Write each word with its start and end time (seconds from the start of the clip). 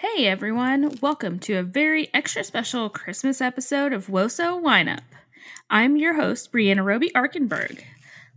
Hey 0.00 0.28
everyone, 0.28 0.96
welcome 1.02 1.40
to 1.40 1.54
a 1.54 1.64
very 1.64 2.08
extra 2.14 2.44
special 2.44 2.88
Christmas 2.88 3.40
episode 3.40 3.92
of 3.92 4.06
Woso 4.06 4.62
Wineup. 4.62 5.02
I'm 5.68 5.96
your 5.96 6.14
host, 6.14 6.52
Brianna 6.52 6.84
Roby 6.84 7.10
Arkenberg. 7.16 7.82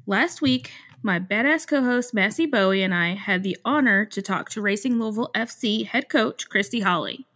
Last 0.08 0.42
week, 0.42 0.72
my 1.04 1.20
badass 1.20 1.68
co 1.68 1.84
host 1.84 2.16
Massey 2.16 2.48
Bowie 2.48 2.82
and 2.82 2.96
I 2.96 3.14
had 3.14 3.44
the 3.44 3.56
honor 3.64 4.06
to 4.06 4.24
talk 4.24 4.50
to 4.50 4.62
Racing 4.62 4.98
Louisville 4.98 5.30
FC 5.36 5.86
head 5.86 6.10
coach 6.10 6.50
Christy 6.50 6.80
Holly. 6.80 7.28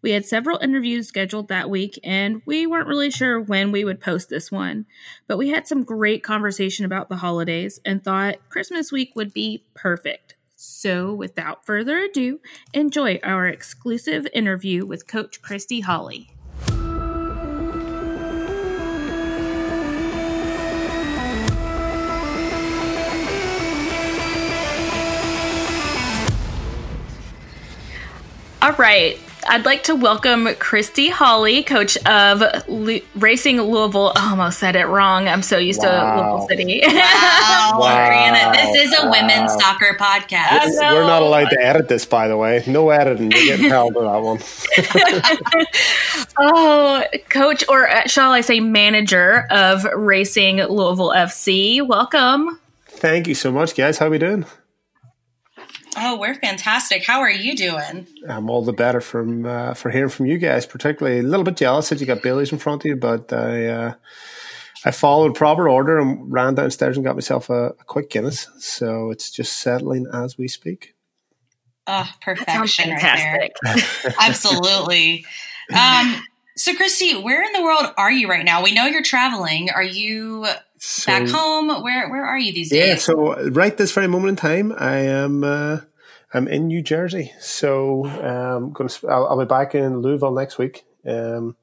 We 0.00 0.12
had 0.12 0.26
several 0.26 0.60
interviews 0.60 1.08
scheduled 1.08 1.48
that 1.48 1.68
week, 1.68 1.98
and 2.04 2.40
we 2.46 2.68
weren't 2.68 2.86
really 2.86 3.10
sure 3.10 3.40
when 3.40 3.72
we 3.72 3.84
would 3.84 4.00
post 4.00 4.28
this 4.28 4.52
one. 4.52 4.86
But 5.26 5.38
we 5.38 5.48
had 5.48 5.66
some 5.66 5.82
great 5.82 6.22
conversation 6.22 6.84
about 6.84 7.08
the 7.08 7.16
holidays 7.16 7.80
and 7.84 8.04
thought 8.04 8.48
Christmas 8.48 8.92
week 8.92 9.16
would 9.16 9.32
be 9.32 9.64
perfect. 9.74 10.36
So, 10.64 11.12
without 11.12 11.66
further 11.66 11.98
ado, 11.98 12.38
enjoy 12.72 13.18
our 13.24 13.48
exclusive 13.48 14.28
interview 14.32 14.86
with 14.86 15.08
Coach 15.08 15.42
Christy 15.42 15.80
Holly. 15.80 16.30
All 28.62 28.72
right. 28.78 29.18
I'd 29.48 29.64
like 29.64 29.84
to 29.84 29.94
welcome 29.94 30.48
Christy 30.56 31.08
Holly, 31.08 31.62
coach 31.62 31.96
of 32.06 32.42
Racing 33.14 33.60
Louisville. 33.60 34.12
Oh, 34.14 34.28
almost 34.30 34.58
said 34.58 34.76
it 34.76 34.86
wrong. 34.86 35.28
I'm 35.28 35.42
so 35.42 35.58
used 35.58 35.82
wow. 35.82 35.90
to 35.90 36.20
Louisville 36.20 36.48
City. 36.48 36.80
wow, 36.84 36.92
wow. 37.78 38.08
Brianna, 38.08 38.52
this 38.52 38.86
is 38.86 38.98
a 38.98 39.06
wow. 39.06 39.10
women's 39.10 39.52
soccer 39.54 39.96
podcast. 39.98 40.78
We're 40.78 41.02
not 41.02 41.22
allowed 41.22 41.50
to 41.50 41.60
edit 41.60 41.88
this, 41.88 42.04
by 42.04 42.28
the 42.28 42.36
way. 42.36 42.62
No 42.66 42.90
editing. 42.90 43.30
You're 43.32 43.44
getting 43.56 43.68
held 43.68 43.94
to 43.94 44.00
that 44.00 44.22
one. 44.22 44.38
oh, 46.38 47.04
coach, 47.28 47.64
or 47.68 47.88
uh, 47.88 48.06
shall 48.06 48.32
I 48.32 48.42
say, 48.42 48.60
manager 48.60 49.46
of 49.50 49.84
Racing 49.84 50.56
Louisville 50.58 51.10
FC. 51.10 51.86
Welcome. 51.86 52.60
Thank 52.86 53.26
you 53.26 53.34
so 53.34 53.50
much, 53.50 53.74
guys. 53.74 53.98
How 53.98 54.06
are 54.06 54.10
we 54.10 54.18
doing? 54.18 54.46
Oh, 55.96 56.18
we're 56.18 56.34
fantastic. 56.34 57.04
How 57.04 57.20
are 57.20 57.30
you 57.30 57.54
doing? 57.54 58.06
I'm 58.28 58.48
all 58.48 58.62
the 58.62 58.72
better 58.72 59.00
from 59.00 59.44
uh, 59.44 59.74
for 59.74 59.90
hearing 59.90 60.08
from 60.08 60.26
you 60.26 60.38
guys. 60.38 60.66
Particularly 60.66 61.18
a 61.18 61.22
little 61.22 61.44
bit 61.44 61.56
jealous 61.56 61.90
that 61.90 62.00
you 62.00 62.06
got 62.06 62.22
Bailey's 62.22 62.52
in 62.52 62.58
front 62.58 62.82
of 62.82 62.86
you, 62.86 62.96
but 62.96 63.32
I 63.32 63.66
uh, 63.66 63.94
I 64.84 64.90
followed 64.90 65.34
proper 65.34 65.68
order 65.68 65.98
and 65.98 66.32
ran 66.32 66.54
downstairs 66.54 66.96
and 66.96 67.04
got 67.04 67.14
myself 67.14 67.50
a, 67.50 67.68
a 67.68 67.84
quick 67.84 68.10
Guinness. 68.10 68.48
So 68.58 69.10
it's 69.10 69.30
just 69.30 69.58
settling 69.58 70.06
as 70.12 70.38
we 70.38 70.48
speak. 70.48 70.94
Oh, 71.86 72.08
perfection 72.20 72.90
right 72.90 73.52
there. 73.64 74.14
Absolutely. 74.20 75.26
Um, 75.74 76.22
so, 76.56 76.74
Christy, 76.74 77.20
where 77.20 77.42
in 77.42 77.52
the 77.52 77.62
world 77.62 77.92
are 77.96 78.10
you 78.10 78.28
right 78.28 78.44
now? 78.44 78.62
We 78.62 78.72
know 78.72 78.86
you're 78.86 79.02
traveling. 79.02 79.70
Are 79.70 79.82
you 79.82 80.46
so, 80.84 81.12
back 81.12 81.28
home? 81.28 81.68
Where 81.82 82.10
Where 82.10 82.26
are 82.26 82.38
you 82.38 82.52
these 82.52 82.70
days? 82.70 82.88
Yeah, 82.88 82.96
so 82.96 83.48
right 83.50 83.76
this 83.76 83.92
very 83.92 84.08
moment 84.08 84.30
in 84.30 84.36
time, 84.36 84.74
I 84.76 84.96
am 84.96 85.44
uh, 85.44 85.78
I'm 86.34 86.48
in 86.48 86.66
New 86.66 86.82
Jersey. 86.82 87.32
So 87.38 88.04
um, 88.06 88.72
going 88.72 88.88
to 88.88 89.08
I'll, 89.08 89.28
I'll, 89.28 89.38
be 89.38 89.44
back 89.44 89.76
in 89.76 90.00
Louisville 90.00 90.32
next 90.32 90.58
week. 90.58 90.84
Um, 91.06 91.56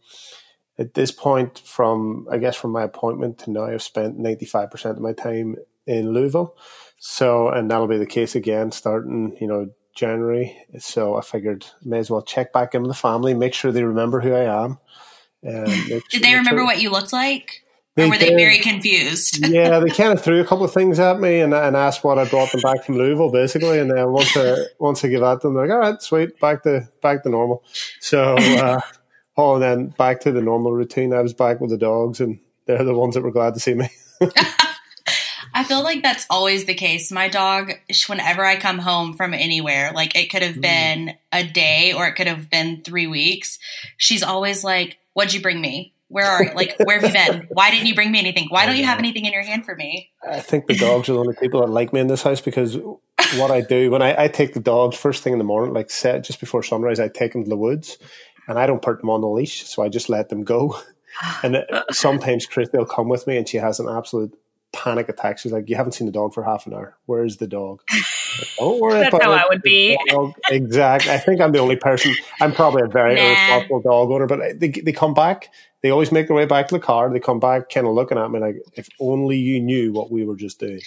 at 0.77 0.93
this 0.93 1.11
point, 1.11 1.59
from 1.59 2.29
I 2.31 2.37
guess 2.37 2.55
from 2.55 2.71
my 2.71 2.83
appointment 2.83 3.39
to 3.39 3.51
now, 3.51 3.65
I've 3.65 3.81
spent 3.81 4.17
ninety 4.17 4.45
five 4.45 4.71
percent 4.71 4.95
of 4.95 5.03
my 5.03 5.11
time 5.11 5.57
in 5.85 6.13
Louisville. 6.13 6.55
So 6.97 7.49
and 7.49 7.69
that'll 7.69 7.87
be 7.87 7.97
the 7.97 8.05
case 8.05 8.35
again 8.35 8.71
starting 8.71 9.35
you 9.41 9.47
know 9.47 9.69
January. 9.95 10.57
So 10.77 11.17
I 11.17 11.21
figured 11.21 11.65
may 11.83 11.99
as 11.99 12.09
well 12.09 12.21
check 12.21 12.53
back 12.53 12.73
in 12.73 12.83
with 12.83 12.91
the 12.91 12.97
family, 12.97 13.33
make 13.33 13.53
sure 13.53 13.73
they 13.73 13.83
remember 13.83 14.21
who 14.21 14.31
I 14.31 14.63
am. 14.63 14.79
Did 15.43 16.23
they 16.23 16.35
remember 16.35 16.61
sure. 16.61 16.65
what 16.65 16.81
you 16.81 16.89
looked 16.89 17.11
like? 17.11 17.65
They 17.95 18.05
or 18.05 18.09
were 18.09 18.17
they 18.17 18.35
very 18.35 18.59
confused? 18.59 19.45
yeah, 19.49 19.79
they 19.79 19.89
kind 19.89 20.13
of 20.13 20.23
threw 20.23 20.39
a 20.39 20.45
couple 20.45 20.63
of 20.63 20.73
things 20.73 20.99
at 20.99 21.19
me 21.19 21.41
and, 21.41 21.53
and 21.53 21.75
asked 21.75 22.03
what 22.03 22.17
I 22.17 22.25
brought 22.25 22.51
them 22.51 22.61
back 22.61 22.85
from 22.85 22.97
Louisville, 22.97 23.31
basically. 23.31 23.79
And 23.79 23.91
then 23.91 24.11
once 24.11 24.35
I 24.37 24.55
once 24.79 25.03
I 25.03 25.09
give 25.09 25.21
that 25.21 25.41
to 25.41 25.47
them, 25.47 25.55
they're 25.55 25.67
like, 25.67 25.73
"All 25.73 25.91
right, 25.91 26.01
sweet, 26.01 26.39
back 26.39 26.63
to 26.63 26.87
back 27.01 27.23
to 27.23 27.29
normal." 27.29 27.63
So, 27.99 28.35
uh, 28.37 28.79
oh, 29.37 29.55
and 29.55 29.63
then 29.63 29.87
back 29.87 30.21
to 30.21 30.31
the 30.31 30.41
normal 30.41 30.71
routine. 30.71 31.13
I 31.13 31.21
was 31.21 31.33
back 31.33 31.59
with 31.59 31.71
the 31.71 31.77
dogs, 31.77 32.21
and 32.21 32.39
they're 32.65 32.83
the 32.83 32.93
ones 32.93 33.15
that 33.15 33.23
were 33.23 33.31
glad 33.31 33.55
to 33.55 33.59
see 33.59 33.73
me. 33.73 33.89
I 35.53 35.63
feel 35.63 35.83
like 35.83 36.03
that's 36.03 36.25
always 36.29 36.65
the 36.65 36.73
case. 36.73 37.11
My 37.11 37.27
dog, 37.27 37.73
whenever 38.07 38.45
I 38.45 38.57
come 38.57 38.77
home 38.77 39.17
from 39.17 39.33
anywhere, 39.33 39.91
like 39.93 40.15
it 40.15 40.29
could 40.29 40.43
have 40.43 40.55
mm. 40.55 40.61
been 40.61 41.15
a 41.31 41.43
day 41.43 41.91
or 41.91 42.07
it 42.07 42.13
could 42.13 42.27
have 42.27 42.49
been 42.49 42.83
three 42.83 43.07
weeks, 43.07 43.59
she's 43.97 44.23
always 44.23 44.63
like, 44.63 44.99
What'd 45.13 45.33
you 45.33 45.41
bring 45.41 45.59
me? 45.59 45.93
Where 46.09 46.25
are 46.25 46.43
you? 46.43 46.51
Like, 46.53 46.75
where 46.83 46.99
have 46.99 47.07
you 47.07 47.13
been? 47.13 47.47
Why 47.51 47.71
didn't 47.71 47.87
you 47.87 47.95
bring 47.95 48.11
me 48.11 48.19
anything? 48.19 48.47
Why 48.49 48.65
don't 48.65 48.77
you 48.77 48.85
have 48.85 48.99
anything 48.99 49.25
in 49.25 49.33
your 49.33 49.43
hand 49.43 49.65
for 49.65 49.75
me? 49.75 50.09
I 50.27 50.39
think 50.41 50.67
the 50.67 50.75
dogs 50.75 51.09
are 51.09 51.13
the 51.13 51.19
only 51.19 51.35
people 51.35 51.61
that 51.61 51.67
like 51.67 51.93
me 51.93 51.99
in 51.99 52.07
this 52.07 52.23
house 52.23 52.41
because 52.41 52.77
what 53.37 53.51
I 53.51 53.61
do 53.61 53.91
when 53.91 54.01
I, 54.01 54.23
I 54.23 54.27
take 54.27 54.53
the 54.53 54.59
dogs 54.59 54.97
first 54.97 55.23
thing 55.23 55.33
in 55.33 55.39
the 55.39 55.45
morning, 55.45 55.73
like 55.73 55.89
set 55.89 56.23
just 56.23 56.39
before 56.39 56.63
sunrise, 56.63 56.99
I 56.99 57.07
take 57.07 57.33
them 57.33 57.43
to 57.43 57.49
the 57.49 57.57
woods 57.57 57.97
and 58.49 58.57
I 58.57 58.65
don't 58.65 58.81
put 58.81 58.99
them 58.99 59.09
on 59.09 59.21
the 59.21 59.29
leash, 59.29 59.65
so 59.67 59.83
I 59.83 59.89
just 59.89 60.09
let 60.09 60.29
them 60.29 60.43
go. 60.43 60.77
And 61.43 61.57
uh, 61.57 61.83
sometimes 61.91 62.45
Chris 62.45 62.69
they'll 62.69 62.85
come 62.85 63.09
with 63.09 63.25
me, 63.25 63.35
and 63.35 63.49
she 63.49 63.57
has 63.57 63.79
an 63.79 63.89
absolute 63.89 64.31
panic 64.71 65.09
attack. 65.09 65.39
She's 65.39 65.51
like, 65.51 65.67
"You 65.67 65.75
haven't 65.75 65.93
seen 65.93 66.05
the 66.05 66.13
dog 66.13 66.33
for 66.33 66.43
half 66.43 66.65
an 66.67 66.73
hour. 66.73 66.95
Where's 67.07 67.37
the 67.37 67.47
dog?" 67.47 67.81
Don't 68.59 68.79
worry 68.79 69.01
That's 69.01 69.09
about 69.09 69.23
how 69.23 69.33
it. 69.33 69.39
I 69.39 69.45
would 69.49 69.61
be. 69.63 69.97
exactly. 70.49 71.11
I 71.11 71.17
think 71.17 71.41
I'm 71.41 71.51
the 71.51 71.59
only 71.59 71.75
person. 71.75 72.13
I'm 72.39 72.53
probably 72.53 72.83
a 72.83 72.87
very 72.87 73.15
nah. 73.15 73.21
irresponsible 73.21 73.81
dog 73.81 74.11
owner, 74.11 74.27
but 74.27 74.39
uh, 74.39 74.53
they 74.55 74.69
they 74.69 74.93
come 74.93 75.13
back. 75.13 75.49
They 75.81 75.91
always 75.91 76.11
make 76.11 76.27
their 76.27 76.35
way 76.35 76.45
back 76.45 76.67
to 76.67 76.75
the 76.75 76.79
car. 76.79 77.11
They 77.11 77.19
come 77.19 77.39
back, 77.39 77.69
kind 77.69 77.87
of 77.87 77.93
looking 77.93 78.17
at 78.17 78.29
me 78.31 78.39
like, 78.39 78.57
"If 78.73 78.89
only 78.99 79.37
you 79.37 79.61
knew 79.61 79.93
what 79.93 80.11
we 80.11 80.25
were 80.25 80.35
just 80.35 80.59
doing." 80.59 80.81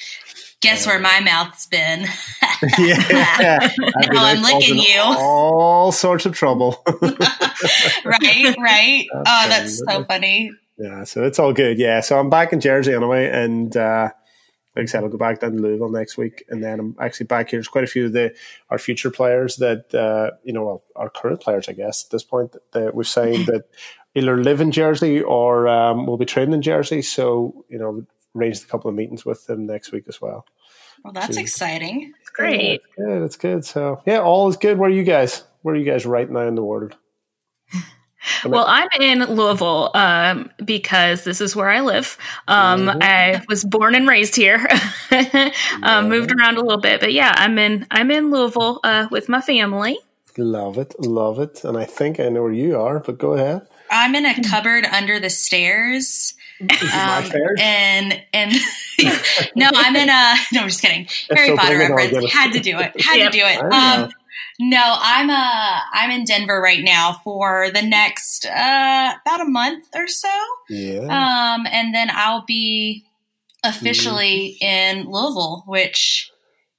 Guess 0.60 0.86
where 0.86 1.00
my 1.00 1.20
mouth's 1.20 1.66
been? 1.66 2.06
yeah, 2.78 3.58
now 3.78 4.24
I'm 4.24 4.42
licking 4.42 4.78
you. 4.78 5.00
All 5.00 5.92
sorts 5.92 6.26
of 6.26 6.34
trouble. 6.34 6.82
right, 6.86 8.54
right. 8.58 9.06
oh, 9.12 9.46
that's 9.48 9.78
so 9.78 10.04
funny. 10.04 10.52
Yeah, 10.78 11.04
so 11.04 11.24
it's 11.24 11.38
all 11.38 11.52
good. 11.52 11.78
Yeah, 11.78 12.00
so 12.00 12.18
I'm 12.18 12.30
back 12.30 12.52
in 12.52 12.60
Jersey 12.60 12.92
anyway, 12.92 13.30
and 13.30 13.76
uh, 13.76 14.10
like 14.76 14.84
I 14.84 14.86
said, 14.86 15.02
I'll 15.02 15.10
go 15.10 15.18
back 15.18 15.40
down 15.40 15.52
to 15.52 15.58
Louisville 15.58 15.90
next 15.90 16.16
week, 16.16 16.44
and 16.48 16.62
then 16.62 16.80
I'm 16.80 16.96
actually 17.00 17.26
back 17.26 17.50
here. 17.50 17.58
There's 17.58 17.68
quite 17.68 17.84
a 17.84 17.88
few 17.88 18.06
of 18.06 18.12
the 18.12 18.34
our 18.70 18.78
future 18.78 19.10
players 19.10 19.56
that 19.56 19.94
uh, 19.94 20.36
you 20.44 20.52
know, 20.52 20.64
well, 20.64 20.84
our 20.96 21.10
current 21.10 21.40
players, 21.40 21.68
I 21.68 21.72
guess, 21.72 22.04
at 22.04 22.10
this 22.10 22.24
point 22.24 22.56
that 22.72 22.94
we've 22.94 23.06
signed 23.06 23.46
that 23.46 23.64
either 24.14 24.36
live 24.36 24.60
in 24.60 24.70
Jersey 24.70 25.22
or 25.22 25.68
um, 25.68 26.06
will 26.06 26.18
be 26.18 26.24
training 26.24 26.54
in 26.54 26.62
Jersey. 26.62 27.02
So 27.02 27.64
you 27.68 27.78
know, 27.78 28.04
arranged 28.36 28.64
a 28.64 28.66
couple 28.66 28.88
of 28.88 28.96
meetings 28.96 29.24
with 29.24 29.46
them 29.46 29.66
next 29.66 29.92
week 29.92 30.04
as 30.08 30.20
well. 30.20 30.46
Well, 31.04 31.12
that's 31.12 31.34
so, 31.34 31.40
exciting. 31.40 32.12
It's 32.20 32.30
great. 32.30 32.80
Yeah, 32.98 33.04
it's 33.04 33.06
good. 33.06 33.22
It's 33.22 33.36
good. 33.36 33.64
So 33.64 34.02
yeah, 34.06 34.20
all 34.20 34.48
is 34.48 34.56
good. 34.56 34.78
Where 34.78 34.88
are 34.90 34.92
you 34.92 35.04
guys? 35.04 35.44
Where 35.62 35.74
are 35.74 35.78
you 35.78 35.84
guys 35.84 36.06
right 36.06 36.30
now 36.30 36.46
in 36.46 36.54
the 36.54 36.64
world? 36.64 36.96
Well, 38.44 38.66
I'm 38.68 38.88
in 39.00 39.24
Louisville 39.24 39.90
um, 39.94 40.50
because 40.64 41.24
this 41.24 41.40
is 41.40 41.56
where 41.56 41.68
I 41.68 41.80
live. 41.80 42.16
Um, 42.46 42.86
mm-hmm. 42.86 42.98
I 43.02 43.42
was 43.48 43.64
born 43.64 43.94
and 43.94 44.06
raised 44.06 44.36
here. 44.36 44.64
um, 45.82 46.08
moved 46.08 46.32
around 46.32 46.56
a 46.56 46.60
little 46.60 46.80
bit, 46.80 47.00
but 47.00 47.12
yeah, 47.12 47.34
I'm 47.36 47.58
in 47.58 47.86
I'm 47.90 48.10
in 48.10 48.30
Louisville 48.30 48.80
uh, 48.84 49.08
with 49.10 49.28
my 49.28 49.40
family. 49.40 49.98
Love 50.38 50.78
it, 50.78 50.94
love 51.00 51.40
it, 51.40 51.64
and 51.64 51.76
I 51.76 51.84
think 51.84 52.20
I 52.20 52.28
know 52.28 52.42
where 52.42 52.52
you 52.52 52.78
are. 52.78 53.00
But 53.00 53.18
go 53.18 53.32
ahead. 53.32 53.66
I'm 53.92 54.14
in 54.14 54.26
a 54.26 54.42
cupboard 54.48 54.84
under 54.84 55.20
the 55.20 55.30
stairs. 55.30 56.34
Um, 56.60 57.30
and 57.58 58.22
and 58.32 58.52
no, 59.56 59.68
I'm 59.74 59.96
in 59.96 60.08
a 60.08 60.34
no. 60.52 60.62
I'm 60.62 60.68
just 60.68 60.80
kidding. 60.80 61.08
Harry 61.30 61.48
so 61.48 61.56
Potter 61.56 61.78
reference. 61.78 62.32
Had 62.32 62.52
to 62.52 62.60
do 62.60 62.78
it. 62.78 63.00
Had 63.00 63.18
yep. 63.18 63.32
to 63.32 63.38
do 63.38 63.44
it. 63.44 63.58
Um, 63.72 64.10
no, 64.60 64.80
I'm 65.00 65.28
uh 65.28 65.80
I'm 65.92 66.10
in 66.10 66.24
Denver 66.24 66.60
right 66.60 66.84
now 66.84 67.20
for 67.24 67.70
the 67.70 67.82
next 67.82 68.46
uh 68.46 69.14
about 69.26 69.40
a 69.40 69.44
month 69.44 69.86
or 69.94 70.06
so. 70.06 70.28
Yeah. 70.68 71.00
Um 71.00 71.66
and 71.66 71.92
then 71.94 72.10
I'll 72.12 72.44
be 72.44 73.04
officially 73.64 74.58
mm-hmm. 74.62 75.00
in 75.00 75.10
Louisville, 75.10 75.64
which 75.66 76.31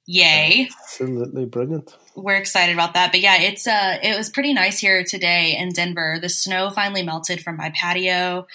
yay. 0.06 0.68
Absolutely 0.82 1.44
brilliant. 1.46 1.96
We're 2.14 2.36
excited 2.36 2.72
about 2.72 2.94
that. 2.94 3.10
But 3.10 3.20
yeah, 3.20 3.40
it's 3.40 3.66
uh 3.66 3.98
it 4.02 4.16
was 4.16 4.30
pretty 4.30 4.54
nice 4.54 4.78
here 4.78 5.04
today 5.04 5.56
in 5.56 5.70
Denver. 5.70 6.18
The 6.20 6.28
snow 6.28 6.70
finally 6.70 7.02
melted 7.02 7.42
from 7.42 7.56
my 7.56 7.70
patio 7.70 8.46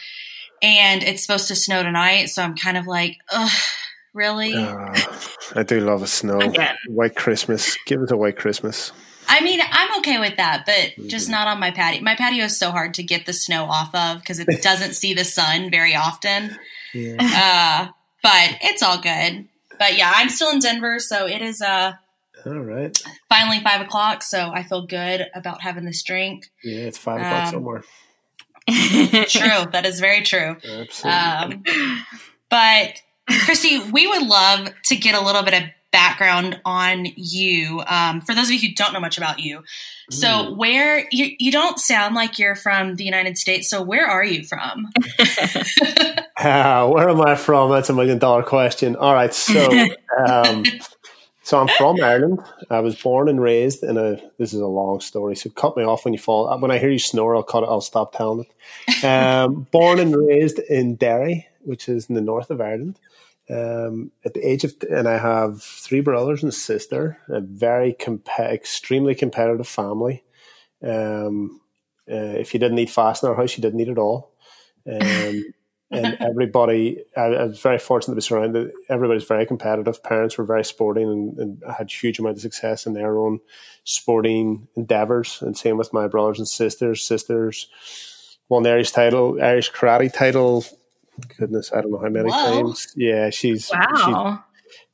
and 0.61 1.03
it's 1.03 1.21
supposed 1.21 1.47
to 1.47 1.55
snow 1.55 1.83
tonight, 1.83 2.25
so 2.25 2.43
I'm 2.43 2.55
kind 2.55 2.77
of 2.77 2.85
like, 2.85 3.17
ugh 3.31 3.51
really? 4.13 4.53
Uh, 4.53 4.93
I 5.55 5.63
do 5.63 5.79
love 5.79 6.01
a 6.01 6.07
snow. 6.07 6.39
White 6.87 7.15
Christmas. 7.15 7.77
Give 7.85 8.01
it 8.01 8.11
a 8.11 8.17
white 8.17 8.37
Christmas. 8.37 8.91
I 9.27 9.41
mean, 9.41 9.59
I'm 9.61 9.99
okay 9.99 10.19
with 10.19 10.37
that, 10.37 10.65
but 10.65 11.07
just 11.07 11.25
mm-hmm. 11.25 11.33
not 11.33 11.47
on 11.47 11.59
my 11.59 11.71
patio. 11.71 12.01
My 12.01 12.15
patio 12.15 12.45
is 12.45 12.57
so 12.57 12.71
hard 12.71 12.95
to 12.95 13.03
get 13.03 13.25
the 13.25 13.33
snow 13.33 13.65
off 13.65 13.93
of 13.93 14.19
because 14.19 14.39
it 14.39 14.47
doesn't 14.63 14.93
see 14.93 15.13
the 15.13 15.23
sun 15.23 15.69
very 15.69 15.95
often. 15.95 16.57
Yeah. 16.93 17.17
Uh, 17.19 17.91
but 18.23 18.57
it's 18.61 18.81
all 18.81 18.99
good. 18.99 19.47
But 19.79 19.97
yeah, 19.97 20.11
I'm 20.13 20.29
still 20.29 20.51
in 20.51 20.59
Denver, 20.59 20.99
so 20.99 21.25
it 21.25 21.41
is 21.41 21.61
uh 21.61 21.93
All 22.45 22.59
right. 22.59 23.01
Finally, 23.29 23.61
five 23.61 23.81
o'clock, 23.81 24.21
so 24.21 24.51
I 24.53 24.63
feel 24.63 24.85
good 24.85 25.27
about 25.33 25.61
having 25.61 25.85
this 25.85 26.03
drink. 26.03 26.45
Yeah, 26.63 26.81
it's 26.81 26.97
five 26.97 27.21
o'clock 27.21 27.45
um, 27.45 27.51
somewhere. 27.53 27.83
true. 28.69 29.71
That 29.71 29.85
is 29.85 29.99
very 29.99 30.21
true. 30.21 30.57
Um, 31.03 31.63
but 32.49 33.01
Christy, 33.45 33.79
we 33.91 34.05
would 34.07 34.27
love 34.27 34.69
to 34.85 34.95
get 34.95 35.15
a 35.15 35.25
little 35.25 35.43
bit 35.43 35.53
of 35.55 35.63
background 35.91 36.59
on 36.65 37.07
you. 37.15 37.81
Um, 37.87 38.21
for 38.21 38.35
those 38.35 38.45
of 38.45 38.51
you 38.51 38.69
who 38.69 38.75
don't 38.75 38.93
know 38.93 38.99
much 38.99 39.17
about 39.17 39.39
you, 39.39 39.63
so 40.11 40.27
mm. 40.27 40.57
where 40.57 41.07
you 41.11 41.35
you 41.39 41.51
don't 41.51 41.79
sound 41.79 42.15
like 42.15 42.37
you're 42.37 42.55
from 42.55 42.95
the 42.95 43.03
United 43.03 43.37
States. 43.37 43.69
So 43.69 43.81
where 43.81 44.05
are 44.07 44.23
you 44.23 44.43
from? 44.43 44.87
uh, 46.39 46.87
where 46.87 47.09
am 47.09 47.21
I 47.21 47.35
from? 47.35 47.71
That's 47.71 47.89
a 47.89 47.93
million 47.93 48.17
dollar 48.17 48.43
question. 48.43 48.95
All 48.95 49.13
right, 49.13 49.33
so 49.33 49.69
um, 50.27 50.63
so 51.43 51.59
I'm 51.59 51.67
from 51.67 52.01
Ireland. 52.01 52.39
I 52.69 52.79
was 52.79 52.95
born 53.01 53.27
and 53.27 53.41
raised 53.41 53.83
in 53.83 53.97
a. 53.97 54.17
This 54.37 54.53
is 54.53 54.61
a 54.61 54.67
long 54.67 55.01
story, 55.01 55.35
so 55.35 55.49
cut 55.49 55.75
me 55.75 55.83
off 55.83 56.05
when 56.05 56.13
you 56.13 56.19
fall. 56.19 56.55
When 56.59 56.71
I 56.71 56.77
hear 56.77 56.91
you 56.91 56.99
snore, 56.99 57.35
I'll 57.35 57.43
cut 57.43 57.63
it. 57.63 57.69
I'll 57.69 57.81
stop 57.81 58.15
telling 58.15 58.45
it. 58.45 59.03
Um, 59.03 59.67
born 59.71 59.99
and 59.99 60.15
raised 60.15 60.59
in 60.59 60.95
Derry, 60.95 61.47
which 61.61 61.89
is 61.89 62.07
in 62.07 62.15
the 62.15 62.21
north 62.21 62.51
of 62.51 62.61
Ireland. 62.61 62.99
Um, 63.49 64.11
at 64.23 64.35
the 64.35 64.47
age 64.47 64.63
of, 64.63 64.75
and 64.91 65.07
I 65.07 65.17
have 65.17 65.63
three 65.63 66.01
brothers 66.01 66.43
and 66.43 66.51
a 66.51 66.55
sister. 66.55 67.17
A 67.29 67.41
very 67.41 67.93
comp- 67.93 68.29
extremely 68.39 69.15
competitive 69.15 69.67
family. 69.67 70.23
Um, 70.83 71.61
uh, 72.09 72.37
if 72.37 72.53
you 72.53 72.59
didn't 72.59 72.79
eat 72.79 72.91
fast 72.91 73.23
in 73.23 73.29
our 73.29 73.35
house, 73.35 73.57
you 73.57 73.61
didn't 73.61 73.79
eat 73.79 73.89
at 73.89 73.97
all. 73.97 74.33
Um, 74.89 75.45
and 75.91 76.17
everybody, 76.19 77.03
I, 77.17 77.21
I, 77.21 77.43
was 77.45 77.59
very 77.59 77.79
fortunate 77.79 78.13
to 78.13 78.17
be 78.17 78.21
surrounded. 78.21 78.71
Everybody's 78.89 79.23
very 79.23 79.45
competitive. 79.45 80.01
Parents 80.03 80.37
were 80.37 80.43
very 80.43 80.63
sporting 80.63 81.09
and, 81.09 81.37
and 81.37 81.63
had 81.77 81.91
huge 81.91 82.19
amount 82.19 82.37
of 82.37 82.41
success 82.41 82.85
in 82.85 82.93
their 82.93 83.17
own 83.17 83.39
sporting 83.83 84.67
endeavors. 84.75 85.41
And 85.41 85.57
same 85.57 85.77
with 85.77 85.93
my 85.93 86.07
brothers 86.07 86.39
and 86.39 86.47
sisters. 86.47 87.03
Sisters 87.03 87.67
won 88.49 88.63
the 88.63 88.71
Irish 88.71 88.91
title, 88.91 89.41
Irish 89.41 89.71
karate 89.71 90.13
title. 90.13 90.63
Goodness, 91.37 91.71
I 91.73 91.81
don't 91.81 91.91
know 91.91 91.99
how 91.99 92.09
many 92.09 92.29
Whoa. 92.29 92.63
times. 92.63 92.93
Yeah, 92.95 93.29
she's 93.29 93.71
wow. 93.73 94.43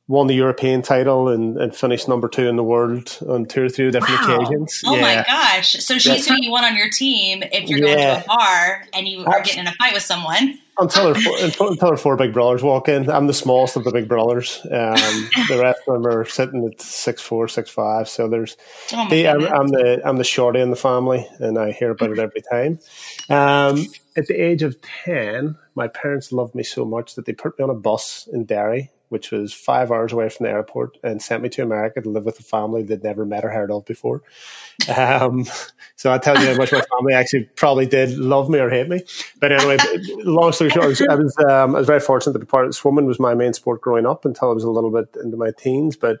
won 0.08 0.26
the 0.26 0.34
European 0.34 0.82
title 0.82 1.28
and, 1.28 1.56
and 1.56 1.76
finished 1.76 2.08
number 2.08 2.28
two 2.28 2.48
in 2.48 2.56
the 2.56 2.64
world 2.64 3.18
on 3.28 3.44
two 3.44 3.64
or 3.64 3.68
three 3.68 3.90
different 3.90 4.26
wow. 4.26 4.36
occasions. 4.36 4.82
Oh 4.84 4.96
yeah. 4.96 5.02
my 5.02 5.24
gosh! 5.24 5.72
So 5.84 5.98
she's 5.98 6.26
who 6.26 6.34
you 6.40 6.50
want 6.50 6.66
on 6.66 6.76
your 6.76 6.90
team 6.90 7.44
if 7.52 7.68
you're 7.68 7.80
going 7.80 7.98
to 7.98 8.24
a 8.24 8.26
bar 8.26 8.82
and 8.92 9.06
you 9.06 9.24
are 9.24 9.40
getting 9.42 9.60
in 9.60 9.66
a 9.68 9.74
fight 9.74 9.92
with 9.92 10.02
someone 10.02 10.58
until 10.78 11.14
her, 11.14 11.20
until 11.40 11.90
her 11.90 11.96
four 11.96 12.16
big 12.16 12.32
brothers 12.32 12.62
walk 12.62 12.88
in. 12.88 13.08
I'm 13.10 13.26
the 13.26 13.34
smallest 13.34 13.76
of 13.76 13.84
the 13.84 13.90
big 13.90 14.08
brothers. 14.08 14.60
Um, 14.64 15.28
the 15.48 15.58
rest 15.60 15.80
of 15.88 15.94
them 15.94 16.06
are 16.06 16.24
sitting 16.24 16.66
at 16.66 16.80
six 16.80 17.22
four, 17.22 17.48
six 17.48 17.70
five. 17.70 18.08
So 18.08 18.28
there's, 18.28 18.56
oh 18.92 19.08
the, 19.08 19.28
I'm, 19.28 19.44
I'm, 19.44 19.68
the 19.68 20.00
I'm 20.04 20.16
the 20.16 20.24
shorty 20.24 20.60
in 20.60 20.70
the 20.70 20.76
family, 20.76 21.26
and 21.38 21.58
I 21.58 21.72
hear 21.72 21.90
about 21.90 22.10
it 22.10 22.18
every 22.18 22.42
time. 22.42 22.78
Um, 23.28 23.86
at 24.16 24.26
the 24.26 24.34
age 24.34 24.62
of 24.62 24.80
ten, 24.80 25.56
my 25.74 25.88
parents 25.88 26.32
loved 26.32 26.54
me 26.54 26.62
so 26.62 26.84
much 26.84 27.14
that 27.14 27.26
they 27.26 27.32
put 27.32 27.58
me 27.58 27.62
on 27.62 27.70
a 27.70 27.74
bus 27.74 28.28
in 28.32 28.44
Derry 28.44 28.90
which 29.08 29.30
was 29.30 29.52
five 29.52 29.90
hours 29.90 30.12
away 30.12 30.28
from 30.28 30.46
the 30.46 30.52
airport, 30.52 30.98
and 31.02 31.22
sent 31.22 31.42
me 31.42 31.48
to 31.50 31.62
America 31.62 32.00
to 32.00 32.08
live 32.08 32.24
with 32.24 32.38
a 32.40 32.42
family 32.42 32.82
they'd 32.82 33.02
never 33.02 33.24
met 33.24 33.44
or 33.44 33.50
heard 33.50 33.70
of 33.70 33.84
before. 33.84 34.22
Um, 34.96 35.46
so 35.96 36.12
I 36.12 36.18
tell 36.18 36.40
you 36.40 36.48
how 36.48 36.56
much 36.56 36.72
my 36.72 36.82
family 36.96 37.14
actually 37.14 37.44
probably 37.56 37.86
did 37.86 38.16
love 38.18 38.48
me 38.48 38.58
or 38.58 38.70
hate 38.70 38.88
me. 38.88 39.02
But 39.40 39.52
anyway, 39.52 39.78
long 40.24 40.52
story 40.52 40.70
short, 40.70 40.84
I 40.84 40.88
was, 40.88 41.02
I 41.02 41.14
was, 41.14 41.38
um, 41.38 41.74
I 41.74 41.78
was 41.78 41.86
very 41.86 42.00
fortunate 42.00 42.32
to 42.34 42.38
be 42.38 42.46
part 42.46 42.66
of 42.66 42.74
swimming 42.74 43.06
was 43.06 43.20
my 43.20 43.34
main 43.34 43.52
sport 43.52 43.80
growing 43.80 44.06
up 44.06 44.24
until 44.24 44.50
I 44.50 44.54
was 44.54 44.64
a 44.64 44.70
little 44.70 44.90
bit 44.90 45.16
into 45.22 45.36
my 45.36 45.50
teens. 45.56 45.96
But 45.96 46.20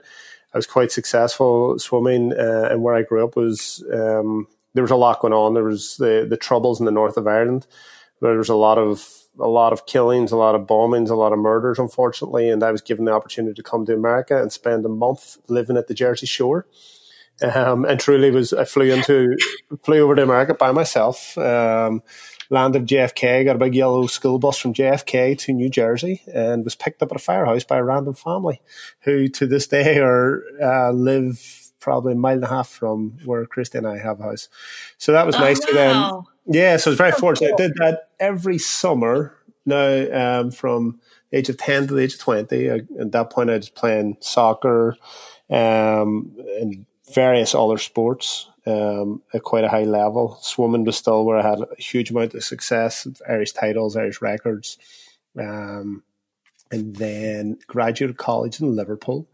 I 0.54 0.58
was 0.58 0.66
quite 0.66 0.90
successful 0.90 1.78
swimming, 1.78 2.32
uh, 2.32 2.68
and 2.70 2.82
where 2.82 2.94
I 2.94 3.02
grew 3.02 3.24
up 3.24 3.36
was 3.36 3.84
um, 3.92 4.46
there 4.72 4.82
was 4.82 4.90
a 4.90 4.96
lot 4.96 5.20
going 5.20 5.32
on. 5.32 5.54
There 5.54 5.64
was 5.64 5.96
the 5.96 6.26
the 6.28 6.36
troubles 6.36 6.80
in 6.80 6.86
the 6.86 6.92
north 6.92 7.16
of 7.16 7.26
Ireland. 7.26 7.66
There 8.22 8.38
was 8.38 8.48
a 8.48 8.54
lot 8.54 8.78
of 8.78 9.06
a 9.38 9.48
lot 9.48 9.72
of 9.72 9.86
killings, 9.86 10.32
a 10.32 10.36
lot 10.36 10.54
of 10.54 10.62
bombings, 10.62 11.10
a 11.10 11.14
lot 11.14 11.32
of 11.32 11.38
murders, 11.38 11.78
unfortunately. 11.78 12.48
And 12.48 12.62
I 12.62 12.72
was 12.72 12.82
given 12.82 13.04
the 13.04 13.12
opportunity 13.12 13.54
to 13.54 13.62
come 13.62 13.84
to 13.86 13.94
America 13.94 14.40
and 14.40 14.52
spend 14.52 14.84
a 14.84 14.88
month 14.88 15.38
living 15.48 15.76
at 15.76 15.88
the 15.88 15.94
Jersey 15.94 16.26
Shore. 16.26 16.66
Um, 17.42 17.84
and 17.84 18.00
truly 18.00 18.30
was, 18.30 18.52
I 18.54 18.64
flew 18.64 18.90
into, 18.92 19.36
flew 19.84 20.00
over 20.00 20.14
to 20.14 20.22
America 20.22 20.54
by 20.54 20.72
myself, 20.72 21.36
um, 21.36 22.02
landed 22.48 22.86
JFK, 22.86 23.44
got 23.44 23.56
a 23.56 23.58
big 23.58 23.74
yellow 23.74 24.06
school 24.06 24.38
bus 24.38 24.58
from 24.58 24.72
JFK 24.72 25.36
to 25.40 25.52
New 25.52 25.68
Jersey 25.68 26.22
and 26.32 26.64
was 26.64 26.74
picked 26.74 27.02
up 27.02 27.10
at 27.10 27.16
a 27.16 27.20
firehouse 27.20 27.64
by 27.64 27.76
a 27.76 27.84
random 27.84 28.14
family 28.14 28.62
who 29.00 29.28
to 29.28 29.46
this 29.46 29.66
day 29.66 29.98
are, 29.98 30.42
uh, 30.62 30.92
live 30.92 31.70
probably 31.78 32.14
a 32.14 32.16
mile 32.16 32.36
and 32.36 32.44
a 32.44 32.48
half 32.48 32.68
from 32.68 33.18
where 33.26 33.44
Christy 33.44 33.78
and 33.78 33.86
I 33.86 33.98
have 33.98 34.18
a 34.20 34.24
house. 34.24 34.48
So 34.96 35.12
that 35.12 35.26
was 35.26 35.36
oh, 35.36 35.40
nice 35.40 35.60
wow. 35.60 35.66
to 35.66 35.74
them 35.74 36.35
yeah, 36.46 36.76
so 36.76 36.90
I 36.90 36.92
was 36.92 36.98
very 36.98 37.12
oh, 37.12 37.18
fortunate. 37.18 37.56
Cool. 37.56 37.64
I 37.64 37.68
did 37.68 37.76
that 37.76 38.08
every 38.20 38.58
summer 38.58 39.34
now 39.64 40.40
um, 40.40 40.50
from 40.50 41.00
the 41.30 41.38
age 41.38 41.48
of 41.48 41.58
10 41.58 41.88
to 41.88 41.94
the 41.94 42.02
age 42.02 42.14
of 42.14 42.20
20. 42.20 42.70
I, 42.70 42.74
at 43.00 43.12
that 43.12 43.30
point, 43.30 43.50
I 43.50 43.56
was 43.56 43.68
playing 43.68 44.16
soccer 44.20 44.96
um, 45.50 46.34
and 46.60 46.86
various 47.12 47.54
other 47.54 47.78
sports 47.78 48.48
um, 48.66 49.22
at 49.32 49.42
quite 49.42 49.64
a 49.64 49.68
high 49.68 49.84
level. 49.84 50.38
Swimming 50.40 50.84
was 50.84 50.96
still 50.96 51.24
where 51.24 51.38
I 51.38 51.48
had 51.48 51.60
a 51.60 51.82
huge 51.82 52.10
amount 52.10 52.34
of 52.34 52.44
success, 52.44 53.06
Irish 53.28 53.52
titles, 53.52 53.96
Irish 53.96 54.20
records. 54.20 54.78
Um, 55.38 56.02
and 56.70 56.96
then 56.96 57.58
graduated 57.66 58.16
college 58.16 58.60
in 58.60 58.74
Liverpool. 58.74 59.28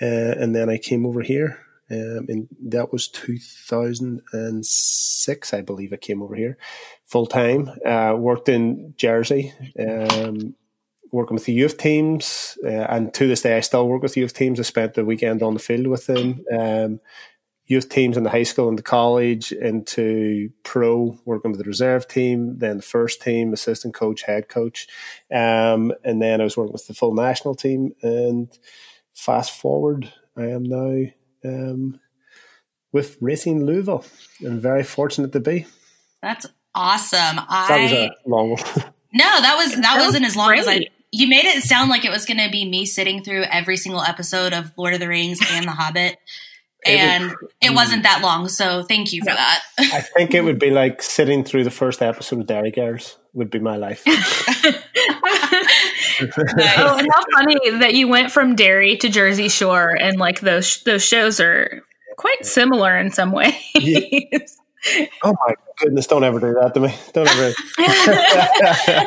Uh, 0.00 0.34
and 0.38 0.54
then 0.54 0.68
I 0.70 0.78
came 0.78 1.06
over 1.06 1.20
here 1.20 1.65
um, 1.90 2.26
and 2.28 2.46
that 2.66 2.92
was 2.92 3.08
2006, 3.08 5.54
I 5.54 5.60
believe. 5.60 5.92
I 5.92 5.96
came 5.96 6.22
over 6.22 6.34
here 6.34 6.56
full 7.04 7.26
time. 7.26 7.70
Uh, 7.84 8.14
worked 8.18 8.48
in 8.48 8.94
Jersey, 8.96 9.52
um, 9.78 10.54
working 11.12 11.36
with 11.36 11.44
the 11.44 11.52
youth 11.52 11.78
teams, 11.78 12.58
uh, 12.64 12.68
and 12.68 13.14
to 13.14 13.28
this 13.28 13.42
day, 13.42 13.56
I 13.56 13.60
still 13.60 13.88
work 13.88 14.02
with 14.02 14.16
youth 14.16 14.34
teams. 14.34 14.58
I 14.58 14.64
spent 14.64 14.94
the 14.94 15.04
weekend 15.04 15.40
on 15.42 15.54
the 15.54 15.60
field 15.60 15.86
with 15.86 16.06
them. 16.06 16.44
Um, 16.52 16.98
youth 17.66 17.88
teams 17.88 18.16
in 18.16 18.22
the 18.22 18.30
high 18.30 18.44
school 18.44 18.68
and 18.68 18.78
the 18.78 18.82
college, 18.82 19.52
into 19.52 20.50
pro, 20.62 21.18
working 21.24 21.50
with 21.50 21.60
the 21.60 21.66
reserve 21.66 22.08
team, 22.08 22.58
then 22.58 22.78
the 22.78 22.82
first 22.82 23.22
team, 23.22 23.52
assistant 23.52 23.94
coach, 23.94 24.22
head 24.22 24.48
coach, 24.48 24.86
um, 25.32 25.92
and 26.04 26.22
then 26.22 26.40
I 26.40 26.44
was 26.44 26.56
working 26.56 26.72
with 26.72 26.86
the 26.86 26.94
full 26.94 27.14
national 27.14 27.54
team. 27.54 27.92
And 28.02 28.56
fast 29.14 29.52
forward, 29.52 30.12
I 30.36 30.46
am 30.46 30.62
now 30.62 31.10
um, 31.46 32.00
with 32.92 33.16
Racing 33.20 33.64
Louisville. 33.64 34.04
I'm 34.44 34.60
very 34.60 34.82
fortunate 34.82 35.32
to 35.32 35.40
be. 35.40 35.66
That's 36.22 36.46
awesome. 36.74 37.40
I, 37.48 37.66
that 37.68 37.82
was 37.82 37.92
a 37.92 38.10
long 38.26 38.50
one. 38.50 38.60
no, 39.12 39.40
that 39.40 39.56
was 39.56 39.74
that, 39.74 39.82
that 39.82 40.04
wasn't 40.04 40.24
was 40.24 40.32
as 40.32 40.36
long 40.36 40.48
great. 40.48 40.60
as 40.60 40.68
I. 40.68 40.86
You 41.12 41.28
made 41.28 41.44
it 41.44 41.62
sound 41.62 41.88
like 41.88 42.04
it 42.04 42.10
was 42.10 42.26
going 42.26 42.38
to 42.38 42.50
be 42.50 42.68
me 42.68 42.84
sitting 42.84 43.22
through 43.22 43.44
every 43.44 43.76
single 43.76 44.02
episode 44.02 44.52
of 44.52 44.72
Lord 44.76 44.92
of 44.92 45.00
the 45.00 45.08
Rings 45.08 45.40
and 45.52 45.66
The 45.66 45.70
Hobbit. 45.70 46.18
And 46.88 47.32
it, 47.32 47.38
it, 47.70 47.74
wasn't 47.74 48.02
that 48.02 48.22
long, 48.22 48.48
so 48.48 48.82
thank 48.82 49.12
you 49.12 49.20
for 49.22 49.32
that. 49.32 49.62
I 49.78 50.00
think 50.00 50.34
it 50.34 50.42
would 50.42 50.58
be 50.58 50.70
like 50.70 51.02
sitting 51.02 51.44
through 51.44 51.64
the 51.64 51.70
first 51.70 52.02
episode 52.02 52.40
of 52.40 52.46
Derry 52.46 52.70
Girls 52.70 53.18
would 53.32 53.50
be 53.50 53.58
my 53.58 53.76
life. 53.76 54.02
Oh, 56.18 56.96
and 56.98 57.08
how 57.12 57.24
funny 57.34 57.56
that 57.78 57.92
you 57.92 58.08
went 58.08 58.30
from 58.30 58.56
Derry 58.56 58.96
to 58.96 59.08
Jersey 59.10 59.50
Shore, 59.50 59.94
and 60.00 60.18
like 60.18 60.40
those 60.40 60.82
those 60.84 61.04
shows 61.04 61.40
are 61.40 61.82
quite 62.16 62.46
similar 62.46 62.96
in 62.96 63.10
some 63.10 63.32
ways. 63.32 63.54
Yeah. 63.74 64.38
Oh 65.22 65.34
my 65.46 65.54
goodness! 65.78 66.06
Don't 66.06 66.24
ever 66.24 66.40
do 66.40 66.54
that 66.54 66.74
to 66.74 66.80
me. 66.80 66.94
Don't 67.12 67.28
ever. 67.28 67.54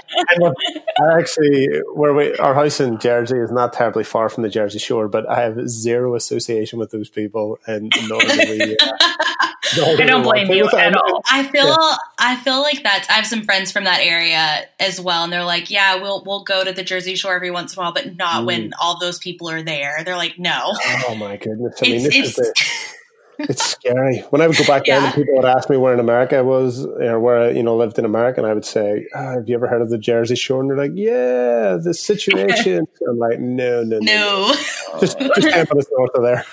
I 1.00 1.20
actually, 1.20 1.68
where 1.94 2.14
we 2.14 2.36
our 2.38 2.54
house 2.54 2.80
in 2.80 3.00
Jersey 3.00 3.38
is 3.38 3.52
not 3.52 3.74
terribly 3.74 4.04
far 4.04 4.30
from 4.30 4.44
the 4.44 4.50
Jersey 4.50 4.80
Shore, 4.80 5.08
but 5.08 5.30
I 5.30 5.42
have 5.42 5.70
zero 5.70 6.16
association 6.16 6.80
with 6.80 6.92
those 6.92 7.10
people, 7.10 7.60
and 7.68 7.92
nor 8.08 8.20
do 8.22 8.28
we. 8.38 8.78
Uh, 8.82 9.96
I 9.98 10.06
don't 10.06 10.24
blame 10.24 10.52
you 10.52 10.68
at 10.70 10.96
all. 10.96 11.22
I 11.30 11.44
feel 11.44 11.68
yeah. 11.68 11.96
I 12.18 12.36
feel 12.38 12.62
like 12.62 12.84
that's 12.84 13.10
I 13.10 13.14
have 13.14 13.28
some 13.28 13.44
friends 13.44 13.72
from 13.72 13.84
that 13.84 14.00
area 14.02 14.66
as 14.80 15.00
well, 15.00 15.24
and 15.24 15.32
they're 15.32 15.44
like, 15.44 15.70
yeah, 15.70 15.96
we'll 16.02 16.24
we'll 16.26 16.44
go 16.44 16.64
to 16.64 16.72
the 16.72 16.84
Jersey 16.84 17.16
Shore 17.16 17.36
every 17.36 17.52
once 17.52 17.74
in 17.74 17.80
a 17.80 17.84
while, 17.84 17.94
but 17.94 18.18
not 18.18 18.44
mm. 18.44 18.48
when 18.48 18.72
all 18.82 19.00
those 19.00 19.20
people 19.20 19.50
are 19.50 19.62
there. 19.62 20.04
They're 20.04 20.18
like, 20.18 20.40
no. 20.40 20.74
Oh 21.08 21.16
my 21.16 21.38
goodness! 21.38 21.76
I 21.82 21.86
mean, 21.86 21.96
it's, 21.96 22.04
this 22.06 22.16
it's, 22.16 22.28
is 22.30 22.36
the, 22.36 22.99
it's 23.40 23.64
scary. 23.64 24.20
When 24.30 24.42
I 24.42 24.48
would 24.48 24.58
go 24.58 24.66
back 24.66 24.86
yeah. 24.86 25.06
and 25.06 25.14
people 25.14 25.36
would 25.36 25.46
ask 25.46 25.70
me 25.70 25.78
where 25.78 25.94
in 25.94 26.00
America 26.00 26.38
I 26.38 26.42
was 26.42 26.86
or 26.86 27.20
where 27.20 27.38
I, 27.38 27.50
you 27.52 27.64
know, 27.64 27.78
lived 27.78 27.98
in 27.98 28.06
America, 28.06 28.42
and 28.42 28.50
I 28.50 28.54
would 28.54 28.66
say, 28.66 29.08
oh, 29.16 29.32
"Have 29.36 29.48
you 29.48 29.56
ever 29.56 29.68
heard 29.68 29.82
of 29.82 29.90
the 29.90 29.98
Jersey 29.98 30.36
Shore?" 30.36 30.62
And 30.62 30.70
they're 30.70 30.78
like, 30.78 30.92
"Yeah, 30.94 31.78
the 31.82 31.94
situation." 31.94 32.86
I'm 33.10 33.18
like, 33.18 33.40
"No, 33.40 33.84
no, 33.84 34.00
no, 34.00 34.06
no. 34.06 34.54
just 35.00 35.18
just 35.20 35.42
ten 35.50 35.68
minutes 35.70 35.90
north 35.92 36.12
of 36.16 36.24
there." 36.24 36.46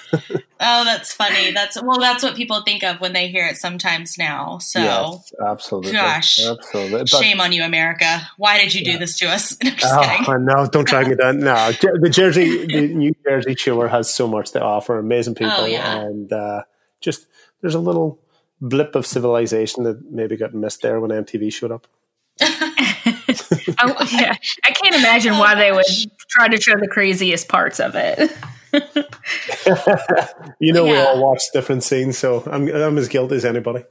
Oh, 0.58 0.84
that's 0.84 1.12
funny. 1.12 1.50
That's 1.52 1.80
well, 1.82 1.98
that's 1.98 2.22
what 2.22 2.34
people 2.34 2.62
think 2.62 2.82
of 2.82 2.98
when 2.98 3.12
they 3.12 3.28
hear 3.28 3.46
it 3.46 3.56
sometimes 3.56 4.16
now. 4.16 4.56
So, 4.56 4.80
yes, 4.80 5.32
absolutely, 5.46 5.92
gosh, 5.92 6.42
absolutely. 6.42 7.00
But, 7.00 7.08
shame 7.10 7.42
on 7.42 7.52
you, 7.52 7.62
America. 7.62 8.26
Why 8.38 8.58
did 8.58 8.74
you 8.74 8.82
do 8.82 8.96
this 8.96 9.18
to 9.18 9.26
us? 9.26 9.58
No, 9.62 9.70
oh. 9.82 10.36
No, 10.38 10.66
don't 10.66 10.88
drag 10.88 11.08
me 11.08 11.16
down. 11.16 11.40
No, 11.40 11.72
the 11.72 12.08
Jersey, 12.10 12.64
the 12.66 12.88
New 12.88 13.14
Jersey 13.22 13.54
Shore 13.54 13.88
has 13.88 14.12
so 14.12 14.26
much 14.26 14.52
to 14.52 14.62
offer. 14.62 14.98
Amazing 14.98 15.34
people, 15.34 15.52
oh, 15.54 15.66
yeah. 15.66 16.00
and 16.00 16.32
uh, 16.32 16.62
just 17.00 17.26
there's 17.60 17.74
a 17.74 17.80
little 17.80 18.20
blip 18.60 18.94
of 18.94 19.06
civilization 19.06 19.84
that 19.84 20.10
maybe 20.10 20.36
got 20.36 20.54
missed 20.54 20.82
there 20.82 21.00
when 21.00 21.10
MTV 21.10 21.52
showed 21.52 21.72
up. 21.72 21.86
oh, 22.40 24.08
yeah. 24.12 24.34
I 24.64 24.70
can't 24.72 24.94
imagine 24.94 25.34
oh, 25.34 25.40
why 25.40 25.54
gosh. 25.54 25.58
they 25.58 25.72
would 25.72 25.86
try 26.28 26.48
to 26.48 26.60
show 26.60 26.78
the 26.78 26.88
craziest 26.88 27.48
parts 27.48 27.80
of 27.80 27.94
it. 27.94 28.30
you 30.60 30.72
know, 30.72 30.84
yeah. 30.84 30.92
we 30.92 30.98
all 30.98 31.22
watch 31.22 31.42
different 31.52 31.82
scenes, 31.82 32.18
so 32.18 32.42
I'm 32.46 32.68
I'm 32.68 32.98
as 32.98 33.08
guilty 33.08 33.36
as 33.36 33.44
anybody. 33.44 33.84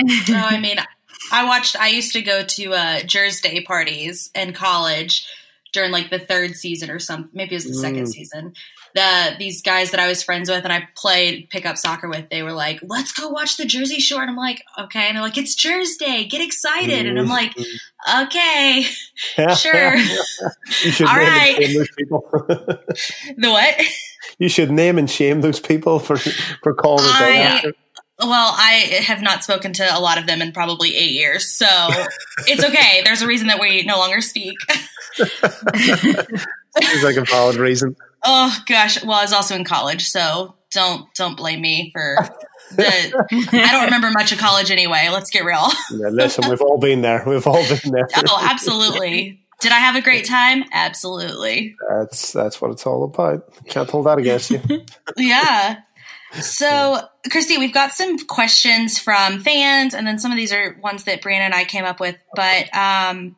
no, 0.00 0.36
I 0.36 0.60
mean, 0.60 0.76
I 1.32 1.46
watched. 1.46 1.74
I 1.80 1.88
used 1.88 2.12
to 2.12 2.22
go 2.22 2.44
to 2.44 2.72
uh, 2.74 3.02
Jersey 3.02 3.48
Day 3.48 3.60
parties 3.62 4.30
in 4.34 4.52
college 4.52 5.26
during 5.72 5.90
like 5.90 6.10
the 6.10 6.18
third 6.18 6.54
season 6.54 6.90
or 6.90 6.98
something. 6.98 7.30
Maybe 7.34 7.52
it 7.52 7.56
was 7.56 7.64
the 7.64 7.72
mm. 7.72 7.80
second 7.80 8.06
season, 8.06 8.54
the 8.94 9.34
these 9.38 9.60
guys 9.60 9.90
that 9.90 9.98
I 10.00 10.06
was 10.06 10.22
friends 10.22 10.48
with 10.48 10.62
and 10.64 10.72
I 10.72 10.88
played 10.96 11.50
pickup 11.50 11.76
soccer 11.76 12.08
with, 12.08 12.28
they 12.30 12.42
were 12.42 12.52
like, 12.52 12.80
"Let's 12.82 13.12
go 13.12 13.28
watch 13.28 13.56
the 13.56 13.64
Jersey 13.64 14.00
Shore." 14.00 14.22
And 14.22 14.30
I'm 14.30 14.36
like, 14.36 14.62
"Okay." 14.78 15.08
And 15.08 15.16
they're 15.16 15.22
like, 15.22 15.36
"It's 15.36 15.54
Jersey 15.54 15.96
Day. 15.98 16.24
Get 16.26 16.40
excited." 16.40 17.06
And 17.06 17.18
I'm 17.18 17.26
mm-hmm. 17.26 17.32
like, 17.32 17.56
"Okay, 18.28 18.82
sure, 19.56 19.96
all 21.06 21.16
right." 21.16 21.56
the 23.36 23.50
what? 23.50 23.80
You 24.38 24.48
should 24.48 24.70
name 24.70 24.98
and 24.98 25.10
shame 25.10 25.40
those 25.40 25.60
people 25.60 25.98
for 25.98 26.16
for 26.16 26.72
calling 26.72 27.04
it 27.04 27.10
I, 27.10 27.72
Well, 28.20 28.54
I 28.56 29.02
have 29.02 29.22
not 29.22 29.42
spoken 29.42 29.72
to 29.74 29.96
a 29.96 29.98
lot 29.98 30.18
of 30.18 30.26
them 30.26 30.40
in 30.40 30.52
probably 30.52 30.94
eight 30.94 31.12
years, 31.12 31.52
so 31.52 31.66
it's 32.46 32.64
okay. 32.64 33.02
There's 33.04 33.22
a 33.22 33.26
reason 33.26 33.48
that 33.48 33.60
we 33.60 33.82
no 33.82 33.98
longer 33.98 34.20
speak. 34.20 34.56
Seems 35.16 37.02
like 37.02 37.16
a 37.16 37.24
valid 37.24 37.56
reason. 37.56 37.96
Oh 38.24 38.56
gosh, 38.66 39.02
well, 39.04 39.18
I 39.18 39.22
was 39.22 39.32
also 39.32 39.54
in 39.54 39.64
college, 39.64 40.08
so 40.08 40.54
don't 40.72 41.06
don't 41.14 41.36
blame 41.36 41.60
me 41.60 41.90
for 41.92 42.16
the. 42.74 42.86
I 43.52 43.72
don't 43.72 43.84
remember 43.84 44.10
much 44.10 44.32
of 44.32 44.38
college 44.38 44.70
anyway. 44.70 45.08
Let's 45.10 45.30
get 45.30 45.44
real. 45.44 45.68
yeah, 45.90 46.08
listen, 46.08 46.48
we've 46.48 46.60
all 46.60 46.78
been 46.78 47.02
there. 47.02 47.22
We've 47.26 47.46
all 47.46 47.62
been 47.66 47.92
there. 47.92 48.08
oh, 48.28 48.48
absolutely. 48.50 49.40
Did 49.60 49.72
I 49.72 49.78
have 49.78 49.96
a 49.96 50.02
great 50.02 50.26
time? 50.26 50.64
Absolutely. 50.72 51.76
That's 51.88 52.32
that's 52.32 52.60
what 52.60 52.70
it's 52.70 52.86
all 52.86 53.04
about. 53.04 53.48
Can't 53.66 53.88
hold 53.88 54.06
that 54.06 54.18
against 54.18 54.50
you. 54.50 54.60
yeah. 55.16 55.80
So, 56.40 57.00
Christy, 57.30 57.58
we've 57.58 57.72
got 57.72 57.92
some 57.92 58.18
questions 58.26 58.98
from 58.98 59.40
fans, 59.40 59.94
and 59.94 60.04
then 60.04 60.18
some 60.18 60.32
of 60.32 60.36
these 60.36 60.52
are 60.52 60.76
ones 60.82 61.04
that 61.04 61.22
Brianna 61.22 61.40
and 61.40 61.54
I 61.54 61.64
came 61.64 61.84
up 61.84 62.00
with. 62.00 62.16
But 62.34 62.74
um, 62.76 63.36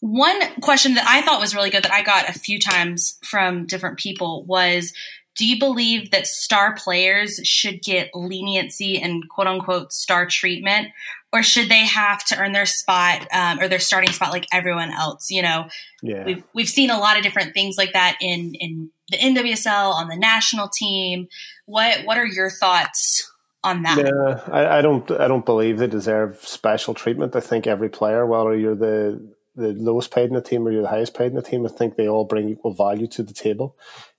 one 0.00 0.40
question 0.60 0.94
that 0.94 1.06
I 1.08 1.22
thought 1.22 1.40
was 1.40 1.54
really 1.54 1.70
good 1.70 1.84
that 1.84 1.92
I 1.92 2.02
got 2.02 2.28
a 2.28 2.38
few 2.38 2.58
times 2.58 3.18
from 3.22 3.66
different 3.66 3.98
people 3.98 4.44
was 4.44 4.92
do 5.38 5.46
you 5.46 5.58
believe 5.58 6.10
that 6.10 6.26
star 6.26 6.74
players 6.74 7.40
should 7.44 7.80
get 7.80 8.10
leniency 8.12 9.00
and 9.00 9.28
quote 9.28 9.46
unquote 9.46 9.92
star 9.92 10.26
treatment? 10.26 10.88
Or 11.32 11.42
should 11.42 11.68
they 11.68 11.84
have 11.84 12.24
to 12.26 12.38
earn 12.38 12.52
their 12.52 12.66
spot 12.66 13.26
um, 13.32 13.60
or 13.60 13.68
their 13.68 13.78
starting 13.78 14.10
spot 14.12 14.32
like 14.32 14.46
everyone 14.52 14.90
else? 14.90 15.30
You 15.30 15.42
know 15.42 15.68
yeah. 16.02 16.24
we've, 16.24 16.44
we've 16.54 16.68
seen 16.68 16.90
a 16.90 16.98
lot 16.98 17.16
of 17.16 17.22
different 17.22 17.54
things 17.54 17.76
like 17.78 17.92
that 17.92 18.18
in 18.20 18.54
in 18.54 18.90
the 19.10 19.16
nwsl 19.16 19.94
on 19.94 20.08
the 20.08 20.16
national 20.16 20.68
team. 20.68 21.28
What 21.66 22.04
what 22.04 22.18
are 22.18 22.26
your 22.26 22.50
thoughts 22.50 23.30
on 23.62 23.82
that? 23.82 23.98
Yeah 23.98 24.40
I, 24.52 24.78
I 24.78 24.82
don't 24.82 25.08
i 25.12 25.28
don't 25.28 25.46
believe 25.46 25.78
they 25.78 25.86
deserve 25.86 26.38
special 26.42 26.94
treatment. 26.94 27.36
I 27.36 27.40
think 27.40 27.66
every 27.66 27.90
player 27.90 28.26
whether 28.26 28.56
you're 28.56 28.74
the 28.74 29.37
the 29.58 29.72
lowest 29.72 30.10
paid 30.10 30.28
in 30.28 30.34
the 30.34 30.40
team 30.40 30.66
or 30.66 30.70
you're 30.70 30.82
the 30.82 30.88
highest 30.88 31.14
paid 31.14 31.26
in 31.26 31.34
the 31.34 31.42
team, 31.42 31.66
I 31.66 31.68
think 31.68 31.96
they 31.96 32.08
all 32.08 32.24
bring 32.24 32.48
equal 32.48 32.72
value 32.72 33.06
to 33.08 33.22
the 33.22 33.34
table 33.34 33.76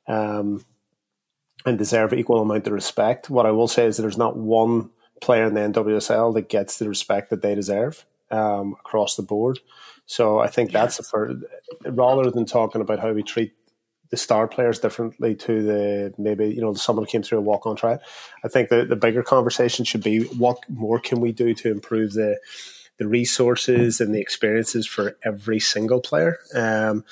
um, 0.08 0.65
and 1.65 1.77
deserve 1.77 2.13
equal 2.13 2.41
amount 2.41 2.67
of 2.67 2.74
respect. 2.74 3.29
What 3.29 3.46
I 3.46 3.51
will 3.51 3.67
say 3.67 3.86
is 3.86 3.98
that 3.98 4.03
there's 4.03 4.17
not 4.17 4.38
one 4.38 4.89
player 5.22 5.46
in 5.46 5.53
the 5.53 5.62
NWSL 5.62 6.34
that 6.34 6.50
gets 6.50 6.77
the 6.77 6.89
respect 6.89 7.29
that 7.29 7.41
they 7.41 7.55
deserve 7.55 8.05
um, 8.31 8.75
across 8.79 9.15
the 9.15 9.24
board. 9.24 9.60
So 10.05 10.39
I 10.39 10.48
think 10.48 10.72
that's 10.72 10.98
the 10.98 11.03
first, 11.03 11.43
rather 11.86 12.31
than 12.31 12.46
talking 12.46 12.81
about 12.81 13.00
how 13.00 13.12
we 13.12 13.24
treat 13.24 13.53
the 14.10 14.17
star 14.17 14.48
players 14.48 14.79
differently 14.79 15.36
to 15.36 15.62
the 15.62 16.13
maybe 16.17 16.48
you 16.48 16.62
know 16.62 16.74
someone 16.74 17.05
who 17.05 17.12
came 17.12 17.22
through 17.22 17.38
a 17.38 17.41
walk 17.41 17.67
on 17.67 17.75
trial. 17.75 18.01
I 18.43 18.48
think 18.48 18.69
the, 18.69 18.86
the 18.86 18.96
bigger 18.96 19.22
conversation 19.22 19.86
should 19.86 20.03
be 20.03 20.24
what 20.24 20.58
more 20.67 21.00
can 21.00 21.19
we 21.19 21.31
do 21.31 21.53
to 21.53 21.72
improve 21.72 22.13
the 22.13 22.39
the 23.00 23.08
resources 23.08 24.00
and 24.00 24.13
the 24.13 24.22
experiences 24.22 24.86
for 24.86 25.18
every 25.24 25.60
single 25.60 26.01
player. 26.01 26.38
Um, 26.53 27.03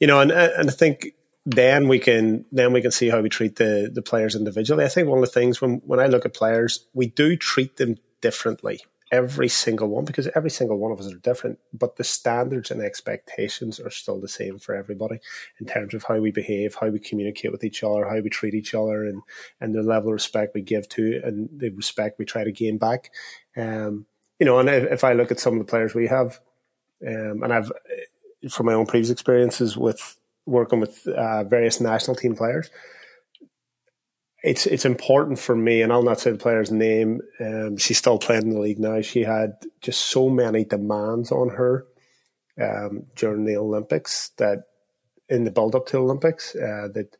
you 0.00 0.06
know, 0.06 0.20
and 0.20 0.30
and 0.30 0.70
I 0.70 0.72
think 0.72 1.12
then 1.44 1.88
we 1.88 1.98
can 1.98 2.44
then 2.52 2.72
we 2.72 2.80
can 2.80 2.92
see 2.92 3.08
how 3.08 3.20
we 3.20 3.28
treat 3.28 3.56
the 3.56 3.90
the 3.92 4.02
players 4.02 4.34
individually. 4.34 4.84
I 4.84 4.88
think 4.88 5.08
one 5.08 5.18
of 5.18 5.24
the 5.24 5.30
things 5.30 5.60
when 5.60 5.82
when 5.84 6.00
I 6.00 6.06
look 6.06 6.24
at 6.24 6.34
players, 6.34 6.86
we 6.94 7.08
do 7.08 7.36
treat 7.36 7.76
them 7.76 7.96
differently. 8.20 8.80
Every 9.10 9.48
single 9.48 9.88
one, 9.88 10.06
because 10.06 10.28
every 10.28 10.48
single 10.48 10.78
one 10.78 10.90
of 10.90 10.98
us 10.98 11.12
are 11.12 11.18
different, 11.18 11.58
but 11.74 11.96
the 11.96 12.04
standards 12.04 12.70
and 12.70 12.80
expectations 12.80 13.78
are 13.78 13.90
still 13.90 14.18
the 14.18 14.26
same 14.26 14.58
for 14.58 14.74
everybody 14.74 15.18
in 15.60 15.66
terms 15.66 15.92
of 15.92 16.04
how 16.04 16.18
we 16.18 16.30
behave, 16.30 16.76
how 16.76 16.88
we 16.88 16.98
communicate 16.98 17.52
with 17.52 17.62
each 17.62 17.84
other, 17.84 18.08
how 18.08 18.20
we 18.20 18.30
treat 18.30 18.54
each 18.54 18.74
other, 18.74 19.04
and 19.04 19.20
and 19.60 19.74
the 19.74 19.82
level 19.82 20.08
of 20.08 20.14
respect 20.14 20.54
we 20.54 20.62
give 20.62 20.88
to, 20.90 21.20
and 21.24 21.50
the 21.54 21.68
respect 21.70 22.18
we 22.18 22.24
try 22.24 22.44
to 22.44 22.52
gain 22.52 22.78
back. 22.78 23.10
Um, 23.54 24.06
you 24.42 24.46
know, 24.46 24.58
and 24.58 24.68
if 24.68 25.04
I 25.04 25.12
look 25.12 25.30
at 25.30 25.38
some 25.38 25.52
of 25.52 25.60
the 25.60 25.70
players 25.70 25.94
we 25.94 26.08
have, 26.08 26.40
um, 27.06 27.44
and 27.44 27.52
I've 27.52 27.70
from 28.50 28.66
my 28.66 28.72
own 28.72 28.86
previous 28.86 29.08
experiences 29.08 29.76
with 29.76 30.18
working 30.46 30.80
with 30.80 31.06
uh, 31.06 31.44
various 31.44 31.80
national 31.80 32.16
team 32.16 32.34
players, 32.34 32.68
it's 34.42 34.66
it's 34.66 34.84
important 34.84 35.38
for 35.38 35.54
me, 35.54 35.80
and 35.80 35.92
I'll 35.92 36.02
not 36.02 36.18
say 36.18 36.32
the 36.32 36.38
player's 36.38 36.72
name. 36.72 37.20
Um, 37.38 37.76
she's 37.76 37.98
still 37.98 38.18
playing 38.18 38.42
in 38.42 38.50
the 38.50 38.58
league 38.58 38.80
now. 38.80 39.00
She 39.00 39.22
had 39.22 39.58
just 39.80 40.06
so 40.06 40.28
many 40.28 40.64
demands 40.64 41.30
on 41.30 41.50
her 41.50 41.86
um, 42.60 43.06
during 43.14 43.44
the 43.44 43.56
Olympics 43.56 44.30
that 44.38 44.64
in 45.28 45.44
the 45.44 45.52
build 45.52 45.76
up 45.76 45.86
to 45.86 45.98
Olympics 45.98 46.56
uh, 46.56 46.88
that 46.94 47.16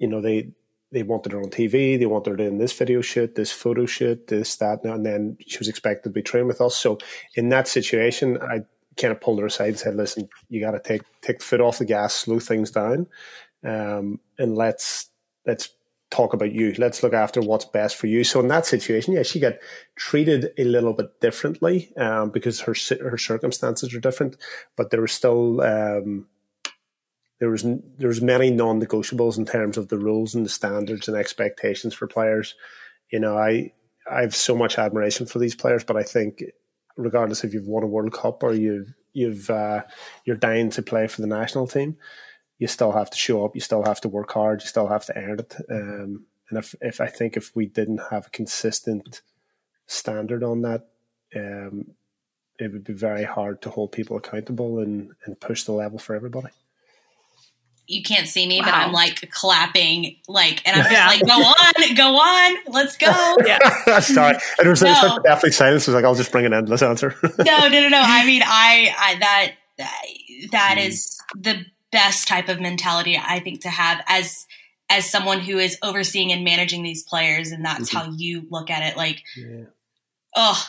you 0.00 0.08
know 0.08 0.20
they 0.20 0.50
they 0.92 1.02
wanted 1.02 1.32
her 1.32 1.38
on 1.40 1.50
TV, 1.50 1.98
they 1.98 2.06
wanted 2.06 2.38
her 2.38 2.46
in 2.46 2.58
this 2.58 2.72
video 2.72 3.00
shoot, 3.00 3.34
this 3.34 3.52
photo 3.52 3.86
shoot, 3.86 4.26
this, 4.26 4.56
that, 4.56 4.84
and 4.84 5.06
then 5.06 5.36
she 5.46 5.58
was 5.58 5.68
expected 5.68 6.10
to 6.10 6.12
be 6.12 6.22
training 6.22 6.48
with 6.48 6.60
us. 6.60 6.76
So 6.76 6.98
in 7.36 7.48
that 7.50 7.68
situation, 7.68 8.38
I 8.42 8.62
kind 8.96 9.12
of 9.12 9.20
pulled 9.20 9.38
her 9.38 9.46
aside 9.46 9.68
and 9.68 9.78
said, 9.78 9.94
listen, 9.94 10.28
you 10.48 10.60
got 10.60 10.72
to 10.72 10.80
take, 10.80 11.02
take 11.22 11.38
the 11.38 11.44
foot 11.44 11.60
off 11.60 11.78
the 11.78 11.84
gas, 11.84 12.14
slow 12.14 12.40
things 12.40 12.70
down. 12.70 13.06
Um, 13.64 14.20
and 14.38 14.56
let's, 14.56 15.10
let's 15.46 15.70
talk 16.10 16.34
about 16.34 16.52
you. 16.52 16.74
Let's 16.76 17.02
look 17.04 17.12
after 17.12 17.40
what's 17.40 17.64
best 17.64 17.94
for 17.94 18.08
you. 18.08 18.24
So 18.24 18.40
in 18.40 18.48
that 18.48 18.66
situation, 18.66 19.14
yeah, 19.14 19.22
she 19.22 19.38
got 19.38 19.54
treated 19.94 20.50
a 20.58 20.64
little 20.64 20.92
bit 20.92 21.20
differently, 21.20 21.92
um, 21.96 22.30
because 22.30 22.60
her, 22.60 22.74
her 23.00 23.18
circumstances 23.18 23.94
are 23.94 24.00
different, 24.00 24.36
but 24.76 24.90
there 24.90 25.00
was 25.00 25.12
still, 25.12 25.60
um, 25.60 26.26
there 27.40 27.50
was 27.50 27.62
there 27.62 28.08
was 28.08 28.20
many 28.20 28.50
non-negotiables 28.50 29.38
in 29.38 29.46
terms 29.46 29.76
of 29.76 29.88
the 29.88 29.98
rules 29.98 30.34
and 30.34 30.44
the 30.44 30.50
standards 30.50 31.08
and 31.08 31.16
expectations 31.16 31.94
for 31.94 32.06
players. 32.06 32.54
You 33.10 33.18
know, 33.18 33.36
I 33.36 33.72
I 34.08 34.20
have 34.20 34.36
so 34.36 34.54
much 34.54 34.78
admiration 34.78 35.26
for 35.26 35.38
these 35.38 35.56
players, 35.56 35.82
but 35.82 35.96
I 35.96 36.02
think 36.02 36.44
regardless 36.96 37.42
if 37.42 37.54
you've 37.54 37.66
won 37.66 37.82
a 37.82 37.86
World 37.86 38.12
Cup 38.12 38.42
or 38.42 38.52
you've 38.52 38.92
you've 39.14 39.48
uh, 39.48 39.82
you're 40.26 40.36
dying 40.36 40.70
to 40.70 40.82
play 40.82 41.06
for 41.06 41.22
the 41.22 41.26
national 41.26 41.66
team, 41.66 41.96
you 42.58 42.66
still 42.66 42.92
have 42.92 43.10
to 43.10 43.16
show 43.16 43.44
up. 43.44 43.54
You 43.54 43.62
still 43.62 43.84
have 43.84 44.02
to 44.02 44.08
work 44.08 44.32
hard. 44.32 44.60
You 44.60 44.68
still 44.68 44.88
have 44.88 45.06
to 45.06 45.16
earn 45.16 45.40
it. 45.40 45.56
Um, 45.70 46.26
and 46.50 46.58
if 46.58 46.74
if 46.82 47.00
I 47.00 47.06
think 47.06 47.38
if 47.38 47.56
we 47.56 47.64
didn't 47.66 48.02
have 48.10 48.26
a 48.26 48.30
consistent 48.30 49.22
standard 49.86 50.44
on 50.44 50.60
that, 50.60 50.88
um, 51.34 51.92
it 52.58 52.70
would 52.70 52.84
be 52.84 52.92
very 52.92 53.24
hard 53.24 53.62
to 53.62 53.70
hold 53.70 53.92
people 53.92 54.18
accountable 54.18 54.78
and, 54.78 55.12
and 55.24 55.40
push 55.40 55.64
the 55.64 55.72
level 55.72 55.98
for 55.98 56.14
everybody 56.14 56.50
you 57.90 58.04
can't 58.04 58.28
see 58.28 58.46
me, 58.46 58.60
wow. 58.60 58.66
but 58.66 58.74
I'm 58.74 58.92
like 58.92 59.30
clapping, 59.32 60.16
like, 60.28 60.66
and 60.66 60.80
I'm 60.80 60.92
yeah. 60.92 61.08
just 61.08 61.20
like, 61.20 61.28
go 61.28 61.42
on, 61.42 61.96
go 61.96 62.16
on, 62.16 62.56
let's 62.68 62.96
go. 62.96 63.36
Yeah. 63.46 64.00
Sorry. 64.00 64.36
And 64.58 64.66
it 64.66 64.70
was, 64.70 64.82
no. 64.82 64.94
such 64.94 65.22
deathly 65.24 65.50
silence. 65.50 65.88
It 65.88 65.90
was 65.90 65.96
like, 65.96 66.04
I'll 66.04 66.14
just 66.14 66.30
bring 66.30 66.46
an 66.46 66.54
endless 66.54 66.82
answer. 66.82 67.16
no, 67.22 67.28
no, 67.38 67.68
no, 67.68 67.88
no. 67.88 68.00
I 68.00 68.24
mean, 68.24 68.42
I, 68.44 68.94
I 68.96 69.18
that, 69.18 69.52
that 70.52 70.76
mm. 70.78 70.86
is 70.86 71.18
the 71.34 71.64
best 71.90 72.28
type 72.28 72.48
of 72.48 72.60
mentality 72.60 73.20
I 73.20 73.40
think 73.40 73.62
to 73.62 73.70
have 73.70 74.04
as, 74.06 74.46
as 74.88 75.10
someone 75.10 75.40
who 75.40 75.58
is 75.58 75.76
overseeing 75.82 76.30
and 76.30 76.44
managing 76.44 76.84
these 76.84 77.02
players. 77.02 77.50
And 77.50 77.64
that's 77.64 77.90
mm-hmm. 77.90 78.10
how 78.10 78.14
you 78.16 78.46
look 78.50 78.70
at 78.70 78.88
it. 78.88 78.96
Like, 78.96 79.24
yeah. 79.36 79.64
oh, 80.36 80.64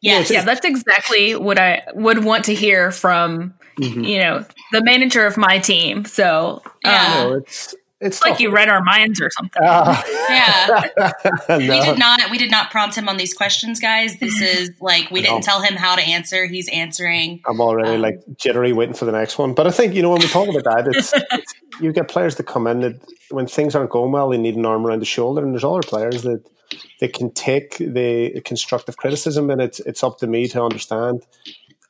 Yes. 0.00 0.32
Yeah, 0.32 0.42
that's 0.42 0.64
exactly 0.64 1.36
what 1.36 1.60
I 1.60 1.84
would 1.94 2.24
want 2.24 2.46
to 2.46 2.54
hear 2.56 2.90
from, 2.90 3.54
mm-hmm. 3.80 4.04
you 4.04 4.18
know, 4.18 4.44
the 4.72 4.82
manager 4.82 5.26
of 5.26 5.36
my 5.36 5.58
team. 5.58 6.04
So, 6.04 6.62
yeah. 6.84 7.24
Um, 7.26 7.38
it's 7.38 7.74
it's 8.02 8.20
like 8.20 8.40
you 8.40 8.50
read 8.50 8.68
our 8.68 8.82
minds 8.82 9.20
or 9.20 9.30
something. 9.30 9.62
Uh, 9.62 10.02
yeah, 10.28 10.88
no. 11.48 11.58
we 11.58 11.66
did 11.66 11.98
not. 11.98 12.20
We 12.32 12.38
did 12.38 12.50
not 12.50 12.72
prompt 12.72 12.96
him 12.96 13.08
on 13.08 13.16
these 13.16 13.32
questions, 13.32 13.78
guys. 13.78 14.18
This 14.18 14.40
is 14.40 14.72
like 14.80 15.10
we 15.12 15.22
didn't 15.22 15.42
tell 15.42 15.62
him 15.62 15.74
how 15.74 15.94
to 15.94 16.02
answer. 16.02 16.46
He's 16.46 16.68
answering. 16.70 17.40
I'm 17.46 17.60
already 17.60 17.94
um, 17.94 18.02
like 18.02 18.20
jittery, 18.36 18.72
waiting 18.72 18.94
for 18.94 19.04
the 19.04 19.12
next 19.12 19.38
one. 19.38 19.54
But 19.54 19.68
I 19.68 19.70
think 19.70 19.94
you 19.94 20.02
know 20.02 20.10
when 20.10 20.20
we 20.20 20.26
talk 20.26 20.48
about 20.48 20.64
that, 20.64 20.88
it's, 20.88 21.12
it's 21.30 21.54
you 21.80 21.92
get 21.92 22.08
players 22.08 22.34
that 22.36 22.44
come 22.44 22.66
in 22.66 22.80
that 22.80 23.00
when 23.30 23.46
things 23.46 23.76
aren't 23.76 23.90
going 23.90 24.10
well, 24.10 24.30
they 24.30 24.38
need 24.38 24.56
an 24.56 24.66
arm 24.66 24.84
around 24.84 24.98
the 24.98 25.06
shoulder, 25.06 25.44
and 25.44 25.54
there's 25.54 25.64
other 25.64 25.82
players 25.82 26.22
that 26.22 26.44
they 26.98 27.08
can 27.08 27.32
take 27.32 27.78
the 27.78 28.40
constructive 28.44 28.96
criticism, 28.96 29.48
and 29.48 29.60
it's 29.60 29.78
it's 29.78 30.02
up 30.02 30.18
to 30.18 30.26
me 30.26 30.48
to 30.48 30.60
understand 30.60 31.24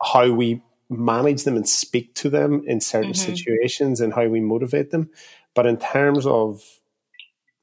how 0.02 0.30
we 0.30 0.60
manage 0.92 1.44
them 1.44 1.56
and 1.56 1.68
speak 1.68 2.14
to 2.16 2.30
them 2.30 2.62
in 2.66 2.80
certain 2.80 3.12
mm-hmm. 3.12 3.34
situations 3.34 4.00
and 4.00 4.12
how 4.14 4.26
we 4.26 4.40
motivate 4.40 4.90
them. 4.90 5.10
But 5.54 5.66
in 5.66 5.76
terms 5.76 6.26
of 6.26 6.62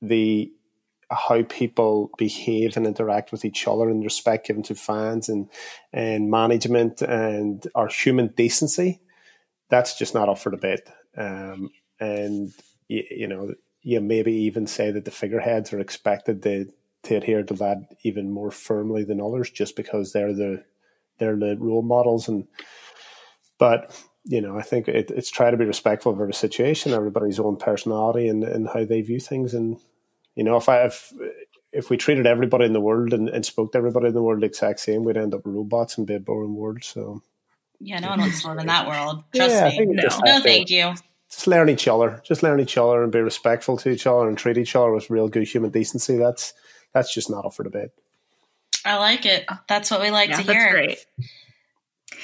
the 0.01 0.51
how 1.12 1.41
people 1.43 2.12
behave 2.17 2.77
and 2.77 2.86
interact 2.86 3.31
with 3.31 3.43
each 3.43 3.67
other 3.67 3.89
and 3.89 4.03
respect 4.03 4.48
given 4.48 4.62
to 4.63 4.75
fans 4.75 5.27
and 5.27 5.50
and 5.91 6.29
management 6.29 7.01
and 7.01 7.67
our 7.74 7.88
human 7.88 8.27
decency, 8.27 9.01
that's 9.69 9.98
just 9.98 10.13
not 10.13 10.29
up 10.29 10.38
for 10.38 10.51
debate. 10.51 10.81
Um, 11.17 11.71
and 12.00 12.53
you, 12.88 13.03
you, 13.09 13.27
know, 13.27 13.53
you 13.81 14.00
maybe 14.01 14.33
even 14.33 14.67
say 14.67 14.91
that 14.91 15.05
the 15.05 15.12
figureheads 15.12 15.74
are 15.74 15.79
expected 15.79 16.43
to 16.43 16.71
to 17.01 17.15
adhere 17.15 17.43
to 17.43 17.53
that 17.55 17.95
even 18.03 18.29
more 18.29 18.51
firmly 18.51 19.03
than 19.03 19.21
others, 19.21 19.50
just 19.50 19.75
because 19.75 20.12
they're 20.13 20.33
the 20.33 20.63
they're 21.17 21.38
the 21.38 21.57
role 21.59 21.81
models 21.81 22.27
and. 22.27 22.48
But 23.60 23.96
you 24.25 24.42
know, 24.42 24.58
I 24.58 24.62
think 24.63 24.88
it, 24.88 25.12
it's 25.12 25.30
try 25.30 25.51
to 25.51 25.58
be 25.58 25.66
respectful 25.66 26.12
of 26.12 26.20
every 26.20 26.34
situation, 26.34 26.94
everybody's 26.94 27.39
own 27.39 27.58
personality, 27.58 28.28
and, 28.28 28.44
and 28.44 28.68
how 28.68 28.86
they 28.86 29.01
view 29.01 29.20
things. 29.20 29.54
And 29.54 29.80
you 30.36 30.44
know, 30.44 30.58
if 30.58 30.68
I 30.70 30.86
if 30.86 31.13
if 31.72 31.89
we 31.89 31.98
treated 31.98 32.25
everybody 32.25 32.66
in 32.66 32.74
the 32.74 32.82
world 32.82 33.13
and, 33.13 33.30
and 33.30 33.46
spoke 33.46 33.72
to 33.72 33.78
everybody 33.78 34.08
in 34.08 34.13
the 34.13 34.24
world 34.24 34.42
the 34.42 34.48
exact 34.48 34.80
same, 34.80 35.04
we'd 35.04 35.18
end 35.18 35.34
up 35.34 35.42
robots 35.46 35.98
and 35.98 36.08
be 36.08 36.16
a 36.16 36.20
boring 36.20 36.56
world. 36.56 36.84
So 36.84 37.22
yeah, 37.80 38.00
no 38.00 38.10
one 38.10 38.22
wants 38.22 38.42
to 38.42 38.50
live 38.50 38.60
in 38.60 38.68
that 38.68 38.88
world. 38.88 39.24
Trust 39.36 39.54
yeah, 39.54 39.80
me. 39.80 39.86
No, 39.86 40.04
no 40.25 40.42
thank 40.42 40.70
you. 40.70 40.94
Just 41.30 41.48
learn 41.48 41.70
each 41.70 41.88
other. 41.88 42.22
Just 42.24 42.42
learn 42.42 42.60
each 42.60 42.78
other 42.78 43.04
and 43.04 43.12
be 43.12 43.20
respectful 43.20 43.78
to 43.78 43.89
each 43.89 44.08
other 44.08 44.28
and 44.28 44.38
treat 44.38 44.58
each 44.58 44.75
other 44.75 44.92
with 44.92 45.10
real 45.10 45.28
good 45.28 45.48
human 45.48 45.70
decency. 45.70 46.18
That's 46.18 46.54
that's 46.94 47.13
just 47.13 47.30
not 47.30 47.46
up 47.46 47.54
for 47.54 47.63
debate. 47.63 47.89
I 48.86 48.98
like 48.98 49.25
it. 49.25 49.46
That's 49.68 49.92
what 49.92 50.01
we 50.01 50.10
like 50.10 50.30
yeah, 50.30 50.38
to 50.38 50.42
hear. 50.42 50.72
Great. 50.72 51.06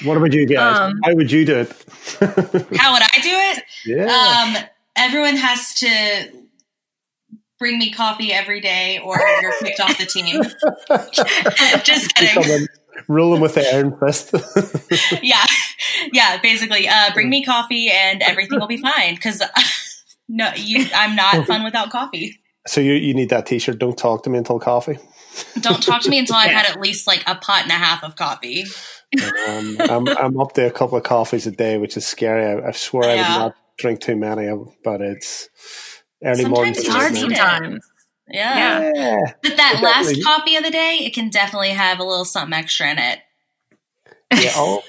What 0.04 0.18
about 0.18 0.34
you 0.34 0.46
guys? 0.46 0.78
Um, 0.78 1.00
How 1.04 1.16
would 1.16 1.32
you 1.32 1.46
do 1.46 1.60
it? 1.60 1.70
how 2.78 2.94
would 2.94 3.02
I 3.02 3.20
do 3.22 3.32
it? 3.32 3.64
Yeah. 3.86 4.06
Um, 4.06 4.64
everyone 4.96 5.36
has 5.38 5.74
to 5.76 6.46
bring 7.60 7.78
me 7.78 7.92
coffee 7.92 8.34
every 8.34 8.60
day 8.60 9.00
or 9.00 9.20
you're 9.42 9.54
kicked 9.60 9.80
off 9.80 9.98
the 9.98 10.06
team. 10.06 10.44
Just 11.84 12.14
kidding. 12.16 12.68
them 13.08 13.40
with 13.40 13.56
the 13.56 13.74
iron 13.74 13.98
fist. 13.98 14.34
yeah. 15.24 15.46
Yeah, 16.12 16.42
basically. 16.42 16.88
Uh, 16.88 17.14
bring 17.14 17.30
me 17.30 17.44
coffee 17.44 17.90
and 17.90 18.22
everything 18.22 18.60
will 18.60 18.68
be 18.68 18.78
fine. 18.78 19.16
Because 19.16 19.42
no, 20.28 20.52
you, 20.56 20.88
I'm 20.94 21.16
not 21.16 21.46
fun 21.46 21.64
without 21.64 21.90
coffee. 21.92 22.40
So 22.68 22.82
you, 22.82 22.94
you 22.94 23.14
need 23.14 23.30
that 23.30 23.46
t-shirt. 23.46 23.80
Don't 23.80 23.98
talk 23.98 24.24
to 24.24 24.30
me 24.30 24.40
until 24.40 24.60
coffee. 24.60 24.98
Don't 25.60 25.82
talk 25.82 26.02
to 26.02 26.10
me 26.10 26.18
until 26.18 26.36
I've 26.36 26.52
had 26.52 26.66
at 26.66 26.80
least 26.80 27.08
like 27.08 27.24
a 27.28 27.36
pot 27.36 27.64
and 27.64 27.72
a 27.72 27.76
half 27.76 28.04
of 28.04 28.16
coffee. 28.16 28.66
Um, 29.48 29.78
I'm, 29.80 30.08
I'm 30.18 30.40
up 30.40 30.54
to 30.54 30.68
a 30.68 30.72
couple 30.72 30.98
of 30.98 31.04
coffees 31.04 31.48
a 31.48 31.52
day, 31.52 31.78
which 31.78 31.96
is 31.98 32.06
scary. 32.06 32.46
I, 32.46 32.70
I 32.70 32.72
swear 32.72 33.16
yeah. 33.16 33.24
I 33.24 33.38
would 33.38 33.40
not 33.40 33.56
drink 33.78 34.02
too 34.02 34.16
many, 34.16 34.50
but 34.84 35.02
it's 35.02 35.50
early 36.24 36.44
sometimes 36.44 36.50
morning. 36.50 36.74
It's 36.76 36.88
hard 36.88 37.16
sometimes. 37.16 37.86
Yeah. 38.28 38.92
yeah. 38.96 39.34
But 39.44 39.58
that 39.58 39.82
last 39.84 40.24
coffee 40.24 40.56
of 40.56 40.64
the 40.64 40.72
day, 40.72 40.98
it 41.02 41.14
can 41.14 41.30
definitely 41.30 41.70
have 41.70 42.00
a 42.00 42.04
little 42.04 42.26
something 42.26 42.58
extra 42.58 42.90
in 42.90 42.98
it. 42.98 43.20
Yeah, 44.34 44.52
oh, 44.56 44.84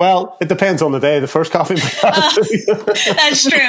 well, 0.00 0.36
it 0.40 0.48
depends 0.48 0.82
on 0.82 0.92
the 0.92 0.98
day. 0.98 1.20
The 1.20 1.28
first 1.28 1.52
coffee. 1.52 1.76
Uh, 2.02 2.32
that's 3.14 3.48
true. 3.48 3.60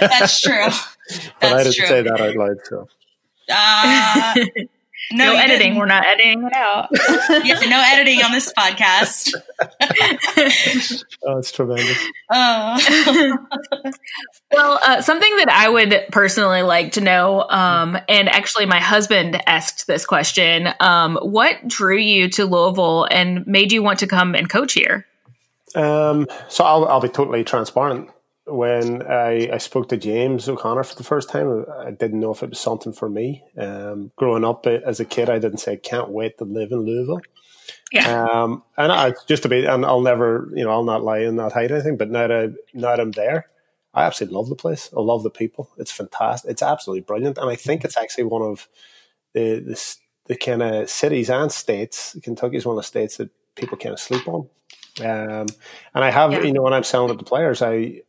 That's 0.00 0.40
true. 0.40 0.52
That's 0.54 0.96
but 1.40 1.52
I 1.52 1.62
didn't 1.62 1.74
true. 1.76 1.86
say 1.86 2.02
that 2.02 2.20
out 2.20 2.34
loud. 2.34 2.56
So. 2.64 2.88
Uh, 3.50 4.34
no, 5.12 5.32
no 5.32 5.38
editing. 5.38 5.58
Didn't. 5.58 5.78
We're 5.78 5.86
not 5.86 6.06
editing 6.06 6.42
it 6.44 6.52
out. 6.52 6.88
yeah, 7.44 7.60
no 7.68 7.82
editing 7.86 8.22
on 8.22 8.32
this 8.32 8.52
podcast. 8.52 9.34
oh, 11.24 11.38
it's 11.38 11.52
tremendous. 11.52 11.98
Oh. 12.30 13.38
well, 14.52 14.78
uh, 14.82 15.02
something 15.02 15.36
that 15.36 15.48
I 15.50 15.68
would 15.68 16.06
personally 16.12 16.62
like 16.62 16.92
to 16.92 17.00
know, 17.00 17.42
um, 17.48 17.98
and 18.08 18.28
actually, 18.28 18.66
my 18.66 18.80
husband 18.80 19.40
asked 19.46 19.86
this 19.86 20.04
question: 20.04 20.68
um, 20.80 21.18
What 21.22 21.66
drew 21.66 21.96
you 21.96 22.28
to 22.30 22.44
Louisville 22.44 23.06
and 23.10 23.46
made 23.46 23.72
you 23.72 23.82
want 23.82 24.00
to 24.00 24.06
come 24.06 24.34
and 24.34 24.48
coach 24.48 24.74
here? 24.74 25.06
Um, 25.74 26.26
so 26.48 26.64
I'll, 26.64 26.86
I'll 26.86 27.00
be 27.00 27.08
totally 27.08 27.44
transparent 27.44 28.10
when 28.48 29.02
I, 29.02 29.50
I 29.52 29.58
spoke 29.58 29.88
to 29.88 29.96
James 29.96 30.48
O'Connor 30.48 30.84
for 30.84 30.94
the 30.94 31.04
first 31.04 31.28
time, 31.28 31.64
I 31.78 31.90
didn't 31.90 32.20
know 32.20 32.32
if 32.32 32.42
it 32.42 32.50
was 32.50 32.60
something 32.60 32.92
for 32.92 33.08
me. 33.08 33.44
Um, 33.56 34.10
growing 34.16 34.44
up 34.44 34.66
as 34.66 35.00
a 35.00 35.04
kid, 35.04 35.30
I 35.30 35.38
didn't 35.38 35.58
say, 35.58 35.76
can't 35.76 36.10
wait 36.10 36.38
to 36.38 36.44
live 36.44 36.72
in 36.72 36.80
Louisville. 36.80 37.20
Yeah. 37.92 38.24
Um, 38.24 38.62
and 38.76 38.92
I 38.92 39.14
just 39.26 39.44
a 39.44 39.48
bit, 39.48 39.64
and 39.64 39.84
I'll 39.84 40.00
never, 40.00 40.50
you 40.54 40.64
know, 40.64 40.70
I'll 40.70 40.84
not 40.84 41.04
lie 41.04 41.20
and 41.20 41.36
not 41.36 41.52
hide 41.52 41.72
anything, 41.72 41.96
but 41.96 42.10
now 42.10 42.26
that, 42.26 42.32
I, 42.32 42.46
now 42.74 42.90
that 42.90 43.00
I'm 43.00 43.12
there, 43.12 43.46
I 43.94 44.04
absolutely 44.04 44.36
love 44.36 44.48
the 44.48 44.56
place. 44.56 44.90
I 44.96 45.00
love 45.00 45.22
the 45.22 45.30
people. 45.30 45.70
It's 45.78 45.92
fantastic. 45.92 46.50
It's 46.50 46.62
absolutely 46.62 47.02
brilliant. 47.02 47.38
And 47.38 47.50
I 47.50 47.56
think 47.56 47.84
it's 47.84 47.96
actually 47.96 48.24
one 48.24 48.42
of 48.42 48.68
the, 49.32 49.60
the, 49.60 49.96
the 50.26 50.36
kind 50.36 50.62
of 50.62 50.90
cities 50.90 51.30
and 51.30 51.50
states. 51.50 52.16
Kentucky 52.22 52.56
is 52.56 52.66
one 52.66 52.76
of 52.76 52.82
the 52.82 52.86
states 52.86 53.16
that 53.16 53.30
people 53.54 53.78
kind 53.78 53.94
of 53.94 54.00
sleep 54.00 54.28
on. 54.28 54.48
Um, 55.00 55.46
and 55.94 56.04
I 56.04 56.10
have, 56.10 56.32
yeah. 56.32 56.42
you 56.42 56.52
know, 56.52 56.62
when 56.62 56.74
I'm 56.74 56.84
selling 56.84 57.14
it 57.14 57.18
to 57.18 57.24
players, 57.24 57.62
I, 57.62 58.02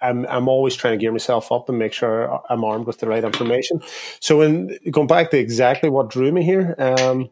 I'm 0.00 0.26
I'm 0.26 0.48
always 0.48 0.74
trying 0.74 0.94
to 0.94 0.98
gear 0.98 1.12
myself 1.12 1.52
up 1.52 1.68
and 1.68 1.78
make 1.78 1.92
sure 1.92 2.40
I'm 2.50 2.64
armed 2.64 2.86
with 2.86 2.98
the 2.98 3.06
right 3.06 3.24
information. 3.24 3.82
So, 4.20 4.40
in 4.40 4.78
going 4.90 5.06
back 5.06 5.30
to 5.30 5.38
exactly 5.38 5.88
what 5.90 6.10
drew 6.10 6.32
me 6.32 6.42
here, 6.42 6.74
um, 6.78 7.30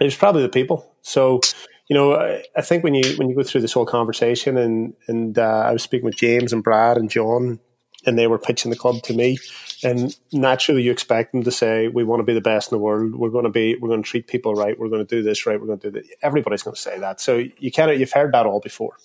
it 0.00 0.04
was 0.04 0.16
probably 0.16 0.42
the 0.42 0.48
people. 0.48 0.94
So, 1.02 1.40
you 1.88 1.94
know, 1.94 2.14
I, 2.14 2.44
I, 2.56 2.62
think 2.62 2.84
when 2.84 2.94
you 2.94 3.16
when 3.16 3.28
you 3.28 3.36
go 3.36 3.42
through 3.42 3.62
this 3.62 3.72
whole 3.72 3.86
conversation, 3.86 4.56
and 4.56 4.94
and 5.08 5.38
uh, 5.38 5.64
I 5.66 5.72
was 5.72 5.82
speaking 5.82 6.04
with 6.04 6.16
James 6.16 6.52
and 6.52 6.62
Brad 6.62 6.96
and 6.96 7.10
John, 7.10 7.58
and 8.06 8.18
they 8.18 8.26
were 8.26 8.38
pitching 8.38 8.70
the 8.70 8.76
club 8.76 9.02
to 9.02 9.14
me, 9.14 9.38
and 9.82 10.16
naturally 10.32 10.82
you 10.82 10.92
expect 10.92 11.32
them 11.32 11.42
to 11.42 11.50
say, 11.50 11.88
"We 11.88 12.04
want 12.04 12.20
to 12.20 12.24
be 12.24 12.34
the 12.34 12.40
best 12.40 12.70
in 12.70 12.76
the 12.76 12.82
world. 12.82 13.14
We're 13.14 13.30
going 13.30 13.44
to 13.44 13.50
be. 13.50 13.76
We're 13.76 13.88
going 13.88 14.02
to 14.02 14.08
treat 14.08 14.26
people 14.26 14.54
right. 14.54 14.78
We're 14.78 14.88
going 14.88 15.06
to 15.06 15.16
do 15.16 15.22
this 15.22 15.46
right. 15.46 15.60
We're 15.60 15.66
going 15.66 15.80
to 15.80 15.90
do 15.90 16.00
that." 16.00 16.08
Everybody's 16.22 16.62
going 16.62 16.74
to 16.76 16.80
say 16.80 16.98
that. 16.98 17.20
So 17.20 17.44
you 17.58 17.72
kind 17.72 17.90
of 17.90 17.98
you've 17.98 18.12
heard 18.12 18.32
that 18.32 18.46
all 18.46 18.60
before. 18.60 18.96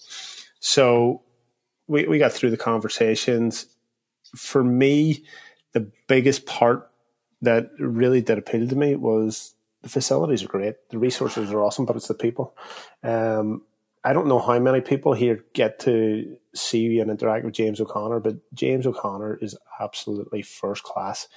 So 0.60 1.22
we, 1.88 2.06
we 2.06 2.20
got 2.20 2.32
through 2.32 2.52
the 2.52 2.58
conversations. 2.58 3.68
For 4.36 4.64
me, 4.64 5.24
the 5.74 5.92
biggest 6.08 6.46
part 6.46 6.90
that 7.42 7.70
really 7.78 8.22
did 8.22 8.38
appeal 8.38 8.68
to 8.68 8.76
me 8.76 8.96
was 8.96 9.54
the 9.82 9.90
facilities 9.90 10.44
are 10.44 10.48
great, 10.48 10.76
the 10.90 10.98
resources 10.98 11.52
are 11.52 11.62
awesome, 11.62 11.86
but 11.86 11.96
it's 11.96 12.08
the 12.08 12.14
people. 12.14 12.56
Um, 13.04 13.64
I 14.04 14.14
don't 14.14 14.28
know 14.28 14.40
how 14.40 14.60
many 14.60 14.82
people 14.82 15.14
here 15.14 15.44
get 15.54 15.80
to 15.80 16.38
see 16.54 17.00
and 17.00 17.10
interact 17.10 17.46
with 17.46 17.54
James 17.54 17.80
O'Connor, 17.80 18.20
but 18.20 18.36
James 18.54 18.86
O'Connor 18.86 19.40
is 19.42 19.58
absolutely 19.80 20.42
first 20.42 20.84
class. 20.84 21.28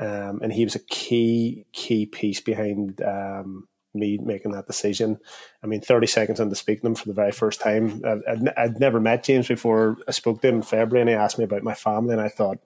Um, 0.00 0.40
and 0.42 0.52
he 0.52 0.64
was 0.64 0.74
a 0.74 0.80
key, 0.80 1.66
key 1.72 2.06
piece 2.06 2.40
behind 2.40 3.02
um, 3.02 3.68
me 3.94 4.18
making 4.18 4.52
that 4.52 4.66
decision. 4.66 5.18
I 5.62 5.66
mean, 5.66 5.80
30 5.80 6.06
seconds 6.06 6.40
into 6.40 6.54
speaking 6.54 6.82
to 6.82 6.86
him 6.88 6.94
for 6.94 7.08
the 7.08 7.14
very 7.14 7.32
first 7.32 7.60
time. 7.60 8.02
I'd, 8.04 8.48
I'd, 8.56 8.80
never 8.80 9.00
met 9.00 9.24
James 9.24 9.48
before. 9.48 9.96
I 10.06 10.10
spoke 10.10 10.42
to 10.42 10.48
him 10.48 10.56
in 10.56 10.62
February 10.62 11.02
and 11.02 11.10
he 11.10 11.14
asked 11.14 11.38
me 11.38 11.44
about 11.44 11.62
my 11.62 11.74
family, 11.74 12.12
and 12.12 12.20
I 12.20 12.28
thought, 12.28 12.58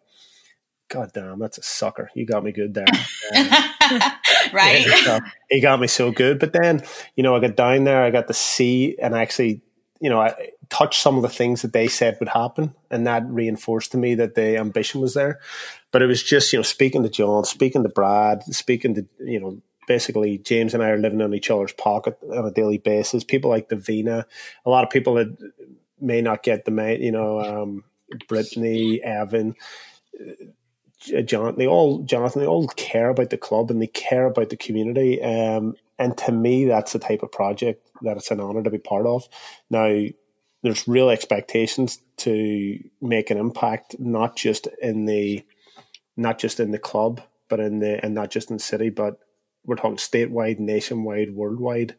God 0.89 1.11
damn, 1.15 1.39
that's 1.39 1.59
a 1.59 1.63
sucker. 1.63 2.11
You 2.15 2.27
got 2.27 2.45
me 2.45 2.53
good 2.53 2.75
there. 2.75 2.87
Right? 4.53 4.85
So 5.05 5.21
he 5.51 5.61
got 5.61 5.81
me 5.81 5.87
so 5.87 6.11
good. 6.11 6.39
But 6.39 6.53
then, 6.53 6.83
you 7.17 7.23
know, 7.23 7.37
I 7.37 7.41
got 7.41 7.57
down 7.57 7.85
there, 7.85 8.03
I 8.03 8.11
got 8.11 8.29
to 8.29 8.35
see 8.35 8.97
and 9.01 9.15
actually, 9.15 9.63
you 10.01 10.11
know, 10.11 10.21
I 10.21 10.51
touched 10.69 11.01
some 11.01 11.17
of 11.17 11.23
the 11.23 11.29
things 11.29 11.63
that 11.63 11.73
they 11.73 11.87
said 11.87 12.17
would 12.19 12.29
happen. 12.29 12.75
And 12.91 13.07
that 13.07 13.25
reinforced 13.27 13.93
to 13.93 13.99
me 13.99 14.15
that 14.17 14.35
the 14.35 14.59
ambition 14.59 15.01
was 15.01 15.15
there. 15.15 15.39
But 15.91 16.03
it 16.03 16.07
was 16.07 16.23
just, 16.23 16.53
you 16.53 16.59
know, 16.59 16.65
speaking 16.65 17.03
to 17.03 17.09
John, 17.09 17.45
speaking 17.45 17.83
to 17.83 17.89
Brad, 17.89 18.43
speaking 18.45 18.95
to, 18.95 19.07
you 19.21 19.41
know, 19.41 19.63
basically 19.93 20.39
James 20.39 20.73
and 20.73 20.83
I 20.83 20.89
are 20.89 20.97
living 20.97 21.21
in 21.21 21.35
each 21.35 21.51
other's 21.51 21.75
pocket 21.75 22.17
on 22.23 22.47
a 22.47 22.51
daily 22.51 22.79
basis. 22.79 23.25
People 23.25 23.51
like 23.51 23.69
Davina, 23.69 24.25
a 24.65 24.71
lot 24.71 24.85
of 24.85 24.91
people 24.91 25.15
that 25.15 25.37
may 26.01 26.23
not 26.23 26.43
get 26.43 26.65
the 26.65 26.71
main, 26.71 27.03
you 27.03 27.13
know 27.13 27.43
um, 27.43 27.85
Brittany, 28.27 29.03
Evan, 29.03 29.55
John, 31.27 31.57
They 31.59 31.67
all 31.67 31.99
Jonathan. 32.05 32.41
They 32.41 32.49
all 32.49 32.69
care 32.69 33.11
about 33.11 33.29
the 33.29 33.37
club 33.37 33.71
and 33.71 33.83
they 33.83 33.87
care 33.87 34.25
about 34.25 34.49
the 34.49 34.57
community. 34.57 35.23
Um, 35.23 35.75
and 35.99 36.17
to 36.19 36.33
me, 36.33 36.65
that's 36.65 36.95
the 36.95 36.99
type 36.99 37.23
of 37.23 37.31
project 37.31 37.87
that 38.01 38.17
it's 38.17 38.31
an 38.31 38.41
honor 38.41 38.63
to 38.63 38.71
be 38.71 38.79
part 38.79 39.05
of. 39.07 39.29
Now, 39.69 40.05
there's 40.63 40.89
real 40.89 41.11
expectations 41.11 42.01
to 42.19 42.79
make 43.03 43.31
an 43.31 43.37
impact, 43.37 43.97
not 43.99 44.37
just 44.37 44.69
in 44.81 45.05
the 45.05 45.45
not 46.17 46.39
just 46.39 46.61
in 46.61 46.71
the 46.71 46.79
club, 46.79 47.21
but 47.51 47.61
in 47.61 47.81
the 47.81 48.03
and 48.03 48.15
not 48.15 48.31
just 48.31 48.49
in 48.49 48.57
the 48.57 48.63
city, 48.63 48.89
but 48.89 49.19
we're 49.65 49.77
talking 49.77 49.97
statewide, 49.97 50.59
nationwide, 50.59 51.35
worldwide, 51.35 51.97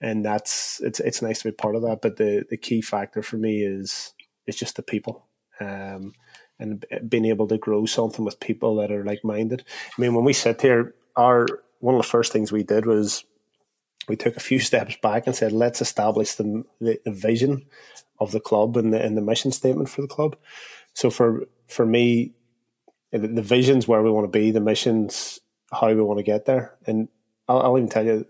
and 0.00 0.24
that's 0.24 0.80
it's 0.82 1.00
it's 1.00 1.22
nice 1.22 1.42
to 1.42 1.48
be 1.48 1.52
part 1.52 1.76
of 1.76 1.82
that. 1.82 2.00
But 2.02 2.16
the 2.16 2.44
the 2.48 2.56
key 2.56 2.82
factor 2.82 3.22
for 3.22 3.36
me 3.36 3.62
is 3.62 4.14
is 4.46 4.56
just 4.56 4.76
the 4.76 4.82
people. 4.82 5.26
Um, 5.60 6.12
and 6.58 6.84
being 7.06 7.26
able 7.26 7.46
to 7.48 7.58
grow 7.58 7.84
something 7.84 8.24
with 8.24 8.40
people 8.40 8.76
that 8.76 8.90
are 8.90 9.04
like 9.04 9.22
minded. 9.22 9.64
I 9.96 10.00
mean, 10.00 10.14
when 10.14 10.24
we 10.24 10.32
sit 10.32 10.60
here, 10.62 10.94
our 11.14 11.46
one 11.80 11.94
of 11.94 12.02
the 12.02 12.08
first 12.08 12.32
things 12.32 12.50
we 12.50 12.62
did 12.62 12.86
was 12.86 13.24
we 14.08 14.16
took 14.16 14.36
a 14.36 14.40
few 14.40 14.58
steps 14.70 14.96
back 15.02 15.26
and 15.26 15.36
said, 15.36 15.52
let's 15.52 15.80
establish 15.80 16.34
the, 16.34 16.64
the, 16.80 16.98
vision 17.06 17.66
of 18.18 18.32
the 18.32 18.40
club 18.40 18.76
and 18.76 18.92
the, 18.92 19.02
and 19.02 19.16
the 19.16 19.22
mission 19.22 19.52
statement 19.52 19.88
for 19.88 20.02
the 20.02 20.08
club. 20.08 20.36
So 20.94 21.10
for 21.10 21.46
for 21.68 21.84
me, 21.84 22.32
the, 23.12 23.18
the 23.18 23.42
vision's 23.42 23.86
where 23.86 24.02
we 24.02 24.10
want 24.10 24.24
to 24.24 24.38
be, 24.38 24.50
the 24.50 24.60
mission's 24.60 25.40
how 25.76 25.88
we 25.88 26.02
want 26.02 26.18
to 26.18 26.24
get 26.24 26.44
there. 26.44 26.74
And 26.86 27.08
I'll, 27.48 27.62
I'll 27.62 27.78
even 27.78 27.88
tell 27.88 28.04
you, 28.04 28.26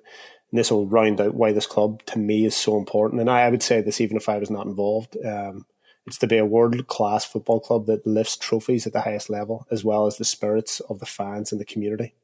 this 0.53 0.71
will 0.71 0.87
round 0.87 1.21
out 1.21 1.35
why 1.35 1.53
this 1.53 1.67
club 1.67 2.03
to 2.07 2.19
me 2.19 2.45
is 2.45 2.55
so 2.55 2.79
important. 2.79 3.21
And 3.21 3.31
I, 3.31 3.43
I 3.43 3.51
would 3.51 3.63
say 3.63 3.81
this 3.81 4.01
even 4.01 4.17
if 4.17 4.29
I 4.29 4.39
was 4.39 4.51
not 4.51 4.67
involved. 4.67 5.17
Um, 5.25 5.67
it's 6.07 6.19
to 6.19 6.27
be 6.27 6.39
a 6.39 6.47
world 6.47 6.87
class 6.87 7.25
football 7.25 7.59
club 7.59 7.87
that 7.87 8.07
lifts 8.07 8.37
trophies 8.37 8.87
at 8.87 8.93
the 8.93 9.01
highest 9.01 9.29
level, 9.29 9.67
as 9.73 9.85
well 9.85 10.07
as 10.07 10.19
the 10.19 10.25
spirits 10.25 10.79
of 10.81 11.01
the 11.01 11.07
fans 11.07 11.51
and 11.51 11.61
the 11.61 11.65
community. 11.65 12.15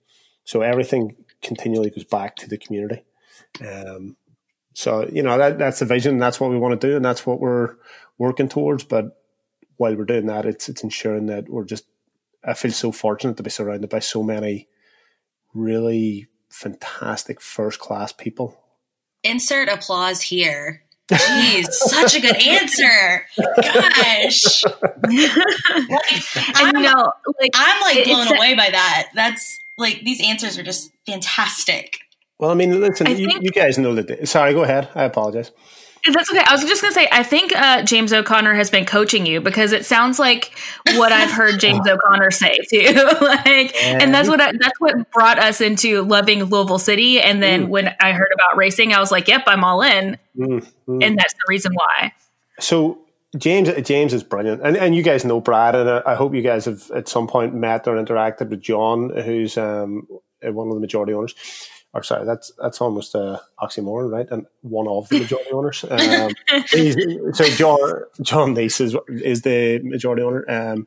So 0.45 0.63
everything 0.63 1.17
continually 1.43 1.91
goes 1.91 2.05
back 2.05 2.37
to 2.37 2.49
the 2.49 2.59
community. 2.59 3.03
Um, 3.61 4.17
so 4.75 5.09
you 5.13 5.23
know 5.23 5.37
that 5.37 5.59
that's 5.59 5.81
the 5.81 5.85
vision. 5.85 6.19
That's 6.19 6.41
what 6.41 6.51
we 6.51 6.59
want 6.59 6.81
to 6.81 6.87
do, 6.87 6.97
and 6.97 7.05
that's 7.05 7.27
what 7.27 7.41
we're 7.41 7.75
working 8.19 8.49
towards. 8.49 8.85
But 8.85 9.21
while 9.77 9.95
we're 9.97 10.05
doing 10.05 10.27
that, 10.27 10.47
it's 10.47 10.69
it's 10.69 10.85
ensuring 10.85 11.27
that 11.27 11.49
we're 11.49 11.65
just. 11.65 11.85
I 12.45 12.55
feel 12.55 12.73
so 12.73 12.91
fortunate 12.91 13.37
to 13.37 13.43
be 13.43 13.51
surrounded 13.51 13.91
by 13.91 14.01
so 14.01 14.23
many 14.23 14.69
really 15.55 16.29
fantastic 16.49 17.41
first 17.41 17.79
class 17.79 18.13
people. 18.13 18.59
Insert 19.25 19.69
applause 19.69 20.21
here. 20.21 20.83
Jeez, 21.11 21.67
such 21.71 22.17
a 22.17 22.21
good 22.21 22.37
answer. 22.37 23.27
Gosh. 23.37 24.65
I'm, 26.55 26.77
you 26.77 26.83
know, 26.83 27.13
like 27.41 27.51
I'm 27.55 27.81
like 27.83 28.05
blown 28.05 28.29
away 28.37 28.55
by 28.55 28.71
that. 28.71 29.09
That's 29.15 29.59
like 29.79 30.01
these 30.05 30.23
answers 30.23 30.59
are 30.59 30.63
just 30.63 30.91
fantastic. 31.07 31.99
Well, 32.39 32.51
I 32.51 32.55
mean, 32.55 32.81
listen, 32.81 33.07
I 33.07 33.11
you, 33.11 33.27
think, 33.27 33.43
you, 33.43 33.51
guys 33.51 33.79
know 33.79 33.95
that. 33.95 34.27
Sorry, 34.29 34.53
go 34.53 34.63
ahead. 34.63 34.89
I 34.95 35.05
apologize. 35.05 35.53
That's 36.05 36.29
okay. 36.31 36.43
I 36.45 36.53
was 36.53 36.65
just 36.65 36.83
gonna 36.83 36.93
say, 36.93 37.09
I 37.13 37.23
think 37.23 37.55
uh, 37.55 37.83
James 37.83 38.13
O'Connor 38.13 38.55
has 38.55 38.71
been 38.71 38.85
coaching 38.85 39.25
you 39.25 39.41
because 39.41 39.71
it 39.71 39.87
sounds 39.87 40.19
like 40.19 40.53
what 40.97 41.13
I've 41.13 41.31
heard 41.31 41.61
James 41.61 41.87
O'Connor 41.89 42.33
say 42.33 42.57
too. 42.69 42.93
like, 43.21 43.77
and, 43.77 44.03
and 44.03 44.15
that's 44.15 44.29
what 44.29 44.41
I, 44.41 44.51
that's 44.53 44.81
what 44.81 45.11
brought 45.13 45.39
us 45.39 45.61
into 45.61 46.03
loving 46.03 46.43
Louisville 46.45 46.81
City. 46.81 47.21
And 47.21 47.41
then 47.41 47.67
mm. 47.67 47.69
when 47.69 47.95
I 48.01 48.13
heard 48.13 48.31
about 48.35 48.57
racing, 48.57 48.93
I 48.93 48.99
was 48.99 49.13
like, 49.13 49.29
"Yep, 49.29 49.45
I'm 49.47 49.63
all 49.63 49.83
in," 49.83 50.19
mm, 50.37 50.67
mm. 50.89 51.05
and 51.05 51.17
that's 51.17 51.35
the 51.35 51.45
reason 51.49 51.73
why. 51.75 52.13
So 52.59 52.99
James 53.39 53.71
James 53.83 54.13
is 54.13 54.25
brilliant, 54.25 54.61
and 54.63 54.77
and 54.77 54.97
you 54.97 55.05
guys 55.05 55.25
know 55.25 55.41
Brad, 55.41 55.77
and 55.77 55.89
I, 55.89 56.03
I 56.05 56.15
hope 56.17 56.35
you 56.35 56.43
guys 56.43 56.65
have 56.65 56.91
at 56.91 57.09
some 57.09 57.29
point 57.29 57.55
met 57.55 57.87
or 57.87 57.95
interacted 57.95 58.49
with 58.49 58.61
John, 58.61 59.11
who's 59.11 59.57
um, 59.57 60.09
one 60.43 60.67
of 60.67 60.75
the 60.75 60.81
majority 60.81 61.13
owners 61.13 61.37
or 61.95 62.03
sorry, 62.03 62.25
that's 62.25 62.53
that's 62.59 62.81
almost 62.81 63.15
a 63.15 63.41
oxymoron, 63.61 64.11
right? 64.11 64.27
And 64.31 64.47
one 64.63 64.89
of 64.89 65.09
the 65.09 65.21
majority 65.21 65.51
owners. 65.51 65.85
Um, 65.85 66.33
so 67.35 67.45
John 67.51 68.03
John 68.23 68.55
Neace 68.55 68.81
is 68.81 68.97
is 69.09 69.43
the 69.43 69.81
majority 69.81 70.23
owner. 70.23 70.45
Um, 70.49 70.87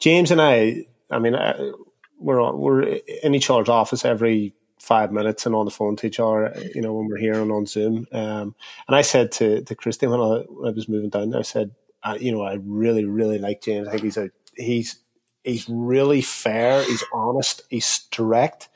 James 0.00 0.30
and 0.30 0.40
I, 0.40 0.86
I 1.10 1.18
mean, 1.18 1.34
I, 1.34 1.52
uh, 1.52 1.72
we're 2.18 2.52
we're 2.54 2.82
in 3.22 3.34
each 3.34 3.48
other's 3.48 3.70
office 3.70 4.04
every 4.04 4.54
five 4.78 5.12
minutes 5.12 5.46
and 5.46 5.54
on 5.54 5.64
the 5.64 5.70
phone 5.70 5.96
to 5.96 6.06
each 6.06 6.20
other, 6.20 6.54
you 6.74 6.80
know, 6.80 6.92
when 6.92 7.08
we're 7.08 7.16
here 7.16 7.40
and 7.40 7.50
on 7.50 7.66
Zoom. 7.66 8.06
Um, 8.12 8.54
and 8.86 8.96
I 8.96 9.02
said 9.02 9.32
to 9.32 9.62
to 9.62 9.74
Christy 9.74 10.06
when 10.06 10.20
I, 10.20 10.44
when 10.48 10.68
I 10.68 10.74
was 10.74 10.88
moving 10.88 11.10
down, 11.10 11.30
there, 11.30 11.40
I 11.40 11.44
said, 11.44 11.70
I, 12.02 12.16
you 12.16 12.32
know, 12.32 12.42
I 12.42 12.58
really 12.62 13.06
really 13.06 13.38
like 13.38 13.62
James. 13.62 13.88
I 13.88 13.92
think 13.92 14.02
he's 14.02 14.18
a 14.18 14.30
he's 14.56 14.98
he's 15.42 15.66
really 15.70 16.20
fair. 16.20 16.82
He's 16.82 17.04
honest. 17.14 17.62
He's 17.70 18.00
direct 18.10 18.68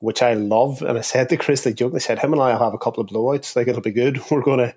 which 0.00 0.22
I 0.22 0.34
love. 0.34 0.82
And 0.82 0.96
I 0.96 1.00
said 1.00 1.28
to 1.28 1.36
Chris, 1.36 1.62
they 1.62 1.72
they 1.72 1.98
said, 1.98 2.18
him 2.18 2.32
and 2.32 2.42
I 2.42 2.52
will 2.52 2.64
have 2.64 2.74
a 2.74 2.78
couple 2.78 3.02
of 3.02 3.10
blowouts. 3.10 3.56
Like 3.56 3.68
it'll 3.68 3.82
be 3.82 3.90
good. 3.90 4.20
We're 4.30 4.42
gonna, 4.42 4.74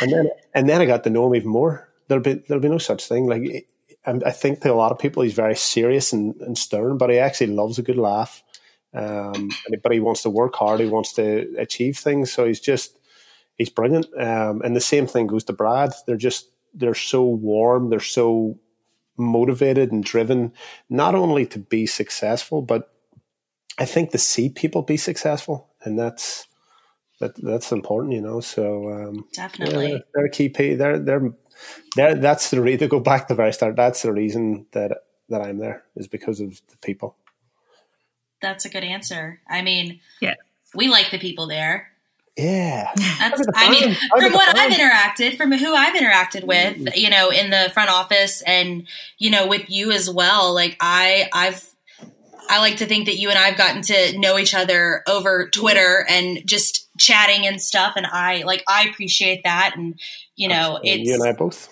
and 0.00 0.12
then 0.12 0.30
and 0.54 0.68
then 0.68 0.80
I 0.80 0.86
got 0.86 1.04
to 1.04 1.10
know 1.10 1.26
him 1.26 1.36
even 1.36 1.50
more. 1.50 1.88
There'll 2.08 2.24
be 2.24 2.34
there'll 2.34 2.62
be 2.62 2.68
no 2.68 2.78
such 2.78 3.06
thing. 3.06 3.26
Like 3.26 3.68
I 4.06 4.30
think 4.30 4.60
to 4.60 4.72
a 4.72 4.74
lot 4.74 4.92
of 4.92 4.98
people, 4.98 5.22
he's 5.22 5.34
very 5.34 5.56
serious 5.56 6.12
and, 6.12 6.34
and 6.40 6.56
stern, 6.56 6.96
but 6.96 7.10
he 7.10 7.18
actually 7.18 7.48
loves 7.48 7.78
a 7.78 7.82
good 7.82 7.98
laugh. 7.98 8.42
Um, 8.94 9.50
but 9.82 9.92
he 9.92 10.00
wants 10.00 10.22
to 10.22 10.30
work 10.30 10.54
hard. 10.54 10.80
He 10.80 10.86
wants 10.86 11.12
to 11.14 11.54
achieve 11.58 11.98
things. 11.98 12.32
So 12.32 12.46
he's 12.46 12.60
just 12.60 12.98
he's 13.56 13.70
brilliant. 13.70 14.06
Um, 14.18 14.62
and 14.62 14.74
the 14.74 14.80
same 14.80 15.06
thing 15.06 15.26
goes 15.26 15.44
to 15.44 15.52
Brad. 15.52 15.92
They're 16.06 16.16
just 16.16 16.48
they're 16.74 16.94
so 16.94 17.22
warm. 17.22 17.90
They're 17.90 18.00
so 18.00 18.58
motivated 19.18 19.92
and 19.92 20.02
driven, 20.02 20.52
not 20.88 21.14
only 21.14 21.44
to 21.46 21.58
be 21.58 21.86
successful, 21.86 22.62
but 22.62 22.92
I 23.78 23.84
think 23.84 24.10
to 24.10 24.18
see 24.18 24.48
people 24.48 24.82
be 24.82 24.96
successful, 24.96 25.68
and 25.82 25.98
that's 25.98 26.46
that 27.20 27.34
that's 27.36 27.72
important, 27.72 28.14
you 28.14 28.20
know. 28.20 28.40
So 28.40 28.90
um, 28.90 29.24
definitely, 29.32 29.92
yeah, 29.92 29.98
they're, 30.14 30.28
key. 30.28 30.48
They're 30.48 30.98
they're 30.98 31.32
they're 31.96 32.14
that's 32.14 32.50
the 32.50 32.60
reason. 32.60 32.80
To 32.80 32.88
go 32.88 33.00
back 33.00 33.28
to 33.28 33.34
the 33.34 33.36
very 33.36 33.52
start, 33.52 33.76
that's 33.76 34.02
the 34.02 34.12
reason 34.12 34.66
that 34.72 34.92
that 35.28 35.42
I'm 35.42 35.58
there 35.58 35.84
is 35.96 36.08
because 36.08 36.40
of 36.40 36.60
the 36.68 36.76
people. 36.78 37.16
That's 38.40 38.64
a 38.64 38.68
good 38.68 38.84
answer. 38.84 39.40
I 39.48 39.62
mean, 39.62 40.00
yeah, 40.20 40.34
we 40.74 40.88
like 40.88 41.10
the 41.10 41.18
people 41.18 41.46
there. 41.46 41.88
Yeah. 42.36 42.92
That's, 43.18 43.44
I 43.56 43.68
mean, 43.68 43.96
from 44.16 44.32
what 44.32 44.56
I've 44.56 44.70
interacted, 44.70 45.36
from 45.36 45.50
who 45.50 45.74
I've 45.74 45.96
interacted 45.96 46.44
with, 46.44 46.76
mm-hmm. 46.76 46.86
you 46.94 47.10
know, 47.10 47.30
in 47.30 47.50
the 47.50 47.68
front 47.74 47.90
office 47.90 48.42
and, 48.42 48.86
you 49.18 49.28
know, 49.28 49.48
with 49.48 49.68
you 49.68 49.90
as 49.90 50.08
well, 50.08 50.54
like 50.54 50.76
I, 50.80 51.28
I've 51.32 51.68
I 52.48 52.60
like 52.60 52.78
to 52.78 52.86
think 52.86 53.06
that 53.06 53.18
you 53.18 53.30
and 53.30 53.38
I've 53.38 53.56
gotten 53.56 53.82
to 53.82 54.18
know 54.18 54.38
each 54.38 54.54
other 54.54 55.02
over 55.08 55.48
Twitter 55.50 56.04
and 56.08 56.40
just 56.46 56.88
chatting 56.98 57.46
and 57.46 57.60
stuff. 57.60 57.94
And 57.96 58.06
I 58.06 58.42
like, 58.42 58.64
I 58.68 58.88
appreciate 58.88 59.42
that. 59.44 59.74
And, 59.76 59.98
you 60.36 60.48
know, 60.48 60.80
it's. 60.82 61.08
You 61.08 61.14
and 61.14 61.22
I 61.24 61.32
both. 61.32 61.68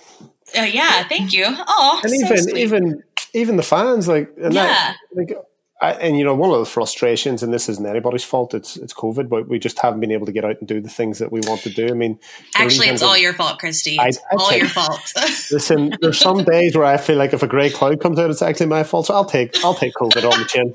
Uh, 0.56 0.62
yeah, 0.62 1.06
thank 1.08 1.32
you. 1.32 1.44
Oh, 1.48 2.00
and 2.02 2.10
so 2.10 2.16
even, 2.16 2.38
sweet. 2.38 2.56
even, 2.56 3.02
even 3.34 3.56
the 3.56 3.62
fans, 3.62 4.06
like, 4.06 4.30
yeah. 4.38 4.48
That, 4.50 4.96
like, 5.14 5.36
I, 5.82 5.92
and 5.92 6.16
you 6.16 6.24
know, 6.24 6.34
one 6.34 6.50
of 6.52 6.58
the 6.58 6.64
frustrations, 6.64 7.42
and 7.42 7.52
this 7.52 7.68
isn't 7.68 7.84
anybody's 7.84 8.24
fault. 8.24 8.54
It's 8.54 8.78
it's 8.78 8.94
COVID, 8.94 9.28
but 9.28 9.46
we 9.46 9.58
just 9.58 9.78
haven't 9.78 10.00
been 10.00 10.10
able 10.10 10.24
to 10.24 10.32
get 10.32 10.44
out 10.44 10.58
and 10.58 10.66
do 10.66 10.80
the 10.80 10.88
things 10.88 11.18
that 11.18 11.30
we 11.30 11.40
want 11.40 11.60
to 11.62 11.70
do. 11.70 11.88
I 11.88 11.92
mean, 11.92 12.18
actually, 12.54 12.88
it's 12.88 13.02
all 13.02 13.16
your 13.16 13.34
fault, 13.34 13.58
Christy. 13.58 13.98
It's 14.00 14.18
I, 14.32 14.36
all 14.36 14.52
your 14.52 14.68
fault. 14.68 15.12
listen, 15.50 15.94
there's 16.00 16.18
some 16.18 16.44
days 16.44 16.74
where 16.74 16.86
I 16.86 16.96
feel 16.96 17.18
like 17.18 17.34
if 17.34 17.42
a 17.42 17.46
grey 17.46 17.68
cloud 17.68 18.00
comes 18.00 18.18
out, 18.18 18.30
it's 18.30 18.40
actually 18.40 18.66
my 18.66 18.84
fault. 18.84 19.06
So 19.06 19.14
I'll 19.14 19.26
take 19.26 19.62
I'll 19.62 19.74
take 19.74 19.92
COVID 19.94 20.24
on 20.32 20.38
the 20.38 20.46
chin. 20.46 20.74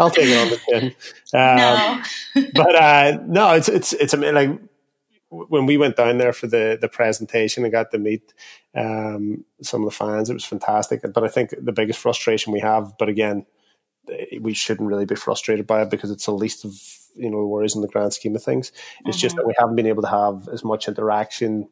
I'll 0.00 0.10
take 0.10 0.28
it 0.28 0.38
on 0.38 0.50
the 0.50 0.60
chin. 0.68 0.94
Um, 1.34 1.56
no. 1.56 2.02
but 2.54 2.74
uh, 2.74 3.18
no, 3.26 3.54
it's 3.54 3.68
it's 3.68 3.92
it's 3.92 4.14
like 4.14 4.58
when 5.28 5.66
we 5.66 5.76
went 5.76 5.96
down 5.96 6.16
there 6.16 6.32
for 6.32 6.46
the 6.46 6.78
the 6.80 6.88
presentation 6.88 7.64
and 7.64 7.72
got 7.72 7.90
to 7.90 7.98
meet 7.98 8.32
um, 8.74 9.44
some 9.60 9.82
of 9.84 9.90
the 9.90 9.94
fans, 9.94 10.30
it 10.30 10.32
was 10.32 10.46
fantastic. 10.46 11.02
But 11.02 11.22
I 11.22 11.28
think 11.28 11.50
the 11.50 11.72
biggest 11.72 11.98
frustration 11.98 12.50
we 12.50 12.60
have, 12.60 12.96
but 12.98 13.10
again 13.10 13.44
we 14.40 14.54
shouldn't 14.54 14.88
really 14.88 15.06
be 15.06 15.14
frustrated 15.14 15.66
by 15.66 15.82
it 15.82 15.90
because 15.90 16.10
it's 16.10 16.26
the 16.26 16.32
least 16.32 16.64
of 16.64 16.74
you 17.16 17.30
know 17.30 17.46
worries 17.46 17.74
in 17.74 17.82
the 17.82 17.88
grand 17.88 18.12
scheme 18.12 18.36
of 18.36 18.42
things. 18.42 18.72
It's 19.04 19.16
mm-hmm. 19.16 19.20
just 19.20 19.36
that 19.36 19.46
we 19.46 19.54
haven't 19.58 19.76
been 19.76 19.86
able 19.86 20.02
to 20.02 20.08
have 20.08 20.48
as 20.48 20.64
much 20.64 20.88
interaction 20.88 21.68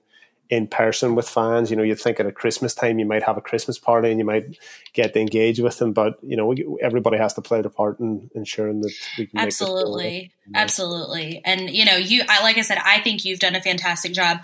in 0.48 0.66
person 0.68 1.14
with 1.14 1.28
fans. 1.28 1.70
You 1.70 1.76
know, 1.76 1.82
you'd 1.82 2.00
think 2.00 2.20
at 2.20 2.26
a 2.26 2.32
Christmas 2.32 2.74
time 2.74 2.98
you 2.98 3.06
might 3.06 3.22
have 3.22 3.36
a 3.36 3.40
Christmas 3.40 3.78
party 3.78 4.10
and 4.10 4.18
you 4.18 4.24
might 4.24 4.58
get 4.92 5.12
to 5.14 5.20
engage 5.20 5.60
with 5.60 5.78
them, 5.78 5.92
but 5.92 6.18
you 6.22 6.36
know, 6.36 6.54
everybody 6.80 7.18
has 7.18 7.34
to 7.34 7.42
play 7.42 7.60
their 7.60 7.70
part 7.70 7.98
in 8.00 8.30
ensuring 8.34 8.80
that 8.80 8.92
we 9.18 9.26
can 9.26 9.38
absolutely, 9.38 10.32
absolutely. 10.54 11.42
And 11.44 11.70
you 11.70 11.84
know, 11.84 11.96
you, 11.96 12.22
I 12.28 12.42
like 12.42 12.58
I 12.58 12.62
said, 12.62 12.78
I 12.84 13.00
think 13.00 13.24
you've 13.24 13.40
done 13.40 13.54
a 13.54 13.62
fantastic 13.62 14.12
job. 14.12 14.40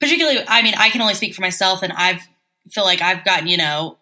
Particularly, 0.00 0.40
I 0.46 0.62
mean, 0.62 0.74
I 0.76 0.90
can 0.90 1.00
only 1.00 1.14
speak 1.14 1.34
for 1.34 1.40
myself, 1.40 1.82
and 1.82 1.92
I've 1.92 2.26
feel 2.70 2.84
like 2.84 3.02
I've 3.02 3.24
gotten 3.24 3.46
you 3.46 3.56
know 3.56 3.98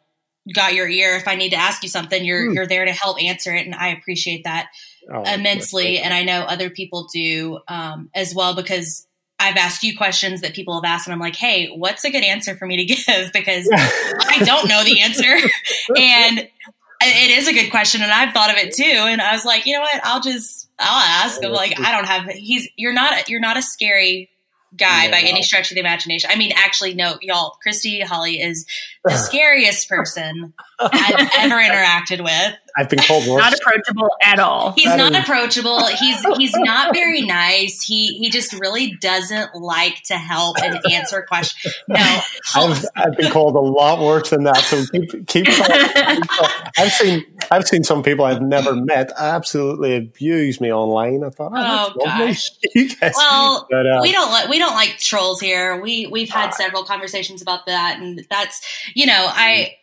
got 0.54 0.74
your 0.74 0.88
ear. 0.88 1.16
If 1.16 1.28
I 1.28 1.36
need 1.36 1.50
to 1.50 1.56
ask 1.56 1.82
you 1.82 1.88
something, 1.88 2.24
you're 2.24 2.50
mm. 2.50 2.54
you're 2.54 2.66
there 2.66 2.84
to 2.84 2.92
help 2.92 3.22
answer 3.22 3.54
it, 3.54 3.66
and 3.66 3.74
I 3.74 3.88
appreciate 3.88 4.44
that 4.44 4.68
oh, 5.12 5.22
immensely. 5.22 5.98
And 5.98 6.12
I 6.12 6.24
know 6.24 6.40
other 6.40 6.70
people 6.70 7.08
do 7.12 7.60
um, 7.68 8.10
as 8.14 8.34
well 8.34 8.54
because 8.54 9.06
I've 9.38 9.56
asked 9.56 9.82
you 9.82 9.96
questions 9.96 10.40
that 10.40 10.54
people 10.54 10.74
have 10.74 10.84
asked, 10.84 11.06
and 11.06 11.14
I'm 11.14 11.20
like, 11.20 11.36
hey, 11.36 11.68
what's 11.68 12.04
a 12.04 12.10
good 12.10 12.24
answer 12.24 12.56
for 12.56 12.66
me 12.66 12.76
to 12.76 12.84
give? 12.94 13.32
Because 13.32 13.68
I 13.72 14.42
don't 14.44 14.68
know 14.68 14.84
the 14.84 15.00
answer, 15.00 15.24
and 15.96 16.48
it 17.04 17.38
is 17.38 17.48
a 17.48 17.52
good 17.52 17.70
question, 17.70 18.02
and 18.02 18.12
I've 18.12 18.32
thought 18.32 18.50
of 18.50 18.56
it 18.56 18.74
too. 18.74 18.84
And 18.84 19.20
I 19.20 19.32
was 19.32 19.44
like, 19.44 19.66
you 19.66 19.74
know 19.74 19.80
what? 19.80 20.00
I'll 20.04 20.22
just 20.22 20.68
I'll 20.78 21.24
ask. 21.24 21.42
I'm 21.44 21.52
like, 21.52 21.78
I 21.78 21.92
don't 21.92 22.06
have. 22.06 22.26
He's 22.26 22.68
you're 22.76 22.92
not 22.92 23.28
you're 23.28 23.40
not 23.40 23.56
a 23.56 23.62
scary 23.62 24.30
guy 24.76 25.10
by 25.10 25.20
any 25.20 25.42
stretch 25.42 25.70
of 25.70 25.74
the 25.74 25.80
imagination. 25.80 26.30
I 26.32 26.36
mean, 26.36 26.52
actually, 26.56 26.94
no, 26.94 27.16
y'all. 27.20 27.56
Christy 27.62 28.00
Holly 28.00 28.40
is 28.40 28.66
the 29.04 29.16
scariest 29.16 29.88
person 29.88 30.52
I've 30.78 31.30
ever 31.38 31.56
interacted 31.56 32.22
with. 32.22 32.58
I've 32.76 32.88
been 32.88 33.00
called 33.00 33.26
worse. 33.28 33.40
Not 33.40 33.54
approachable 33.54 34.10
at 34.22 34.38
all. 34.38 34.72
He's 34.72 34.86
that 34.86 34.96
not 34.96 35.12
is. 35.12 35.18
approachable. 35.18 35.86
He's 35.88 36.24
he's 36.36 36.54
not 36.54 36.94
very 36.94 37.22
nice. 37.22 37.82
He 37.82 38.18
he 38.18 38.30
just 38.30 38.52
really 38.54 38.96
doesn't 39.00 39.54
like 39.54 40.02
to 40.04 40.16
help 40.16 40.56
and 40.62 40.80
answer 40.90 41.24
questions. 41.28 41.74
No, 41.88 42.20
I've, 42.54 42.84
I've 42.96 43.16
been 43.16 43.30
called 43.30 43.56
a 43.56 43.60
lot 43.60 44.00
worse 44.00 44.30
than 44.30 44.44
that. 44.44 44.58
So 44.58 44.84
keep 44.86 45.26
keep. 45.26 45.46
I've 46.78 46.92
seen 46.92 47.24
I've 47.52 47.68
seen 47.68 47.84
some 47.84 48.02
people 48.02 48.24
I've 48.24 48.40
never 48.40 48.74
met 48.84 49.12
absolutely 49.18 49.94
abuse 49.94 50.58
me 50.58 50.72
online. 50.72 51.22
I 51.22 51.28
thought, 51.28 51.52
oh, 51.54 51.92
oh 51.94 52.04
gosh. 52.04 52.50
well, 53.14 53.66
but, 53.70 53.86
uh, 53.86 53.98
we 54.00 54.10
don't 54.10 54.30
like 54.30 54.48
we 54.48 54.58
don't 54.58 54.74
like 54.74 54.96
trolls 54.98 55.38
here. 55.38 55.78
We 55.78 56.06
we've 56.06 56.30
had 56.30 56.48
uh, 56.48 56.52
several 56.52 56.82
conversations 56.84 57.42
about 57.42 57.66
that, 57.66 57.98
and 58.00 58.24
that's 58.30 58.62
you 58.94 59.04
know 59.04 59.26
I 59.28 59.76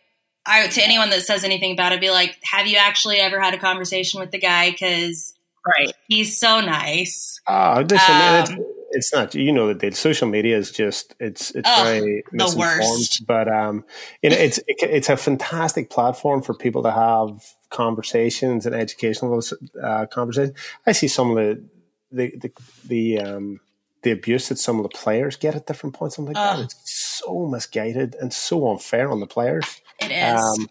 I 0.44 0.66
to 0.66 0.82
anyone 0.82 1.10
that 1.10 1.22
says 1.22 1.44
anything 1.44 1.72
about 1.72 1.92
it, 1.92 2.00
be 2.00 2.10
like, 2.10 2.36
have 2.42 2.66
you 2.66 2.76
actually 2.76 3.18
ever 3.18 3.40
had 3.40 3.54
a 3.54 3.58
conversation 3.58 4.18
with 4.18 4.32
the 4.32 4.38
guy? 4.38 4.72
Because 4.72 5.34
right, 5.64 5.92
he's 6.08 6.40
so 6.40 6.60
nice. 6.60 7.40
Oh, 7.46 7.86
listen, 7.88 8.14
um, 8.14 8.40
it's, 8.40 8.52
it's, 8.90 9.12
not. 9.12 9.34
You 9.36 9.52
know 9.52 9.72
that 9.72 9.94
social 9.94 10.28
media 10.28 10.58
is 10.58 10.72
just 10.72 11.14
it's 11.20 11.52
it's 11.52 11.70
oh, 11.72 11.84
very 11.84 12.24
the 12.32 12.52
worst. 12.58 13.24
But 13.28 13.46
um, 13.46 13.84
you 14.22 14.30
know, 14.30 14.36
it's 14.36 14.58
it, 14.58 14.78
it's 14.82 15.08
a 15.08 15.16
fantastic 15.16 15.88
platform 15.88 16.42
for 16.42 16.52
people 16.52 16.82
to 16.82 16.90
have 16.90 17.54
conversations 17.70 18.66
and 18.66 18.74
educational 18.74 19.40
uh, 19.82 20.06
conversations. 20.06 20.56
I 20.86 20.92
see 20.92 21.08
some 21.08 21.30
of 21.30 21.36
the 21.36 21.64
the 22.12 22.36
the, 22.36 22.52
the 22.86 23.18
um 23.20 23.60
the 24.02 24.10
abuse 24.10 24.48
that 24.48 24.58
some 24.58 24.78
of 24.78 24.82
the 24.82 24.88
players 24.88 25.36
get 25.36 25.54
at 25.54 25.66
different 25.66 25.94
points. 25.94 26.16
I'm 26.18 26.24
like, 26.24 26.36
oh. 26.38 26.62
it's 26.62 27.20
so 27.22 27.46
misguided 27.46 28.14
and 28.14 28.32
so 28.32 28.70
unfair 28.70 29.10
on 29.10 29.20
the 29.20 29.26
players. 29.26 29.80
It 30.00 30.10
is. 30.10 30.40
Um, 30.40 30.68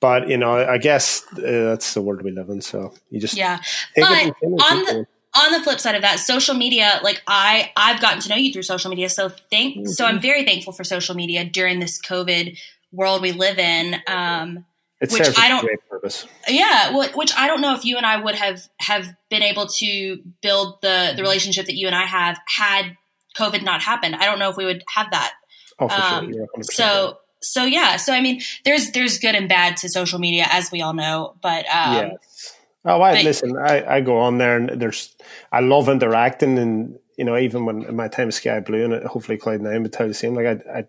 but 0.00 0.28
you 0.28 0.38
know, 0.38 0.52
I 0.52 0.78
guess 0.78 1.24
uh, 1.34 1.40
that's 1.40 1.94
the 1.94 2.00
world 2.00 2.22
we 2.22 2.30
live 2.30 2.48
in. 2.48 2.60
So 2.62 2.94
you 3.10 3.20
just 3.20 3.36
yeah. 3.36 3.60
But 3.94 4.32
on 4.42 4.84
the 4.84 5.06
on 5.34 5.52
the 5.52 5.60
flip 5.60 5.78
side 5.78 5.94
of 5.94 6.02
that, 6.02 6.18
social 6.18 6.54
media, 6.54 7.00
like 7.02 7.22
I 7.26 7.70
I've 7.76 8.00
gotten 8.00 8.20
to 8.22 8.28
know 8.30 8.36
you 8.36 8.52
through 8.52 8.62
social 8.62 8.90
media. 8.90 9.08
So 9.08 9.28
thank 9.50 9.76
mm-hmm. 9.76 9.86
so 9.88 10.06
I'm 10.06 10.20
very 10.20 10.44
thankful 10.44 10.72
for 10.72 10.84
social 10.84 11.14
media 11.14 11.44
during 11.44 11.80
this 11.80 12.00
COVID 12.00 12.58
world 12.92 13.22
we 13.22 13.32
live 13.32 13.58
in. 13.58 13.96
Um, 14.06 14.64
it 15.00 15.10
which 15.10 15.38
I 15.38 15.48
don't, 15.48 15.66
purpose. 15.88 16.26
Yeah, 16.46 17.08
which 17.14 17.32
I 17.34 17.46
don't 17.46 17.60
know 17.60 17.74
if 17.74 17.84
you 17.84 17.96
and 17.96 18.04
I 18.04 18.16
would 18.16 18.34
have 18.34 18.60
have 18.78 19.08
been 19.30 19.42
able 19.42 19.66
to 19.78 20.22
build 20.42 20.80
the 20.82 21.14
the 21.16 21.22
relationship 21.22 21.66
that 21.66 21.76
you 21.76 21.86
and 21.86 21.96
I 21.96 22.04
have 22.04 22.38
had 22.46 22.96
COVID 23.36 23.62
not 23.62 23.80
happened. 23.80 24.16
I 24.16 24.26
don't 24.26 24.38
know 24.38 24.50
if 24.50 24.56
we 24.56 24.64
would 24.64 24.84
have 24.88 25.10
that. 25.10 25.32
Oh, 25.78 25.88
for 25.88 25.94
um, 25.94 26.32
sure. 26.32 26.40
Yeah, 26.40 26.62
so 26.62 27.18
so 27.40 27.64
yeah, 27.64 27.96
so 27.96 28.12
I 28.12 28.20
mean, 28.20 28.42
there's 28.64 28.90
there's 28.92 29.18
good 29.18 29.34
and 29.34 29.48
bad 29.48 29.78
to 29.78 29.88
social 29.88 30.18
media, 30.18 30.46
as 30.50 30.70
we 30.70 30.82
all 30.82 30.92
know. 30.92 31.34
But 31.42 31.64
um, 31.66 31.94
yes. 31.94 32.56
Oh, 32.84 33.00
I 33.02 33.14
but, 33.14 33.24
listen. 33.24 33.56
I, 33.56 33.96
I 33.96 34.00
go 34.00 34.18
on 34.18 34.38
there, 34.38 34.56
and 34.56 34.80
there's 34.80 35.14
I 35.50 35.60
love 35.60 35.88
interacting, 35.88 36.58
and 36.58 36.98
you 37.16 37.24
know, 37.24 37.38
even 37.38 37.64
when 37.64 37.94
my 37.96 38.08
time 38.08 38.28
of 38.28 38.34
Sky 38.34 38.60
Blue, 38.60 38.84
and 38.84 39.04
hopefully 39.04 39.38
Cloud 39.38 39.60
Nine 39.60 39.82
would 39.82 39.92
tell 39.92 40.06
you 40.06 40.12
the 40.12 40.18
same. 40.18 40.34
Like 40.34 40.46
I, 40.46 40.78
I 40.78 40.84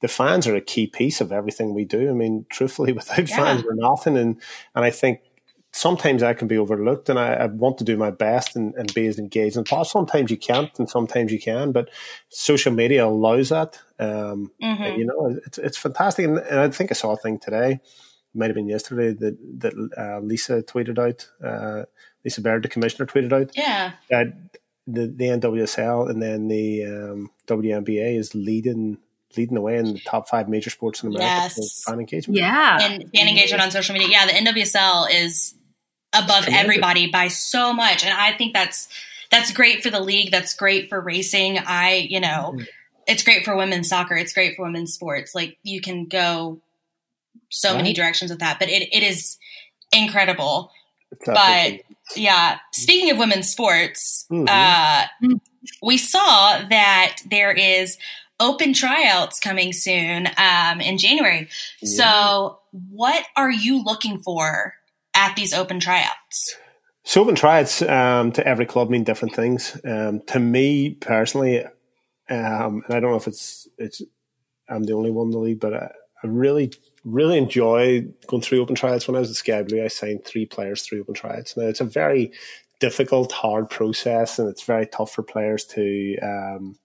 the 0.00 0.08
fans 0.08 0.46
are 0.46 0.54
a 0.54 0.60
key 0.60 0.86
piece 0.86 1.20
of 1.20 1.32
everything 1.32 1.74
we 1.74 1.84
do. 1.84 2.10
I 2.10 2.12
mean, 2.12 2.46
truthfully, 2.50 2.92
without 2.92 3.28
yeah. 3.28 3.36
fans, 3.36 3.64
we're 3.64 3.74
nothing. 3.74 4.16
And 4.16 4.40
and 4.74 4.84
I 4.84 4.90
think 4.90 5.20
sometimes 5.72 6.22
I 6.22 6.34
can 6.34 6.48
be 6.48 6.58
overlooked, 6.58 7.08
and 7.08 7.18
I, 7.18 7.34
I 7.34 7.46
want 7.46 7.78
to 7.78 7.84
do 7.84 7.96
my 7.96 8.10
best 8.10 8.56
and, 8.56 8.74
and, 8.76 8.92
be 8.94 9.06
as 9.06 9.18
engaged 9.18 9.56
possible. 9.66 9.84
Sometimes 9.84 10.30
you 10.30 10.38
can't, 10.38 10.76
and 10.78 10.88
sometimes 10.88 11.32
you 11.32 11.38
can. 11.38 11.72
But 11.72 11.90
social 12.28 12.72
media 12.72 13.06
allows 13.06 13.50
that. 13.50 13.78
Um, 13.98 14.50
mm-hmm. 14.62 14.82
and, 14.82 14.98
you 14.98 15.06
know, 15.06 15.38
it's 15.46 15.58
it's 15.58 15.78
fantastic. 15.78 16.24
And, 16.24 16.38
and, 16.38 16.60
I 16.60 16.68
think 16.70 16.90
I 16.90 16.94
saw 16.94 17.12
a 17.12 17.16
thing 17.16 17.38
today. 17.38 17.80
Might 18.34 18.46
have 18.46 18.54
been 18.54 18.68
yesterday 18.68 19.12
that 19.12 19.60
that 19.60 19.74
uh, 19.96 20.20
Lisa 20.20 20.62
tweeted 20.62 20.98
out. 20.98 21.28
Uh, 21.42 21.84
Lisa 22.24 22.40
Baird, 22.40 22.64
the 22.64 22.68
commissioner, 22.68 23.06
tweeted 23.06 23.32
out. 23.32 23.56
Yeah. 23.56 23.92
That 24.10 24.34
the, 24.86 25.06
the 25.06 25.26
NWSL 25.26 26.08
and 26.10 26.22
then 26.22 26.48
the 26.48 26.84
um, 26.84 27.30
WNBA 27.46 28.18
is 28.18 28.34
leading 28.34 28.98
leading 29.36 29.54
the 29.54 29.60
way 29.60 29.76
in 29.76 29.94
the 29.94 30.00
top 30.00 30.28
five 30.28 30.48
major 30.48 30.70
sports 30.70 31.02
in 31.02 31.08
America 31.08 31.54
yes. 31.56 31.84
fan 31.84 32.00
engagement. 32.00 32.38
Yeah. 32.38 32.78
And 32.80 33.10
fan 33.14 33.28
engagement 33.28 33.62
on 33.62 33.70
social 33.70 33.94
media. 33.94 34.08
Yeah, 34.10 34.26
the 34.26 34.32
NWSL 34.32 35.08
is 35.12 35.54
above 36.12 36.46
everybody 36.48 37.10
by 37.10 37.28
so 37.28 37.72
much. 37.72 38.04
And 38.04 38.12
I 38.12 38.32
think 38.32 38.52
that's 38.54 38.88
that's 39.30 39.52
great 39.52 39.82
for 39.82 39.90
the 39.90 40.00
league. 40.00 40.30
That's 40.30 40.54
great 40.54 40.88
for 40.88 41.00
racing. 41.00 41.58
I, 41.58 42.06
you 42.08 42.20
know, 42.20 42.54
mm-hmm. 42.54 42.64
it's 43.06 43.22
great 43.22 43.44
for 43.44 43.56
women's 43.56 43.88
soccer. 43.88 44.16
It's 44.16 44.32
great 44.32 44.56
for 44.56 44.62
women's 44.62 44.94
sports. 44.94 45.34
Like 45.34 45.58
you 45.62 45.80
can 45.80 46.06
go 46.06 46.60
so 47.50 47.70
right. 47.70 47.76
many 47.78 47.92
directions 47.92 48.30
with 48.30 48.40
that, 48.40 48.58
but 48.58 48.68
it, 48.68 48.88
it 48.92 49.02
is 49.02 49.36
incredible. 49.92 50.70
but 51.24 51.80
yeah, 52.14 52.58
speaking 52.72 53.10
of 53.10 53.18
women's 53.18 53.48
sports, 53.48 54.26
mm-hmm. 54.30 54.46
uh, 54.48 55.36
we 55.82 55.98
saw 55.98 56.62
that 56.68 57.18
there 57.30 57.52
is 57.52 57.98
open 58.40 58.72
tryouts 58.72 59.40
coming 59.40 59.72
soon 59.72 60.28
um, 60.36 60.80
in 60.80 60.98
January. 60.98 61.48
Yeah. 61.80 61.88
So, 61.88 62.58
what 62.70 63.24
are 63.36 63.50
you 63.50 63.82
looking 63.82 64.18
for 64.18 64.74
at 65.14 65.36
these 65.36 65.54
open 65.54 65.80
tryouts? 65.80 66.56
So, 67.04 67.22
open 67.22 67.34
tryouts 67.34 67.82
um, 67.82 68.32
to 68.32 68.46
every 68.46 68.66
club 68.66 68.90
mean 68.90 69.04
different 69.04 69.34
things. 69.34 69.78
Um, 69.84 70.20
to 70.28 70.38
me 70.38 70.90
personally, 70.94 71.64
um, 72.28 72.82
and 72.86 72.90
I 72.90 73.00
don't 73.00 73.10
know 73.10 73.16
if 73.16 73.28
it's 73.28 73.68
it's 73.78 74.02
I'm 74.68 74.82
the 74.82 74.94
only 74.94 75.10
one 75.10 75.26
in 75.26 75.32
the 75.32 75.38
league, 75.38 75.60
but 75.60 75.74
I, 75.74 75.90
I 76.22 76.26
really 76.26 76.72
really 77.04 77.38
enjoy 77.38 78.04
going 78.26 78.42
through 78.42 78.60
open 78.60 78.74
tryouts. 78.74 79.06
When 79.06 79.16
I 79.16 79.20
was 79.20 79.30
at 79.30 79.36
Sky 79.36 79.62
Blue, 79.62 79.82
I 79.82 79.88
signed 79.88 80.24
three 80.24 80.44
players 80.44 80.82
through 80.82 81.00
open 81.00 81.14
tryouts. 81.14 81.56
Now 81.56 81.64
it's 81.64 81.80
a 81.80 81.84
very 81.84 82.32
difficult, 82.80 83.32
hard 83.32 83.70
process, 83.70 84.38
and 84.38 84.48
it's 84.48 84.64
very 84.64 84.86
tough 84.86 85.12
for 85.12 85.22
players 85.22 85.64
to 85.66 86.16
um, 86.18 86.76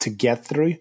to 0.00 0.10
get 0.10 0.44
through. 0.44 0.76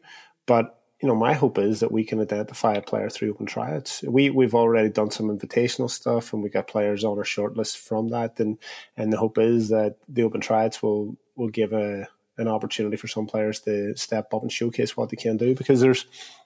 But 0.45 0.73
you 1.01 1.07
know, 1.07 1.15
my 1.15 1.33
hope 1.33 1.59
is 1.59 1.81
that 1.81 1.91
we 1.91 2.03
can 2.03 2.19
identify 2.19 2.73
a 2.73 2.81
player 2.81 3.09
through 3.09 3.31
open 3.31 3.45
tryouts. 3.45 4.01
We 4.03 4.29
we've 4.29 4.55
already 4.55 4.89
done 4.89 5.11
some 5.11 5.27
invitational 5.27 5.91
stuff, 5.91 6.33
and 6.33 6.41
we 6.41 6.49
got 6.49 6.67
players 6.67 7.03
on 7.03 7.17
our 7.17 7.23
shortlist 7.23 7.77
from 7.77 8.09
that. 8.09 8.39
And 8.39 8.57
and 8.95 9.13
the 9.13 9.17
hope 9.17 9.37
is 9.37 9.69
that 9.69 9.97
the 10.09 10.23
open 10.23 10.41
tryouts 10.41 10.81
will 10.81 11.15
will 11.35 11.49
give 11.49 11.73
a 11.73 12.07
an 12.39 12.47
opportunity 12.47 12.97
for 12.97 13.07
some 13.07 13.25
players 13.25 13.59
to 13.61 13.95
step 13.95 14.33
up 14.33 14.41
and 14.41 14.51
showcase 14.51 14.95
what 14.95 15.09
they 15.09 15.15
can 15.15 15.37
do 15.37 15.55
because 15.55 15.81
there's 15.81 16.05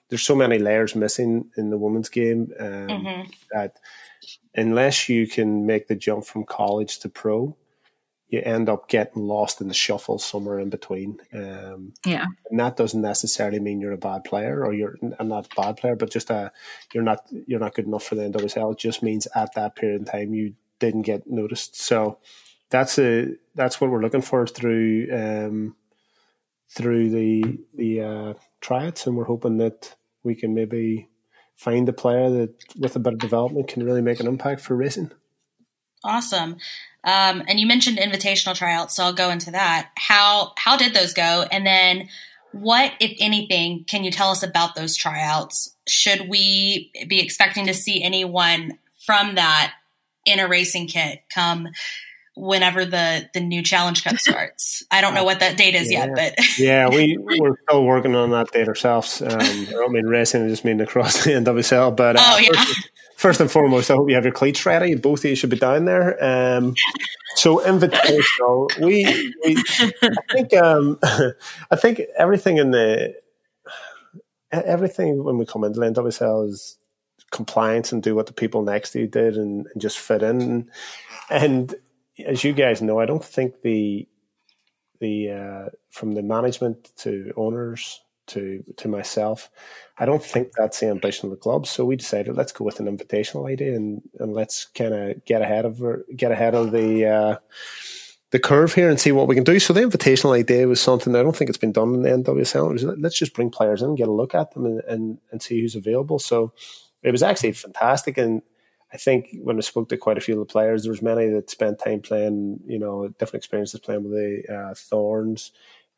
there's 0.10 0.22
so 0.22 0.36
many 0.36 0.58
layers 0.60 0.96
missing 0.96 1.50
in 1.58 1.70
the 1.70 1.78
women's 1.78 2.10
game 2.10 2.52
um, 2.60 2.88
mm-hmm. 2.88 3.30
that 3.52 3.78
unless 4.56 5.08
you 5.08 5.28
can 5.28 5.66
make 5.66 5.88
the 5.88 5.96
jump 5.96 6.26
from 6.26 6.44
college 6.44 7.00
to 7.00 7.10
pro, 7.10 7.56
you 8.32 8.42
end 8.44 8.70
up 8.70 8.88
getting 8.88 9.24
lost 9.24 9.60
in 9.60 9.68
the 9.68 9.74
shuffle 9.74 10.18
somewhere 10.18 10.58
in 10.58 10.70
between. 10.70 11.20
Um, 11.34 11.94
yeah, 12.06 12.26
and 12.50 12.60
that 12.60 12.78
doesn't 12.78 13.02
necessarily 13.02 13.60
mean 13.60 13.82
you're 13.82 13.92
a 13.92 13.98
bad 13.98 14.24
player 14.24 14.66
or 14.66 14.74
you're 14.74 14.96
I'm 15.20 15.28
not 15.28 15.48
a 15.52 15.62
bad 15.62 15.78
player, 15.78 15.98
but 15.98 16.10
just 16.10 16.30
a 16.30 16.52
you're 16.94 17.04
not 17.04 17.28
you're 17.46 17.60
not 17.60 17.76
good 17.76 17.86
enough 17.86 18.06
for 18.06 18.16
the 18.16 18.24
NWSL. 18.24 18.72
It 18.72 18.80
just 18.80 19.04
means 19.04 19.28
at 19.36 19.54
that 19.56 19.76
period 19.76 20.00
in 20.00 20.06
time 20.06 20.34
you 20.34 20.54
didn't 20.80 21.04
get 21.04 21.30
noticed. 21.30 21.80
So 21.80 22.20
that's 22.70 22.98
a 22.98 23.36
that's 23.54 23.82
what 23.82 23.92
we're 23.92 24.02
looking 24.02 24.22
for 24.22 24.48
through 24.48 25.10
um, 25.12 25.76
through 26.70 27.10
the 27.10 27.60
the 27.74 28.02
uh, 28.02 28.34
tryouts, 28.62 29.06
and 29.06 29.18
we're 29.18 29.26
hoping 29.26 29.58
that 29.58 29.94
we 30.24 30.36
can 30.36 30.54
maybe 30.54 31.10
find 31.58 31.88
a 31.90 31.94
player 31.94 32.30
that 32.30 32.64
with 32.78 32.96
a 32.96 33.00
bit 33.00 33.14
of 33.14 33.20
development 33.20 33.68
can 33.68 33.84
really 33.84 34.02
make 34.02 34.22
an 34.22 34.28
impact 34.28 34.62
for 34.62 34.76
racing. 34.76 35.12
Awesome. 36.04 36.58
Um, 37.04 37.44
and 37.48 37.60
you 37.60 37.66
mentioned 37.66 37.98
invitational 37.98 38.56
tryouts, 38.56 38.96
so 38.96 39.04
I'll 39.04 39.14
go 39.14 39.30
into 39.30 39.52
that. 39.52 39.90
How 39.96 40.54
how 40.58 40.78
did 40.78 40.94
those 40.94 41.14
go? 41.14 41.46
And 41.52 41.66
then 41.66 42.10
what, 42.52 42.92
if 43.00 43.18
anything, 43.20 43.86
can 43.86 44.04
you 44.04 44.12
tell 44.12 44.30
us 44.30 44.44
about 44.44 44.76
those 44.76 44.96
tryouts? 44.96 45.76
Should 45.88 46.30
we 46.30 46.92
be 47.08 47.20
expecting 47.20 47.66
to 47.66 47.74
see 47.74 48.04
anyone 48.04 48.78
from 49.06 49.36
that 49.36 49.74
in 50.26 50.40
a 50.40 50.48
racing 50.48 50.88
kit 50.88 51.24
come 51.34 51.70
whenever 52.36 52.86
the 52.86 53.30
the 53.34 53.40
new 53.40 53.62
challenge 53.62 54.04
cup 54.04 54.18
starts. 54.18 54.84
I 54.92 55.02
don't 55.02 55.14
know 55.14 55.24
what 55.24 55.40
that 55.40 55.58
date 55.58 55.76
is 55.76 55.92
yeah. 55.92 56.06
yet, 56.06 56.16
but 56.16 56.46
yeah, 56.58 56.90
we 56.90 57.18
we're 57.18 57.58
still 57.68 57.84
working 57.84 58.16
on 58.16 58.32
that 58.32 58.52
date 58.52 58.68
ourselves. 58.68 59.22
Um, 59.22 59.40
I 59.40 59.68
don't 59.70 59.92
mean 59.92 60.06
racing, 60.06 60.46
I 60.46 60.50
just 60.50 60.66
mean 60.66 60.82
across 60.82 61.24
the 61.24 61.32
NWSL. 61.32 61.96
But 61.96 62.18
uh, 62.18 62.22
oh 62.24 62.38
yeah. 62.38 62.52
First, 62.52 62.91
first, 63.22 63.40
and 63.40 63.52
foremost, 63.52 63.90
I 63.90 63.96
hope 63.96 64.10
you 64.10 64.16
have 64.16 64.26
your 64.26 64.34
cleats 64.34 64.66
ready. 64.66 64.96
Both 64.96 65.20
of 65.20 65.30
you 65.30 65.36
should 65.36 65.50
be 65.50 65.58
down 65.58 65.86
there. 65.86 66.22
Um, 66.24 66.76
so 67.36 67.60
invitational, 67.60 68.80
we 68.82 69.34
we 69.46 69.64
I 70.04 70.34
think 70.34 70.54
um, 70.54 71.00
I 71.72 71.76
think 71.76 72.02
everything 72.18 72.58
in 72.58 72.72
the 72.72 73.16
everything 74.52 75.24
when 75.24 75.38
we 75.38 75.46
come 75.46 75.64
into 75.64 75.80
the 75.80 76.46
is 76.46 76.78
compliance 77.32 77.94
and 77.94 78.04
do 78.04 78.14
what 78.14 78.26
the 78.26 78.34
people 78.34 78.62
next 78.62 78.92
to 78.92 79.00
you 79.00 79.08
did 79.08 79.38
and, 79.38 79.66
and 79.72 79.82
just 79.82 79.98
fit 79.98 80.22
in 80.22 80.70
and 81.30 81.76
as 82.26 82.44
you 82.44 82.54
guys 82.54 82.82
know, 82.82 83.00
I 83.00 83.06
don't 83.06 83.24
think 83.24 83.62
the 83.62 84.08
the 85.00 85.32
uh, 85.32 85.70
from 85.90 86.12
the 86.12 86.22
management 86.22 86.92
to 86.98 87.34
owners 87.36 88.02
to 88.32 88.64
to 88.78 88.88
myself. 88.88 89.50
I 89.98 90.06
don't 90.06 90.24
think 90.24 90.54
that's 90.54 90.80
the 90.80 90.88
ambition 90.88 91.28
of 91.28 91.32
the 91.32 91.38
club. 91.38 91.68
So 91.68 91.86
we 91.86 91.96
decided 91.96 92.36
let's 92.36 92.52
go 92.52 92.66
with 92.66 92.80
an 92.80 92.98
invitational 92.98 93.50
idea 93.50 93.76
and, 93.76 94.02
and 94.20 94.34
let's 94.34 94.66
kind 94.66 94.94
of 94.94 95.26
get 95.26 95.42
ahead 95.42 95.66
of 95.66 95.82
get 96.16 96.32
ahead 96.32 96.56
of 96.56 96.72
the 96.72 97.06
uh, 97.06 97.36
the 98.32 98.40
curve 98.40 98.74
here 98.74 98.90
and 98.90 99.00
see 99.00 99.12
what 99.12 99.28
we 99.28 99.36
can 99.36 99.44
do. 99.44 99.60
So 99.60 99.74
the 99.74 99.82
invitational 99.82 100.38
idea 100.38 100.68
was 100.68 100.82
something 100.82 101.16
I 101.16 101.22
don't 101.22 101.36
think 101.36 101.50
it's 101.50 101.58
been 101.58 101.74
done 101.74 101.94
in 101.94 102.02
the 102.02 102.10
NWSL. 102.10 102.72
Was, 102.72 102.84
let's 102.84 103.18
just 103.18 103.34
bring 103.34 103.50
players 103.50 103.82
in 103.82 103.96
get 103.96 104.08
a 104.08 104.12
look 104.12 104.34
at 104.34 104.52
them 104.52 104.66
and, 104.66 104.82
and, 104.88 105.18
and 105.32 105.42
see 105.42 105.62
who's 105.62 105.76
available. 105.76 106.18
So 106.18 106.54
it 107.04 107.12
was 107.12 107.24
actually 107.24 107.52
fantastic. 107.52 108.18
And 108.18 108.42
I 108.94 108.98
think 108.98 109.36
when 109.42 109.58
I 109.58 109.62
spoke 109.62 109.90
to 109.90 109.98
quite 109.98 110.18
a 110.18 110.22
few 110.22 110.36
of 110.36 110.40
the 110.40 110.52
players, 110.52 110.84
there 110.84 110.92
was 110.92 111.02
many 111.02 111.28
that 111.30 111.50
spent 111.50 111.80
time 111.80 112.02
playing, 112.02 112.62
you 112.66 112.80
know, 112.80 113.10
different 113.20 113.42
experiences 113.42 113.80
playing 113.80 114.04
with 114.04 114.14
the 114.14 114.54
uh, 114.54 114.74
Thorns, 114.76 115.52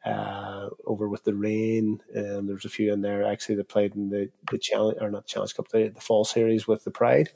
uh, 0.06 0.70
over 0.86 1.08
with 1.08 1.24
the 1.24 1.34
rain. 1.34 2.00
Um, 2.16 2.48
there's 2.48 2.66
a 2.66 2.70
few 2.70 2.92
in 2.92 3.02
there 3.02 3.26
actually 3.26 3.56
that 3.56 3.70
played 3.70 3.96
in 3.96 4.10
the, 4.10 4.30
the 4.52 4.58
challenge 4.58 4.98
or 5.02 5.10
not 5.10 5.28
challenge 5.28 5.56
cup, 5.56 5.70
the, 5.70 5.90
the 5.90 6.02
fall 6.02 6.26
series 6.26 6.68
with 6.68 6.84
the 6.84 6.92
Pride. 6.92 7.30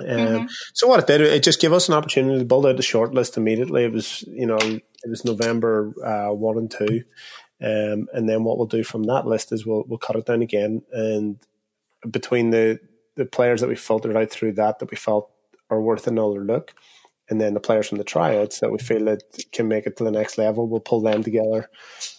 Um, 0.00 0.06
mm-hmm. 0.06 0.46
So 0.74 0.86
what 0.86 1.00
it 1.00 1.06
did, 1.06 1.20
it 1.20 1.42
just 1.42 1.60
gave 1.60 1.72
us 1.72 1.88
an 1.88 1.94
opportunity 1.94 2.38
to 2.38 2.44
build 2.44 2.66
out 2.66 2.76
the 2.76 2.82
short 2.82 3.14
list 3.14 3.36
immediately. 3.36 3.84
It 3.84 3.92
was, 3.92 4.22
you 4.28 4.46
know, 4.46 4.58
it 4.58 5.08
was 5.08 5.24
November 5.24 5.92
uh, 6.04 6.32
one 6.32 6.56
and 6.56 6.70
two, 6.70 7.02
um, 7.60 8.06
and 8.12 8.28
then 8.28 8.44
what 8.44 8.58
we'll 8.58 8.66
do 8.68 8.84
from 8.84 9.04
that 9.04 9.26
list 9.26 9.50
is 9.50 9.66
we'll 9.66 9.84
we'll 9.88 9.98
cut 9.98 10.14
it 10.14 10.26
down 10.26 10.42
again, 10.42 10.82
and 10.92 11.38
between 12.08 12.50
the 12.50 12.78
the 13.16 13.26
players 13.26 13.60
that 13.60 13.68
we 13.68 13.74
filtered 13.74 14.16
out 14.16 14.30
through 14.30 14.52
that 14.52 14.78
that 14.78 14.90
we 14.90 14.96
felt 14.96 15.30
are 15.68 15.80
worth 15.82 16.06
another 16.06 16.44
look, 16.44 16.74
and 17.30 17.40
then 17.40 17.54
the 17.54 17.60
players 17.60 17.88
from 17.88 17.98
the 17.98 18.04
tryouts 18.04 18.60
that 18.60 18.70
we 18.70 18.78
feel 18.78 19.04
that 19.04 19.22
can 19.52 19.68
make 19.68 19.86
it 19.86 19.96
to 19.96 20.04
the 20.04 20.10
next 20.10 20.38
level, 20.38 20.66
we'll 20.66 20.80
pull 20.80 21.00
them 21.00 21.22
together 21.22 21.68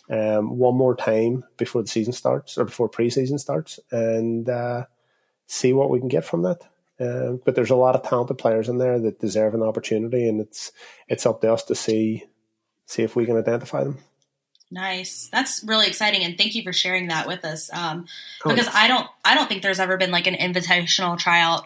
um, 0.10 0.58
one 0.58 0.76
more 0.76 0.96
time 0.96 1.44
before 1.58 1.82
the 1.82 1.88
season 1.88 2.14
starts 2.14 2.58
or 2.58 2.66
before 2.66 2.90
preseason 2.90 3.40
starts, 3.40 3.80
and 3.92 4.50
uh, 4.50 4.86
see 5.48 5.74
what 5.74 5.90
we 5.90 6.00
can 6.00 6.08
get 6.08 6.26
from 6.26 6.44
that. 6.44 6.62
Um, 7.00 7.42
but 7.46 7.56
there's 7.56 7.70
a 7.70 7.76
lot 7.76 7.96
of 7.96 8.04
talented 8.04 8.38
players 8.38 8.68
in 8.68 8.78
there 8.78 9.00
that 9.00 9.20
deserve 9.20 9.54
an 9.54 9.64
opportunity, 9.64 10.28
and 10.28 10.42
it's 10.42 10.72
it's 11.08 11.26
up 11.26 11.42
to 11.42 11.54
us 11.54 11.64
to 11.66 11.76
see 11.76 12.26
see 12.86 13.04
if 13.04 13.16
we 13.16 13.26
can 13.26 13.38
identify 13.38 13.84
them. 13.84 14.00
Nice. 14.72 15.30
That's 15.32 15.64
really 15.64 15.88
exciting, 15.88 16.24
and 16.24 16.38
thank 16.38 16.56
you 16.56 16.64
for 16.64 16.74
sharing 16.74 17.08
that 17.08 17.28
with 17.28 17.44
us. 17.46 17.72
Um, 17.74 18.06
oh, 18.46 18.50
because 18.50 18.68
I 18.74 18.88
don't 18.88 19.08
I 19.24 19.34
don't 19.34 19.48
think 19.48 19.64
there's 19.64 19.80
ever 19.80 19.98
been 19.98 20.12
like 20.12 20.28
an 20.28 20.36
invitational 20.36 21.18
tryout 21.18 21.66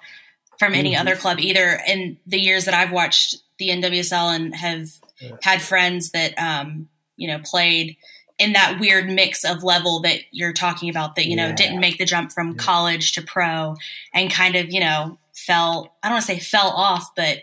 from 0.60 0.74
any 0.74 0.94
mm-hmm. 0.94 1.02
other 1.02 1.16
club 1.16 1.40
either. 1.40 1.80
In 1.88 2.18
the 2.26 2.40
years 2.40 2.66
that 2.66 2.74
I've 2.74 2.92
watched 2.92 3.38
the 3.58 3.70
NWSL 3.70 4.36
and 4.36 4.56
have 4.56 4.90
yeah. 5.20 5.38
had 5.42 5.62
friends 5.62 6.12
that 6.12 6.38
um, 6.38 6.88
you 7.16 7.28
know 7.28 7.40
played 7.44 7.98
in 8.40 8.54
that 8.54 8.80
weird 8.80 9.10
mix 9.10 9.46
of 9.46 9.64
level 9.64 10.02
that 10.02 10.20
you're 10.32 10.54
talking 10.54 10.90
about 10.90 11.16
that 11.16 11.28
you 11.28 11.36
know 11.36 11.54
didn't 11.54 11.80
make 11.80 11.98
the 11.98 12.06
jump 12.06 12.32
from 12.32 12.50
yeah. 12.50 12.58
college 12.58 13.14
to 13.14 13.22
pro 13.22 13.76
and 14.14 14.32
kind 14.32 14.56
of 14.56 14.72
you 14.72 14.80
know 14.80 15.18
fell 15.34 15.96
I 16.02 16.08
don't 16.08 16.16
want 16.16 16.26
to 16.26 16.34
say 16.34 16.40
fell 16.40 16.70
off, 16.70 17.14
but 17.16 17.40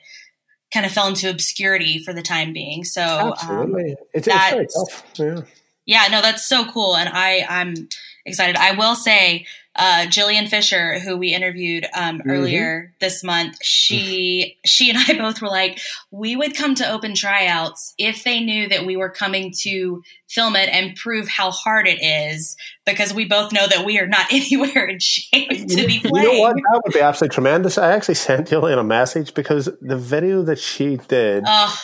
kind 0.72 0.86
of 0.86 0.92
fell 0.92 1.08
into 1.08 1.28
obscurity 1.28 1.98
for 1.98 2.12
the 2.12 2.22
time 2.22 2.52
being. 2.52 2.84
So 2.84 3.02
um, 3.02 3.32
absolutely, 3.32 3.92
um, 3.92 3.96
it's, 4.14 4.28
it's. 4.30 5.02
Yeah. 5.18 5.42
yeah, 5.84 6.06
no, 6.10 6.22
that's 6.22 6.46
so 6.46 6.64
cool, 6.70 6.96
and 6.96 7.08
I 7.12 7.44
I'm 7.48 7.88
excited. 8.24 8.56
I 8.56 8.72
will 8.72 8.94
say 8.94 9.46
uh, 9.76 10.04
Jillian 10.06 10.48
Fisher, 10.48 10.98
who 10.98 11.16
we 11.16 11.32
interviewed 11.32 11.86
um, 11.94 12.18
mm-hmm. 12.18 12.30
earlier 12.30 12.92
this 13.00 13.22
month, 13.22 13.56
she 13.62 14.58
she 14.66 14.90
and 14.90 14.98
I 14.98 15.16
both 15.16 15.40
were 15.40 15.48
like, 15.48 15.80
we 16.10 16.34
would 16.36 16.56
come 16.56 16.74
to 16.76 16.90
open 16.90 17.14
tryouts 17.14 17.94
if 17.96 18.24
they 18.24 18.40
knew 18.40 18.68
that 18.68 18.84
we 18.84 18.96
were 18.96 19.10
coming 19.10 19.52
to 19.60 20.02
film 20.28 20.56
it 20.56 20.68
and 20.68 20.96
prove 20.96 21.28
how 21.28 21.50
hard 21.50 21.86
it 21.86 22.02
is, 22.02 22.56
because 22.84 23.14
we 23.14 23.24
both 23.24 23.52
know 23.52 23.66
that 23.66 23.84
we 23.84 23.98
are 23.98 24.08
not 24.08 24.26
anywhere 24.32 24.86
in 24.86 24.98
shape 24.98 25.50
to 25.50 25.86
be 25.86 26.00
playing. 26.00 26.26
You 26.26 26.32
know 26.32 26.40
what? 26.40 26.56
That 26.56 26.82
would 26.84 26.92
be 26.92 27.00
absolutely 27.00 27.34
tremendous. 27.34 27.78
I 27.78 27.92
actually 27.92 28.16
sent 28.16 28.48
Jillian 28.48 28.78
a 28.78 28.84
message 28.84 29.34
because 29.34 29.68
the 29.80 29.96
video 29.96 30.42
that 30.42 30.58
she 30.58 30.96
did. 30.96 31.44
Oh, 31.46 31.80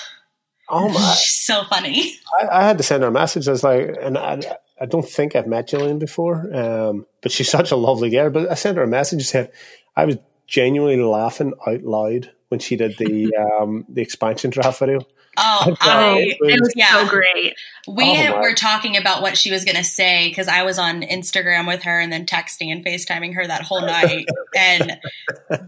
oh 0.69 0.89
my! 0.89 1.15
so 1.19 1.63
funny. 1.65 2.15
I, 2.41 2.61
I, 2.61 2.65
had 2.65 2.79
to 2.79 2.85
send 2.85 3.05
her 3.05 3.09
a 3.11 3.13
message. 3.13 3.47
I 3.47 3.53
was 3.53 3.63
like, 3.63 3.97
and 4.01 4.19
I, 4.19 4.41
I 4.81 4.87
don't 4.87 5.09
think 5.09 5.35
I've 5.35 5.47
met 5.47 5.69
Jillian 5.69 5.99
before, 5.99 6.55
um, 6.55 7.07
but 7.23 7.33
she's 7.33 7.51
such 7.59 7.71
a 7.71 7.77
lovely 7.77 8.11
girl. 8.11 8.31
But 8.31 8.51
I 8.51 8.55
sent 8.55 8.77
her 8.77 8.83
a 8.83 8.89
message 8.89 9.19
and 9.19 9.27
said 9.27 9.53
I 9.95 10.05
was 10.05 10.19
genuinely 10.47 11.03
laughing 11.03 11.55
out 11.67 11.83
loud 11.83 12.31
when 12.49 12.61
she 12.61 12.77
did 12.77 12.97
the 12.99 13.35
um, 13.61 13.85
the 13.89 14.03
expansion 14.03 14.51
draft 14.51 14.79
video. 14.79 15.01
Oh, 15.39 15.77
I, 15.81 16.37
it 16.41 16.61
was, 16.61 16.73
yeah. 16.77 17.05
so 17.05 17.09
great. 17.09 17.55
We 17.87 18.05
oh, 18.29 18.41
were 18.41 18.55
talking 18.55 18.97
about 18.97 19.23
what 19.23 19.37
she 19.37 19.51
was 19.51 19.65
going 19.65 19.77
to 19.77 19.85
say 19.85 20.29
because 20.29 20.49
I 20.49 20.63
was 20.63 20.79
on 20.79 21.03
Instagram 21.03 21.67
with 21.67 21.83
her 21.83 22.01
and 22.01 22.13
then 22.13 22.27
texting 22.27 22.73
and 22.73 22.85
FaceTiming 22.85 23.35
her 23.35 23.47
that 23.47 23.63
whole 23.63 23.83
night. 23.83 24.27
and 24.57 24.99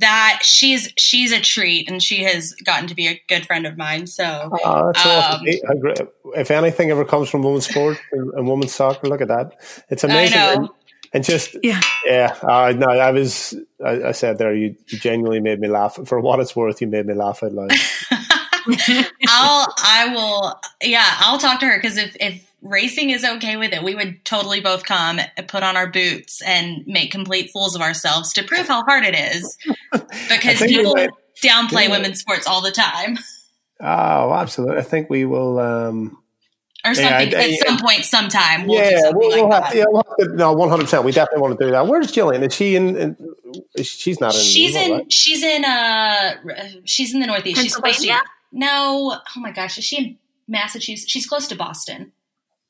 that 0.01 0.41
she's 0.43 0.93
she's 0.97 1.33
a 1.33 1.41
treat 1.41 1.91
and 1.91 2.03
she 2.03 2.25
has 2.25 2.55
gotten 2.65 2.89
to 2.89 2.95
be 2.95 3.09
a 3.09 3.23
good 3.29 3.47
friend 3.47 3.67
of 3.67 3.77
mine. 3.77 4.07
So, 4.07 4.51
oh, 4.65 4.93
um, 5.05 5.43
if 6.35 6.51
anything 6.51 6.91
ever 6.91 7.05
comes 7.05 7.29
from 7.29 7.43
women's 7.43 7.69
sport 7.69 7.99
and 8.13 8.49
women's 8.49 8.75
soccer, 8.75 9.07
look 9.07 9.21
at 9.21 9.29
that. 9.29 9.53
It's 9.91 10.05
amazing. 10.05 10.39
And, 10.39 10.69
and 11.13 11.25
just 11.25 11.57
yeah, 11.63 11.83
yeah. 12.05 12.37
Uh, 12.43 12.73
no, 12.77 12.87
I 12.87 13.11
was. 13.11 13.55
I, 13.85 14.09
I 14.09 14.13
said 14.13 14.39
there, 14.39 14.55
you, 14.55 14.77
you 14.89 14.99
genuinely 14.99 15.41
made 15.41 15.61
me 15.61 15.69
laugh. 15.69 15.99
For 16.05 16.21
what 16.21 16.41
it's 16.41 16.55
worth, 16.55 16.81
you 16.81 16.87
made 16.87 17.07
me 17.07 17.15
laugh 17.15 17.43
out 17.43 17.53
loud. 17.53 17.71
I'll 19.29 19.75
I 19.79 20.13
will 20.13 20.61
yeah, 20.83 21.17
I'll 21.21 21.39
talk 21.39 21.61
to 21.61 21.67
her 21.67 21.79
because 21.79 21.97
if 21.97 22.17
if 22.21 22.49
racing 22.63 23.11
is 23.11 23.25
okay 23.25 23.57
with 23.57 23.73
it, 23.73 23.83
we 23.83 23.95
would 23.95 24.25
totally 24.25 24.61
both 24.61 24.85
come 24.85 25.21
put 25.47 25.63
on 25.63 25.77
our 25.77 25.87
boots 25.87 26.43
and 26.43 26.87
make 26.87 27.11
complete 27.11 27.51
fools 27.51 27.75
of 27.75 27.81
ourselves 27.81 28.33
to 28.35 28.43
prove 28.43 28.67
how 28.67 28.85
hard 28.85 29.05
it 29.05 29.15
is. 29.15 29.57
Because 30.29 30.59
people 30.61 30.95
downplay 31.43 31.85
yeah. 31.85 31.91
women's 31.91 32.21
sports 32.21 32.47
all 32.47 32.63
the 32.63 32.73
time. 32.73 33.19
Oh, 33.81 34.33
absolutely. 34.35 34.79
I 34.79 34.83
think 34.83 35.09
we 35.09 35.25
will 35.25 35.61
um 35.61 36.19
or 36.85 36.95
something 36.95 37.31
yeah, 37.31 37.39
I, 37.39 37.43
at 37.43 37.69
some 37.69 37.79
point, 37.79 38.05
sometime. 38.05 38.67
We'll 38.67 38.79
yeah, 38.79 39.11
we'll, 39.11 39.29
we'll 39.29 39.49
like 39.49 39.65
have, 39.65 39.75
yeah, 39.75 39.85
we'll 39.87 40.03
have 40.03 40.17
to, 40.17 40.37
no, 40.37 40.53
one 40.53 40.69
hundred 40.69 40.85
percent. 40.85 41.05
We 41.05 41.13
definitely 41.13 41.43
want 41.43 41.59
to 41.61 41.65
do 41.65 41.71
that. 41.71 41.87
Where's 41.87 42.11
Jillian? 42.11 42.45
Is 42.45 42.55
she 42.55 42.75
in? 42.75 42.97
in 42.97 43.17
she's 43.83 44.21
not 44.21 44.35
in. 44.35 44.41
She's 44.41 44.75
in. 44.75 44.93
Right? 44.93 45.13
She's 45.13 45.43
in. 45.45 45.65
Uh, 45.65 46.35
she's 46.85 47.15
in 47.15 47.21
the 47.21 47.27
Northeast. 47.27 47.61
She's 47.61 47.75
supposed 47.75 48.01
to. 48.01 48.21
No, 48.53 49.21
oh 49.37 49.41
my 49.41 49.53
gosh, 49.53 49.79
is 49.79 49.85
she 49.85 49.97
in 49.97 50.19
Massachusetts? 50.47 51.11
She's 51.11 51.27
close 51.27 51.47
to 51.49 51.57
Boston. 51.57 52.13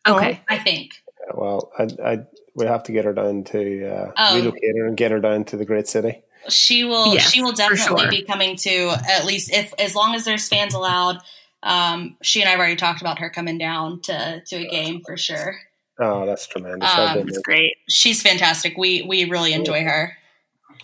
Okay, 0.06 0.40
I 0.48 0.58
think. 0.58 1.02
Well, 1.34 1.70
I, 1.78 1.88
I 2.04 2.18
we 2.54 2.66
have 2.66 2.82
to 2.84 2.92
get 2.92 3.04
her 3.04 3.12
down 3.12 3.44
to 3.44 3.88
uh, 3.88 4.12
oh. 4.16 4.36
relocate 4.36 4.76
her 4.76 4.86
and 4.86 4.96
get 4.96 5.10
her 5.10 5.20
down 5.20 5.44
to 5.44 5.56
the 5.56 5.64
great 5.64 5.86
city. 5.86 6.22
She 6.48 6.84
will. 6.84 7.14
Yes, 7.14 7.30
she 7.30 7.42
will 7.42 7.52
definitely 7.52 8.02
sure. 8.02 8.10
be 8.10 8.22
coming 8.22 8.56
to 8.56 8.96
at 9.08 9.24
least 9.24 9.52
if 9.52 9.72
as 9.78 9.94
long 9.94 10.14
as 10.14 10.24
there's 10.24 10.48
fans 10.48 10.74
allowed. 10.74 11.18
Um, 11.62 12.16
she 12.22 12.40
and 12.40 12.48
I 12.48 12.52
have 12.52 12.60
already 12.60 12.76
talked 12.76 13.00
about 13.00 13.18
her 13.18 13.30
coming 13.30 13.58
down 13.58 14.00
to 14.02 14.42
to 14.46 14.56
a 14.56 14.68
game 14.68 15.00
for 15.04 15.16
sure. 15.16 15.58
Oh, 16.00 16.26
that's 16.26 16.46
tremendous! 16.46 16.88
Um, 16.96 17.26
that's 17.26 17.38
great. 17.38 17.74
She's 17.88 18.22
fantastic. 18.22 18.78
We 18.78 19.02
we 19.02 19.24
really 19.24 19.52
enjoy 19.52 19.82
her. 19.82 20.16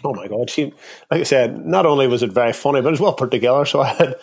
Oh 0.02 0.12
my 0.12 0.28
god, 0.28 0.50
she 0.50 0.66
like 1.11 1.20
I 1.20 1.22
said, 1.22 1.64
not 1.64 1.87
only 1.87 2.07
was 2.09 2.22
it 2.22 2.33
very 2.33 2.52
funny, 2.52 2.80
but 2.80 2.88
it 2.88 2.92
was 2.92 3.00
well 3.00 3.14
put 3.14 3.30
together. 3.30 3.64
So 3.64 3.80
I 3.80 3.88
had 3.88 4.16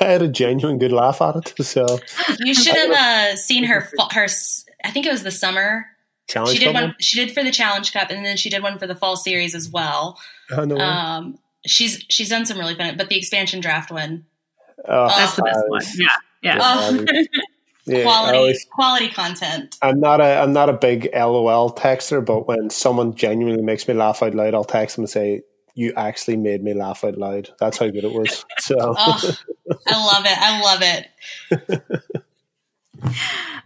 I 0.00 0.04
had 0.04 0.22
a 0.22 0.28
genuine 0.28 0.78
good 0.78 0.92
laugh 0.92 1.20
at 1.20 1.36
it. 1.36 1.64
So 1.64 1.98
you 2.38 2.54
should 2.54 2.76
have 2.76 2.90
uh, 2.90 3.36
seen 3.36 3.64
her. 3.64 3.80
Her, 4.12 4.26
I 4.84 4.90
think 4.90 5.06
it 5.06 5.12
was 5.12 5.22
the 5.22 5.30
summer. 5.30 5.86
Challenge 6.28 6.56
she 6.56 6.64
did 6.64 6.74
one. 6.74 6.94
She 7.00 7.24
did 7.24 7.34
for 7.34 7.42
the 7.42 7.50
Challenge 7.50 7.92
Cup, 7.92 8.10
and 8.10 8.24
then 8.24 8.36
she 8.36 8.48
did 8.48 8.62
one 8.62 8.78
for 8.78 8.86
the 8.86 8.94
fall 8.94 9.16
series 9.16 9.54
as 9.54 9.68
well. 9.68 10.18
Oh, 10.50 10.64
no 10.64 10.78
um, 10.78 11.38
she's 11.66 12.04
she's 12.08 12.28
done 12.28 12.46
some 12.46 12.58
really 12.58 12.74
fun, 12.74 12.96
but 12.96 13.08
the 13.08 13.16
expansion 13.16 13.60
draft 13.60 13.90
one. 13.90 14.24
Oh, 14.86 15.08
that's 15.08 15.36
the 15.36 15.42
best 15.42 15.64
one. 15.68 15.82
Yeah, 15.96 16.08
yeah. 16.42 16.58
Oh. 16.60 17.04
yeah 17.86 18.02
quality 18.02 18.38
always, 18.38 18.66
quality 18.72 19.08
content. 19.08 19.76
I'm 19.82 20.00
not 20.00 20.20
a 20.20 20.40
I'm 20.40 20.52
not 20.52 20.68
a 20.68 20.74
big 20.74 21.08
LOL 21.14 21.74
texter, 21.74 22.24
but 22.24 22.46
when 22.46 22.70
someone 22.70 23.14
genuinely 23.14 23.62
makes 23.62 23.86
me 23.88 23.94
laugh 23.94 24.22
out 24.22 24.34
loud, 24.34 24.54
I'll 24.54 24.64
text 24.64 24.96
them 24.96 25.04
and 25.04 25.10
say, 25.10 25.42
"You 25.74 25.92
actually 25.96 26.36
made 26.36 26.62
me 26.62 26.74
laugh 26.74 27.04
out 27.04 27.16
loud." 27.18 27.50
That's 27.58 27.78
how 27.78 27.88
good 27.88 28.04
it 28.04 28.12
was. 28.12 28.44
So. 28.60 28.76
oh. 28.78 29.36
I 29.86 30.06
love 30.06 30.24
it. 30.26 30.38
I 30.38 30.60
love 30.62 30.82
it. 30.82 32.19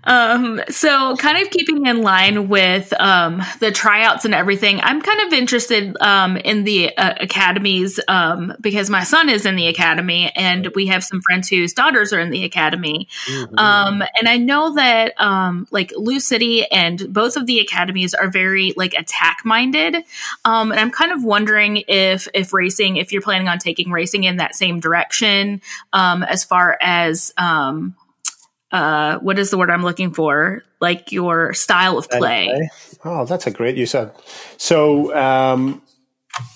Um, 0.04 0.60
so 0.68 1.16
kind 1.16 1.44
of 1.44 1.50
keeping 1.50 1.86
in 1.86 2.02
line 2.02 2.48
with 2.48 2.92
um, 3.00 3.42
the 3.60 3.72
tryouts 3.72 4.24
and 4.24 4.34
everything, 4.34 4.80
I'm 4.80 5.00
kind 5.00 5.20
of 5.20 5.32
interested 5.32 5.96
um, 6.00 6.36
in 6.36 6.64
the 6.64 6.96
uh, 6.96 7.14
academies 7.20 7.98
um, 8.08 8.54
because 8.60 8.90
my 8.90 9.02
son 9.04 9.28
is 9.28 9.46
in 9.46 9.56
the 9.56 9.66
academy 9.66 10.30
and 10.34 10.68
we 10.74 10.86
have 10.86 11.02
some 11.02 11.22
friends 11.22 11.48
whose 11.48 11.72
daughters 11.72 12.12
are 12.12 12.20
in 12.20 12.30
the 12.30 12.44
academy. 12.44 13.08
Mm-hmm. 13.26 13.58
Um, 13.58 14.02
and 14.18 14.28
I 14.28 14.36
know 14.36 14.74
that 14.74 15.20
um, 15.20 15.66
like 15.70 15.92
Lou 15.96 16.20
City 16.20 16.66
and 16.70 17.12
both 17.12 17.36
of 17.36 17.46
the 17.46 17.60
academies 17.60 18.14
are 18.14 18.28
very 18.28 18.72
like 18.76 18.94
attack 18.94 19.38
minded. 19.44 19.94
and 20.44 20.72
I'm 20.72 20.90
kind 20.90 21.12
of 21.12 21.24
wondering 21.24 21.82
if 21.88 22.28
if 22.34 22.52
racing, 22.52 22.96
if 22.96 23.12
you're 23.12 23.22
planning 23.22 23.48
on 23.48 23.58
taking 23.58 23.90
racing 23.90 24.24
in 24.24 24.36
that 24.36 24.54
same 24.54 24.80
direction 24.80 25.62
as 25.92 26.44
far 26.44 26.76
as 26.80 27.32
uh, 28.74 29.20
what 29.20 29.38
is 29.38 29.50
the 29.50 29.56
word 29.56 29.70
I'm 29.70 29.84
looking 29.84 30.12
for? 30.12 30.64
Like 30.80 31.12
your 31.12 31.54
style 31.54 31.96
of 31.96 32.10
play. 32.10 32.68
Oh, 33.04 33.24
that's 33.24 33.46
a 33.46 33.52
great 33.52 33.76
use 33.76 33.94
of. 33.94 34.12
So 34.56 35.14
um, 35.16 35.80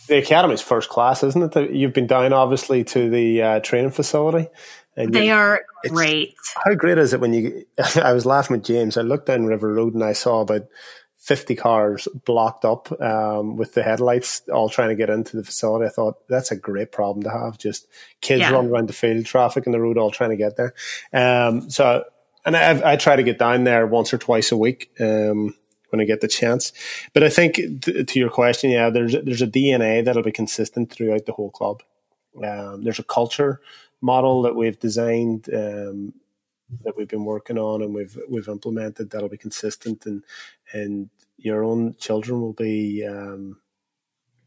the 0.09 0.16
academy's 0.16 0.61
first 0.61 0.89
class, 0.89 1.23
isn't 1.23 1.55
it? 1.55 1.71
You've 1.71 1.93
been 1.93 2.09
down 2.09 2.33
obviously 2.33 2.83
to 2.85 3.09
the 3.09 3.43
uh, 3.43 3.61
training 3.61 3.93
facility. 3.93 4.49
And 4.97 5.14
they 5.14 5.31
are 5.31 5.62
great. 5.87 6.35
How 6.64 6.75
great 6.75 6.99
is 6.99 7.12
it 7.12 7.21
when 7.21 7.33
you? 7.33 7.64
I 8.03 8.12
was 8.12 8.27
laughing 8.27 8.57
with 8.57 8.66
James. 8.66 8.97
I 8.97 9.03
looked 9.03 9.27
down 9.27 9.47
River 9.47 9.73
Road 9.73 9.95
and 9.95 10.03
I 10.03 10.12
saw 10.12 10.41
about 10.41 10.62
50 11.29 11.57
cars 11.57 12.09
blocked 12.24 12.64
up 12.64 12.91
um, 13.03 13.57
with 13.57 13.74
the 13.74 13.83
headlights 13.83 14.41
all 14.51 14.70
trying 14.70 14.89
to 14.89 14.95
get 14.95 15.11
into 15.11 15.37
the 15.37 15.45
facility. 15.45 15.85
I 15.85 15.91
thought 15.91 16.26
that's 16.26 16.51
a 16.51 16.57
great 16.57 16.91
problem 16.91 17.22
to 17.24 17.31
have. 17.31 17.59
Just 17.59 17.87
kids 18.22 18.41
yeah. 18.41 18.51
running 18.51 18.70
around 18.70 18.89
the 18.89 18.95
field, 18.95 19.26
traffic 19.26 19.66
in 19.66 19.72
the 19.72 19.81
road, 19.81 19.99
all 19.99 20.11
trying 20.11 20.31
to 20.31 20.39
get 20.39 20.57
there. 20.57 20.72
Um, 21.12 21.68
so, 21.68 22.05
and 22.47 22.57
I, 22.57 22.93
I, 22.93 22.97
try 22.97 23.14
to 23.14 23.22
get 23.22 23.39
down 23.39 23.64
there 23.64 23.87
once 23.87 24.14
or 24.14 24.16
twice 24.16 24.53
a 24.53 24.57
week 24.57 24.91
um, 25.01 25.55
when 25.91 26.01
I 26.01 26.05
get 26.05 26.22
the 26.22 26.29
chance. 26.29 26.72
But 27.12 27.24
I 27.24 27.29
think 27.29 27.57
th- 27.57 28.11
to 28.11 28.18
your 28.18 28.31
question, 28.31 28.70
yeah, 28.70 28.89
there's 28.89 29.12
there's 29.12 29.43
a 29.43 29.47
DNA 29.47 30.03
that'll 30.03 30.22
be 30.22 30.33
consistent 30.33 30.91
throughout 30.91 31.26
the 31.26 31.33
whole 31.33 31.51
club. 31.51 31.83
Um, 32.43 32.85
there's 32.85 33.01
a 33.01 33.05
culture 33.05 33.61
model 34.01 34.41
that 34.43 34.57
we've 34.57 34.81
designed 34.81 35.51
um, 35.53 36.14
that 36.85 36.97
we've 36.97 37.09
been 37.09 37.26
working 37.26 37.59
on 37.59 37.83
and 37.83 37.95
we've 37.95 38.18
we've 38.31 38.49
implemented 38.49 39.11
that'll 39.11 39.29
be 39.29 39.37
consistent 39.37 40.07
and 40.07 40.24
and 40.72 41.11
your 41.39 41.64
own 41.64 41.95
children 41.99 42.41
will 42.41 42.53
be 42.53 43.07
um, 43.07 43.57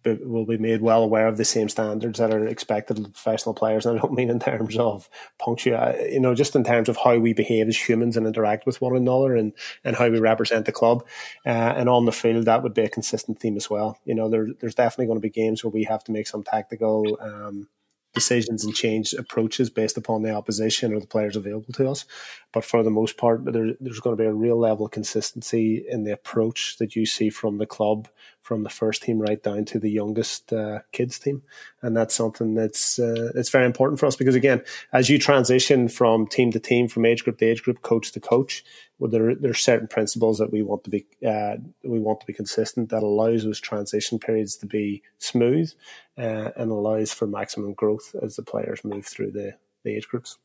will 0.04 0.46
be 0.46 0.58
made 0.58 0.82
well 0.82 1.04
aware 1.04 1.28
of 1.28 1.38
the 1.38 1.46
same 1.46 1.70
standards 1.70 2.20
that 2.20 2.34
are 2.34 2.46
expected 2.48 2.98
of 2.98 3.14
professional 3.14 3.54
players. 3.54 3.86
And 3.86 3.98
I 3.98 4.02
don't 4.02 4.14
mean 4.14 4.30
in 4.30 4.40
terms 4.40 4.78
of 4.78 5.10
punctuality, 5.40 6.14
you 6.14 6.20
know, 6.20 6.34
just 6.34 6.56
in 6.56 6.64
terms 6.64 6.90
of 6.90 6.98
how 6.98 7.18
we 7.18 7.34
behave 7.34 7.68
as 7.68 7.78
humans 7.78 8.18
and 8.18 8.26
interact 8.26 8.66
with 8.66 8.82
one 8.82 8.96
another 8.96 9.36
and, 9.36 9.54
and 9.84 9.96
how 9.96 10.10
we 10.10 10.20
represent 10.20 10.66
the 10.66 10.72
club. 10.72 11.06
Uh, 11.46 11.50
and 11.50 11.88
on 11.88 12.06
the 12.06 12.12
field, 12.12 12.46
that 12.46 12.64
would 12.64 12.74
be 12.74 12.84
a 12.84 12.90
consistent 12.90 13.40
theme 13.40 13.58
as 13.58 13.70
well. 13.70 13.98
You 14.06 14.16
know, 14.16 14.30
there, 14.30 14.48
there's 14.60 14.76
definitely 14.76 15.08
going 15.08 15.18
to 15.18 15.22
be 15.22 15.30
games 15.30 15.64
where 15.64 15.72
we 15.72 15.84
have 15.84 16.04
to 16.06 16.12
make 16.12 16.28
some 16.28 16.44
tactical, 16.44 17.18
um, 17.22 17.68
decisions 18.14 18.66
and 18.66 18.76
change 18.76 19.14
approaches 19.14 19.70
based 19.70 19.98
upon 19.98 20.22
the 20.22 20.34
opposition 20.34 20.94
or 20.94 21.00
the 21.00 21.08
players 21.08 21.36
available 21.36 21.74
to 21.74 21.90
us. 21.90 22.06
But 22.52 22.66
for 22.66 22.84
the 22.84 22.90
most 22.90 23.18
part, 23.18 23.46
there, 23.46 23.74
there's 23.80 24.00
going 24.00 24.18
to 24.18 24.22
be 24.22 24.28
a 24.28 24.34
real 24.34 24.60
level 24.60 24.86
of 24.86 24.92
consistency 24.92 25.86
in 25.88 26.04
the 26.04 26.12
approach 26.12 26.78
that 26.80 26.96
you 26.96 27.06
see 27.06 27.30
from 27.30 27.58
the 27.58 27.66
club, 27.66 28.08
from 28.52 28.64
the 28.64 28.70
first 28.70 29.02
team 29.02 29.18
right 29.18 29.42
down 29.42 29.64
to 29.64 29.80
the 29.80 29.90
youngest 29.90 30.52
uh, 30.52 30.80
kids 30.92 31.18
team, 31.18 31.42
and 31.82 31.96
that's 31.96 32.14
something 32.14 32.54
that's 32.54 33.00
uh, 33.00 33.32
it's 33.34 33.50
very 33.50 33.66
important 33.66 33.98
for 33.98 34.08
us 34.08 34.18
because 34.18 34.36
again, 34.36 34.62
as 34.92 35.10
you 35.10 35.18
transition 35.18 35.88
from 35.88 36.28
team 36.28 36.52
to 36.52 36.60
team, 36.60 36.90
from 36.90 37.06
age 37.06 37.24
group 37.24 37.38
to 37.38 37.46
age 37.46 37.64
group, 37.64 37.82
coach 37.82 38.12
to 38.12 38.20
coach, 38.20 38.62
well, 39.00 39.10
there 39.10 39.34
there 39.36 39.52
are 39.52 39.54
certain 39.54 39.88
principles 39.88 40.38
that 40.38 40.52
we 40.52 40.64
want 40.64 40.84
to 40.84 40.90
be 40.90 41.06
uh, 41.26 41.56
we 41.86 42.02
want 42.02 42.20
to 42.20 42.26
be 42.26 42.34
consistent 42.34 42.90
that 42.90 43.04
allows 43.04 43.46
those 43.46 43.62
transition 43.62 44.20
periods 44.20 44.58
to 44.58 44.66
be 44.66 45.02
smooth 45.18 45.72
uh, 46.18 46.50
and 46.58 46.72
allows 46.72 47.14
for 47.14 47.28
maximum 47.28 47.72
growth 47.72 48.14
as 48.22 48.36
the 48.36 48.44
players 48.44 48.84
move 48.84 49.06
through 49.06 49.32
the, 49.32 49.54
the 49.86 49.96
age 49.96 50.10
groups. 50.10 50.38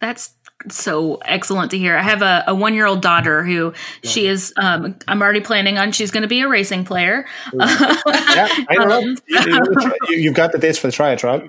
That's 0.00 0.34
so 0.70 1.16
excellent 1.24 1.70
to 1.70 1.78
hear. 1.78 1.96
I 1.96 2.02
have 2.02 2.22
a, 2.22 2.44
a 2.48 2.54
one 2.54 2.74
year 2.74 2.86
old 2.86 3.02
daughter 3.02 3.42
who 3.42 3.72
she 4.02 4.26
is. 4.26 4.52
Um, 4.56 4.96
I'm 5.06 5.22
already 5.22 5.40
planning 5.40 5.78
on 5.78 5.92
she's 5.92 6.10
going 6.10 6.22
to 6.22 6.28
be 6.28 6.40
a 6.40 6.48
racing 6.48 6.84
player. 6.84 7.26
yeah, 7.52 8.48
I 8.68 8.84
know. 8.84 9.14
Um, 9.36 9.94
you, 10.08 10.28
have 10.28 10.34
got 10.34 10.52
the 10.52 10.58
dates 10.58 10.78
for 10.78 10.86
the 10.86 10.92
triad, 10.92 11.22
right? 11.22 11.48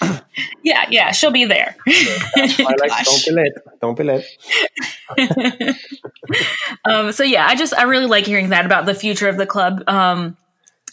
Yeah, 0.62 0.86
yeah, 0.90 1.10
she'll 1.10 1.32
be 1.32 1.46
there. 1.46 1.74
like, 1.86 3.04
don't 3.04 3.24
be 3.24 3.32
late. 3.32 3.52
Don't 3.80 3.98
be 3.98 4.04
late. 4.04 4.24
um, 6.84 7.10
so 7.10 7.24
yeah, 7.24 7.46
I 7.46 7.56
just 7.56 7.74
I 7.74 7.84
really 7.84 8.06
like 8.06 8.24
hearing 8.24 8.50
that 8.50 8.64
about 8.64 8.86
the 8.86 8.94
future 8.94 9.28
of 9.28 9.36
the 9.36 9.46
club. 9.46 9.82
Um, 9.88 10.36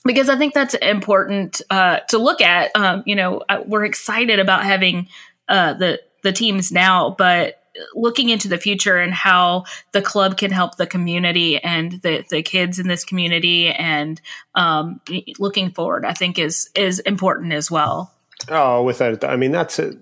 because 0.03 0.30
I 0.30 0.38
think 0.38 0.53
that's 0.53 0.74
important 0.76 1.62
uh, 1.70 1.99
to 2.10 2.18
look 2.18 2.41
at. 2.41 2.72
Um, 2.76 3.03
you 3.06 3.16
know, 3.16 3.43
we're 3.66 3.86
excited 3.86 4.39
about 4.39 4.64
having 4.64 5.08
uh, 5.47 5.74
the 5.74 5.99
the 6.26 6.34
teams 6.34 6.72
now, 6.72 7.16
but 7.18 7.62
looking 7.94 8.30
into 8.30 8.48
the 8.48 8.58
future 8.58 8.98
and 8.98 9.14
how 9.14 9.64
the 9.92 10.02
club 10.02 10.38
can 10.38 10.52
help 10.52 10.76
the 10.76 10.88
community 10.88 11.58
and 11.62 12.02
the, 12.02 12.26
the 12.30 12.42
kids 12.42 12.80
in 12.80 12.88
this 12.88 13.06
community 13.06 13.70
and 13.70 14.20
um, 14.56 15.00
looking 15.38 15.70
forward, 15.72 16.04
I 16.04 16.14
think 16.14 16.40
is 16.40 16.70
is 16.76 17.00
important 17.00 17.54
as 17.54 17.70
well. 17.70 18.12
Oh, 18.50 18.84
without 18.84 19.24
I 19.24 19.36
mean 19.36 19.52
that's 19.52 19.78
it 19.80 19.98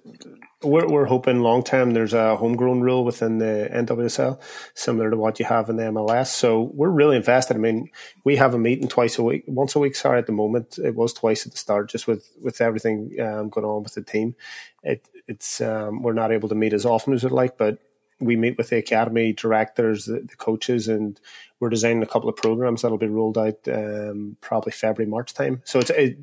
we're, 0.64 0.88
we're 0.88 1.06
hoping 1.06 1.42
long 1.42 1.64
term 1.64 1.92
there's 1.92 2.14
a 2.14 2.36
homegrown 2.36 2.82
rule 2.82 3.04
within 3.04 3.38
the 3.38 3.70
NWSL, 3.72 4.40
similar 4.74 5.12
to 5.12 5.18
what 5.18 5.40
you 5.40 5.46
have 5.46 5.70
in 5.70 5.76
the 5.76 5.84
MLS. 5.84 6.28
So 6.28 6.72
we're 6.74 6.90
really 6.90 7.18
invested. 7.18 7.56
I 7.56 7.60
mean, 7.60 7.90
we 8.24 8.38
have 8.38 8.54
a 8.54 8.60
meeting 8.60 8.88
twice 8.88 9.18
a 9.18 9.24
week, 9.24 9.44
once 9.48 9.76
a 9.76 9.80
week. 9.80 9.96
Sorry, 9.96 10.20
at 10.20 10.26
the 10.26 10.32
moment 10.32 10.78
it 10.78 10.96
was 10.96 11.14
twice 11.14 11.46
at 11.46 11.52
the 11.52 11.58
start, 11.58 11.90
just 11.90 12.08
with 12.08 12.30
with 12.42 12.62
everything 12.62 13.16
um, 13.20 13.50
going 13.50 13.66
on 13.66 13.84
with 13.84 13.94
the 13.94 14.02
team. 14.02 14.36
It, 14.84 15.08
it's 15.28 15.62
um, 15.62 16.02
we're 16.02 16.14
not 16.14 16.32
able 16.32 16.50
to 16.50 16.56
meet 16.56 16.74
as 16.74 16.86
often 16.86 17.14
as 17.14 17.24
we'd 17.24 17.32
like, 17.32 17.58
but 17.58 17.80
we 18.20 18.36
meet 18.36 18.58
with 18.58 18.70
the 18.70 18.78
academy 18.78 19.34
directors, 19.34 20.06
the, 20.06 20.22
the 20.22 20.36
coaches, 20.36 20.88
and 20.88 21.20
we're 21.60 21.70
designing 21.70 22.04
a 22.04 22.08
couple 22.08 22.30
of 22.30 22.36
programs 22.36 22.82
that'll 22.82 22.98
be 22.98 23.08
rolled 23.08 23.38
out 23.38 23.68
um, 23.68 24.38
probably 24.42 24.72
February 24.72 25.10
March 25.10 25.34
time. 25.34 25.62
So 25.66 25.80
it's 25.80 25.90
it, 25.90 26.18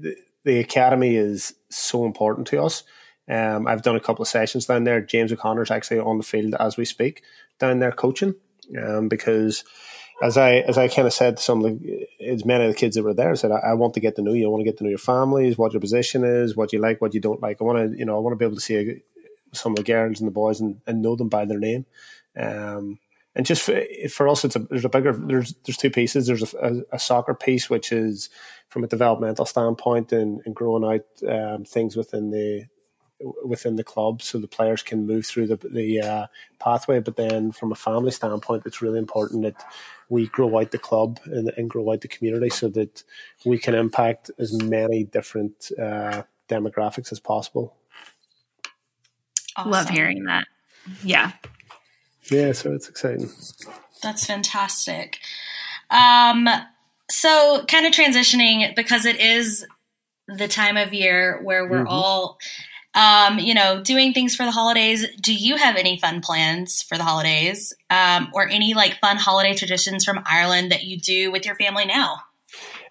the 0.45 0.59
academy 0.59 1.17
is 1.17 1.55
so 1.69 2.05
important 2.07 2.47
to 2.49 2.63
us 2.63 2.85
um, 3.31 3.69
I've 3.69 3.83
done 3.83 3.95
a 3.95 4.01
couple 4.01 4.23
of 4.23 4.29
sessions 4.29 4.67
down 4.67 4.85
there. 4.85 5.01
James 5.01 5.33
O'Connor's 5.33 5.71
actually 5.71 6.01
on 6.01 6.19
the 6.19 6.25
field 6.25 6.55
as 6.59 6.77
we 6.77 6.85
speak 6.85 7.23
down 7.61 7.79
there 7.79 7.93
coaching 7.93 8.35
um, 8.83 9.09
because 9.09 9.63
as 10.23 10.37
I 10.37 10.57
as 10.57 10.77
I 10.77 10.89
kind 10.89 11.07
of 11.07 11.15
said 11.15 11.37
to 11.37 11.43
some 11.43 11.65
of 11.65 11.81
the, 11.81 12.07
as 12.25 12.45
many 12.45 12.65
of 12.65 12.71
the 12.71 12.77
kids 12.77 12.97
that 12.97 13.03
were 13.03 13.15
there, 13.15 13.31
I 13.31 13.35
said 13.35 13.53
I, 13.53 13.59
I, 13.59 13.75
want 13.75 13.95
to 13.95 14.01
get 14.01 14.17
to 14.17 14.23
know 14.23 14.33
you. 14.33 14.47
I 14.47 14.51
want 14.51 14.61
to 14.61 14.65
get 14.65 14.77
to 14.79 14.85
know 14.85 14.91
your 14.91 14.99
families, 14.99 15.57
what 15.57 15.73
your 15.73 15.81
position 15.81 16.25
is, 16.25 16.57
what 16.57 16.73
you 16.73 16.79
like, 16.79 17.01
what 17.01 17.15
you 17.15 17.21
don't 17.21 17.43
like. 17.43 17.61
I 17.61 17.65
want 17.65 17.93
to 17.93 17.99
you 17.99 18.05
know 18.05 18.17
I 18.17 18.21
want 18.21 18.33
to 18.33 18.37
be 18.37 18.45
able 18.45 18.57
to 18.57 18.61
see 18.61 18.77
a, 18.77 19.03
some 19.53 19.73
of 19.73 19.77
the 19.77 19.83
girls 19.83 20.21
and 20.21 20.27
the 20.27 20.33
boys 20.33 20.61
and, 20.61 20.81
and 20.87 21.03
know 21.03 21.17
them 21.17 21.29
by 21.29 21.45
their 21.45 21.59
name. 21.59 21.87
Um, 22.37 22.99
and 23.35 23.47
just 23.47 23.63
for, 23.63 23.81
for, 24.11 24.29
us, 24.29 24.45
it's 24.45 24.57
a 24.57 24.59
there's 24.59 24.85
a 24.85 24.89
bigger 24.89 25.13
there's 25.13 25.55
there's 25.65 25.77
two 25.77 25.91
pieces. 25.91 26.27
There's 26.27 26.55
a, 26.55 26.83
a, 26.93 26.99
soccer 26.99 27.35
piece 27.35 27.71
which 27.71 27.93
is 27.93 28.29
from 28.69 28.85
a 28.85 28.89
developmental 28.89 29.47
standpoint 29.47 30.13
and, 30.13 30.41
and 30.45 30.55
growing 30.55 30.85
out 30.85 31.31
um, 31.31 31.65
things 31.65 31.97
within 31.97 32.31
the 32.31 32.67
within 33.45 33.77
the 33.77 33.85
club 33.85 34.23
so 34.23 34.39
the 34.39 34.49
players 34.49 34.83
can 34.83 35.07
move 35.07 35.27
through 35.27 35.47
the, 35.47 35.57
the 35.57 36.01
uh, 36.01 36.27
pathway. 36.59 37.01
But 37.01 37.17
then 37.17 37.53
from 37.53 37.71
a 37.71 37.77
family 37.77 38.11
standpoint, 38.11 38.65
it's 38.67 38.83
really 38.83 38.99
important 38.99 39.43
that 39.43 39.65
we 40.11 40.27
grow 40.27 40.59
out 40.59 40.73
the 40.73 40.79
club 40.79 41.19
and, 41.25 41.51
and 41.57 41.71
grow 41.71 41.91
out 41.93 42.03
the 42.03 42.09
community 42.09 42.51
so 42.51 42.69
that 42.69 43.03
we 43.47 43.59
can 43.59 43.75
impact 43.75 44.31
as 44.39 44.53
many 44.63 45.05
different 45.05 45.73
uh, 45.79 46.23
demographics 46.49 47.13
as 47.13 47.21
possible. 47.21 47.75
Awesome. 49.57 49.71
Love 49.71 49.89
hearing 49.89 50.25
that. 50.25 50.47
Yeah. 51.03 51.33
Yeah, 52.31 52.53
so 52.53 52.73
it's 52.73 52.89
exciting. 52.89 53.31
That's 54.03 54.27
fantastic. 54.27 55.19
Um, 55.91 56.49
so 57.11 57.65
kind 57.67 57.87
of 57.87 57.93
transitioning 57.93 58.75
because 58.77 59.05
it 59.07 59.21
is 59.21 59.67
the 60.29 60.49
time 60.49 60.77
of 60.77 60.93
year 60.93 61.41
where 61.43 61.69
we're 61.69 61.79
mm-hmm. 61.79 61.89
all 61.89 62.39
um, 62.95 63.39
you 63.39 63.55
know, 63.55 63.83
doing 63.83 64.13
things 64.13 64.35
for 64.35 64.45
the 64.45 64.51
holidays. 64.51 65.07
Do 65.21 65.35
you 65.35 65.57
have 65.57 65.77
any 65.77 65.99
fun 65.99 66.21
plans 66.21 66.83
for 66.83 66.97
the 66.97 67.05
holidays 67.05 67.73
um, 67.89 68.31
or 68.35 68.49
any 68.49 68.75
like 68.75 68.99
fun 69.01 69.17
holiday 69.17 69.55
traditions 69.55 70.05
from 70.05 70.23
Ireland 70.27 70.73
that 70.73 70.85
you 70.85 70.99
do 70.99 71.31
with 71.31 71.47
your 71.47 71.55
family 71.55 71.87
now? 71.87 72.19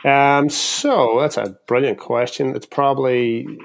Um, 0.06 0.50
so 0.50 1.18
that's 1.20 1.38
a 1.38 1.58
brilliant 1.68 2.00
question. 2.00 2.56
It's 2.56 2.66
probably 2.66 3.60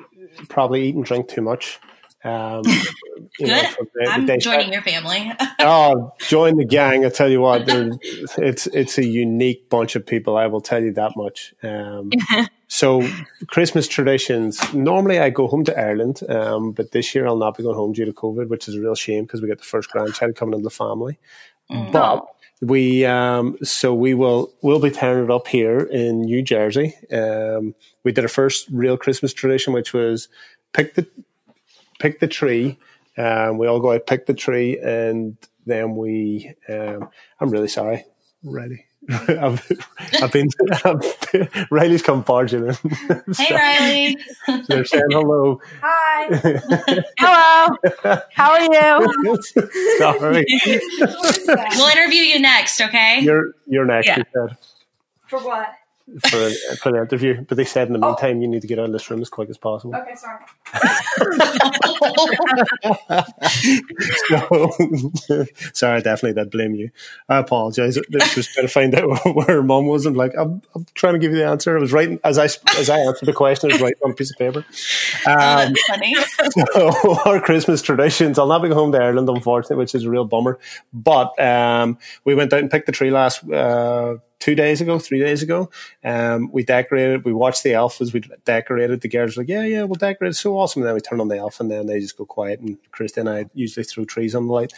probably 0.48 0.88
eat 0.88 0.96
and 0.96 1.04
drink 1.04 1.28
too 1.28 1.42
much. 1.42 1.78
Um, 2.24 2.62
Good. 3.38 3.48
Know, 3.48 3.70
the, 3.94 4.10
I'm 4.10 4.26
the 4.26 4.38
joining 4.38 4.72
your 4.72 4.82
family. 4.82 5.32
oh, 5.60 6.12
join 6.20 6.56
the 6.56 6.64
gang! 6.64 7.04
I 7.04 7.08
tell 7.08 7.28
you 7.28 7.40
what, 7.40 7.64
it's 7.66 8.66
it's 8.68 8.98
a 8.98 9.04
unique 9.04 9.68
bunch 9.68 9.96
of 9.96 10.06
people. 10.06 10.36
I 10.36 10.46
will 10.46 10.60
tell 10.60 10.82
you 10.82 10.92
that 10.92 11.12
much. 11.16 11.54
Um, 11.62 12.10
so 12.74 13.08
Christmas 13.46 13.86
traditions. 13.86 14.60
Normally, 14.74 15.20
I 15.20 15.30
go 15.30 15.46
home 15.46 15.64
to 15.64 15.78
Ireland, 15.78 16.22
um, 16.28 16.72
but 16.72 16.90
this 16.90 17.14
year 17.14 17.24
I'll 17.24 17.36
not 17.36 17.56
be 17.56 17.62
going 17.62 17.76
home 17.76 17.92
due 17.92 18.04
to 18.04 18.12
COVID, 18.12 18.48
which 18.48 18.66
is 18.66 18.74
a 18.74 18.80
real 18.80 18.96
shame 18.96 19.24
because 19.24 19.40
we 19.40 19.46
got 19.46 19.58
the 19.58 19.64
first 19.64 19.90
grandchild 19.90 20.34
coming 20.34 20.54
into 20.54 20.64
the 20.64 20.70
family. 20.70 21.16
Mm. 21.70 21.92
But 21.92 22.26
we 22.60 23.04
um, 23.04 23.56
so 23.62 23.94
we 23.94 24.12
will 24.14 24.52
we'll 24.60 24.80
be 24.80 24.90
tearing 24.90 25.22
it 25.22 25.30
up 25.30 25.46
here 25.46 25.78
in 25.78 26.22
New 26.22 26.42
Jersey. 26.42 26.96
Um, 27.12 27.76
we 28.02 28.10
did 28.10 28.24
our 28.24 28.28
first 28.28 28.66
real 28.72 28.96
Christmas 28.96 29.32
tradition, 29.32 29.72
which 29.72 29.92
was 29.92 30.28
pick 30.72 30.94
the 30.94 31.06
pick 32.00 32.18
the 32.18 32.26
tree. 32.26 32.76
Um, 33.16 33.56
we 33.56 33.68
all 33.68 33.78
go 33.78 33.92
out, 33.92 34.08
pick 34.08 34.26
the 34.26 34.34
tree, 34.34 34.80
and 34.80 35.36
then 35.64 35.94
we. 35.94 36.52
Um, 36.68 37.08
I'm 37.38 37.50
really 37.50 37.68
sorry. 37.68 38.04
Ready. 38.42 38.86
I've, 39.10 39.66
I've 40.22 40.32
been, 40.32 40.48
I've, 40.84 41.66
Riley's 41.70 42.02
come 42.02 42.22
barging 42.22 42.66
in. 42.66 42.74
Hey, 43.36 43.54
Riley. 43.54 44.18
They're 44.68 44.84
saying 44.84 45.04
hello. 45.10 45.60
Hi. 45.82 46.26
hello. 47.18 48.20
How 48.32 48.52
are 48.52 48.62
you? 48.62 49.42
Sorry. 49.98 50.46
We'll 51.76 51.88
interview 51.88 52.20
you 52.20 52.40
next, 52.40 52.80
okay? 52.80 53.20
You're, 53.20 53.52
you're 53.66 53.84
next, 53.84 54.06
yeah. 54.06 54.18
you 54.18 54.24
said. 54.32 54.56
For 55.26 55.38
what? 55.40 55.68
For, 56.20 56.50
for 56.76 56.92
the 56.92 57.00
interview. 57.00 57.44
But 57.48 57.56
they 57.56 57.64
said 57.64 57.88
in 57.88 57.94
the 57.94 58.04
oh. 58.04 58.10
meantime, 58.10 58.38
oh. 58.38 58.40
you 58.40 58.48
need 58.48 58.62
to 58.62 58.68
get 58.68 58.78
out 58.78 58.86
of 58.86 58.92
this 58.92 59.10
room 59.10 59.20
as 59.22 59.28
quick 59.28 59.48
as 59.48 59.58
possible. 59.58 59.94
Okay, 59.96 60.14
sorry. 60.14 60.44
so, 64.28 65.44
sorry, 65.72 65.96
I 65.96 66.00
definitely 66.00 66.34
did 66.34 66.50
blame 66.50 66.74
you. 66.74 66.90
I 67.28 67.38
apologize. 67.38 67.96
I 67.96 68.02
was 68.36 68.46
trying 68.48 68.66
to 68.66 68.72
find 68.72 68.94
out 68.94 69.08
where 69.34 69.46
her 69.46 69.62
mom 69.62 69.86
was. 69.86 70.06
I'm 70.06 70.14
like, 70.14 70.32
I'm, 70.38 70.62
I'm, 70.74 70.86
trying 70.94 71.14
to 71.14 71.18
give 71.18 71.32
you 71.32 71.38
the 71.38 71.46
answer. 71.46 71.76
I 71.76 71.80
was 71.80 71.92
writing 71.92 72.20
as 72.24 72.38
I 72.38 72.44
as 72.78 72.90
I 72.90 72.98
answered 72.98 73.26
the 73.26 73.32
question. 73.32 73.70
I 73.70 73.74
was 73.74 73.82
writing 73.82 74.00
on 74.04 74.10
a 74.12 74.14
piece 74.14 74.30
of 74.30 74.38
paper. 74.38 74.64
Um, 75.26 75.36
oh, 75.36 75.56
that's 75.56 75.82
funny. 75.84 76.14
So 76.72 77.18
our 77.26 77.40
Christmas 77.40 77.82
traditions. 77.82 78.38
I'll 78.38 78.46
not 78.46 78.62
be 78.62 78.68
home 78.68 78.92
to 78.92 78.98
Ireland, 78.98 79.28
unfortunately, 79.28 79.76
which 79.76 79.94
is 79.94 80.04
a 80.04 80.10
real 80.10 80.24
bummer. 80.24 80.58
But 80.92 81.38
um, 81.40 81.98
we 82.24 82.34
went 82.34 82.52
out 82.52 82.60
and 82.60 82.70
picked 82.70 82.86
the 82.86 82.92
tree 82.92 83.10
last. 83.10 83.48
Uh, 83.48 84.16
two 84.40 84.54
days 84.54 84.80
ago, 84.80 84.98
three 84.98 85.20
days 85.20 85.42
ago. 85.42 85.70
Um, 86.04 86.50
we 86.52 86.64
decorated, 86.64 87.24
we 87.24 87.32
watched 87.32 87.62
the 87.62 87.72
elf 87.72 88.00
as 88.00 88.12
we 88.12 88.22
decorated. 88.44 89.00
The 89.00 89.08
girls 89.08 89.36
were 89.36 89.42
like, 89.42 89.48
yeah, 89.48 89.64
yeah, 89.64 89.82
we'll 89.84 89.94
decorate. 89.94 90.30
It's 90.30 90.40
so 90.40 90.58
awesome. 90.58 90.82
And 90.82 90.88
then 90.88 90.94
we 90.94 91.00
turn 91.00 91.20
on 91.20 91.28
the 91.28 91.38
elf 91.38 91.60
and 91.60 91.70
then 91.70 91.86
they 91.86 92.00
just 92.00 92.18
go 92.18 92.26
quiet. 92.26 92.60
And 92.60 92.76
Christy 92.92 93.20
and 93.20 93.30
I 93.30 93.46
usually 93.54 93.84
throw 93.84 94.04
trees 94.04 94.34
on 94.34 94.46
the 94.46 94.52
light, 94.52 94.72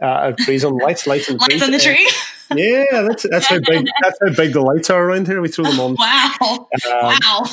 uh, 0.00 0.32
trees 0.32 0.64
on 0.64 0.76
lights, 0.78 1.06
lights 1.06 1.30
on 1.30 1.38
the, 1.38 1.42
lights 1.42 1.62
on 1.62 1.70
the 1.70 1.78
tree. 1.78 2.10
yeah, 2.54 3.02
that's, 3.02 3.26
that's 3.30 3.46
how 3.46 3.58
big, 3.58 3.86
that's 4.02 4.18
how 4.22 4.34
big 4.34 4.52
the 4.52 4.60
lights 4.60 4.90
are 4.90 5.02
around 5.02 5.26
here. 5.26 5.40
We 5.40 5.48
throw 5.48 5.64
them 5.64 5.80
on. 5.80 5.96
wow. 5.98 6.36
Um, 6.42 6.68
wow. 6.84 7.46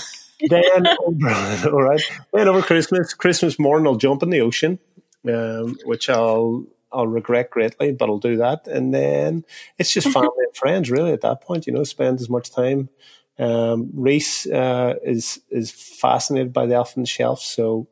then, 0.49 0.87
all 1.67 1.81
right. 1.83 2.01
Then 2.33 2.47
over 2.47 2.61
Christmas, 2.61 3.13
Christmas 3.13 3.57
morning, 3.57 3.87
I'll 3.87 3.95
jump 3.95 4.23
in 4.23 4.29
the 4.29 4.41
ocean, 4.41 4.79
um, 5.27 5.77
which 5.85 6.09
I'll 6.09 6.65
I'll 6.93 7.07
regret 7.07 7.49
greatly, 7.49 7.91
but 7.91 8.09
I'll 8.09 8.19
do 8.19 8.37
that. 8.37 8.67
And 8.67 8.93
then 8.93 9.45
it's 9.77 9.91
just 9.91 10.07
family 10.09 10.29
and 10.37 10.55
friends, 10.55 10.91
really. 10.91 11.11
At 11.11 11.21
that 11.21 11.41
point, 11.41 11.67
you 11.67 11.73
know, 11.73 11.83
spend 11.83 12.21
as 12.21 12.29
much 12.29 12.51
time. 12.51 12.89
Um, 13.39 13.89
Reese 13.93 14.45
uh, 14.45 14.95
is 15.03 15.41
is 15.49 15.71
fascinated 15.71 16.53
by 16.53 16.67
the 16.67 16.75
elf 16.75 16.95
on 16.95 17.03
the 17.03 17.07
shelf, 17.07 17.41
so 17.41 17.87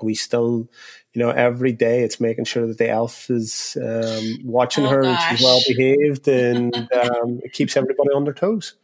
we 0.00 0.14
still, 0.14 0.68
you 1.12 1.18
know, 1.18 1.30
every 1.30 1.72
day 1.72 2.02
it's 2.02 2.20
making 2.20 2.46
sure 2.46 2.66
that 2.66 2.78
the 2.78 2.88
elf 2.88 3.28
is 3.30 3.76
um, 3.82 4.38
watching 4.44 4.86
oh, 4.86 4.88
her 4.88 5.02
gosh. 5.02 5.20
and 5.30 5.38
she's 5.38 5.44
well 5.44 5.60
behaved, 5.68 6.26
and 6.28 6.74
um, 6.74 7.40
it 7.44 7.52
keeps 7.52 7.76
everybody 7.76 8.10
on 8.14 8.24
their 8.24 8.32
toes. 8.32 8.74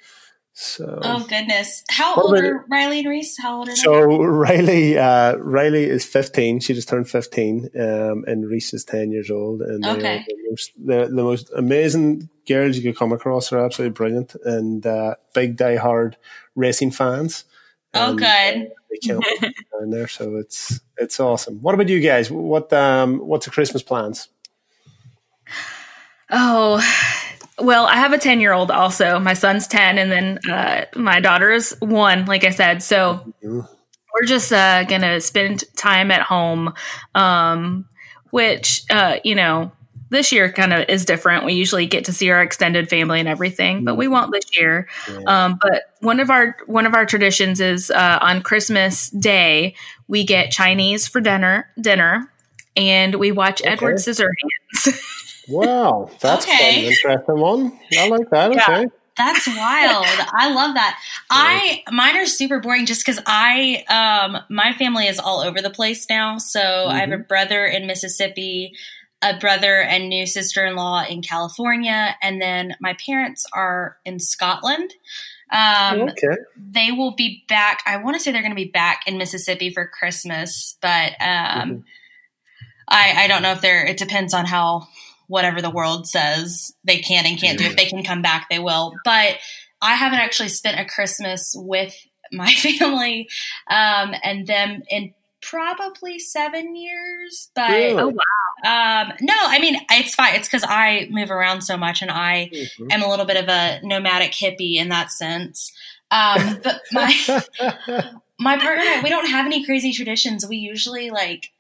So, 0.61 0.99
oh 1.03 1.25
goodness, 1.29 1.85
how 1.89 2.17
old 2.17 2.37
are 2.37 2.67
Riley 2.69 2.99
and 2.99 3.09
Reese? 3.09 3.41
How 3.41 3.59
old 3.59 3.69
are 3.69 3.71
they? 3.71 3.77
So 3.77 4.03
Riley, 4.03 4.99
uh, 4.99 5.37
Riley 5.37 5.85
is 5.85 6.05
fifteen. 6.05 6.59
She 6.59 6.75
just 6.75 6.89
turned 6.89 7.09
fifteen, 7.09 7.71
um, 7.79 8.25
and 8.27 8.45
Reese 8.45 8.75
is 8.75 8.85
ten 8.85 9.13
years 9.13 9.31
old. 9.31 9.63
And 9.63 9.87
okay. 9.87 10.25
the 10.27 10.51
most, 10.51 10.73
they're 10.77 11.07
the 11.07 11.23
most 11.23 11.49
amazing 11.55 12.29
girls 12.49 12.77
you 12.77 12.83
could 12.83 12.99
come 12.99 13.13
across. 13.13 13.51
They're 13.51 13.65
absolutely 13.65 13.93
brilliant 13.93 14.35
and 14.45 14.85
uh, 14.85 15.15
big 15.33 15.57
die-hard 15.57 16.17
racing 16.57 16.91
fans. 16.91 17.45
Oh, 17.95 18.11
and, 18.11 18.19
good. 18.19 18.27
Uh, 18.27 18.75
they 18.91 18.97
can't 18.97 19.55
down 19.79 19.91
there, 19.91 20.09
so 20.09 20.35
it's 20.39 20.81
it's 20.97 21.21
awesome. 21.21 21.63
What 21.63 21.77
about 21.77 21.89
you 21.89 22.01
guys? 22.01 22.33
What 22.33 22.73
um, 22.73 23.19
what's 23.21 23.45
the 23.45 23.53
Christmas 23.53 23.85
plans? 23.85 24.29
Oh, 26.31 26.77
well, 27.61 27.87
I 27.87 27.97
have 27.97 28.13
a 28.13 28.19
10 28.19 28.41
year 28.41 28.53
old 28.53 28.71
also. 28.71 29.19
My 29.19 29.35
son's 29.35 29.67
10, 29.67 29.99
and 29.99 30.11
then 30.11 30.39
uh, 30.51 30.85
my 30.97 31.21
daughter 31.21 31.51
is 31.51 31.77
one, 31.81 32.25
like 32.27 32.45
I 32.45 32.51
said. 32.51 32.83
So 32.83 33.33
we're 33.43 34.27
just 34.27 34.53
uh, 34.53 34.85
going 34.85 35.03
to 35.03 35.21
spend 35.21 35.65
time 35.77 36.11
at 36.11 36.23
home, 36.23 36.75
um, 37.15 37.87
which, 38.31 38.85
uh, 38.91 39.19
you 39.25 39.35
know, 39.35 39.73
this 40.11 40.33
year 40.33 40.51
kind 40.51 40.73
of 40.73 40.89
is 40.89 41.05
different. 41.05 41.45
We 41.45 41.53
usually 41.53 41.87
get 41.87 42.07
to 42.07 42.13
see 42.13 42.31
our 42.31 42.43
extended 42.43 42.89
family 42.89 43.21
and 43.21 43.29
everything, 43.29 43.85
but 43.85 43.97
we 43.97 44.09
won't 44.09 44.33
this 44.33 44.57
year. 44.57 44.89
Um, 45.27 45.59
but 45.61 45.83
one 46.01 46.19
of 46.21 46.31
our 46.31 46.57
one 46.67 46.87
of 46.87 46.95
our 46.95 47.05
traditions 47.05 47.61
is 47.61 47.91
uh, 47.91 48.19
on 48.23 48.43
Christmas 48.43 49.11
Day 49.11 49.75
we 50.07 50.25
get 50.25 50.51
Chinese 50.51 51.07
for 51.07 51.21
dinner 51.21 51.69
dinner, 51.79 52.33
and 52.75 53.17
we 53.17 53.33
watch 53.33 53.61
okay. 53.61 53.71
Edward 53.71 53.97
Scissorhands. 53.97 55.15
Wow, 55.49 56.11
that's 56.21 56.47
okay. 56.47 56.87
an 56.87 56.93
interesting 56.93 57.39
one. 57.39 57.79
I 57.99 58.09
like 58.09 58.31
that. 58.31 58.55
Yeah. 58.55 58.63
Okay. 58.63 58.87
That's 59.17 59.49
wild. 59.49 60.07
I 60.33 60.53
love 60.55 60.75
that. 60.75 61.01
I 61.29 61.83
mine 61.91 62.17
are 62.17 62.27
super 62.27 62.61
boring 62.61 62.87
just 62.87 63.05
because 63.05 63.21
I 63.27 63.85
um 63.89 64.39
my 64.49 64.73
family 64.75 65.09
is 65.09 65.19
all 65.19 65.41
over 65.41 65.61
the 65.61 65.71
place 65.71 66.07
now. 66.09 66.39
So 66.39 66.61
mm-hmm. 66.61 66.91
I 66.91 67.01
have 67.01 67.11
a 67.11 67.15
mm-hmm. 67.15 67.23
brother 67.23 67.65
in 67.65 67.89
Mississippi, 67.89 68.75
a 69.21 69.37
brother 69.37 69.83
and 69.83 70.09
new 70.09 70.25
sister 70.25 70.65
in 70.65 70.77
law 70.77 71.03
in 71.05 71.23
California, 71.23 72.15
and 72.23 72.41
then 72.41 72.77
my 72.81 72.97
parents 73.05 73.45
are 73.53 73.97
in 74.05 74.21
Scotland. 74.21 74.95
Um, 75.51 76.03
okay. 76.03 76.37
They 76.57 76.93
will 76.93 77.15
be 77.15 77.45
back. 77.49 77.83
I 77.87 77.97
want 77.97 78.17
to 78.17 78.21
say 78.21 78.31
they're 78.31 78.43
going 78.43 78.53
to 78.53 78.57
be 78.57 78.71
back 78.71 79.03
in 79.09 79.19
Mississippi 79.19 79.71
for 79.71 79.89
Christmas, 79.89 80.77
but 80.81 81.13
um, 81.21 81.71
mm-hmm. 81.71 81.79
I, 82.87 83.25
I 83.25 83.27
don't 83.27 83.43
know 83.43 83.53
if 83.53 83.61
they're. 83.61 83.85
It 83.85 83.97
depends 83.97 84.33
on 84.33 84.45
how 84.45 84.89
whatever 85.29 85.63
the 85.63 85.71
world 85.71 86.09
says 86.09 86.75
they 86.85 86.99
can 86.99 87.25
and 87.25 87.39
can't 87.39 87.59
do. 87.59 87.65
If 87.65 87.77
they 87.77 87.87
can 87.87 88.03
come 88.03 88.23
back, 88.23 88.49
they 88.51 88.59
will. 88.59 88.95
But 89.05 89.37
I 89.81 89.95
haven't 89.95 90.19
actually 90.19 90.49
spent 90.49 90.81
a 90.81 90.85
Christmas 90.85 91.55
with 91.57 91.95
my 92.33 92.51
family 92.51 93.29
um, 93.71 94.15
and 94.23 94.47
them 94.47 94.83
in 94.91 95.15
probably 95.41 96.19
seven 96.19 96.75
years. 96.75 97.51
But 97.55 97.71
really? 97.71 98.01
oh 98.01 98.09
wow, 98.09 99.03
um, 99.05 99.13
no, 99.21 99.35
I 99.37 99.61
mean 99.61 99.77
it's 99.91 100.15
fine. 100.15 100.35
It's 100.35 100.49
because 100.49 100.65
I 100.67 101.07
move 101.11 101.31
around 101.31 101.63
so 101.63 101.77
much 101.77 102.03
and 102.03 102.11
I 102.11 102.51
mm-hmm. 102.53 102.91
am 102.91 103.03
a 103.03 103.09
little 103.09 103.25
bit 103.25 103.37
of 103.37 103.49
a 103.49 103.81
nomadic 103.83 104.33
hippie 104.33 104.77
in 104.77 104.89
that 104.89 105.11
sense. 105.11 105.73
Um, 106.11 106.61
but 106.63 106.81
my 106.93 107.13
my 108.39 108.57
partner, 108.57 109.03
we 109.03 109.11
don't 109.11 109.29
have 109.29 109.47
any 109.47 109.65
crazy 109.65 109.93
traditions. 109.93 110.47
We 110.47 110.57
usually 110.57 111.11
like 111.11 111.51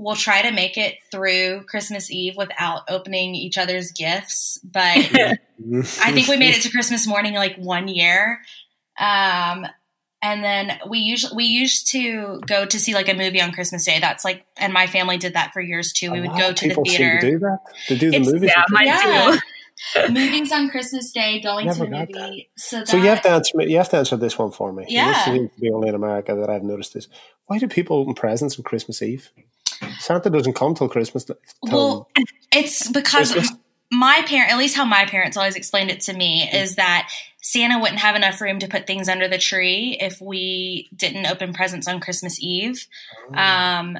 we'll 0.00 0.16
try 0.16 0.40
to 0.40 0.50
make 0.50 0.78
it 0.78 0.96
through 1.10 1.62
Christmas 1.68 2.10
Eve 2.10 2.34
without 2.36 2.82
opening 2.88 3.34
each 3.34 3.58
other's 3.58 3.92
gifts. 3.92 4.58
But 4.64 4.80
I 5.14 6.12
think 6.12 6.26
we 6.26 6.38
made 6.38 6.56
it 6.56 6.62
to 6.62 6.70
Christmas 6.70 7.06
morning 7.06 7.34
like 7.34 7.56
one 7.56 7.86
year. 7.86 8.40
Um, 8.98 9.66
and 10.22 10.42
then 10.42 10.78
we 10.88 10.98
usually 11.00 11.36
we 11.36 11.44
used 11.44 11.88
to 11.88 12.40
go 12.46 12.64
to 12.64 12.78
see 12.78 12.94
like 12.94 13.08
a 13.08 13.14
movie 13.14 13.42
on 13.42 13.52
Christmas 13.52 13.84
Day. 13.84 13.98
That's 14.00 14.24
like, 14.24 14.44
and 14.56 14.72
my 14.72 14.86
family 14.86 15.18
did 15.18 15.34
that 15.34 15.52
for 15.52 15.60
years 15.60 15.92
too. 15.92 16.10
We 16.12 16.20
would 16.22 16.36
go 16.36 16.52
to 16.52 16.68
the 16.68 16.74
theater. 16.74 17.18
do 17.20 17.38
that. 17.38 17.58
To 17.88 17.98
do 17.98 18.10
the 18.10 18.16
it's, 18.16 18.32
movies. 18.32 18.52
Yeah, 18.54 18.64
mine 18.70 18.86
yeah. 18.86 19.32
too. 19.32 20.12
movies 20.12 20.52
on 20.52 20.70
Christmas 20.70 21.12
Day, 21.12 21.40
going 21.40 21.66
Never 21.66 21.84
to 21.84 21.90
the 21.90 22.06
movie. 22.14 22.50
So, 22.56 22.78
that, 22.80 22.88
so 22.88 22.96
you 22.96 23.04
have 23.04 23.22
to 23.22 23.30
answer. 23.30 23.62
You 23.62 23.76
have 23.78 23.88
to 23.90 23.96
answer 23.98 24.16
this 24.16 24.38
one 24.38 24.50
for 24.50 24.72
me. 24.72 24.86
Yeah, 24.88 25.12
this 25.12 25.24
seems 25.24 25.50
to 25.54 25.60
be 25.60 25.70
only 25.70 25.88
in 25.88 25.94
America 25.94 26.34
that 26.34 26.50
I've 26.50 26.62
noticed 26.62 26.94
this. 26.94 27.08
Why 27.46 27.58
do 27.58 27.68
people 27.68 27.98
open 27.98 28.14
presents 28.14 28.58
on 28.58 28.62
Christmas 28.62 29.02
Eve? 29.02 29.30
Santa 29.98 30.30
doesn't 30.30 30.54
come 30.54 30.74
till 30.74 30.88
Christmas. 30.88 31.24
Till 31.24 31.36
well, 31.62 32.08
it's 32.52 32.88
because 32.90 33.32
Christmas. 33.32 33.58
my 33.90 34.22
parent, 34.26 34.52
at 34.52 34.58
least 34.58 34.76
how 34.76 34.84
my 34.84 35.06
parents 35.06 35.36
always 35.36 35.56
explained 35.56 35.90
it 35.90 36.00
to 36.02 36.12
me, 36.12 36.46
mm. 36.46 36.62
is 36.62 36.76
that 36.76 37.10
Santa 37.42 37.78
wouldn't 37.78 38.00
have 38.00 38.16
enough 38.16 38.40
room 38.40 38.58
to 38.58 38.68
put 38.68 38.86
things 38.86 39.08
under 39.08 39.26
the 39.26 39.38
tree 39.38 39.96
if 40.00 40.20
we 40.20 40.88
didn't 40.94 41.26
open 41.26 41.52
presents 41.52 41.88
on 41.88 42.00
Christmas 42.00 42.38
Eve. 42.40 42.86
Oh. 43.34 43.38
Um, 43.38 43.98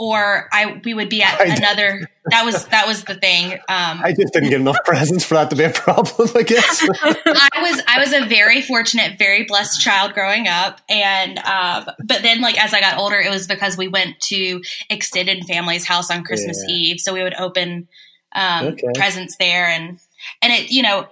or 0.00 0.48
I 0.50 0.80
we 0.82 0.94
would 0.94 1.10
be 1.10 1.22
at 1.22 1.38
another. 1.58 2.08
That 2.30 2.46
was 2.46 2.64
that 2.66 2.86
was 2.86 3.04
the 3.04 3.16
thing. 3.16 3.52
Um, 3.68 4.00
I 4.02 4.14
just 4.18 4.32
didn't 4.32 4.48
get 4.48 4.60
enough 4.60 4.78
presents 4.86 5.24
for 5.24 5.34
that 5.34 5.50
to 5.50 5.56
be 5.56 5.64
a 5.64 5.70
problem. 5.70 6.30
I 6.34 6.42
guess 6.42 6.82
I 7.02 7.60
was 7.60 7.82
I 7.86 7.98
was 7.98 8.12
a 8.14 8.26
very 8.26 8.62
fortunate, 8.62 9.18
very 9.18 9.44
blessed 9.44 9.82
child 9.82 10.14
growing 10.14 10.48
up, 10.48 10.80
and 10.88 11.38
um, 11.40 11.84
but 12.02 12.22
then 12.22 12.40
like 12.40 12.58
as 12.62 12.72
I 12.72 12.80
got 12.80 12.96
older, 12.96 13.18
it 13.20 13.30
was 13.30 13.46
because 13.46 13.76
we 13.76 13.88
went 13.88 14.18
to 14.20 14.62
extended 14.88 15.44
family's 15.44 15.84
house 15.84 16.10
on 16.10 16.24
Christmas 16.24 16.64
yeah. 16.66 16.74
Eve, 16.74 17.00
so 17.00 17.12
we 17.12 17.22
would 17.22 17.34
open 17.34 17.86
um, 18.34 18.68
okay. 18.68 18.88
presents 18.94 19.36
there, 19.36 19.66
and 19.66 19.98
and 20.40 20.50
it 20.50 20.70
you 20.70 20.80
know 20.80 21.08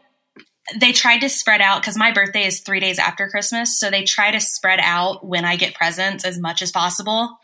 they 0.81 0.93
tried 0.93 1.19
to 1.19 1.29
spread 1.29 1.61
out 1.61 1.83
because 1.83 1.99
my 1.99 2.11
birthday 2.11 2.47
is 2.47 2.61
three 2.61 2.81
days 2.81 2.99
after 2.99 3.29
Christmas, 3.29 3.79
so 3.79 3.91
they 3.91 4.05
try 4.05 4.31
to 4.31 4.41
spread 4.41 4.81
out 4.83 5.27
when 5.27 5.45
I 5.45 5.57
get 5.57 5.75
presents 5.75 6.25
as 6.25 6.39
much 6.39 6.63
as 6.63 6.73
possible. 6.73 7.39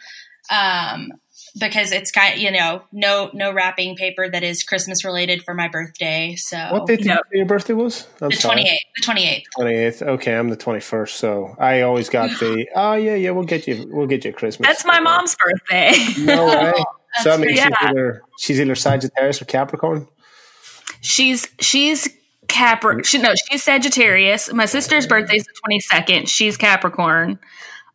Um, 0.51 1.13
because 1.59 1.93
it's 1.93 2.11
kind 2.11 2.35
of, 2.35 2.41
you 2.41 2.51
know 2.51 2.83
no 2.93 3.31
no 3.33 3.53
wrapping 3.53 3.97
paper 3.97 4.29
that 4.29 4.43
is 4.43 4.63
Christmas 4.63 5.05
related 5.05 5.43
for 5.43 5.55
my 5.55 5.69
birthday. 5.69 6.35
So 6.35 6.57
what 6.71 6.87
date 6.87 7.05
you 7.05 7.17
your 7.33 7.47
birthday 7.47 7.75
was? 7.75 8.07
I'm 8.21 8.31
the 8.31 8.37
twenty 8.37 8.69
eighth. 8.69 8.85
The 8.97 9.03
twenty 9.03 9.29
eighth. 9.29 9.47
Twenty 9.55 9.75
eighth. 9.75 10.03
Okay, 10.03 10.37
I'm 10.37 10.49
the 10.49 10.57
twenty 10.57 10.81
first. 10.81 11.17
So 11.17 11.55
I 11.59 11.83
always 11.83 12.09
got 12.09 12.31
the 12.41 12.67
oh 12.75 12.93
yeah 12.95 13.15
yeah 13.15 13.31
we'll 13.31 13.45
get 13.45 13.67
you 13.67 13.87
we'll 13.89 14.07
get 14.07 14.25
you 14.25 14.33
Christmas. 14.33 14.67
That's 14.67 14.85
my 14.85 15.01
mom's 15.01 15.37
birthday. 15.37 15.93
No 16.19 16.47
way. 16.47 16.73
So 17.23 17.31
I 17.31 17.37
mean, 17.37 17.55
yeah. 17.55 17.69
she's 17.69 17.77
either 17.81 18.23
she's 18.41 18.61
either 18.61 18.75
Sagittarius 18.75 19.41
or 19.41 19.45
Capricorn. 19.45 20.09
She's 21.01 21.47
she's 21.61 22.09
Capricorn. 22.49 23.05
She, 23.05 23.19
no, 23.19 23.35
she's 23.49 23.63
Sagittarius. 23.63 24.53
My 24.53 24.67
sister's 24.67 25.07
birthday 25.07 25.37
is 25.37 25.45
the 25.45 25.53
twenty 25.65 25.79
second. 25.79 26.29
She's 26.29 26.57
Capricorn, 26.57 27.39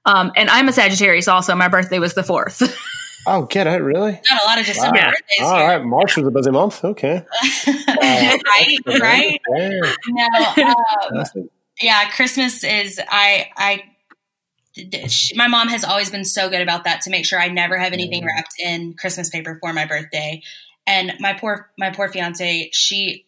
um, 0.06 0.32
and 0.38 0.50
I'm 0.50 0.70
a 0.70 0.72
Sagittarius. 0.72 1.28
Also, 1.28 1.54
my 1.54 1.68
birthday 1.68 2.00
was 2.00 2.14
the 2.14 2.24
fourth. 2.24 2.62
Oh, 3.32 3.44
get 3.44 3.68
it, 3.68 3.84
really? 3.84 4.20
Got 4.28 4.44
a 4.44 4.46
lot 4.48 4.60
of 4.60 4.66
December 4.66 4.98
wow. 4.98 5.12
birthdays. 5.12 5.42
All 5.42 5.58
here. 5.58 5.68
right, 5.68 5.86
March 5.86 6.18
was 6.18 6.26
a 6.26 6.32
busy 6.32 6.50
month. 6.50 6.84
Okay, 6.84 7.18
uh, 7.18 7.88
right, 7.88 8.78
right. 8.88 9.40
No, 10.08 10.64
um, 10.64 11.50
yeah, 11.80 12.10
Christmas 12.10 12.64
is. 12.64 13.00
I, 13.08 13.52
I, 13.56 13.84
my 15.36 15.48
mom 15.48 15.68
has 15.68 15.84
always 15.84 16.10
been 16.10 16.26
so 16.26 16.50
good 16.50 16.62
about 16.62 16.86
that 16.86 17.02
to 17.02 17.12
make 17.12 17.24
sure 17.24 17.40
I 17.40 17.50
never 17.50 17.78
have 17.78 17.94
anything 17.94 18.26
wrapped 18.26 18.56
in 18.60 18.94
Christmas 18.96 19.30
paper 19.30 19.60
for 19.62 19.74
my 19.74 19.86
birthday. 19.86 20.42
And 20.88 21.14
my 21.20 21.34
poor, 21.34 21.70
my 21.78 21.92
poor 21.92 22.10
fiance, 22.10 22.72
she 22.74 23.28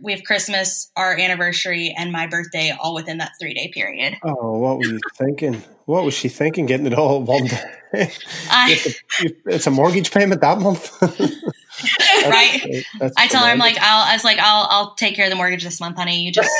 we 0.00 0.12
have 0.12 0.24
Christmas, 0.24 0.90
our 0.96 1.16
anniversary, 1.16 1.94
and 1.96 2.10
my 2.10 2.26
birthday 2.26 2.76
all 2.78 2.94
within 2.94 3.18
that 3.18 3.32
three 3.40 3.54
day 3.54 3.70
period. 3.72 4.16
Oh, 4.24 4.58
what 4.58 4.78
were 4.78 4.86
you 4.86 5.00
thinking? 5.16 5.62
What 5.86 6.04
was 6.04 6.14
she 6.14 6.28
thinking? 6.28 6.66
Getting 6.66 6.86
it 6.86 6.94
all 6.94 7.22
one 7.22 7.46
day? 7.46 7.72
it's 7.92 9.66
a 9.66 9.70
mortgage 9.70 10.10
payment 10.10 10.40
that 10.42 10.58
month, 10.58 10.90
right? 11.02 12.84
That's 12.98 13.14
I 13.16 13.26
tell 13.28 13.44
her, 13.44 13.50
I'm 13.50 13.58
like, 13.58 13.78
I'll, 13.80 14.04
I 14.04 14.12
was 14.12 14.24
like, 14.24 14.38
I'll, 14.38 14.66
I'll 14.68 14.94
take 14.96 15.14
care 15.14 15.24
of 15.24 15.30
the 15.30 15.36
mortgage 15.36 15.64
this 15.64 15.80
month, 15.80 15.96
honey. 15.96 16.22
You 16.22 16.32
just, 16.32 16.50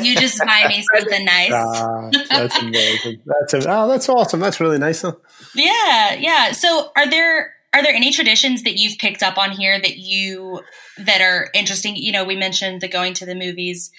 you 0.00 0.16
just 0.16 0.38
buy 0.38 0.66
me 0.68 0.84
something 0.94 1.24
nice. 1.24 1.52
Ah, 1.52 2.10
that's 2.30 2.58
amazing. 2.58 3.20
That's 3.26 3.54
a, 3.54 3.70
oh, 3.70 3.88
that's 3.88 4.08
awesome. 4.08 4.40
That's 4.40 4.60
really 4.60 4.78
nice. 4.78 5.02
Though. 5.02 5.20
Yeah, 5.54 6.14
yeah. 6.14 6.52
So, 6.52 6.90
are 6.96 7.10
there 7.10 7.52
are 7.74 7.82
there 7.82 7.94
any 7.94 8.12
traditions 8.12 8.62
that 8.62 8.76
you've 8.76 8.98
picked 8.98 9.22
up 9.22 9.36
on 9.36 9.50
here 9.50 9.78
that 9.78 9.98
you 9.98 10.60
that 10.98 11.20
are 11.20 11.50
interesting? 11.52 11.96
You 11.96 12.12
know, 12.12 12.24
we 12.24 12.36
mentioned 12.36 12.80
the 12.80 12.88
going 12.88 13.14
to 13.14 13.26
the 13.26 13.34
movies. 13.34 13.90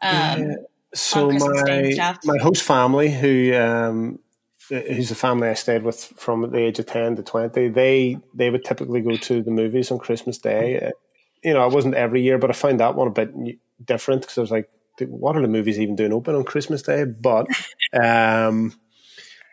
Um, 0.00 0.12
yeah. 0.12 0.54
So 0.96 1.30
my 1.30 2.16
my 2.24 2.38
host 2.38 2.62
family, 2.62 3.10
who 3.10 3.54
um, 3.54 4.18
who's 4.68 5.10
a 5.10 5.14
family 5.14 5.48
I 5.48 5.54
stayed 5.54 5.82
with 5.82 6.02
from 6.16 6.50
the 6.50 6.58
age 6.58 6.78
of 6.78 6.86
ten 6.86 7.16
to 7.16 7.22
twenty, 7.22 7.68
they 7.68 8.18
they 8.34 8.50
would 8.50 8.64
typically 8.64 9.02
go 9.02 9.16
to 9.16 9.42
the 9.42 9.50
movies 9.50 9.90
on 9.90 9.98
Christmas 9.98 10.38
Day. 10.38 10.90
You 11.44 11.54
know, 11.54 11.66
it 11.66 11.72
wasn't 11.72 11.94
every 11.94 12.22
year, 12.22 12.38
but 12.38 12.50
I 12.50 12.54
found 12.54 12.80
that 12.80 12.94
one 12.94 13.08
a 13.08 13.10
bit 13.10 13.32
different 13.84 14.22
because 14.22 14.38
I 14.38 14.40
was 14.40 14.50
like, 14.50 14.70
what 15.00 15.36
are 15.36 15.42
the 15.42 15.48
movies 15.48 15.78
even 15.78 15.96
doing 15.96 16.12
open 16.12 16.34
on 16.34 16.44
Christmas 16.44 16.82
Day? 16.82 17.04
But 17.04 17.46
um, 17.92 18.74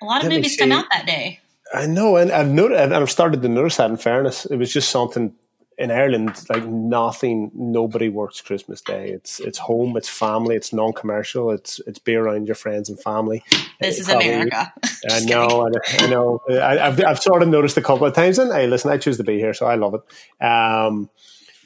a 0.01 0.05
lot 0.05 0.23
of 0.23 0.31
movies 0.31 0.55
come 0.57 0.71
out 0.71 0.85
that 0.91 1.05
day. 1.05 1.41
I 1.73 1.87
know, 1.87 2.17
and 2.17 2.31
I've 2.31 2.49
noticed, 2.49 2.79
and 2.79 2.93
I've 2.93 3.11
started 3.11 3.41
to 3.41 3.49
notice 3.49 3.77
that. 3.77 3.89
In 3.89 3.97
fairness, 3.97 4.45
it 4.45 4.57
was 4.57 4.71
just 4.71 4.89
something 4.89 5.33
in 5.77 5.91
Ireland, 5.91 6.43
like 6.49 6.65
nothing, 6.65 7.51
nobody 7.53 8.09
works 8.09 8.41
Christmas 8.41 8.81
Day. 8.81 9.09
It's 9.09 9.39
it's 9.39 9.57
home, 9.57 9.97
it's 9.97 10.09
family, 10.09 10.55
it's 10.55 10.73
non-commercial, 10.73 11.51
it's 11.51 11.79
it's 11.87 11.99
be 11.99 12.15
around 12.15 12.47
your 12.47 12.55
friends 12.55 12.89
and 12.89 12.99
family. 12.99 13.43
This 13.79 13.99
is 13.99 14.07
Probably, 14.07 14.29
America. 14.29 14.73
I 15.09 15.19
know, 15.21 15.67
I, 15.67 16.03
I 16.03 16.07
know. 16.07 16.39
I, 16.49 16.77
have 16.77 17.03
I've 17.03 17.19
sort 17.19 17.41
of 17.41 17.49
noticed 17.49 17.77
a 17.77 17.81
couple 17.81 18.07
of 18.07 18.13
times, 18.13 18.39
and 18.39 18.51
hey, 18.51 18.67
listen, 18.67 18.91
I 18.91 18.97
choose 18.97 19.17
to 19.17 19.23
be 19.23 19.37
here, 19.37 19.53
so 19.53 19.65
I 19.65 19.75
love 19.75 19.95
it. 19.95 20.45
Um, 20.45 21.09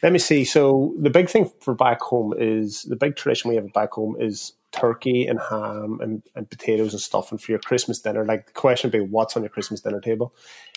let 0.03 0.11
me 0.11 0.19
see. 0.19 0.45
So 0.45 0.93
the 0.99 1.09
big 1.09 1.29
thing 1.29 1.51
for 1.59 1.73
back 1.73 2.01
home 2.01 2.33
is 2.37 2.83
the 2.83 2.95
big 2.95 3.15
tradition 3.15 3.49
we 3.49 3.55
have 3.55 3.71
back 3.73 3.93
home 3.93 4.15
is 4.19 4.53
turkey 4.79 5.27
and 5.27 5.39
ham 5.39 5.99
and, 6.01 6.23
and 6.35 6.49
potatoes 6.49 6.93
and 6.93 7.01
stuffing 7.01 7.37
for 7.37 7.51
your 7.51 7.59
Christmas 7.59 7.99
dinner. 7.99 8.25
Like 8.25 8.47
the 8.47 8.53
question 8.53 8.89
would 8.89 8.99
be, 8.99 9.05
what's 9.05 9.35
on 9.35 9.43
your 9.43 9.49
Christmas 9.49 9.81
dinner 9.81 10.01
table? 10.01 10.33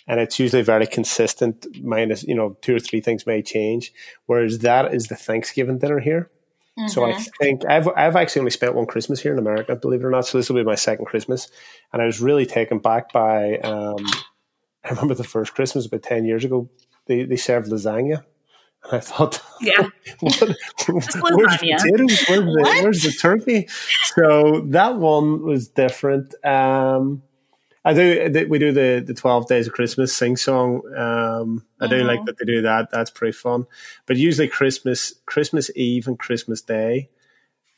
And 0.06 0.20
it's 0.20 0.38
usually 0.38 0.62
very 0.62 0.86
consistent, 0.86 1.66
minus, 1.82 2.24
you 2.24 2.34
know, 2.34 2.56
two 2.62 2.76
or 2.76 2.80
three 2.80 3.00
things 3.00 3.26
may 3.26 3.42
change. 3.42 3.92
Whereas 4.26 4.60
that 4.60 4.94
is 4.94 5.08
the 5.08 5.16
Thanksgiving 5.16 5.78
dinner 5.78 6.00
here. 6.00 6.30
Mm-hmm. 6.78 6.88
So 6.88 7.04
I 7.04 7.12
mm-hmm. 7.12 7.22
think 7.40 7.64
I've 7.66 7.88
I've 7.88 8.16
actually 8.16 8.40
only 8.40 8.52
spent 8.52 8.74
one 8.74 8.86
Christmas 8.86 9.20
here 9.20 9.32
in 9.32 9.38
America, 9.38 9.76
believe 9.76 10.00
it 10.00 10.06
or 10.06 10.10
not. 10.10 10.26
So 10.26 10.38
this 10.38 10.48
will 10.48 10.56
be 10.56 10.64
my 10.64 10.76
second 10.76 11.06
Christmas, 11.06 11.48
and 11.92 12.00
I 12.00 12.06
was 12.06 12.20
really 12.20 12.46
taken 12.46 12.78
back 12.78 13.12
by. 13.12 13.58
Um, 13.58 14.06
I 14.84 14.88
remember 14.88 15.14
the 15.14 15.24
first 15.24 15.54
Christmas 15.54 15.84
about 15.84 16.02
ten 16.02 16.24
years 16.24 16.44
ago. 16.44 16.70
They 17.06 17.24
they 17.24 17.36
served 17.36 17.70
lasagna, 17.70 18.24
and 18.84 18.94
I 18.94 19.00
thought, 19.00 19.40
yeah, 19.60 19.88
what, 20.20 20.54
where's 20.88 21.56
potatoes? 21.56 22.24
Where's 22.28 22.44
the, 22.44 22.80
where's 22.82 23.02
the 23.02 23.12
turkey? 23.12 23.68
So 24.14 24.62
that 24.68 24.96
one 24.96 25.42
was 25.42 25.68
different. 25.68 26.34
Um, 26.44 27.22
I 27.84 27.94
do. 27.94 28.46
We 28.48 28.58
do 28.58 28.72
the 28.72 29.02
the 29.06 29.14
twelve 29.14 29.48
days 29.48 29.66
of 29.66 29.72
Christmas 29.72 30.14
sing 30.14 30.36
song. 30.36 30.82
Um, 30.96 31.64
I 31.80 31.86
do 31.86 32.04
like 32.04 32.18
mm-hmm. 32.18 32.26
that 32.26 32.38
they 32.38 32.44
do 32.44 32.62
that. 32.62 32.90
That's 32.90 33.10
pretty 33.10 33.32
fun. 33.32 33.66
But 34.06 34.16
usually 34.16 34.48
Christmas, 34.48 35.14
Christmas 35.24 35.70
Eve, 35.74 36.06
and 36.06 36.18
Christmas 36.18 36.60
Day 36.60 37.08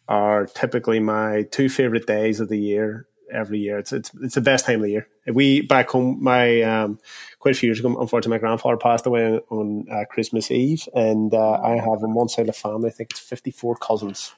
are 0.08 0.46
typically 0.46 0.98
my 0.98 1.42
two 1.50 1.68
favorite 1.68 2.06
days 2.06 2.40
of 2.40 2.48
the 2.48 2.58
year. 2.58 3.06
Every 3.32 3.58
year, 3.58 3.78
it's 3.78 3.92
it's 3.92 4.10
it's 4.20 4.34
the 4.34 4.40
best 4.40 4.66
time 4.66 4.76
of 4.76 4.82
the 4.82 4.90
year. 4.90 5.08
We 5.26 5.62
back 5.62 5.90
home, 5.90 6.22
my 6.22 6.60
um, 6.62 6.98
quite 7.38 7.54
a 7.54 7.58
few 7.58 7.68
years 7.68 7.80
ago, 7.80 7.88
unfortunately, 7.88 8.36
my 8.36 8.40
grandfather 8.40 8.76
passed 8.76 9.06
away 9.06 9.40
on 9.50 9.86
uh, 9.90 10.04
Christmas 10.10 10.50
Eve, 10.50 10.88
and 10.94 11.32
uh, 11.32 11.60
I 11.62 11.76
have 11.76 12.02
on 12.04 12.14
one 12.14 12.28
side 12.28 12.42
of 12.42 12.46
the 12.48 12.52
family, 12.52 12.88
I 12.88 12.92
think 12.92 13.12
it's 13.12 13.20
fifty 13.20 13.50
four 13.50 13.74
cousins, 13.76 14.32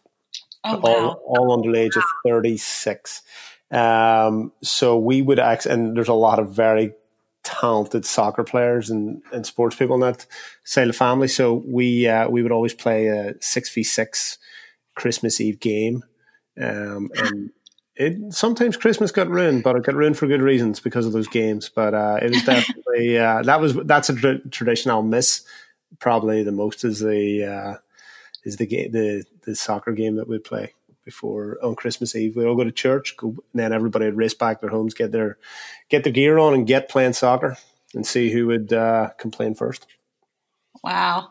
oh, 0.62 0.80
all 0.80 1.22
all 1.26 1.52
under 1.52 1.72
the 1.72 1.78
age 1.78 1.96
of 1.96 2.04
thirty 2.24 2.56
six 2.56 3.22
um, 3.74 4.52
so 4.62 4.98
we 4.98 5.20
would 5.20 5.38
act, 5.38 5.66
and 5.66 5.96
there's 5.96 6.08
a 6.08 6.14
lot 6.14 6.38
of 6.38 6.54
very 6.54 6.92
talented 7.42 8.06
soccer 8.06 8.44
players 8.44 8.88
and, 8.88 9.20
and 9.32 9.44
sports 9.44 9.76
people 9.76 9.94
in 9.96 10.00
that 10.00 10.26
side 10.64 10.82
of 10.82 10.88
the 10.88 10.92
family. 10.92 11.28
So 11.28 11.62
we 11.66 12.06
uh, 12.06 12.28
we 12.28 12.42
would 12.42 12.52
always 12.52 12.74
play 12.74 13.08
a 13.08 13.34
six 13.40 13.72
v 13.74 13.82
six 13.82 14.38
Christmas 14.94 15.40
Eve 15.40 15.58
game, 15.58 16.04
um, 16.60 17.10
and 17.16 17.50
it 17.96 18.32
sometimes 18.32 18.76
Christmas 18.76 19.12
got 19.12 19.28
ruined, 19.28 19.62
but 19.62 19.76
it 19.76 19.84
got 19.84 19.94
ruined 19.94 20.18
for 20.18 20.26
good 20.26 20.42
reasons 20.42 20.80
because 20.80 21.06
of 21.06 21.12
those 21.12 21.28
games. 21.28 21.68
But 21.68 21.94
uh, 21.94 22.18
it 22.20 22.30
was 22.30 22.42
definitely 22.46 23.18
uh, 23.18 23.42
that 23.42 23.60
was 23.60 23.74
that's 23.74 24.08
a 24.08 24.14
tra- 24.14 24.48
tradition 24.48 24.90
I'll 24.90 25.02
miss 25.02 25.44
probably 26.00 26.42
the 26.42 26.52
most 26.52 26.84
is 26.84 27.00
the 27.00 27.44
uh, 27.44 27.78
is 28.44 28.56
the 28.56 28.66
game 28.66 28.92
the 28.92 29.24
the 29.44 29.54
soccer 29.54 29.92
game 29.92 30.16
that 30.16 30.28
we 30.28 30.38
play 30.38 30.74
before 31.04 31.58
on 31.62 31.76
Christmas 31.76 32.16
Eve. 32.16 32.36
We 32.36 32.46
all 32.46 32.56
go 32.56 32.64
to 32.64 32.72
church, 32.72 33.16
go, 33.16 33.28
and 33.28 33.36
then 33.54 33.72
everybody 33.72 34.06
would 34.06 34.16
race 34.16 34.34
back 34.34 34.60
to 34.60 34.66
their 34.66 34.74
homes, 34.74 34.94
get 34.94 35.12
their 35.12 35.38
get 35.88 36.04
their 36.04 36.12
gear 36.12 36.38
on, 36.38 36.54
and 36.54 36.66
get 36.66 36.88
playing 36.88 37.12
soccer, 37.12 37.56
and 37.94 38.06
see 38.06 38.30
who 38.30 38.46
would 38.46 38.72
uh, 38.72 39.10
complain 39.18 39.54
first. 39.54 39.86
Wow, 40.82 41.30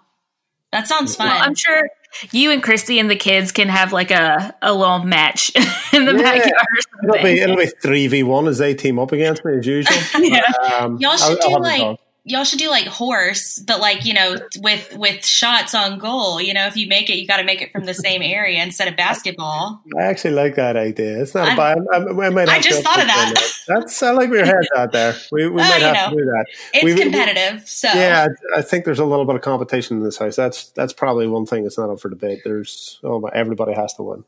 that 0.72 0.88
sounds 0.88 1.16
fun. 1.16 1.28
Well, 1.28 1.43
I'm 1.43 1.55
sure 1.55 1.89
you 2.32 2.51
and 2.51 2.61
Christy 2.61 2.99
and 2.99 3.09
the 3.09 3.16
kids 3.16 3.51
can 3.51 3.70
have 3.70 3.91
like 3.91 4.11
a, 4.11 4.55
a 4.61 4.74
little 4.74 4.99
match 4.99 5.51
in 5.93 6.05
the 6.05 6.14
yeah, 6.14 6.22
backyard. 6.22 6.68
It'll 7.03 7.24
be 7.24 7.39
it'll 7.39 7.57
be 7.57 7.66
three 7.66 8.07
v 8.07 8.24
one 8.24 8.47
as 8.47 8.57
they 8.57 8.74
team 8.74 8.99
up 8.99 9.11
against 9.11 9.43
me 9.45 9.57
as 9.57 9.68
usual. 9.68 9.97
yeah. 10.24 10.41
Um, 10.80 10.97
Y'all 10.97 11.18
should 11.18 11.41
I'll, 11.41 11.49
do 11.49 11.55
I'll 11.55 11.61
like 11.61 11.99
y'all 12.26 12.43
should 12.43 12.59
do 12.59 12.69
like 12.69 12.88
horse, 12.88 13.59
but 13.59 13.80
like 13.80 14.05
you 14.05 14.13
know, 14.13 14.38
with 14.59 14.95
with 14.97 15.26
shots 15.26 15.76
on 15.76 15.99
goal. 15.99 16.41
You 16.41 16.53
know, 16.53 16.67
if 16.67 16.78
you 16.78 16.88
make 16.88 17.09
it, 17.09 17.15
you 17.15 17.28
got 17.28 17.38
to 17.38 17.43
make 17.43 17.61
it 17.61 17.71
from 17.71 17.86
the 17.86 17.93
same 17.93 18.21
area 18.21 18.61
instead 18.63 18.88
of 18.88 18.95
basketball. 18.95 19.82
I 19.99 20.03
actually 20.03 20.34
like 20.34 20.55
that 20.55 20.76
idea. 20.76 21.21
It's 21.21 21.36
not 21.36 21.53
a 21.53 21.55
bad. 21.55 21.78
I, 21.91 21.97
I, 21.97 22.30
might 22.30 22.49
I 22.49 22.59
just 22.59 22.84
thought 22.84 22.99
of 22.99 23.07
that. 23.07 23.34
That's 23.67 24.01
I 24.01 24.11
like 24.11 24.30
your 24.30 24.45
head's 24.45 24.67
out 24.76 24.91
there. 24.91 25.15
We, 25.32 25.47
we 25.47 25.61
uh, 25.61 25.65
might 25.65 25.82
have 25.82 26.11
know, 26.11 26.17
to 26.17 26.24
do 26.24 26.26
that. 26.26 26.45
It's 26.74 26.84
we, 26.84 26.95
competitive, 26.95 27.61
we, 27.61 27.65
so 27.65 27.88
yeah. 27.89 28.28
I 28.55 28.61
think 28.61 28.86
there's 28.86 28.99
a 28.99 29.05
little 29.05 29.26
bit 29.26 29.36
of 29.36 29.41
competition 29.41 29.97
in 29.97 30.03
this 30.03 30.17
house. 30.17 30.36
That's 30.36 30.69
that's 30.71 30.93
probably 30.93 31.28
one 31.28 31.45
thing 31.45 31.63
that's 31.63 31.78
not 31.78 31.89
up 31.89 31.99
for 31.99 32.09
debate. 32.09 32.39
There's 32.43 32.99
oh 33.03 33.19
my, 33.19 33.30
everybody 33.34 33.74
has 33.74 33.93
to 33.95 34.03
win 34.03 34.24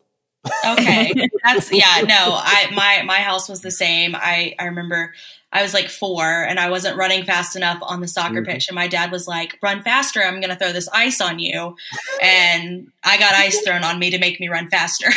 okay 0.66 1.14
that's 1.44 1.72
yeah 1.72 2.02
no 2.02 2.38
i 2.38 2.70
my 2.74 3.02
my 3.04 3.18
house 3.18 3.50
was 3.50 3.62
the 3.62 3.72
same 3.72 4.16
i 4.16 4.56
i 4.60 4.66
remember 4.66 5.14
I 5.56 5.62
was 5.62 5.74
like 5.74 5.88
four 5.88 6.44
and 6.44 6.60
I 6.60 6.70
wasn't 6.70 6.98
running 6.98 7.24
fast 7.24 7.56
enough 7.56 7.80
on 7.82 8.02
the 8.02 8.10
soccer 8.10 8.42
mm-hmm. 8.42 8.52
pitch. 8.52 8.68
And 8.68 8.76
my 8.76 8.90
dad 8.90 9.10
was 9.10 9.26
like, 9.26 9.58
run 9.64 9.84
faster. 9.84 10.22
I'm 10.22 10.42
going 10.42 10.50
to 10.50 10.58
throw 10.58 10.74
this 10.74 10.90
ice 10.90 11.22
on 11.22 11.40
you. 11.40 11.78
And 12.22 12.92
I 13.06 13.18
got 13.18 13.34
ice 13.36 13.62
thrown 13.62 13.86
on 13.86 13.98
me 13.98 14.10
to 14.10 14.20
make 14.20 14.38
me 14.42 14.50
run 14.50 14.70
faster. 14.70 15.08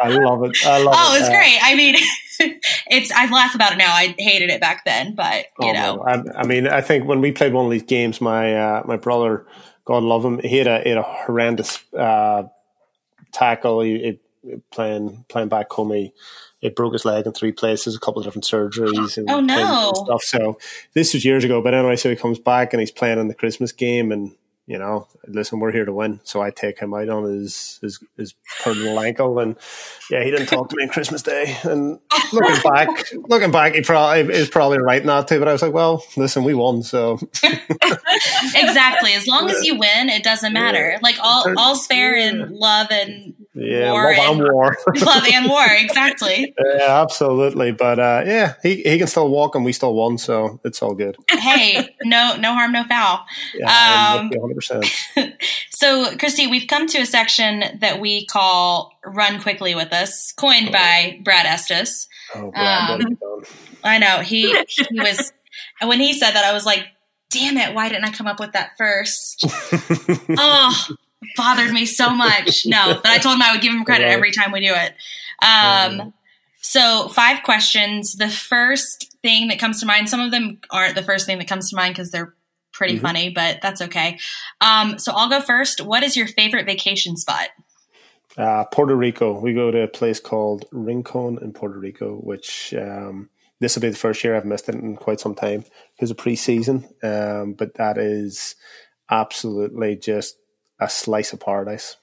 I 0.00 0.08
love 0.08 0.42
it. 0.44 0.56
I 0.64 0.82
love 0.82 0.94
oh, 0.98 1.14
it. 1.14 1.18
it's 1.18 1.28
great. 1.28 1.58
I 1.60 1.74
mean, 1.74 1.96
it's, 2.90 3.10
I 3.10 3.30
laugh 3.30 3.54
about 3.54 3.72
it 3.72 3.76
now. 3.76 3.92
I 3.92 4.14
hated 4.16 4.48
it 4.48 4.62
back 4.62 4.86
then, 4.86 5.14
but 5.14 5.44
you 5.60 5.68
oh, 5.68 5.72
know, 5.72 6.00
I, 6.00 6.22
I, 6.40 6.46
mean, 6.46 6.66
I 6.66 6.80
think 6.80 7.04
when 7.04 7.20
we 7.20 7.30
played 7.30 7.52
one 7.52 7.66
of 7.66 7.70
these 7.70 7.82
games, 7.82 8.22
my, 8.22 8.54
uh, 8.54 8.82
my 8.86 8.96
brother, 8.96 9.46
God 9.84 10.02
love 10.02 10.24
him, 10.24 10.38
he 10.38 10.56
had 10.56 10.66
a, 10.66 10.80
he 10.80 10.88
had 10.88 10.98
a 10.98 11.02
horrendous, 11.02 11.84
uh, 11.92 12.44
tackle. 13.32 13.82
He, 13.82 13.98
he, 13.98 14.20
playing, 14.70 15.24
playing 15.28 15.48
back 15.48 15.70
home. 15.72 15.92
He, 15.92 16.12
it 16.60 16.74
broke 16.74 16.92
his 16.92 17.04
leg 17.04 17.26
in 17.26 17.32
three 17.32 17.52
places, 17.52 17.94
a 17.94 18.00
couple 18.00 18.20
of 18.20 18.26
different 18.26 18.44
surgeries 18.44 19.16
and, 19.16 19.30
oh, 19.30 19.40
no. 19.40 19.92
stuff. 19.94 20.22
So 20.22 20.58
this 20.92 21.14
was 21.14 21.24
years 21.24 21.44
ago, 21.44 21.62
but 21.62 21.74
anyway, 21.74 21.96
so 21.96 22.10
he 22.10 22.16
comes 22.16 22.38
back 22.38 22.72
and 22.72 22.80
he's 22.80 22.90
playing 22.90 23.18
in 23.18 23.28
the 23.28 23.34
Christmas 23.34 23.72
game 23.72 24.10
and 24.10 24.34
you 24.68 24.76
know, 24.76 25.08
listen, 25.26 25.60
we're 25.60 25.72
here 25.72 25.86
to 25.86 25.92
win. 25.94 26.20
So 26.24 26.42
I 26.42 26.50
take 26.50 26.78
him 26.78 26.92
out 26.92 27.08
on 27.08 27.24
his 27.24 27.78
his, 27.80 28.00
his 28.18 28.34
personal 28.62 29.00
ankle, 29.00 29.38
and 29.38 29.56
yeah, 30.10 30.22
he 30.22 30.30
didn't 30.30 30.48
talk 30.48 30.68
to 30.68 30.76
me 30.76 30.82
on 30.82 30.90
Christmas 30.90 31.22
Day. 31.22 31.56
And 31.62 31.98
looking 32.34 32.62
back, 32.62 32.88
looking 33.28 33.50
back, 33.50 33.72
he 33.72 33.80
probably 33.80 34.34
is 34.34 34.50
probably 34.50 34.78
right 34.78 35.02
not 35.02 35.26
to. 35.28 35.38
But 35.38 35.48
I 35.48 35.52
was 35.52 35.62
like, 35.62 35.72
well, 35.72 36.04
listen, 36.18 36.44
we 36.44 36.52
won, 36.52 36.82
so 36.82 37.18
exactly. 37.42 39.14
As 39.14 39.26
long 39.26 39.48
as 39.48 39.64
you 39.64 39.78
win, 39.78 40.10
it 40.10 40.22
doesn't 40.22 40.52
matter. 40.52 40.90
Yeah. 40.90 40.98
Like 41.00 41.16
all 41.22 41.46
all's 41.56 41.86
fair 41.86 42.14
in 42.14 42.50
love 42.50 42.88
and 42.90 43.37
yeah, 43.58 43.90
war 43.92 44.14
love 44.16 44.38
and, 44.38 44.52
war. 44.52 44.76
love 45.00 45.24
and 45.32 45.48
war, 45.48 45.66
exactly. 45.68 46.54
Yeah, 46.58 47.02
absolutely. 47.02 47.72
But 47.72 47.98
uh, 47.98 48.22
yeah, 48.24 48.54
he, 48.62 48.82
he 48.82 48.98
can 48.98 49.06
still 49.06 49.28
walk 49.28 49.54
and 49.54 49.64
we 49.64 49.72
still 49.72 49.94
won, 49.94 50.18
so 50.18 50.60
it's 50.64 50.80
all 50.82 50.94
good. 50.94 51.16
hey, 51.30 51.94
no 52.04 52.36
no 52.36 52.54
harm, 52.54 52.72
no 52.72 52.84
foul. 52.84 53.24
Yeah, 53.54 54.18
um, 54.20 54.30
100%. 54.30 55.32
so, 55.70 56.16
Christy, 56.16 56.46
we've 56.46 56.68
come 56.68 56.86
to 56.88 56.98
a 56.98 57.06
section 57.06 57.64
that 57.80 58.00
we 58.00 58.26
call 58.26 58.92
Run 59.04 59.40
Quickly 59.40 59.74
with 59.74 59.92
Us, 59.92 60.32
coined 60.32 60.68
oh. 60.68 60.72
by 60.72 61.20
Brad 61.24 61.46
Estes. 61.46 62.08
Oh, 62.34 62.50
Brad, 62.50 63.02
um, 63.02 63.16
I 63.82 63.98
know. 63.98 64.18
He, 64.18 64.52
he 64.68 65.00
was, 65.00 65.32
when 65.82 66.00
he 66.00 66.12
said 66.12 66.32
that, 66.32 66.44
I 66.44 66.52
was 66.52 66.66
like, 66.66 66.86
damn 67.30 67.56
it, 67.56 67.74
why 67.74 67.88
didn't 67.88 68.04
I 68.04 68.10
come 68.10 68.26
up 68.26 68.40
with 68.40 68.52
that 68.52 68.70
first? 68.78 69.44
oh, 70.36 70.86
bothered 71.36 71.72
me 71.72 71.86
so 71.86 72.10
much. 72.10 72.66
No, 72.66 72.98
but 73.02 73.10
I 73.10 73.18
told 73.18 73.36
him 73.36 73.42
I 73.42 73.52
would 73.52 73.60
give 73.60 73.72
him 73.72 73.84
credit 73.84 74.06
every 74.06 74.32
time 74.32 74.52
we 74.52 74.60
do 74.60 74.74
it. 74.74 74.94
Um, 75.44 76.12
so 76.60 77.08
five 77.08 77.42
questions. 77.42 78.16
The 78.16 78.28
first 78.28 79.16
thing 79.22 79.48
that 79.48 79.58
comes 79.58 79.80
to 79.80 79.86
mind, 79.86 80.08
some 80.08 80.20
of 80.20 80.30
them 80.30 80.60
aren't 80.70 80.94
the 80.94 81.02
first 81.02 81.26
thing 81.26 81.38
that 81.38 81.48
comes 81.48 81.70
to 81.70 81.76
mind 81.76 81.94
because 81.94 82.10
they're 82.10 82.34
pretty 82.72 82.94
mm-hmm. 82.94 83.06
funny, 83.06 83.30
but 83.30 83.60
that's 83.62 83.80
okay. 83.82 84.18
Um, 84.60 84.98
so 84.98 85.12
I'll 85.14 85.28
go 85.28 85.40
first. 85.40 85.80
What 85.80 86.02
is 86.02 86.16
your 86.16 86.26
favorite 86.26 86.66
vacation 86.66 87.16
spot? 87.16 87.48
Uh, 88.36 88.64
Puerto 88.66 88.94
Rico. 88.94 89.38
We 89.38 89.52
go 89.52 89.70
to 89.70 89.82
a 89.82 89.88
place 89.88 90.20
called 90.20 90.66
Rincon 90.70 91.38
in 91.42 91.52
Puerto 91.52 91.78
Rico, 91.78 92.14
which 92.14 92.72
um, 92.74 93.30
this 93.60 93.74
will 93.74 93.82
be 93.82 93.90
the 93.90 93.96
first 93.96 94.22
year 94.22 94.36
I've 94.36 94.44
missed 94.44 94.68
it 94.68 94.76
in 94.76 94.96
quite 94.96 95.18
some 95.18 95.34
time 95.34 95.64
because 95.96 96.12
of 96.12 96.18
pre-season. 96.18 96.88
Um, 97.02 97.54
but 97.54 97.74
that 97.74 97.98
is 97.98 98.54
absolutely 99.10 99.96
just 99.96 100.36
a 100.80 100.88
slice 100.88 101.32
of 101.32 101.40
paradise. 101.40 101.96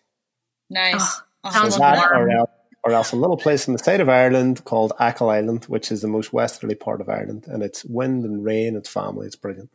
Nice. 0.70 1.22
Oh, 1.44 1.52
sounds 1.52 1.78
that, 1.78 2.12
or 2.12 2.30
else, 2.30 2.50
or 2.84 2.92
else 2.92 3.12
a 3.12 3.16
little 3.16 3.38
place 3.38 3.68
in 3.68 3.74
the 3.74 3.80
state 3.80 4.00
of 4.00 4.10
Ireland 4.10 4.64
called 4.66 4.94
Achill 5.00 5.30
Island, 5.30 5.66
which 5.66 5.92
is 5.92 6.02
the 6.02 6.08
most 6.08 6.34
westerly 6.34 6.76
part 6.76 7.02
of 7.02 7.10
Ireland, 7.10 7.46
and 7.48 7.64
it's 7.64 7.86
wind 7.86 8.26
and 8.26 8.44
rain. 8.44 8.76
It's 8.76 8.90
family. 8.90 9.28
It's 9.28 9.36
brilliant. 9.36 9.70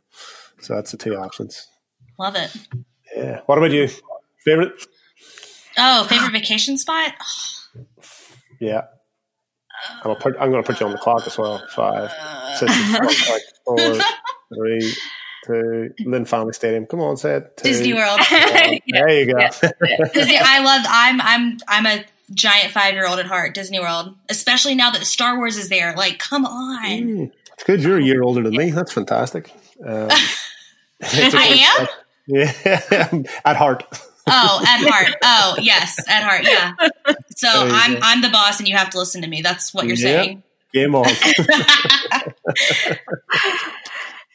So 0.61 0.75
that's 0.75 0.91
the 0.91 0.97
two 0.97 1.17
options. 1.17 1.69
Love 2.19 2.37
it. 2.37 2.55
Yeah. 3.17 3.41
What 3.47 3.59
about 3.59 3.71
you? 3.71 3.89
Favorite? 4.45 4.73
Oh, 5.79 6.05
favorite 6.05 6.33
vacation 6.33 6.77
spot? 6.77 7.15
yeah. 8.61 8.83
I'm, 10.05 10.15
put, 10.17 10.37
I'm 10.39 10.51
going 10.51 10.63
to 10.63 10.67
put 10.67 10.81
you 10.81 10.87
on 10.87 10.93
the 10.93 10.99
clock 10.99 11.27
as 11.27 11.39
well. 11.39 11.63
Five, 11.75 12.11
six, 12.59 12.71
uh. 12.71 13.09
five, 13.09 13.41
four, 13.65 13.79
three, 14.55 14.93
to 15.45 15.91
Lynn 16.05 16.25
Family 16.25 16.53
Stadium. 16.53 16.87
Come 16.87 17.01
on, 17.01 17.17
say 17.17 17.37
it. 17.37 17.57
Disney 17.59 17.95
World. 17.95 18.21
yeah. 18.31 18.79
There 18.89 19.09
you 19.11 19.33
go. 19.33 19.39
Disney. 20.15 20.39
I 20.39 20.61
love. 20.63 20.85
I'm. 20.89 21.21
I'm. 21.21 21.59
I'm 21.69 21.87
a 21.87 22.05
giant 22.33 22.73
five 22.73 22.95
year 22.95 23.07
old 23.07 23.19
at 23.19 23.27
heart. 23.27 23.55
Disney 23.55 23.81
World, 23.81 24.15
especially 24.29 24.75
now 24.75 24.91
that 24.91 25.05
Star 25.07 25.37
Wars 25.37 25.57
is 25.57 25.69
there. 25.69 25.95
Like, 25.97 26.19
come 26.19 26.45
on. 26.45 26.85
Mm, 26.85 27.33
it's 27.53 27.65
good. 27.65 27.83
You're 27.83 27.99
a 27.99 28.03
year 28.03 28.23
older 28.23 28.43
than 28.43 28.57
me. 28.57 28.71
That's 28.71 28.93
fantastic. 28.93 29.53
Um, 29.85 30.09
I 31.03 31.79
am. 31.79 31.87
Yeah, 32.27 32.53
at 33.45 33.57
heart. 33.57 33.85
Oh, 34.27 34.65
at 34.67 34.89
heart. 34.89 35.17
Oh, 35.25 35.57
yes, 35.61 35.99
at 36.09 36.23
heart. 36.23 36.45
Yeah. 36.45 36.75
So 37.37 37.49
I'm 37.51 37.95
go. 37.95 38.01
I'm 38.03 38.23
the 38.23 38.29
boss, 38.29 38.59
and 38.61 38.69
you 38.69 38.77
have 38.77 38.91
to 38.91 38.99
listen 38.99 39.23
to 39.23 39.29
me. 39.29 39.43
That's 39.43 39.75
what 39.75 39.87
you're 39.87 39.97
saying. 39.97 40.43
Game 40.73 40.95
on. 40.95 41.07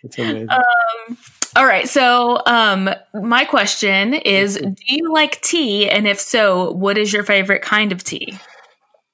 It's 0.05 0.17
amazing. 0.17 0.49
Um, 0.49 1.17
all 1.55 1.65
right. 1.65 1.87
So, 1.87 2.41
um, 2.45 2.89
my 3.13 3.45
question 3.45 4.13
is 4.13 4.57
Do 4.57 4.75
you 4.87 5.11
like 5.11 5.41
tea? 5.41 5.89
And 5.89 6.07
if 6.07 6.19
so, 6.19 6.71
what 6.71 6.97
is 6.97 7.11
your 7.11 7.23
favorite 7.23 7.61
kind 7.61 7.91
of 7.91 8.03
tea? 8.03 8.37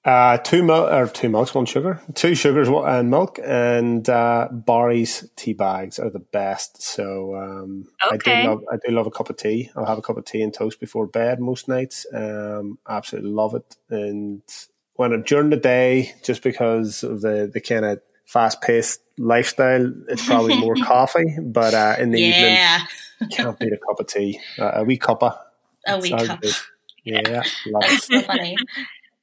Uh, 0.03 0.37
two 0.37 0.63
milk 0.63 0.91
or 0.91 1.05
two 1.05 1.29
milks, 1.29 1.53
one 1.53 1.67
sugar, 1.67 2.01
two 2.15 2.33
sugars 2.33 2.67
and 2.67 3.11
milk, 3.11 3.39
and 3.43 4.09
uh, 4.09 4.47
Barry's 4.51 5.29
tea 5.35 5.53
bags 5.53 5.99
are 5.99 6.09
the 6.09 6.17
best. 6.17 6.81
So 6.81 7.35
um, 7.35 7.85
okay. 8.11 8.39
I 8.39 8.41
do 8.41 8.49
love 8.49 8.63
I 8.71 8.77
do 8.83 8.95
love 8.95 9.05
a 9.05 9.11
cup 9.11 9.29
of 9.29 9.37
tea. 9.37 9.69
I'll 9.75 9.85
have 9.85 9.99
a 9.99 10.01
cup 10.01 10.17
of 10.17 10.25
tea 10.25 10.41
and 10.41 10.51
toast 10.51 10.79
before 10.79 11.05
bed 11.05 11.39
most 11.39 11.67
nights. 11.67 12.07
Um, 12.11 12.79
absolutely 12.89 13.29
love 13.29 13.53
it. 13.53 13.75
And 13.91 14.41
when 14.95 15.13
I'm 15.13 15.21
during 15.21 15.51
the 15.51 15.57
day, 15.57 16.15
just 16.23 16.41
because 16.41 17.03
of 17.03 17.21
the 17.21 17.47
the 17.53 17.61
kind 17.61 17.85
of 17.85 18.01
fast 18.31 18.61
paced 18.61 19.01
lifestyle, 19.17 19.91
it's 20.07 20.25
probably 20.25 20.57
more 20.57 20.75
coffee. 20.83 21.37
But 21.41 21.73
uh, 21.73 21.95
in 21.99 22.11
the 22.11 22.21
yeah. 22.21 22.79
evening, 23.19 23.29
can't 23.29 23.59
beat 23.59 23.73
a 23.73 23.77
cup 23.77 23.99
of 23.99 24.07
tea. 24.07 24.39
Uh, 24.57 24.71
a 24.75 24.83
wee 24.83 24.97
cuppa. 24.97 25.37
A 25.85 25.99
wee 25.99 26.11
cup. 26.11 26.43
Yeah, 27.03 27.21
that's 27.81 28.07
so 28.07 28.21
funny. 28.21 28.57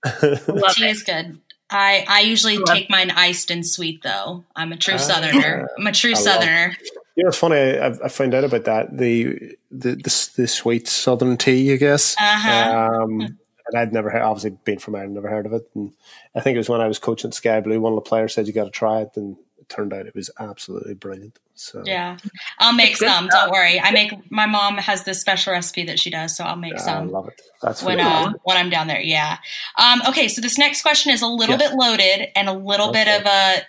tea 0.74 0.88
is 0.88 1.02
good. 1.02 1.40
I, 1.70 2.04
I 2.08 2.20
usually 2.20 2.56
love 2.56 2.68
take 2.68 2.90
mine 2.90 3.10
iced 3.10 3.50
and 3.50 3.66
sweet 3.66 4.02
though. 4.02 4.44
I'm 4.56 4.72
a 4.72 4.76
true 4.76 4.94
uh, 4.94 4.98
Southerner. 4.98 5.68
I'm 5.78 5.86
a 5.86 5.92
true 5.92 6.12
I 6.12 6.14
Southerner. 6.14 6.76
You 7.14 7.24
know, 7.24 7.28
it's 7.28 7.36
funny. 7.36 7.56
I, 7.56 7.88
I, 7.88 8.08
found 8.08 8.32
out 8.32 8.44
about 8.44 8.64
that 8.64 8.96
the 8.96 9.56
the 9.70 9.96
the, 9.96 10.30
the 10.36 10.46
sweet 10.46 10.88
Southern 10.88 11.36
tea. 11.36 11.72
I 11.72 11.76
guess. 11.76 12.16
Uh-huh. 12.18 13.02
Um, 13.02 13.38
and 13.70 13.78
I'd 13.78 13.92
never 13.92 14.10
heard, 14.10 14.22
obviously 14.22 14.58
been 14.64 14.78
from 14.78 14.94
Ireland, 14.94 15.14
never 15.14 15.28
heard 15.28 15.46
of 15.46 15.52
it. 15.52 15.68
And 15.74 15.92
I 16.34 16.40
think 16.40 16.54
it 16.54 16.58
was 16.58 16.68
when 16.68 16.80
I 16.80 16.88
was 16.88 16.98
coaching 16.98 17.32
Sky 17.32 17.60
Blue, 17.60 17.80
one 17.80 17.92
of 17.92 18.02
the 18.02 18.08
players 18.08 18.34
said 18.34 18.46
you 18.46 18.52
got 18.52 18.64
to 18.64 18.70
try 18.70 19.00
it, 19.00 19.10
and 19.16 19.36
it 19.58 19.68
turned 19.68 19.92
out 19.92 20.06
it 20.06 20.14
was 20.14 20.30
absolutely 20.38 20.94
brilliant. 20.94 21.38
So 21.54 21.82
yeah, 21.84 22.18
I'll 22.58 22.72
make 22.72 22.96
some. 22.96 23.28
Don't 23.28 23.50
worry. 23.50 23.80
I 23.80 23.90
make. 23.90 24.12
My 24.30 24.46
mom 24.46 24.78
has 24.78 25.04
this 25.04 25.20
special 25.20 25.52
recipe 25.52 25.84
that 25.84 25.98
she 25.98 26.08
does, 26.08 26.36
so 26.36 26.44
I'll 26.44 26.56
make 26.56 26.74
yeah, 26.74 26.82
some. 26.82 27.08
I 27.08 27.10
love 27.10 27.28
it. 27.28 27.42
That's 27.60 27.82
when 27.82 28.00
uh, 28.00 28.32
when 28.44 28.56
I'm 28.56 28.70
down 28.70 28.86
there. 28.86 29.00
Yeah. 29.00 29.38
Um, 29.76 30.00
okay, 30.08 30.28
so 30.28 30.40
this 30.40 30.56
next 30.56 30.82
question 30.82 31.12
is 31.12 31.20
a 31.20 31.26
little 31.26 31.58
yes. 31.58 31.70
bit 31.70 31.78
loaded 31.78 32.28
and 32.36 32.48
a 32.48 32.52
little 32.52 32.90
okay. 32.90 33.04
bit 33.04 33.20
of 33.20 33.26
a. 33.26 33.62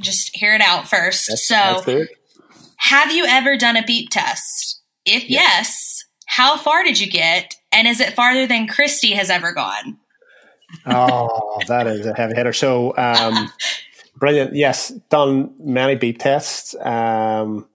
Just 0.00 0.36
hear 0.36 0.54
it 0.54 0.60
out 0.60 0.88
first. 0.88 1.28
That's, 1.28 1.46
so, 1.48 1.82
that's 1.86 2.10
have 2.76 3.12
you 3.12 3.24
ever 3.24 3.56
done 3.56 3.76
a 3.76 3.82
beep 3.82 4.10
test? 4.10 4.80
If 5.04 5.30
yes, 5.30 5.30
yes 5.30 5.96
how 6.26 6.58
far 6.58 6.84
did 6.84 7.00
you 7.00 7.10
get? 7.10 7.54
And 7.72 7.86
is 7.86 8.00
it 8.00 8.14
farther 8.14 8.46
than 8.46 8.66
Christy 8.66 9.12
has 9.12 9.30
ever 9.30 9.52
gone? 9.52 9.98
oh, 10.86 11.60
that 11.68 11.86
is 11.86 12.06
a 12.06 12.14
heavy 12.14 12.34
hitter. 12.34 12.52
So, 12.52 12.96
um, 12.96 13.50
brilliant. 14.16 14.54
Yes, 14.54 14.90
done 15.10 15.54
many 15.58 15.94
beep 15.94 16.18
tests. 16.18 16.74
Um, 16.80 17.68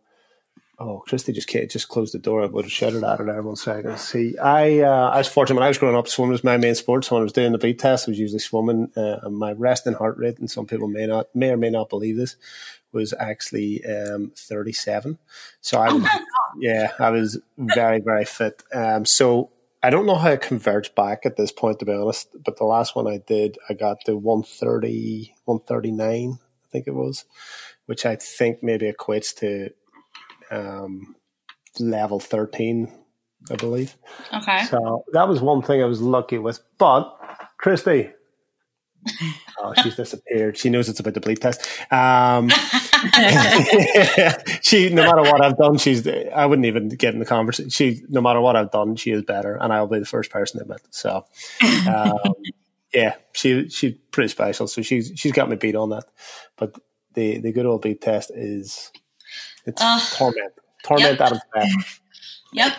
oh, 0.79 1.03
Christy 1.07 1.31
just 1.31 1.49
just 1.49 1.89
closed 1.89 2.13
the 2.13 2.19
door. 2.19 2.43
I 2.43 2.47
would 2.47 2.65
have 2.65 2.71
shouted 2.71 3.03
at 3.03 3.19
her 3.19 3.25
there 3.25 3.41
one 3.41 3.55
second. 3.55 3.97
See, 3.99 4.37
I 4.37 4.79
uh, 4.79 5.09
I 5.09 5.19
was 5.19 5.27
fortunate 5.27 5.55
when 5.55 5.65
I 5.65 5.69
was 5.69 5.77
growing 5.77 5.95
up. 5.95 6.07
Swimming 6.07 6.31
was 6.31 6.43
my 6.43 6.57
main 6.57 6.75
sport. 6.75 7.05
So 7.05 7.15
when 7.15 7.21
I 7.21 7.23
was 7.23 7.33
doing 7.33 7.51
the 7.51 7.57
beep 7.57 7.79
test, 7.79 8.07
I 8.07 8.11
was 8.11 8.19
usually 8.19 8.39
swimming. 8.39 8.91
Uh, 8.95 9.19
and 9.23 9.37
my 9.37 9.53
resting 9.53 9.93
heart 9.93 10.17
rate, 10.17 10.39
and 10.39 10.49
some 10.49 10.65
people 10.65 10.87
may 10.87 11.05
not 11.05 11.33
may 11.35 11.51
or 11.51 11.57
may 11.57 11.69
not 11.69 11.89
believe 11.89 12.17
this, 12.17 12.35
was 12.91 13.13
actually 13.19 13.83
um, 13.85 14.31
37. 14.35 15.17
So 15.61 15.79
I, 15.79 15.93
was, 15.93 16.03
oh 16.05 16.25
yeah, 16.59 16.91
I 16.99 17.09
was 17.09 17.39
very, 17.57 17.99
very 17.99 18.25
fit. 18.25 18.63
Um, 18.73 19.05
so 19.05 19.51
I 19.83 19.89
don't 19.89 20.05
know 20.05 20.15
how 20.15 20.29
it 20.29 20.41
converts 20.41 20.89
back 20.89 21.25
at 21.25 21.37
this 21.37 21.51
point, 21.51 21.79
to 21.79 21.85
be 21.85 21.93
honest. 21.93 22.29
But 22.43 22.57
the 22.57 22.65
last 22.65 22.95
one 22.95 23.07
I 23.07 23.17
did, 23.17 23.57
I 23.69 23.73
got 23.73 23.97
to 24.05 24.15
130, 24.15 25.33
139, 25.45 26.39
I 26.39 26.67
think 26.71 26.87
it 26.87 26.93
was, 26.93 27.25
which 27.87 28.05
I 28.05 28.15
think 28.15 28.61
maybe 28.61 28.91
equates 28.91 29.35
to 29.37 29.69
um, 30.51 31.15
level 31.79 32.19
13, 32.19 32.91
I 33.51 33.55
believe. 33.55 33.97
Okay. 34.33 34.65
So 34.65 35.03
that 35.13 35.27
was 35.27 35.41
one 35.41 35.61
thing 35.63 35.81
I 35.81 35.85
was 35.85 36.01
lucky 36.01 36.37
with. 36.37 36.59
But, 36.77 37.17
Christy, 37.57 38.11
oh, 39.59 39.73
she's 39.81 39.95
disappeared. 39.95 40.57
She 40.57 40.69
knows 40.69 40.89
it's 40.89 40.99
about 40.99 41.15
the 41.15 41.21
bleep 41.21 41.39
test. 41.39 41.61
Um, 41.91 42.49
she, 44.61 44.89
no 44.89 45.03
matter 45.03 45.21
what 45.21 45.43
I've 45.43 45.57
done, 45.57 45.77
she's. 45.77 46.07
I 46.07 46.45
wouldn't 46.45 46.65
even 46.65 46.89
get 46.89 47.13
in 47.13 47.19
the 47.19 47.25
conversation. 47.25 47.69
She, 47.69 48.01
no 48.09 48.21
matter 48.21 48.41
what 48.41 48.55
I've 48.55 48.71
done, 48.71 48.95
she 48.95 49.11
is 49.11 49.23
better, 49.23 49.55
and 49.55 49.73
I'll 49.73 49.87
be 49.87 49.99
the 49.99 50.05
first 50.05 50.31
person 50.31 50.59
to 50.59 50.63
admit. 50.63 50.81
It. 50.83 50.93
So, 50.93 51.25
um, 51.87 52.17
yeah, 52.93 53.15
she 53.33 53.69
she's 53.69 53.95
pretty 54.11 54.29
special. 54.29 54.67
So 54.67 54.81
she's 54.81 55.11
she's 55.15 55.31
got 55.31 55.49
me 55.49 55.55
beat 55.55 55.75
on 55.75 55.89
that. 55.89 56.05
But 56.57 56.75
the 57.13 57.39
the 57.39 57.51
good 57.51 57.65
old 57.65 57.81
beep 57.81 58.01
test 58.01 58.31
is 58.33 58.91
it's 59.65 59.81
uh, 59.81 59.99
torment, 60.13 60.53
torment 60.83 61.19
yep. 61.19 61.21
out 61.21 61.31
of 61.33 61.41
best. 61.53 62.01
Yep, 62.53 62.73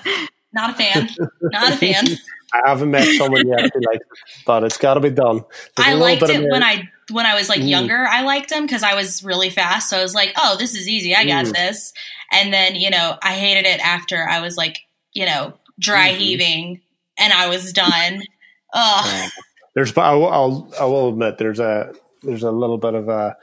not 0.53 0.69
a 0.69 0.75
fan. 0.75 1.09
Not 1.41 1.73
a 1.73 1.77
fan. 1.79 2.05
I 2.53 2.69
haven't 2.69 2.91
met 2.91 3.09
someone 3.17 3.49
yet 3.49 3.71
who 3.73 3.81
likes 3.81 4.05
it, 4.05 4.45
but 4.45 4.65
it's 4.65 4.77
got 4.77 4.95
to 4.95 5.01
be 5.01 5.09
done. 5.09 5.45
There's 5.77 5.89
I 5.89 5.95
liked 5.95 6.23
it 6.25 6.51
when 6.51 6.63
I 6.63 6.91
when 7.13 7.27
I 7.27 7.35
was 7.35 7.49
like 7.49 7.61
mm. 7.61 7.69
younger. 7.69 8.07
I 8.07 8.23
liked 8.23 8.51
them 8.51 8.67
because 8.67 8.83
I 8.83 8.95
was 8.95 9.23
really 9.23 9.51
fast. 9.51 9.91
So 9.91 9.99
I 9.99 10.03
was 10.03 10.15
like, 10.15 10.33
"Oh, 10.37 10.57
this 10.59 10.75
is 10.75 10.89
easy. 10.89 11.15
I 11.15 11.25
got 11.25 11.47
mm. 11.47 11.53
this." 11.53 11.93
And 12.33 12.53
then 12.53 12.75
you 12.75 12.91
know, 12.91 13.19
I 13.23 13.35
hated 13.35 13.67
it 13.67 13.81
after 13.81 14.27
I 14.29 14.41
was 14.41 14.57
like 14.57 14.79
you 15.13 15.27
know, 15.27 15.55
dry 15.79 16.11
mm-hmm. 16.11 16.19
heaving, 16.19 16.81
and 17.19 17.33
I 17.33 17.49
was 17.49 17.73
done. 17.73 18.23
Ugh. 18.75 19.31
There's, 19.75 19.97
I 19.97 20.13
will, 20.15 20.29
I'll, 20.29 20.73
I 20.81 20.85
will 20.85 21.09
admit, 21.09 21.39
there's 21.39 21.61
a 21.61 21.95
there's 22.23 22.43
a 22.43 22.51
little 22.51 22.79
bit 22.79 22.95
of 22.95 23.09
a, 23.09 23.37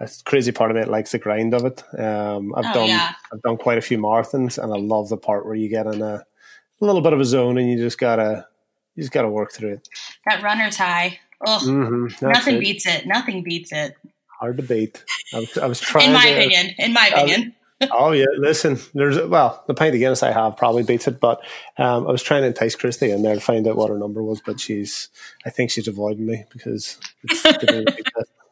a 0.00 0.10
crazy 0.24 0.52
part 0.52 0.70
of 0.70 0.76
it 0.76 0.88
likes 0.88 1.12
the 1.12 1.18
grind 1.18 1.54
of 1.54 1.64
it. 1.64 1.82
Um, 1.98 2.54
I've 2.54 2.66
oh, 2.66 2.74
done 2.74 2.88
yeah. 2.88 3.12
I've 3.32 3.42
done 3.42 3.56
quite 3.56 3.78
a 3.78 3.82
few 3.82 3.98
marathons, 3.98 4.62
and 4.62 4.72
I 4.72 4.76
love 4.76 5.08
the 5.08 5.16
part 5.16 5.44
where 5.44 5.54
you 5.54 5.68
get 5.68 5.86
in 5.86 6.02
a, 6.02 6.14
a 6.14 6.84
little 6.84 7.00
bit 7.00 7.12
of 7.12 7.20
a 7.20 7.24
zone, 7.24 7.58
and 7.58 7.70
you 7.70 7.78
just 7.78 7.98
gotta 7.98 8.46
you 8.94 9.02
just 9.02 9.12
gotta 9.12 9.28
work 9.28 9.52
through 9.52 9.74
it. 9.74 9.88
That 10.26 10.42
runner's 10.42 10.76
high. 10.76 11.18
Oh, 11.44 11.60
mm-hmm, 11.62 12.26
nothing 12.26 12.56
it. 12.56 12.60
beats 12.60 12.86
it. 12.86 13.06
Nothing 13.06 13.42
beats 13.42 13.72
it. 13.72 13.96
Hard 14.40 14.56
to 14.58 14.62
beat. 14.62 15.04
I 15.34 15.40
was, 15.40 15.58
I 15.58 15.66
was 15.66 15.80
trying. 15.80 16.08
In 16.08 16.12
my 16.14 16.26
to, 16.26 16.36
opinion. 16.36 16.74
In 16.78 16.92
my 16.92 17.06
opinion. 17.08 17.54
oh 17.92 18.12
yeah, 18.12 18.26
listen. 18.36 18.78
There's 18.94 19.20
well, 19.28 19.62
the 19.66 19.74
pint 19.74 19.94
of 19.94 20.00
Guinness 20.00 20.22
I 20.22 20.30
have 20.30 20.56
probably 20.56 20.82
beats 20.84 21.08
it, 21.08 21.20
but 21.20 21.40
um, 21.78 22.06
I 22.06 22.12
was 22.12 22.22
trying 22.22 22.42
to 22.42 22.48
entice 22.48 22.76
Christy 22.76 23.10
in 23.10 23.22
there 23.22 23.34
to 23.34 23.40
find 23.40 23.66
out 23.66 23.76
what 23.76 23.90
her 23.90 23.98
number 23.98 24.22
was, 24.22 24.40
but 24.40 24.60
she's, 24.60 25.08
I 25.44 25.50
think 25.50 25.70
she's 25.70 25.88
avoiding 25.88 26.26
me 26.26 26.44
because. 26.52 26.98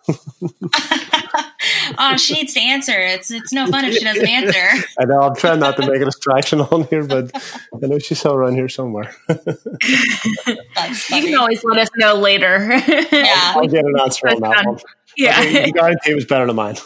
oh, 2.01 2.17
she 2.17 2.35
needs 2.35 2.55
to 2.55 2.61
answer. 2.61 2.99
It's 2.99 3.31
it's 3.31 3.53
no 3.53 3.67
fun 3.67 3.85
if 3.85 3.95
she 3.95 4.05
doesn't 4.05 4.27
answer. 4.27 4.87
I 4.99 5.05
know. 5.05 5.21
I'm 5.21 5.37
trying 5.37 5.61
not 5.61 5.77
to 5.77 5.87
make 5.87 6.01
a 6.01 6.07
distraction 6.07 6.61
on 6.73 6.85
here, 6.85 7.05
but 7.05 7.31
I 7.73 7.87
know 7.87 7.99
she's 7.99 8.19
still 8.19 8.35
around 8.35 8.55
here 8.55 8.69
somewhere. 8.69 9.15
you 9.29 9.37
can 11.09 11.35
always 11.37 11.63
let 11.65 11.79
us 11.79 11.91
know 11.97 12.15
later. 12.15 12.69
yeah, 13.13 13.53
I'll 13.55 13.69
get 13.69 13.85
an 13.85 14.01
answer 14.01 14.29
on 14.29 14.41
that 14.41 14.67
one. 14.67 14.79
Yeah, 15.17 15.65
the 15.67 15.73
guarantee 15.73 16.15
was 16.15 16.25
better 16.25 16.47
than 16.47 16.57
mine. 16.57 16.77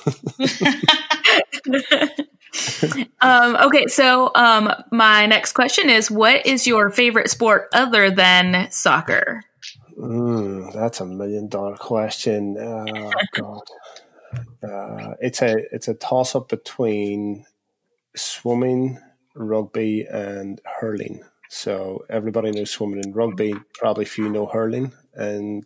um, 3.21 3.57
okay, 3.67 3.87
so 3.87 4.31
um, 4.35 4.73
my 4.91 5.27
next 5.27 5.53
question 5.53 5.89
is: 5.89 6.11
What 6.11 6.45
is 6.47 6.67
your 6.67 6.91
favorite 6.91 7.31
sport 7.31 7.69
other 7.73 8.11
than 8.11 8.71
soccer? 8.71 9.43
Mm, 9.99 10.73
that's 10.73 11.01
a 11.01 11.07
million 11.07 11.49
dollar 11.49 11.77
question. 11.77 12.57
Oh 12.59 13.13
God, 13.33 13.63
uh, 14.63 15.15
it's 15.21 15.43
a 15.43 15.57
it's 15.75 15.89
a 15.89 15.95
toss 15.95 16.35
up 16.35 16.49
between 16.49 17.47
swimming, 18.17 18.99
rugby, 19.35 20.07
and 20.07 20.61
hurling. 20.81 21.23
So 21.49 22.05
everybody 22.09 22.51
knows 22.51 22.71
swimming 22.71 23.05
and 23.05 23.15
rugby. 23.15 23.55
Probably 23.75 24.05
few 24.05 24.29
know 24.29 24.47
hurling, 24.47 24.93
and 25.15 25.65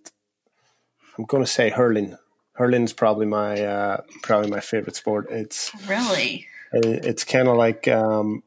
I'm 1.17 1.25
going 1.25 1.45
to 1.45 1.51
say 1.51 1.71
hurling. 1.71 2.17
Hurling's 2.53 2.93
probably 2.93 3.27
my 3.27 3.61
uh, 3.61 4.01
probably 4.23 4.51
my 4.51 4.61
favorite 4.61 4.97
sport. 4.97 5.29
It's 5.31 5.71
really 5.87 6.47
it's 6.73 7.25
kind 7.25 7.49
of 7.49 7.57
like 7.57 7.89
um, 7.89 8.43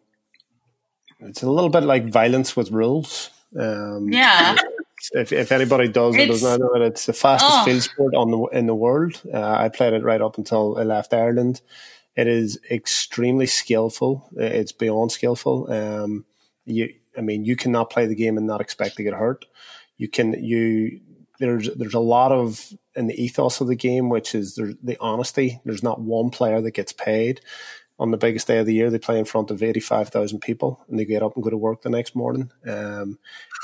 it's 1.19 1.43
a 1.43 1.49
little 1.49 1.69
bit 1.69 1.83
like 1.83 2.07
violence 2.07 2.55
with 2.55 2.71
rules. 2.71 3.29
Um, 3.59 4.09
yeah. 4.11 4.55
If, 5.13 5.33
if 5.33 5.51
anybody 5.51 5.89
does 5.89 6.15
it, 6.15 6.27
does 6.27 6.43
not 6.43 6.59
know 6.59 6.73
it, 6.75 6.81
it's 6.81 7.05
the 7.05 7.13
fastest 7.13 7.53
oh. 7.53 7.65
field 7.65 7.83
sport 7.83 8.15
on 8.15 8.31
the 8.31 8.43
in 8.57 8.65
the 8.65 8.75
world. 8.75 9.21
Uh, 9.31 9.41
I 9.41 9.69
played 9.69 9.93
it 9.93 10.03
right 10.03 10.21
up 10.21 10.37
until 10.37 10.77
I 10.77 10.83
left 10.83 11.13
Ireland. 11.13 11.61
It 12.15 12.27
is 12.27 12.59
extremely 12.69 13.45
skillful. 13.45 14.29
It's 14.35 14.71
beyond 14.71 15.11
skillful. 15.11 15.71
Um, 15.71 16.25
you, 16.65 16.93
I 17.17 17.21
mean, 17.21 17.45
you 17.45 17.55
cannot 17.55 17.89
play 17.89 18.05
the 18.05 18.15
game 18.15 18.37
and 18.37 18.47
not 18.47 18.61
expect 18.61 18.97
to 18.97 19.03
get 19.03 19.13
hurt. 19.13 19.45
You 19.97 20.07
can 20.07 20.33
you 20.43 21.01
there's 21.39 21.69
there's 21.75 21.93
a 21.93 21.99
lot 21.99 22.31
of 22.31 22.71
in 22.95 23.07
the 23.07 23.21
ethos 23.21 23.59
of 23.59 23.67
the 23.67 23.75
game, 23.75 24.09
which 24.09 24.35
is 24.35 24.55
the 24.55 24.97
honesty. 24.99 25.59
There's 25.65 25.83
not 25.83 25.99
one 25.99 26.29
player 26.29 26.61
that 26.61 26.71
gets 26.71 26.93
paid 26.93 27.41
on 28.01 28.09
the 28.09 28.17
biggest 28.17 28.47
day 28.47 28.57
of 28.57 28.65
the 28.65 28.73
year. 28.73 28.89
They 28.89 28.97
play 28.97 29.19
in 29.19 29.25
front 29.25 29.51
of 29.51 29.61
85,000 29.61 30.39
people 30.39 30.83
and 30.89 30.97
they 30.97 31.05
get 31.05 31.21
up 31.21 31.35
and 31.35 31.43
go 31.43 31.51
to 31.51 31.55
work 31.55 31.83
the 31.83 31.89
next 31.89 32.15
morning. 32.15 32.51
Um, 32.67 33.19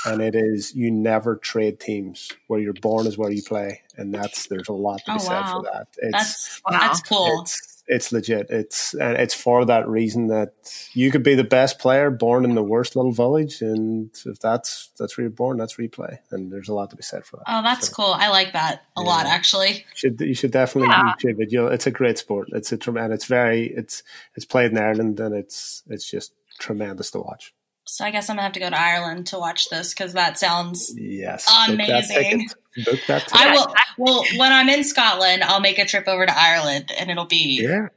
and 0.06 0.22
it 0.22 0.36
is, 0.36 0.74
you 0.76 0.92
never 0.92 1.34
trade 1.36 1.80
teams. 1.80 2.30
Where 2.46 2.60
you're 2.60 2.72
born 2.72 3.08
is 3.08 3.18
where 3.18 3.32
you 3.32 3.42
play. 3.42 3.82
And 3.96 4.14
that's, 4.14 4.46
there's 4.46 4.68
a 4.68 4.72
lot 4.72 5.00
to 5.06 5.10
be 5.10 5.16
oh, 5.16 5.18
said 5.18 5.40
wow. 5.40 5.56
for 5.56 5.62
that. 5.64 5.88
It's, 5.98 6.12
that's, 6.12 6.62
wow. 6.64 6.78
that's 6.78 7.02
cool. 7.02 7.40
It's, 7.42 7.77
it's 7.88 8.12
legit. 8.12 8.50
It's 8.50 8.94
and 8.94 9.16
it's 9.16 9.34
for 9.34 9.64
that 9.64 9.88
reason 9.88 10.28
that 10.28 10.52
you 10.92 11.10
could 11.10 11.22
be 11.22 11.34
the 11.34 11.42
best 11.42 11.78
player 11.78 12.10
born 12.10 12.44
in 12.44 12.54
the 12.54 12.62
worst 12.62 12.94
little 12.94 13.12
village, 13.12 13.62
and 13.62 14.10
if 14.26 14.38
that's 14.38 14.90
that's 14.98 15.16
where 15.16 15.24
you're 15.24 15.30
born, 15.30 15.56
that's 15.56 15.76
where 15.76 15.84
you 15.84 15.88
play. 15.90 16.20
And 16.30 16.52
there's 16.52 16.68
a 16.68 16.74
lot 16.74 16.90
to 16.90 16.96
be 16.96 17.02
said 17.02 17.24
for 17.24 17.38
that. 17.38 17.44
Oh, 17.48 17.62
that's 17.62 17.88
so, 17.88 17.94
cool. 17.94 18.14
I 18.14 18.28
like 18.28 18.52
that 18.52 18.82
a 18.96 19.00
yeah. 19.00 19.08
lot, 19.08 19.26
actually. 19.26 19.70
You 19.70 19.82
should 19.94 20.20
you 20.20 20.34
should 20.34 20.50
definitely 20.52 20.90
yeah. 20.90 21.14
YouTube 21.14 21.40
it. 21.40 21.50
You 21.50 21.66
it's 21.68 21.86
a 21.86 21.90
great 21.90 22.18
sport. 22.18 22.48
It's 22.52 22.72
a 22.72 22.78
and 22.90 23.12
it's 23.12 23.24
very 23.24 23.66
it's 23.66 24.02
it's 24.34 24.44
played 24.44 24.70
in 24.70 24.78
Ireland, 24.78 25.18
and 25.18 25.34
it's 25.34 25.82
it's 25.88 26.08
just 26.08 26.32
tremendous 26.60 27.10
to 27.12 27.20
watch. 27.20 27.54
So 27.88 28.04
I 28.04 28.10
guess 28.10 28.28
I'm 28.28 28.36
gonna 28.36 28.42
have 28.42 28.52
to 28.52 28.60
go 28.60 28.68
to 28.68 28.78
Ireland 28.78 29.28
to 29.28 29.38
watch 29.38 29.70
this 29.70 29.94
because 29.94 30.12
that 30.12 30.38
sounds 30.38 30.92
yes 30.96 31.50
amazing. 31.68 32.48
Book 32.84 33.00
that 33.08 33.22
ticket. 33.22 33.34
I 33.34 33.52
will. 33.52 33.74
Well, 33.96 34.24
when 34.36 34.52
I'm 34.52 34.68
in 34.68 34.84
Scotland, 34.84 35.42
I'll 35.42 35.60
make 35.60 35.78
a 35.78 35.86
trip 35.86 36.06
over 36.06 36.26
to 36.26 36.38
Ireland, 36.38 36.92
and 36.96 37.10
it'll 37.10 37.24
be 37.24 37.62
yeah. 37.62 37.88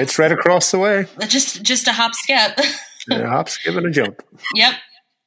it's 0.00 0.20
right 0.20 0.30
across 0.30 0.70
the 0.70 0.78
way. 0.78 1.06
Just 1.26 1.62
just 1.62 1.88
a 1.88 1.92
hop 1.92 2.14
skip. 2.14 2.58
yeah, 3.08 3.26
hop 3.26 3.48
skip 3.48 3.74
and 3.74 3.86
a 3.86 3.90
jump. 3.90 4.22
Yep. 4.54 4.74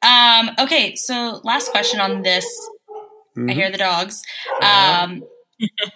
Um, 0.01 0.51
okay, 0.57 0.95
so 0.95 1.41
last 1.43 1.71
question 1.71 1.99
on 1.99 2.21
this. 2.23 2.45
Mm-hmm. 3.37 3.49
I 3.49 3.53
hear 3.53 3.71
the 3.71 3.77
dogs. 3.77 4.23
Um, 4.61 5.23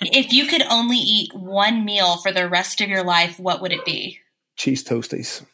if 0.01 0.33
you 0.33 0.47
could 0.47 0.63
only 0.69 0.97
eat 0.97 1.33
one 1.33 1.85
meal 1.85 2.17
for 2.17 2.31
the 2.31 2.49
rest 2.49 2.81
of 2.81 2.89
your 2.89 3.03
life, 3.03 3.39
what 3.39 3.61
would 3.61 3.71
it 3.71 3.85
be? 3.85 4.19
Cheese 4.57 4.83
toasties. 4.83 5.45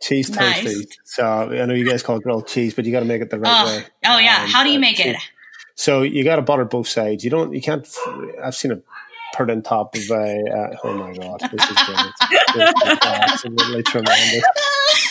Cheese 0.00 0.30
nice. 0.30 0.64
toasties. 0.64 0.86
So 1.04 1.24
I 1.24 1.66
know 1.66 1.74
you 1.74 1.88
guys 1.88 2.02
call 2.02 2.16
it 2.16 2.22
grilled 2.22 2.46
cheese, 2.46 2.74
but 2.74 2.84
you 2.84 2.92
got 2.92 3.00
to 3.00 3.06
make 3.06 3.22
it 3.22 3.30
the 3.30 3.38
right 3.38 3.62
oh. 3.62 3.76
way. 3.76 3.84
Oh 4.06 4.18
yeah, 4.18 4.42
um, 4.42 4.48
how 4.48 4.62
do 4.62 4.70
you 4.70 4.78
make 4.78 5.00
it? 5.00 5.16
So 5.74 6.02
you 6.02 6.24
got 6.24 6.36
to 6.36 6.42
butter 6.42 6.64
both 6.64 6.88
sides. 6.88 7.24
You 7.24 7.30
don't. 7.30 7.52
You 7.52 7.60
can't. 7.60 7.86
I've 8.42 8.54
seen 8.54 8.72
it 8.72 8.84
put 9.34 9.50
on 9.50 9.62
top 9.62 9.94
of 9.94 10.10
a. 10.10 10.74
Uh, 10.74 10.76
oh 10.84 10.94
my 10.94 11.14
god, 11.14 11.40
this 11.40 11.70
is 11.70 11.76
this 12.54 12.74
is 12.74 12.98
absolutely 13.02 13.82
tremendous. 13.84 14.44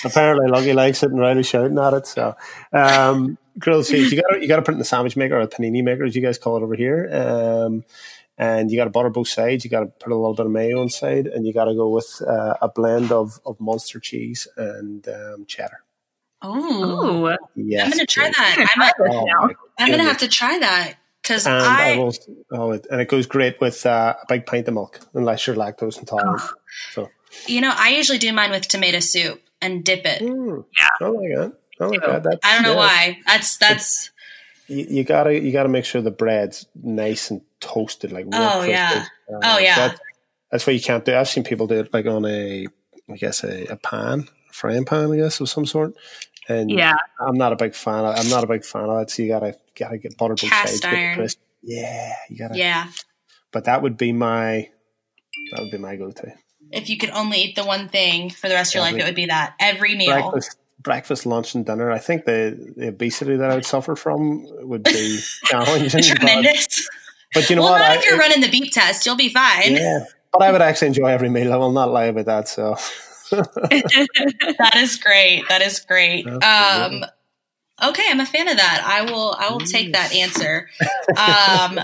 Apparently, 0.04 0.48
Lucky 0.48 0.74
likes 0.74 1.04
it 1.04 1.12
and 1.12 1.20
Riley's 1.20 1.48
shouting 1.48 1.80
at 1.80 1.94
it. 1.94 2.08
So, 2.08 2.36
um, 2.74 3.38
grilled 3.58 3.86
cheese. 3.86 4.12
You 4.12 4.22
got 4.22 4.42
you 4.42 4.48
got 4.48 4.58
to 4.58 4.62
put 4.62 4.72
it 4.72 4.76
in 4.76 4.80
the 4.80 4.86
sandwich 4.86 5.16
maker 5.16 5.38
or 5.38 5.42
a 5.42 5.48
panini 5.48 5.84
maker, 5.84 6.04
as 6.04 6.16
you 6.16 6.22
guys 6.22 6.38
call 6.38 6.58
it 6.58 6.64
over 6.64 6.76
here. 6.76 7.10
Um, 7.12 7.84
and 8.38 8.72
you 8.72 8.78
got 8.78 8.86
to 8.86 8.90
butter 8.90 9.10
both 9.10 9.28
sides. 9.28 9.64
You 9.64 9.70
got 9.70 9.82
to 9.82 9.88
put 9.88 10.12
a 10.12 10.16
little 10.16 10.34
bit 10.34 10.46
of 10.46 10.52
mayo 10.52 10.82
inside, 10.82 11.28
and 11.28 11.46
you 11.46 11.54
got 11.54 11.66
to 11.66 11.76
go 11.76 11.90
with 11.90 12.22
uh, 12.28 12.56
a 12.62 12.70
blend 12.70 13.12
of 13.12 13.40
of 13.46 13.60
Munster 13.60 14.00
cheese 14.00 14.48
and 14.58 15.08
um, 15.08 15.46
cheddar. 15.48 15.84
Oh, 16.42 17.36
yes, 17.56 17.86
I'm 17.86 17.92
going 17.92 18.06
to 18.06 18.06
try 18.06 18.30
that. 18.30 18.94
I'm, 19.00 19.12
oh, 19.12 19.50
I'm 19.80 19.88
going 19.88 20.00
to 20.00 20.06
have 20.06 20.20
to 20.20 20.28
try 20.28 20.60
that 20.60 20.94
because 21.24 21.48
I, 21.48 21.94
I 21.94 21.98
will, 21.98 22.14
oh, 22.52 22.72
it, 22.74 22.86
and 22.92 23.02
it 23.02 23.08
goes 23.08 23.26
great 23.26 23.60
with 23.60 23.84
uh, 23.88 24.14
a 24.22 24.26
big 24.30 24.46
pint 24.46 24.68
of 24.68 24.76
milk, 24.76 25.00
unless 25.16 25.48
you're 25.48 25.56
lactose 25.56 25.98
intolerant. 25.98 26.42
Oh. 26.44 26.54
So, 26.92 27.10
you 27.48 27.60
know, 27.60 27.74
I 27.76 27.90
usually 27.90 28.20
do 28.20 28.32
mine 28.34 28.52
with 28.52 28.68
tomato 28.68 29.00
soup 29.00 29.42
and 29.64 29.84
dip 29.84 30.06
it. 30.06 30.22
Mm, 30.22 30.64
yeah, 30.80 30.90
I 31.02 31.10
like 31.10 31.30
that. 31.36 31.58
I 31.82 31.86
like 31.86 32.02
that. 32.02 32.24
That's, 32.24 32.40
I 32.44 32.54
don't 32.54 32.64
know 32.64 32.74
yeah. 32.74 32.78
why. 32.78 33.18
That's 33.26 33.58
that's. 33.58 34.12
You, 34.68 34.86
you, 34.90 35.04
gotta 35.04 35.40
you 35.40 35.52
gotta 35.52 35.70
make 35.70 35.86
sure 35.86 36.02
the 36.04 36.12
bread's 36.12 36.68
nice 36.76 37.32
and 37.32 37.42
toasted, 37.60 38.12
like 38.12 38.26
oh 38.34 38.64
yeah, 38.64 39.05
uh, 39.32 39.39
oh 39.43 39.58
yeah. 39.60 39.76
So 39.76 39.82
that, 39.82 39.99
that's 40.51 40.68
what 40.68 40.76
you 40.76 40.82
can't 40.82 41.05
do. 41.05 41.16
I've 41.16 41.28
seen 41.28 41.43
people 41.43 41.68
do 41.68 41.80
it 41.80 41.93
like 41.93 42.05
on 42.05 42.26
a, 42.26 42.68
I 43.10 43.16
guess 43.16 43.43
a, 43.43 43.66
a 43.66 43.76
pan, 43.76 44.28
frying 44.51 44.86
pan, 44.86 45.12
I 45.12 45.18
guess, 45.18 45.39
of 45.39 45.49
some 45.49 45.66
sort. 45.66 45.93
And 46.49 46.72
yeah, 46.72 46.95
I'm 47.20 47.38
not 47.38 47.53
a 47.53 47.58
big 47.58 47.76
fan. 47.76 48.05
Of, 48.05 48.18
I'm 48.18 48.30
not 48.30 48.43
a 48.43 48.47
big 48.47 48.64
fan 48.64 48.86
of 48.86 48.99
that. 48.99 49.10
So 49.12 49.24
you 49.24 49.30
gotta 49.30 49.58
gotta 49.78 49.97
get 49.97 50.18
buttered 50.18 50.39
both 50.41 50.49
Cast 50.49 50.86
iron. 50.86 51.28
Yeah, 51.62 52.14
you 52.30 52.38
gotta. 52.38 52.58
Yeah. 52.58 52.88
But 53.51 53.66
that 53.66 53.82
would 53.82 53.97
be 53.97 54.14
my 54.14 54.70
that 55.51 55.62
would 55.62 55.72
be 55.72 55.78
my 55.78 55.95
go-to. 55.95 56.34
If 56.72 56.89
you 56.89 56.97
could 56.97 57.12
only 57.12 57.38
eat 57.39 57.55
the 57.55 57.66
one 57.66 57.88
thing 57.88 58.30
for 58.30 58.49
the 58.49 58.55
rest 58.55 58.72
of 58.72 58.80
your 58.80 58.88
Every, 58.88 58.99
life, 58.99 59.05
it 59.05 59.10
would 59.10 59.16
be 59.16 59.26
that 59.28 59.55
every 59.60 59.95
meal. 59.95 60.12
Breakfast, 60.12 60.58
breakfast, 60.82 61.26
lunch, 61.26 61.55
and 61.55 61.66
dinner. 61.66 61.91
I 61.91 61.99
think 61.99 62.26
the, 62.26 62.74
the 62.76 62.89
obesity 62.89 63.38
that 63.38 63.49
I 63.49 63.55
would 63.55 63.66
suffer 63.66 63.95
from 63.95 64.45
would 64.68 64.84
be 64.84 65.20
challenging. 65.45 66.01
Tremendous. 66.01 66.88
But, 67.34 67.50
you 67.50 67.56
know 67.56 67.64
well, 67.64 67.74
what? 67.74 67.80
Not 67.80 67.92
I, 67.92 67.96
if 67.96 68.06
you're 68.06 68.16
it, 68.16 68.20
running 68.20 68.42
the 68.42 68.50
beep 68.50 68.72
test, 68.72 69.06
you'll 69.06 69.16
be 69.16 69.30
fine. 69.30 69.76
Yeah, 69.76 70.06
but 70.32 70.42
I 70.42 70.52
would 70.52 70.62
actually 70.62 70.90
enjoy 70.90 71.08
every 71.08 71.30
meal. 71.30 71.54
I 71.54 71.58
will 71.58 71.72
not 71.72 71.92
lie 71.92 72.06
about 72.06 72.26
that. 72.26 72.48
So 72.48 72.76
that 73.32 74.74
is 74.76 74.96
great. 74.98 75.44
That 75.50 75.62
is 75.62 75.80
great. 75.80 76.28
Um, 76.28 77.06
okay, 77.84 78.04
I'm 78.10 78.20
a 78.20 78.26
fan 78.26 78.48
of 78.48 78.58
that. 78.58 78.84
I 78.86 79.12
will. 79.12 79.36
I 79.38 79.50
will 79.50 79.60
take 79.60 79.94
that 79.94 80.14
answer. 80.14 80.70
Um, 81.18 81.80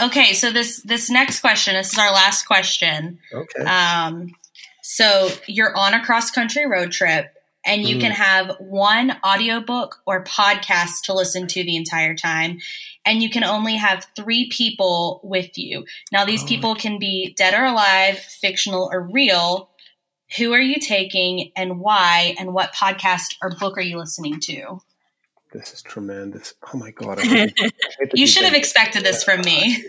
okay, 0.00 0.34
so 0.34 0.50
this 0.50 0.82
this 0.82 1.08
next 1.08 1.40
question. 1.40 1.74
This 1.74 1.92
is 1.92 1.98
our 1.98 2.12
last 2.12 2.46
question. 2.46 3.18
Okay. 3.32 3.64
Um, 3.64 4.34
so 4.82 5.30
you're 5.46 5.74
on 5.76 5.94
a 5.94 6.04
cross 6.04 6.30
country 6.30 6.66
road 6.66 6.92
trip 6.92 7.35
and 7.66 7.84
you 7.84 7.96
mm. 7.96 8.00
can 8.00 8.12
have 8.12 8.56
one 8.58 9.16
audiobook 9.24 10.00
or 10.06 10.24
podcast 10.24 11.02
to 11.04 11.12
listen 11.12 11.46
to 11.46 11.62
the 11.64 11.76
entire 11.76 12.14
time 12.14 12.58
and 13.04 13.22
you 13.22 13.28
can 13.28 13.44
only 13.44 13.76
have 13.76 14.06
three 14.16 14.48
people 14.48 15.20
with 15.22 15.58
you 15.58 15.84
now 16.12 16.24
these 16.24 16.44
oh. 16.44 16.46
people 16.46 16.74
can 16.74 16.98
be 16.98 17.34
dead 17.36 17.54
or 17.54 17.64
alive 17.64 18.18
fictional 18.18 18.88
or 18.92 19.02
real 19.02 19.70
who 20.36 20.52
are 20.52 20.60
you 20.60 20.80
taking 20.80 21.52
and 21.54 21.78
why, 21.78 22.34
and 22.38 22.52
what 22.52 22.74
podcast 22.74 23.36
or 23.42 23.54
book 23.56 23.78
are 23.78 23.82
you 23.82 23.98
listening 23.98 24.40
to? 24.40 24.80
This 25.52 25.72
is 25.72 25.82
tremendous. 25.82 26.54
Oh 26.72 26.76
my 26.76 26.90
god! 26.90 27.20
you 28.14 28.26
should 28.26 28.44
have 28.44 28.54
expected 28.54 29.04
this 29.04 29.22
from 29.22 29.40
me. 29.42 29.82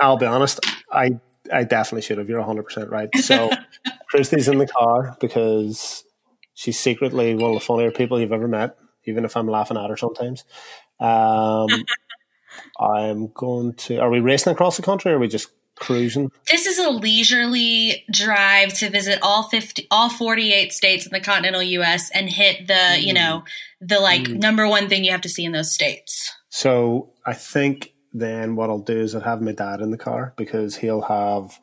I, 0.00 0.08
will 0.08 0.16
be 0.16 0.26
honest. 0.26 0.60
I 0.90 1.20
I 1.52 1.64
definitely 1.64 2.02
should 2.02 2.18
have. 2.18 2.28
You're 2.28 2.40
100 2.40 2.64
percent 2.64 2.90
right. 2.90 3.08
So 3.18 3.50
Christy's 4.08 4.48
in 4.48 4.58
the 4.58 4.66
car 4.66 5.16
because 5.20 6.04
she's 6.56 6.80
secretly 6.80 7.36
one 7.36 7.50
of 7.50 7.54
the 7.54 7.64
funnier 7.64 7.92
people 7.92 8.18
you've 8.18 8.32
ever 8.32 8.48
met, 8.48 8.76
even 9.04 9.24
if 9.24 9.36
I'm 9.36 9.46
laughing 9.46 9.76
at 9.76 9.88
her 9.88 9.96
sometimes. 9.96 10.44
Um, 10.98 11.68
I'm 12.80 13.28
going 13.28 13.74
to. 13.74 13.98
Are 13.98 14.10
we 14.10 14.18
racing 14.18 14.52
across 14.52 14.76
the 14.76 14.82
country? 14.82 15.12
or 15.12 15.16
Are 15.16 15.18
we 15.20 15.28
just 15.28 15.50
cruising? 15.76 16.32
This 16.50 16.66
is 16.66 16.78
a 16.78 16.90
leisurely 16.90 18.04
drive 18.10 18.72
to 18.74 18.90
visit 18.90 19.18
all 19.22 19.44
50, 19.44 19.86
all 19.90 20.08
48 20.08 20.72
states 20.72 21.06
in 21.06 21.12
the 21.12 21.20
continental 21.20 21.62
U.S. 21.62 22.10
and 22.10 22.28
hit 22.28 22.66
the, 22.66 22.72
mm. 22.72 23.02
you 23.02 23.12
know, 23.12 23.44
the 23.80 24.00
like 24.00 24.22
mm. 24.22 24.40
number 24.40 24.66
one 24.66 24.88
thing 24.88 25.04
you 25.04 25.12
have 25.12 25.20
to 25.20 25.28
see 25.28 25.44
in 25.44 25.52
those 25.52 25.72
states. 25.72 26.32
So 26.48 27.12
I 27.26 27.34
think 27.34 27.92
then 28.14 28.56
what 28.56 28.70
I'll 28.70 28.78
do 28.78 28.98
is 28.98 29.14
I'll 29.14 29.20
have 29.20 29.42
my 29.42 29.52
dad 29.52 29.80
in 29.80 29.90
the 29.90 29.98
car 29.98 30.32
because 30.36 30.76
he'll 30.76 31.02
have 31.02 31.60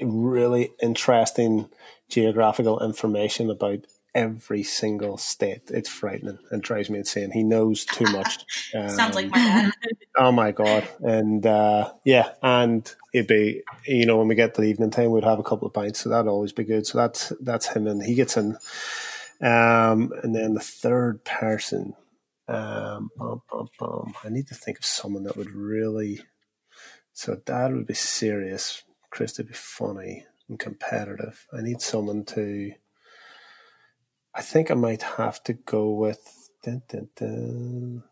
really 0.00 0.70
interesting 0.82 1.70
geographical 2.10 2.80
information 2.84 3.50
about 3.50 3.78
every 4.14 4.62
single 4.62 5.16
state. 5.16 5.62
It's 5.68 5.88
frightening 5.88 6.38
and 6.50 6.62
drives 6.62 6.90
me 6.90 6.98
insane. 6.98 7.30
He 7.30 7.42
knows 7.42 7.84
too 7.84 8.04
much. 8.04 8.44
Um, 8.74 8.88
Sounds 8.88 9.14
like 9.14 9.30
my 9.30 9.38
dad. 9.38 9.72
oh 10.16 10.32
my 10.32 10.52
god! 10.52 10.88
And 11.00 11.44
uh, 11.46 11.92
yeah, 12.04 12.32
and 12.42 12.92
it'd 13.12 13.26
be 13.26 13.62
you 13.86 14.06
know 14.06 14.16
when 14.16 14.28
we 14.28 14.34
get 14.34 14.54
to 14.54 14.60
the 14.60 14.68
evening 14.68 14.90
time, 14.90 15.10
we'd 15.10 15.24
have 15.24 15.38
a 15.38 15.44
couple 15.44 15.66
of 15.66 15.74
pints, 15.74 16.00
so 16.00 16.08
that'd 16.08 16.28
always 16.28 16.52
be 16.52 16.64
good. 16.64 16.86
So 16.86 16.98
that's 16.98 17.32
that's 17.40 17.68
him, 17.68 17.86
and 17.86 18.02
he 18.02 18.14
gets 18.14 18.36
in. 18.36 18.58
Um, 19.40 20.12
and 20.22 20.34
then 20.34 20.54
the 20.54 20.60
third 20.60 21.24
person, 21.24 21.94
um, 22.48 23.10
bum, 23.16 23.42
bum, 23.50 23.68
bum. 23.78 24.14
I 24.24 24.30
need 24.30 24.48
to 24.48 24.54
think 24.54 24.78
of 24.78 24.84
someone 24.84 25.24
that 25.24 25.36
would 25.36 25.50
really. 25.50 26.22
So 27.12 27.36
dad 27.44 27.72
would 27.72 27.86
be 27.86 27.94
serious. 27.94 28.82
Chris 29.10 29.38
would 29.38 29.48
be 29.48 29.54
funny 29.54 30.24
and 30.48 30.58
competitive. 30.58 31.46
I 31.52 31.62
need 31.62 31.80
someone 31.80 32.24
to 32.26 32.72
I 34.38 34.40
think 34.40 34.70
I 34.70 34.74
might 34.74 35.02
have 35.02 35.42
to 35.44 35.52
go 35.52 35.90
with. 35.90 36.50
Dun, 36.62 36.82
dun, 36.88 37.08
dun. 37.16 38.04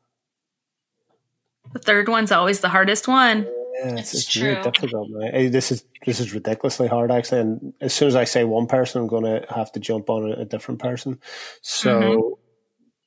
The 1.73 1.79
third 1.79 2.09
one's 2.09 2.33
always 2.33 2.61
the 2.61 2.69
hardest 2.69 3.07
one. 3.07 3.45
Yeah, 3.45 3.97
it's, 3.97 4.13
it's, 4.13 4.27
it's 4.27 4.37
really 4.37 4.61
difficult. 4.63 5.09
Man. 5.11 5.53
This 5.53 5.71
is 5.71 5.85
this 6.05 6.19
is 6.19 6.35
ridiculously 6.35 6.89
hard, 6.89 7.13
actually. 7.13 7.43
And 7.43 7.75
as 7.81 7.95
soon 7.95 8.09
as 8.09 8.17
I 8.17 8.25
say 8.25 8.43
one 8.43 8.67
person, 8.67 9.03
I'm 9.03 9.07
going 9.07 9.23
to 9.25 9.47
have 9.55 9.71
to 9.73 9.81
jump 9.81 10.11
on 10.11 10.33
a, 10.33 10.41
a 10.41 10.45
different 10.45 10.81
person. 10.81 11.21
So, 11.63 12.41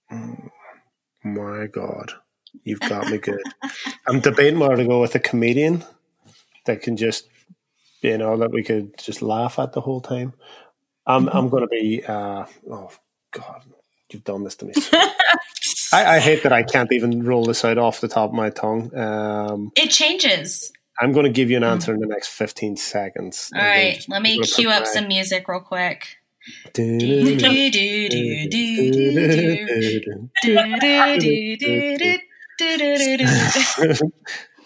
mm-hmm. 0.10 1.34
my 1.34 1.68
God, 1.68 2.14
you've 2.64 2.80
got 2.80 3.10
me 3.10 3.18
good. 3.18 3.42
I'm 4.08 4.22
debating 4.22 4.60
whether 4.60 4.78
to 4.78 4.86
go 4.86 5.02
with 5.02 5.16
a 5.16 5.20
comedian 5.20 5.84
that 6.66 6.82
can 6.82 6.96
just, 6.96 7.28
you 8.02 8.18
know, 8.18 8.38
that 8.38 8.52
we 8.52 8.64
could 8.64 8.98
just 8.98 9.22
laugh 9.22 9.60
at 9.60 9.74
the 9.74 9.82
whole 9.82 10.00
time. 10.00 10.34
I'm 11.06 11.26
mm-hmm. 11.26 11.38
I'm 11.38 11.50
going 11.50 11.64
to 11.64 11.68
be. 11.68 12.02
Uh, 12.06 12.46
oh 12.72 12.90
God, 13.32 13.64
you've 14.12 14.24
done 14.24 14.44
this 14.44 14.56
to 14.58 14.66
me. 14.66 14.74
I, 15.92 16.16
I, 16.16 16.20
hate 16.20 16.44
that 16.44 16.54
I 16.54 16.64
can't 16.64 16.92
even 16.92 17.24
roll 17.24 17.46
this 17.46 17.66
out 17.66 17.78
off 17.78 18.02
the 18.02 18.08
top 18.08 18.30
of 18.30 18.36
my 18.36 18.50
tongue. 18.50 18.96
Um, 18.96 19.72
it 19.76 19.90
changes. 19.90 20.72
I'm 21.00 21.12
going 21.14 21.26
to 21.26 21.32
give 21.32 21.50
you 21.50 21.58
an 21.58 21.64
answer 21.64 21.94
in 21.94 22.00
the 22.00 22.08
next 22.08 22.28
15 22.28 22.76
seconds. 22.76 23.50
All 23.56 23.62
right, 23.62 24.04
let 24.10 24.22
me 24.22 24.40
cue 24.42 24.70
up 24.70 24.86
some 24.86 25.08
music 25.08 25.48
real 25.48 25.62
quick. 25.62 26.18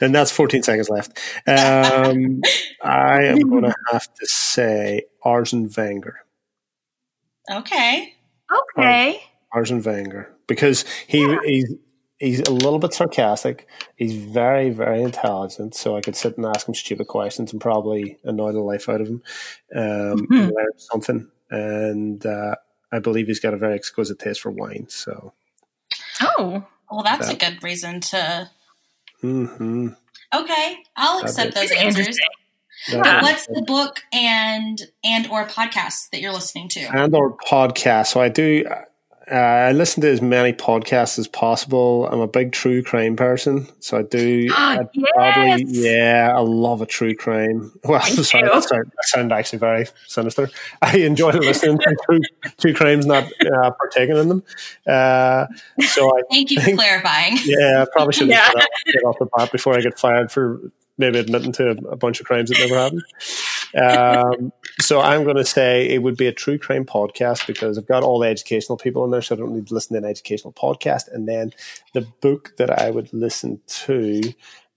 and 0.02 0.16
that's 0.16 0.32
14 0.32 0.64
seconds 0.64 0.90
left. 0.90 1.20
Um, 1.48 2.42
I 2.84 3.26
am 3.26 3.40
going 3.50 3.64
to 3.64 3.76
have 3.92 4.12
to 4.14 4.26
say 4.26 5.04
Arsene 5.24 5.70
Wenger. 5.76 6.26
Okay. 7.52 8.16
Okay. 8.54 9.22
Arsene 9.52 9.82
Wenger 9.82 10.34
because 10.48 10.86
he 11.08 11.22
yeah. 11.22 11.38
he's 11.46 11.74
he's 12.20 12.40
a 12.42 12.52
little 12.52 12.80
bit 12.80 12.94
sarcastic. 12.94 13.68
He's 13.96 14.16
very 14.16 14.70
very 14.70 15.02
intelligent, 15.02 15.76
so 15.76 15.96
I 15.96 16.02
could 16.02 16.16
sit 16.16 16.38
and 16.38 16.46
ask 16.46 16.68
him 16.68 16.74
stupid 16.74 17.08
questions 17.08 17.52
and 17.52 17.62
probably 17.62 18.18
annoy 18.24 18.52
the 18.52 18.62
life 18.62 18.90
out 18.90 19.02
of 19.02 19.08
him, 19.08 19.22
um, 19.76 19.82
mm-hmm. 19.82 20.34
and 20.34 20.52
learn 20.56 20.72
something. 20.78 21.30
And 21.50 22.26
uh, 22.26 22.56
I 22.92 23.00
believe 23.00 23.28
he's 23.28 23.40
got 23.40 23.54
a 23.54 23.58
very 23.58 23.76
exquisite 23.76 24.20
taste 24.20 24.42
for 24.42 24.52
wine. 24.52 24.88
So, 24.90 25.34
oh, 26.22 26.66
well, 26.92 27.04
that's 27.04 27.28
that. 27.28 27.36
a 27.36 27.52
good 27.52 27.64
reason 27.64 28.00
to. 28.02 28.50
Mm-hmm. 29.22 29.90
Okay, 30.36 30.78
I'll 30.96 31.24
accept 31.24 31.54
those 31.54 31.72
answers. 31.72 32.18
What's 32.92 33.48
the 33.48 33.62
book 33.62 34.02
and 34.12 34.82
and 35.04 35.28
or 35.28 35.46
podcast 35.48 36.10
that 36.12 36.22
you're 36.22 36.34
listening 36.34 36.70
to? 36.70 36.82
And 36.82 37.16
or 37.16 37.38
podcast. 37.38 38.08
So 38.08 38.22
I 38.22 38.30
do. 38.30 38.66
Uh, 39.32 39.36
I 39.36 39.72
listen 39.72 40.02
to 40.02 40.12
as 40.12 40.22
many 40.22 40.52
podcasts 40.52 41.18
as 41.18 41.30
possible. 41.30 42.10
I'm 42.12 42.20
a 42.20 42.28
big 42.28 42.52
true 42.52 42.84
crime 42.84 43.16
person, 43.16 43.68
so 43.80 43.98
I 43.98 44.02
do. 44.02 44.42
yes! 44.50 44.86
probably, 45.16 45.64
yeah, 45.66 46.34
I 46.36 46.40
love 46.42 46.82
a 46.82 46.86
true 46.86 47.16
crime. 47.16 47.72
Well, 47.86 48.02
sorry, 48.02 48.50
that 48.50 48.64
sound, 48.64 48.86
that 48.86 49.06
sound 49.06 49.32
actually 49.32 49.60
very 49.60 49.86
sinister. 50.08 50.50
I 50.82 50.98
enjoy 50.98 51.32
listening 51.32 51.78
to 51.78 51.96
true, 52.06 52.20
true 52.60 52.74
crimes, 52.74 53.06
not 53.06 53.24
uh, 53.24 53.72
partaking 53.72 54.18
in 54.18 54.28
them. 54.28 54.44
Uh, 54.86 55.46
so 55.88 56.18
I 56.18 56.22
thank 56.30 56.52
you 56.52 56.60
for 56.60 56.74
clarifying. 56.74 57.38
Yeah, 57.46 57.84
I 57.84 57.86
probably 57.94 58.14
should 58.14 58.30
have 58.30 58.54
yeah. 58.58 58.66
get 58.92 59.04
off 59.06 59.20
the 59.20 59.28
bat 59.38 59.52
before 59.54 59.78
I 59.78 59.82
get 59.82 59.98
fired 59.98 60.32
for 60.32 60.60
maybe 60.98 61.20
admitting 61.20 61.52
to 61.54 61.72
a 61.90 61.96
bunch 61.96 62.20
of 62.20 62.26
crimes 62.26 62.50
that 62.50 62.60
never 62.60 62.76
happened. 62.76 63.04
Um, 63.76 64.54
so 64.80 65.02
I'm 65.02 65.24
going 65.24 65.38
to 65.38 65.46
say 65.46 65.90
it 65.90 66.04
would 66.04 66.18
be 66.18 66.28
a 66.28 66.34
true 66.34 66.58
crime 66.58 66.86
podcast 66.86 67.48
because 67.48 67.78
I've 67.78 67.88
got 67.88 68.04
all 68.04 68.20
the 68.20 68.28
educational 68.28 68.78
people 68.78 69.04
in 69.06 69.12
there, 69.12 69.22
so 69.22 69.36
I 69.36 69.40
don't 69.40 69.56
need 69.56 69.68
to 69.68 69.74
listen 69.74 69.94
to 69.94 70.06
an 70.06 70.10
educational 70.10 70.54
podcast. 70.54 71.12
And 71.12 71.28
then 71.28 71.54
the 71.94 72.02
book 72.22 72.54
that 72.58 72.80
I 72.80 72.92
would 72.92 73.12
listen 73.14 73.62
to, 73.68 74.22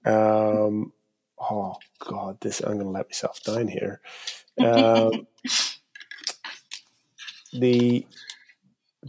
um, 0.05 0.93
oh 1.39 1.77
God, 1.99 2.41
this 2.41 2.61
I'm 2.61 2.75
going 2.75 2.87
to 2.87 2.91
let 2.91 3.09
myself 3.09 3.43
down 3.43 3.69
here. 3.69 4.01
Um, 4.59 5.27
the 7.53 8.07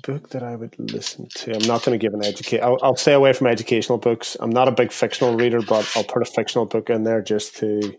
book 0.01 0.29
that 0.29 0.43
I 0.43 0.55
would 0.55 0.75
listen 0.79 1.27
to. 1.35 1.55
I'm 1.55 1.67
not 1.67 1.83
going 1.83 1.97
to 1.97 2.03
give 2.03 2.13
an 2.13 2.23
educate. 2.23 2.61
I'll, 2.61 2.77
I'll, 2.81 2.95
stay 2.95 3.13
away 3.13 3.33
from 3.33 3.47
educational 3.47 3.97
books. 3.97 4.37
I'm 4.39 4.49
not 4.49 4.67
a 4.67 4.71
big 4.71 4.91
fictional 4.91 5.35
reader, 5.35 5.61
but 5.61 5.89
I'll 5.95 6.03
put 6.03 6.21
a 6.21 6.25
fictional 6.25 6.65
book 6.65 6.89
in 6.89 7.03
there 7.03 7.21
just 7.21 7.55
to 7.57 7.97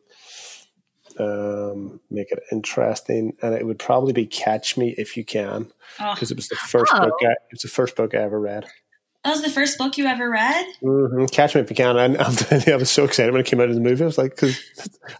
um, 1.19 2.01
make 2.11 2.31
it 2.31 2.41
interesting. 2.53 3.37
And 3.43 3.55
it 3.55 3.67
would 3.67 3.79
probably 3.79 4.13
be 4.13 4.27
Catch 4.27 4.77
Me 4.77 4.95
If 4.99 5.17
You 5.17 5.25
Can 5.25 5.71
because 5.99 6.31
oh. 6.31 6.35
it 6.35 6.37
was 6.37 6.49
the 6.49 6.57
first 6.57 6.93
oh. 6.95 7.05
book. 7.05 7.15
I, 7.23 7.33
it 7.33 7.53
was 7.53 7.63
the 7.63 7.69
first 7.69 7.97
book 7.97 8.15
I 8.15 8.19
ever 8.19 8.41
read. 8.41 8.67
That 9.25 9.33
was 9.33 9.43
the 9.43 9.51
first 9.51 9.79
book 9.79 9.99
you 9.99 10.07
ever 10.07 10.31
read. 10.31 10.65
Mm-hmm. 10.81 11.27
Catch 11.27 11.57
Me 11.57 11.61
If 11.61 11.71
You 11.71 11.77
Can. 11.77 11.97
And 11.97 12.17
I, 12.69 12.77
was 12.77 12.89
so 12.89 13.05
excited 13.05 13.33
when 13.33 13.41
it 13.41 13.47
came 13.47 13.61
out 13.61 13.69
of 13.69 13.75
the 13.75 13.81
movie. 13.81 14.05
I 14.05 14.07
was 14.07 14.17
like, 14.17 14.31
because 14.31 14.61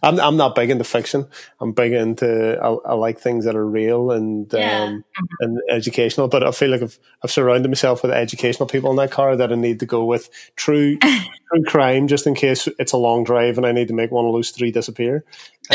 I'm 0.01 0.19
I'm 0.21 0.37
not 0.37 0.55
big 0.55 0.69
into 0.69 0.85
fiction. 0.85 1.27
I'm 1.59 1.73
big 1.73 1.91
into 1.91 2.57
I, 2.61 2.69
I 2.91 2.93
like 2.93 3.19
things 3.19 3.43
that 3.43 3.57
are 3.57 3.67
real 3.67 4.11
and 4.11 4.51
yeah. 4.53 4.83
um, 4.83 5.03
and 5.41 5.59
educational. 5.69 6.29
But 6.29 6.45
I 6.45 6.51
feel 6.51 6.69
like 6.69 6.81
I've 6.81 6.97
I've 7.23 7.31
surrounded 7.31 7.67
myself 7.67 8.01
with 8.01 8.11
educational 8.11 8.67
people 8.67 8.89
in 8.89 8.95
that 8.95 9.11
car 9.11 9.35
that 9.35 9.51
I 9.51 9.55
need 9.55 9.81
to 9.81 9.85
go 9.85 10.05
with 10.05 10.29
true 10.55 10.97
true 10.99 11.63
crime 11.67 12.07
just 12.07 12.25
in 12.25 12.35
case 12.35 12.69
it's 12.79 12.93
a 12.93 12.97
long 12.97 13.25
drive 13.25 13.57
and 13.57 13.67
I 13.67 13.73
need 13.73 13.89
to 13.89 13.93
make 13.93 14.11
one 14.11 14.25
of 14.25 14.31
those 14.31 14.51
three 14.51 14.71
disappear. 14.71 15.25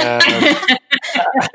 Um, 0.01 0.23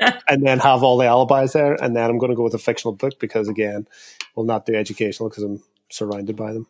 and 0.28 0.46
then 0.46 0.60
have 0.60 0.84
all 0.84 0.96
the 0.96 1.06
alibis 1.06 1.52
there, 1.52 1.74
and 1.82 1.96
then 1.96 2.08
I'm 2.08 2.18
going 2.18 2.30
to 2.30 2.36
go 2.36 2.44
with 2.44 2.54
a 2.54 2.58
fictional 2.58 2.94
book 2.94 3.18
because 3.18 3.48
again, 3.48 3.88
we'll 4.36 4.46
not 4.46 4.66
do 4.66 4.74
educational 4.74 5.28
because 5.28 5.42
I'm 5.42 5.62
surrounded 5.90 6.36
by 6.36 6.52
them. 6.52 6.66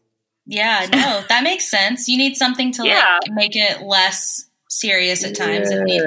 Yeah, 0.47 0.87
no, 0.93 1.23
that 1.29 1.43
makes 1.43 1.71
sense. 1.71 2.09
You 2.09 2.19
need 2.19 2.37
something 2.37 2.73
to 2.73 2.87
yeah. 2.87 3.19
like 3.23 3.33
make 3.33 3.57
it 3.57 3.83
less 3.83 4.47
serious 4.69 5.25
at 5.25 5.37
times 5.37 5.71
yeah. 5.71 5.79
if 5.79 5.85
need. 5.85 6.03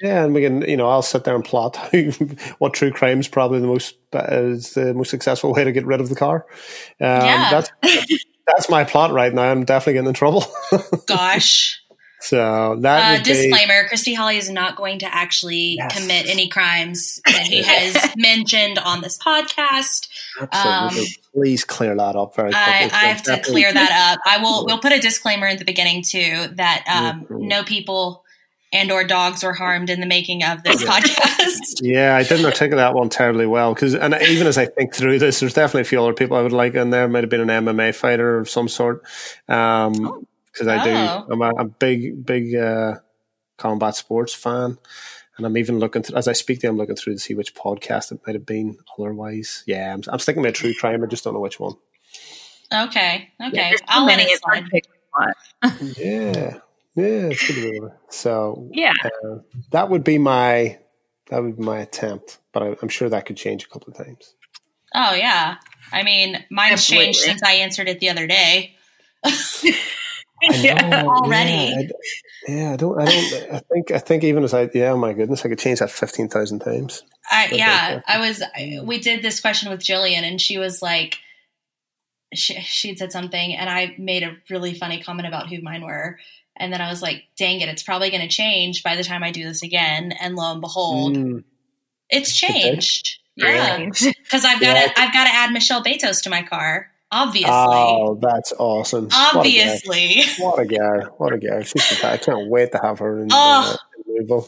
Yeah, 0.00 0.24
and 0.24 0.34
we 0.34 0.42
can, 0.42 0.60
you 0.62 0.76
know, 0.76 0.88
I'll 0.88 1.02
sit 1.02 1.24
there 1.24 1.34
and 1.34 1.44
plot 1.44 1.76
what 2.58 2.74
true 2.74 2.92
crime 2.92 3.18
is 3.18 3.28
probably 3.28 3.60
the 3.60 3.66
most 3.66 3.96
is 4.12 4.74
the 4.74 4.92
most 4.92 5.10
successful 5.10 5.52
way 5.52 5.64
to 5.64 5.72
get 5.72 5.86
rid 5.86 6.00
of 6.00 6.08
the 6.10 6.14
car. 6.14 6.46
Um, 7.00 7.24
yeah, 7.24 7.50
that's 7.50 7.70
that's 8.46 8.68
my 8.68 8.84
plot 8.84 9.12
right 9.12 9.32
now. 9.32 9.42
I'm 9.42 9.64
definitely 9.64 9.94
getting 9.94 10.08
in 10.08 10.14
trouble. 10.14 10.44
Gosh, 11.06 11.82
so 12.20 12.76
that 12.80 13.20
uh, 13.20 13.22
disclaimer: 13.22 13.84
be, 13.84 13.88
Christy 13.88 14.12
Holly 14.12 14.36
is 14.36 14.50
not 14.50 14.76
going 14.76 14.98
to 14.98 15.14
actually 15.14 15.76
yes. 15.76 15.98
commit 15.98 16.28
any 16.28 16.48
crimes 16.48 17.20
that 17.24 17.46
he 17.46 17.62
has 17.62 17.96
mentioned 18.16 18.78
on 18.78 19.00
this 19.00 19.16
podcast. 19.16 20.08
Absolutely. 20.40 21.00
Um, 21.00 21.06
Please 21.36 21.64
clear 21.64 21.94
that 21.94 22.16
up 22.16 22.34
very 22.34 22.50
quickly. 22.50 22.72
I, 22.72 22.90
I 22.92 23.04
have 23.08 23.22
to 23.24 23.40
clear 23.42 23.70
that 23.72 24.14
up. 24.14 24.20
I 24.24 24.42
will. 24.42 24.64
We'll 24.64 24.78
put 24.78 24.92
a 24.92 24.98
disclaimer 24.98 25.46
at 25.46 25.58
the 25.58 25.66
beginning 25.66 26.02
too 26.02 26.48
that 26.54 26.84
um, 26.88 27.26
no 27.28 27.62
people 27.62 28.24
and 28.72 28.90
or 28.90 29.04
dogs 29.04 29.44
were 29.44 29.52
harmed 29.52 29.90
in 29.90 30.00
the 30.00 30.06
making 30.06 30.42
of 30.42 30.62
this 30.62 30.82
yeah. 30.82 30.88
podcast. 30.88 31.56
Yeah, 31.82 32.16
I 32.16 32.22
didn't 32.22 32.46
articulate 32.46 32.78
that 32.78 32.94
one 32.94 33.10
terribly 33.10 33.44
well 33.44 33.74
because, 33.74 33.94
and 33.94 34.14
even 34.14 34.46
as 34.46 34.56
I 34.56 34.64
think 34.64 34.94
through 34.94 35.18
this, 35.18 35.40
there's 35.40 35.52
definitely 35.52 35.82
a 35.82 35.84
few 35.84 36.02
other 36.02 36.14
people 36.14 36.38
I 36.38 36.42
would 36.42 36.52
like 36.52 36.74
in 36.74 36.88
there. 36.88 37.06
Might 37.06 37.22
have 37.22 37.30
been 37.30 37.48
an 37.48 37.64
MMA 37.66 37.94
fighter 37.94 38.38
of 38.38 38.48
some 38.48 38.66
sort. 38.66 39.04
Um, 39.46 40.26
because 40.50 40.68
I 40.68 40.84
do, 40.84 40.90
oh. 40.90 41.26
I'm 41.30 41.42
a, 41.42 41.50
a 41.50 41.64
big, 41.64 42.24
big 42.24 42.54
uh, 42.54 42.96
combat 43.58 43.94
sports 43.94 44.32
fan. 44.32 44.78
And 45.36 45.44
I'm 45.44 45.56
even 45.56 45.78
looking 45.78 46.02
through, 46.02 46.16
as 46.16 46.28
I 46.28 46.32
speak 46.32 46.60
to 46.60 46.66
you, 46.66 46.70
I'm 46.70 46.76
looking 46.76 46.96
through 46.96 47.14
to 47.14 47.18
see 47.18 47.34
which 47.34 47.54
podcast 47.54 48.12
it 48.12 48.20
might 48.26 48.34
have 48.34 48.46
been 48.46 48.78
otherwise. 48.98 49.64
Yeah, 49.66 49.92
I'm, 49.92 50.02
I'm 50.08 50.18
sticking 50.18 50.42
with 50.42 50.54
true 50.54 50.74
crime. 50.74 51.02
I 51.04 51.06
just 51.06 51.24
don't 51.24 51.34
know 51.34 51.40
which 51.40 51.60
one. 51.60 51.74
Okay. 52.72 53.30
Okay. 53.40 53.70
Yeah, 53.70 53.76
I'll 53.88 54.06
let 54.06 54.18
it 54.20 54.40
slide. 54.40 54.64
yeah. 55.96 56.58
Yeah, 56.96 57.28
it's 57.30 57.46
good 57.46 57.92
So 58.08 58.70
yeah, 58.72 58.94
uh, 59.04 59.40
that 59.70 59.90
would 59.90 60.02
be 60.02 60.16
my 60.16 60.78
that 61.28 61.42
would 61.42 61.58
be 61.58 61.62
my 61.62 61.80
attempt, 61.80 62.38
but 62.52 62.62
I, 62.62 62.76
am 62.82 62.88
sure 62.88 63.10
that 63.10 63.26
could 63.26 63.36
change 63.36 63.64
a 63.64 63.68
couple 63.68 63.92
of 63.92 63.98
times. 63.98 64.34
Oh 64.94 65.12
yeah, 65.12 65.56
I 65.92 66.02
mean, 66.02 66.42
mine's 66.50 66.72
Absolutely. 66.72 67.04
changed 67.04 67.18
since 67.18 67.42
I 67.42 67.52
answered 67.52 67.88
it 67.88 68.00
the 68.00 68.08
other 68.08 68.26
day. 68.26 68.76
yeah, 70.42 71.04
already. 71.06 71.50
Yeah 71.50 71.80
I, 71.80 71.88
yeah, 72.46 72.72
I 72.72 72.76
don't. 72.76 73.00
I 73.00 73.04
don't. 73.04 73.52
I 73.54 73.58
think. 73.58 73.90
I 73.90 73.98
think 73.98 74.24
even 74.24 74.44
as 74.44 74.54
I. 74.54 74.70
Yeah, 74.72 74.92
oh 74.92 74.96
my 74.96 75.12
goodness, 75.12 75.44
I 75.44 75.48
could 75.48 75.58
change 75.58 75.80
that 75.80 75.90
fifteen 75.90 76.28
thousand 76.28 76.60
times. 76.60 77.02
I, 77.30 77.48
yeah, 77.52 78.00
I 78.06 78.20
was. 78.20 78.42
We 78.84 78.98
did 78.98 79.22
this 79.22 79.40
question 79.40 79.70
with 79.70 79.80
Jillian, 79.80 80.22
and 80.22 80.40
she 80.40 80.58
was 80.58 80.80
like, 80.80 81.18
she 82.34 82.60
she'd 82.60 82.98
said 82.98 83.12
something, 83.12 83.56
and 83.56 83.68
I 83.68 83.94
made 83.98 84.22
a 84.22 84.36
really 84.48 84.74
funny 84.74 85.02
comment 85.02 85.26
about 85.26 85.48
who 85.48 85.60
mine 85.60 85.82
were, 85.82 86.18
and 86.56 86.72
then 86.72 86.80
I 86.80 86.88
was 86.88 87.02
like, 87.02 87.24
dang 87.36 87.60
it, 87.60 87.68
it's 87.68 87.82
probably 87.82 88.10
going 88.10 88.22
to 88.22 88.28
change 88.28 88.82
by 88.82 88.96
the 88.96 89.04
time 89.04 89.22
I 89.22 89.32
do 89.32 89.44
this 89.44 89.62
again. 89.62 90.12
And 90.12 90.36
lo 90.36 90.52
and 90.52 90.60
behold, 90.60 91.16
mm. 91.16 91.44
it's 92.08 92.36
changed. 92.36 93.18
Yeah, 93.34 93.86
because 93.86 94.14
I've 94.44 94.60
got 94.60 94.74
to 94.74 94.80
yeah. 94.80 94.92
I've 94.96 95.12
got 95.12 95.24
to 95.24 95.34
add 95.34 95.52
Michelle 95.52 95.82
Betos 95.82 96.22
to 96.22 96.30
my 96.30 96.42
car. 96.42 96.90
Obviously. 97.16 97.50
Oh, 97.50 98.18
that's 98.20 98.52
awesome. 98.58 99.08
Obviously. 99.10 100.22
What 100.38 100.60
a 100.60 100.66
guy. 100.66 101.06
What 101.16 101.32
a 101.32 101.38
guy. 101.38 101.62
She's 101.62 102.04
I 102.04 102.18
can't 102.18 102.50
wait 102.50 102.72
to 102.72 102.78
have 102.82 102.98
her 102.98 103.22
in, 103.22 103.28
oh. 103.32 103.74
uh, 103.74 104.14
in 104.14 104.42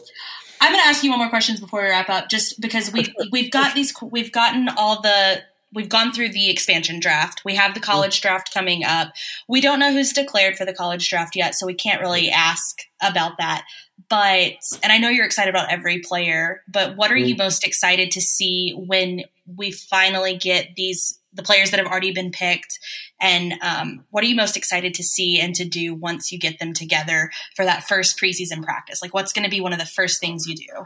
I'm 0.61 0.71
going 0.71 0.83
to 0.83 0.87
ask 0.87 1.03
you 1.03 1.09
one 1.09 1.19
more 1.19 1.29
questions 1.29 1.59
before 1.59 1.81
we 1.81 1.89
wrap 1.89 2.09
up, 2.09 2.29
just 2.29 2.61
because 2.61 2.93
we've 2.93 3.09
we've 3.31 3.49
got 3.49 3.73
these 3.73 3.91
we've 4.03 4.31
gotten 4.31 4.69
all 4.69 5.01
the 5.01 5.41
we've 5.73 5.89
gone 5.89 6.11
through 6.11 6.29
the 6.29 6.51
expansion 6.51 6.99
draft. 6.99 7.41
We 7.43 7.55
have 7.55 7.73
the 7.73 7.79
college 7.79 8.21
draft 8.21 8.53
coming 8.53 8.83
up. 8.83 9.13
We 9.47 9.61
don't 9.61 9.79
know 9.79 9.91
who's 9.91 10.13
declared 10.13 10.55
for 10.55 10.65
the 10.65 10.73
college 10.73 11.09
draft 11.09 11.35
yet, 11.35 11.55
so 11.55 11.65
we 11.65 11.73
can't 11.73 12.01
really 12.01 12.29
ask 12.29 12.81
about 13.01 13.39
that. 13.39 13.65
But 14.09 14.53
and 14.83 14.91
I 14.91 14.99
know 14.99 15.09
you're 15.09 15.25
excited 15.25 15.49
about 15.49 15.71
every 15.71 16.01
player, 16.01 16.61
but 16.67 16.95
what 16.97 17.11
are 17.11 17.17
you 17.17 17.33
mm. 17.33 17.39
most 17.39 17.65
excited 17.65 18.11
to 18.11 18.21
see 18.21 18.73
when 18.75 19.23
we 19.55 19.71
finally 19.71 20.37
get 20.37 20.75
these 20.75 21.18
the 21.33 21.43
players 21.43 21.71
that 21.71 21.79
have 21.79 21.87
already 21.87 22.11
been 22.11 22.31
picked 22.31 22.79
and 23.21 23.53
um, 23.61 24.05
what 24.09 24.23
are 24.23 24.27
you 24.27 24.35
most 24.35 24.57
excited 24.57 24.93
to 24.93 25.03
see 25.03 25.39
and 25.39 25.55
to 25.55 25.65
do 25.65 25.93
once 25.93 26.31
you 26.31 26.39
get 26.39 26.59
them 26.59 26.73
together 26.73 27.29
for 27.55 27.65
that 27.65 27.83
first 27.83 28.19
preseason 28.19 28.63
practice 28.63 29.01
like 29.01 29.13
what's 29.13 29.33
going 29.33 29.43
to 29.43 29.51
be 29.51 29.61
one 29.61 29.73
of 29.73 29.79
the 29.79 29.85
first 29.85 30.19
things 30.19 30.47
you 30.47 30.55
do 30.55 30.85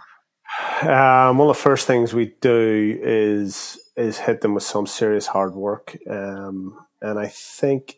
um, 0.87 1.37
one 1.37 1.49
of 1.49 1.55
the 1.55 1.61
first 1.61 1.87
things 1.87 2.13
we 2.13 2.33
do 2.41 2.99
is 3.01 3.79
is 3.95 4.17
hit 4.17 4.41
them 4.41 4.53
with 4.53 4.63
some 4.63 4.87
serious 4.87 5.27
hard 5.27 5.53
work. 5.53 5.97
Um, 6.09 6.79
and 7.01 7.19
I 7.19 7.27
think 7.27 7.97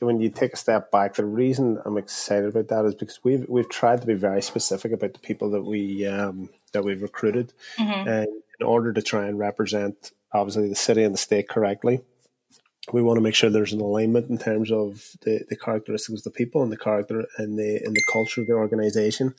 when 0.00 0.20
you 0.20 0.30
take 0.30 0.54
a 0.54 0.56
step 0.56 0.90
back, 0.90 1.14
the 1.14 1.24
reason 1.24 1.80
I'm 1.84 1.98
excited 1.98 2.48
about 2.48 2.68
that 2.68 2.84
is 2.86 2.94
because 2.94 3.20
we've 3.22 3.46
we've 3.48 3.68
tried 3.68 4.00
to 4.00 4.06
be 4.06 4.14
very 4.14 4.42
specific 4.42 4.92
about 4.92 5.12
the 5.12 5.20
people 5.20 5.50
that 5.50 5.62
we 5.62 6.06
um, 6.06 6.50
that 6.72 6.84
we've 6.84 7.02
recruited, 7.02 7.52
mm-hmm. 7.76 8.08
and 8.08 8.28
in 8.58 8.66
order 8.66 8.92
to 8.92 9.02
try 9.02 9.26
and 9.26 9.38
represent 9.38 10.12
obviously 10.32 10.68
the 10.68 10.74
city 10.74 11.02
and 11.02 11.14
the 11.14 11.18
state 11.18 11.48
correctly, 11.48 12.00
we 12.92 13.02
want 13.02 13.16
to 13.18 13.22
make 13.22 13.34
sure 13.34 13.50
there's 13.50 13.72
an 13.72 13.80
alignment 13.80 14.30
in 14.30 14.38
terms 14.38 14.72
of 14.72 15.16
the, 15.22 15.44
the 15.48 15.56
characteristics 15.56 16.20
of 16.20 16.24
the 16.24 16.30
people 16.30 16.62
and 16.62 16.72
the 16.72 16.76
character 16.76 17.26
and 17.36 17.58
the 17.58 17.80
and 17.84 17.94
the 17.94 18.02
culture 18.12 18.40
of 18.40 18.46
the 18.46 18.54
organization 18.54 19.34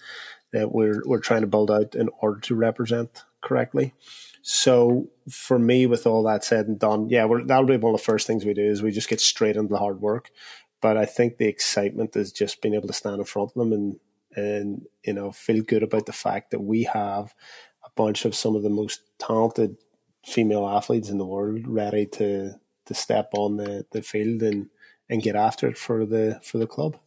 that 0.54 0.72
we're 0.72 1.02
we're 1.06 1.20
trying 1.20 1.42
to 1.42 1.48
build 1.48 1.72
out 1.72 1.96
in 1.96 2.10
order 2.22 2.40
to 2.40 2.56
represent 2.56 3.24
correctly. 3.42 3.94
So 4.44 5.08
for 5.30 5.60
me, 5.60 5.86
with 5.86 6.08
all 6.08 6.24
that 6.24 6.44
said 6.44 6.68
and 6.68 6.80
done, 6.80 7.10
yeah, 7.10 7.28
that'll 7.46 7.66
be 7.66 7.78
one 7.78 7.94
of 7.94 8.00
the 8.00 8.06
first 8.06 8.26
things 8.26 8.44
we 8.44 8.54
do 8.54 8.64
is 8.64 8.82
we 8.82 8.92
just 8.92 9.10
get 9.10 9.22
straight 9.22 9.56
into 9.56 9.70
the 9.70 9.80
hard 9.80 10.02
work. 10.02 10.32
But 10.82 10.98
I 10.98 11.06
think 11.06 11.38
the 11.38 11.48
excitement 11.48 12.16
is 12.16 12.32
just 12.32 12.62
being 12.62 12.74
able 12.74 12.88
to 12.88 12.94
stand 12.94 13.20
in 13.20 13.26
front 13.26 13.52
of 13.52 13.54
them 13.56 13.74
and 13.74 14.00
and 14.36 14.86
you 15.04 15.14
know 15.14 15.32
feel 15.32 15.62
good 15.62 15.84
about 15.84 16.06
the 16.06 16.14
fact 16.14 16.52
that 16.52 16.62
we 16.62 16.84
have 16.84 17.34
a 17.84 17.90
bunch 17.96 18.26
of 18.26 18.36
some 18.36 18.56
of 18.56 18.64
the 18.64 18.70
most 18.70 19.02
talented 19.20 19.78
female 20.26 20.68
athletes 20.68 21.10
in 21.10 21.18
the 21.18 21.26
world 21.26 21.68
ready 21.68 22.06
to 22.06 22.54
to 22.86 22.94
step 22.94 23.30
on 23.34 23.58
the, 23.58 23.86
the 23.92 24.02
field 24.02 24.42
and 24.42 24.70
and 25.10 25.22
get 25.22 25.36
after 25.36 25.68
it 25.68 25.78
for 25.78 26.06
the 26.06 26.40
for 26.44 26.58
the 26.58 26.68
club. 26.68 26.98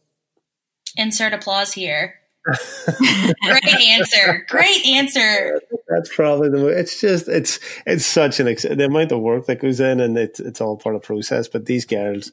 Insert 0.97 1.33
applause 1.33 1.73
here. 1.73 2.15
Great 2.45 3.65
answer. 3.65 4.45
Great 4.47 4.85
answer. 4.85 5.59
That's 5.87 6.13
probably 6.15 6.49
the. 6.49 6.67
It's 6.67 7.01
just 7.01 7.27
it's 7.27 7.59
it's 7.87 8.05
such 8.05 8.39
an 8.39 8.45
the 8.45 8.85
amount 8.85 9.11
of 9.11 9.21
work 9.21 9.47
that 9.47 9.59
goes 9.59 9.79
in, 9.79 9.99
and 9.99 10.17
it's 10.17 10.39
it's 10.39 10.61
all 10.61 10.77
part 10.77 10.95
of 10.95 11.01
process. 11.01 11.47
But 11.47 11.65
these 11.65 11.85
girls, 11.85 12.31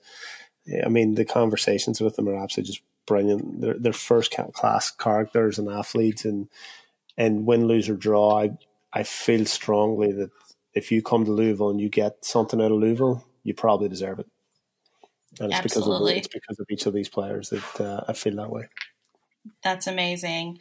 I 0.85 0.89
mean, 0.89 1.15
the 1.15 1.25
conversations 1.25 2.01
with 2.01 2.17
them 2.17 2.29
are 2.29 2.37
absolutely 2.37 2.73
just 2.73 2.83
brilliant. 3.07 3.63
They're 3.63 3.79
they're 3.79 3.93
first 3.95 4.37
class 4.53 4.91
characters 4.91 5.59
and 5.59 5.71
athletes, 5.71 6.27
and 6.27 6.49
and 7.17 7.47
win, 7.47 7.67
lose 7.67 7.89
or 7.89 7.97
draw. 7.97 8.43
I 8.43 8.51
I 8.93 9.05
feel 9.05 9.47
strongly 9.47 10.13
that 10.13 10.31
if 10.75 10.91
you 10.91 11.03
come 11.03 11.25
to 11.25 11.33
Louisville 11.33 11.71
and 11.71 11.81
you 11.81 11.89
get 11.89 12.25
something 12.25 12.61
out 12.61 12.73
of 12.73 12.79
Louisville, 12.79 13.25
you 13.43 13.55
probably 13.55 13.89
deserve 13.89 14.21
it. 14.21 14.27
And 15.41 15.51
it's 15.51 15.61
Absolutely. 15.61 16.15
because 16.15 16.15
of 16.15 16.17
it's 16.19 16.29
because 16.29 16.61
of 16.61 16.67
each 16.71 16.87
of 16.87 16.95
these 16.95 17.09
players 17.09 17.51
that 17.51 17.81
uh, 17.81 18.05
I 18.07 18.13
feel 18.13 18.37
that 18.37 18.51
way. 18.51 18.69
That's 19.65 19.87
amazing. 19.87 20.59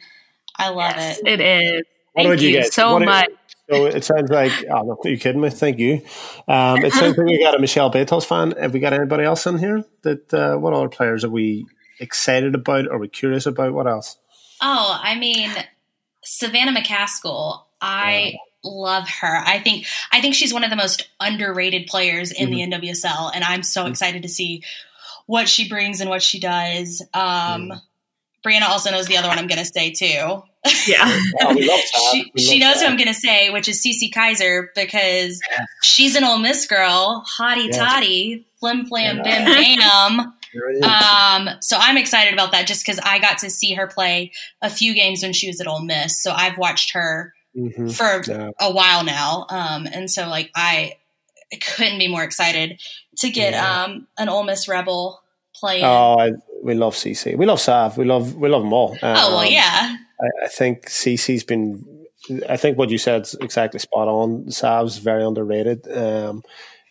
I 0.56 0.70
love 0.70 0.94
yes, 0.96 1.18
it. 1.18 1.26
It 1.26 1.40
is. 1.40 1.82
Thank 2.14 2.40
you, 2.40 2.48
you 2.48 2.64
so 2.64 2.94
what 2.94 3.04
much. 3.04 3.30
so 3.70 3.86
it 3.86 4.04
sounds 4.04 4.30
like, 4.30 4.52
oh, 4.70 4.82
no, 4.82 4.98
are 5.02 5.08
you 5.08 5.18
kidding 5.18 5.40
me? 5.40 5.48
Thank 5.48 5.78
you. 5.78 6.02
Um, 6.46 6.84
it 6.84 6.92
sounds 6.92 7.16
like 7.16 7.26
we 7.26 7.38
got 7.38 7.54
a 7.54 7.58
Michelle 7.58 7.90
Betos 7.90 8.26
fan. 8.26 8.52
Have 8.52 8.74
we 8.74 8.80
got 8.80 8.92
anybody 8.92 9.24
else 9.24 9.46
in 9.46 9.56
here? 9.58 9.84
That 10.02 10.34
uh, 10.34 10.56
What 10.56 10.74
other 10.74 10.90
players 10.90 11.24
are 11.24 11.30
we 11.30 11.66
excited 12.00 12.54
about? 12.54 12.88
Are 12.88 12.98
we 12.98 13.08
curious 13.08 13.46
about? 13.46 13.72
What 13.72 13.86
else? 13.86 14.18
Oh, 14.60 15.00
I 15.02 15.18
mean, 15.18 15.50
Savannah 16.22 16.78
McCaskill. 16.78 17.62
I. 17.80 18.34
Love 18.64 19.08
her. 19.08 19.42
I 19.44 19.58
think 19.58 19.86
I 20.12 20.20
think 20.20 20.34
she's 20.34 20.54
one 20.54 20.62
of 20.62 20.70
the 20.70 20.76
most 20.76 21.08
underrated 21.18 21.86
players 21.86 22.30
in 22.30 22.50
mm-hmm. 22.50 22.70
the 22.70 22.88
NWSL, 22.88 23.32
and 23.34 23.42
I'm 23.42 23.62
so 23.62 23.82
mm-hmm. 23.82 23.90
excited 23.90 24.22
to 24.22 24.28
see 24.28 24.62
what 25.26 25.48
she 25.48 25.68
brings 25.68 26.00
and 26.00 26.08
what 26.08 26.22
she 26.22 26.38
does. 26.38 27.02
Um, 27.14 27.70
mm. 27.70 27.80
Brianna 28.44 28.68
also 28.68 28.90
knows 28.90 29.06
the 29.06 29.16
other 29.16 29.28
one 29.28 29.38
I'm 29.38 29.46
going 29.46 29.58
to 29.58 29.64
say 29.64 29.92
too. 29.92 30.42
Yeah. 30.86 31.20
she, 32.12 32.32
she 32.36 32.58
knows 32.58 32.74
that. 32.74 32.80
who 32.80 32.86
I'm 32.86 32.96
going 32.96 33.08
to 33.08 33.14
say, 33.14 33.50
which 33.50 33.68
is 33.68 33.82
Cece 33.82 34.12
Kizer 34.12 34.66
because 34.74 35.40
yeah. 35.50 35.64
she's 35.82 36.16
an 36.16 36.24
Ole 36.24 36.38
Miss 36.38 36.66
girl, 36.66 37.24
hottie 37.38 37.68
yeah. 37.68 37.76
toddy, 37.76 38.46
flim 38.58 38.86
flam 38.86 39.18
yeah. 39.18 39.44
bim 39.44 39.78
bam. 39.78 40.34
Um, 40.54 41.48
so 41.62 41.78
I'm 41.80 41.96
excited 41.96 42.34
about 42.34 42.52
that 42.52 42.66
just 42.66 42.84
because 42.84 43.00
I 43.02 43.20
got 43.20 43.38
to 43.38 43.48
see 43.48 43.72
her 43.72 43.86
play 43.86 44.32
a 44.60 44.68
few 44.68 44.92
games 44.92 45.22
when 45.22 45.32
she 45.32 45.46
was 45.46 45.62
at 45.62 45.66
Ole 45.66 45.80
Miss. 45.80 46.22
So 46.22 46.30
I've 46.30 46.58
watched 46.58 46.92
her 46.92 47.32
mm-hmm. 47.56 47.88
for 47.88 48.22
yeah. 48.30 48.50
a 48.60 48.72
while 48.72 49.04
now. 49.04 49.46
Um, 49.48 49.86
and 49.86 50.10
so 50.10 50.28
like 50.28 50.50
I 50.54 50.96
couldn't 51.60 51.98
be 51.98 52.08
more 52.08 52.24
excited 52.24 52.80
to 53.18 53.30
get 53.30 53.54
um, 53.54 54.06
an 54.18 54.28
Ole 54.28 54.44
Miss 54.44 54.68
Rebel 54.68 55.22
playing. 55.54 55.84
Oh, 55.84 56.18
I, 56.18 56.32
we 56.62 56.74
love 56.74 56.94
Cece. 56.94 57.36
We 57.36 57.46
love 57.46 57.60
Sav. 57.60 57.98
We 57.98 58.04
love 58.04 58.34
we 58.34 58.48
love 58.48 58.62
them 58.62 58.72
all. 58.72 58.92
Um, 58.92 59.16
oh 59.16 59.36
well, 59.36 59.44
yeah. 59.44 59.96
I, 60.20 60.44
I 60.44 60.48
think 60.48 60.86
Cece's 60.86 61.44
been. 61.44 61.84
I 62.48 62.56
think 62.56 62.78
what 62.78 62.90
you 62.90 62.98
said 62.98 63.22
is 63.22 63.34
exactly 63.40 63.80
spot 63.80 64.06
on. 64.06 64.50
Sav's 64.50 64.98
very 64.98 65.24
underrated, 65.24 65.90
um, 65.90 66.42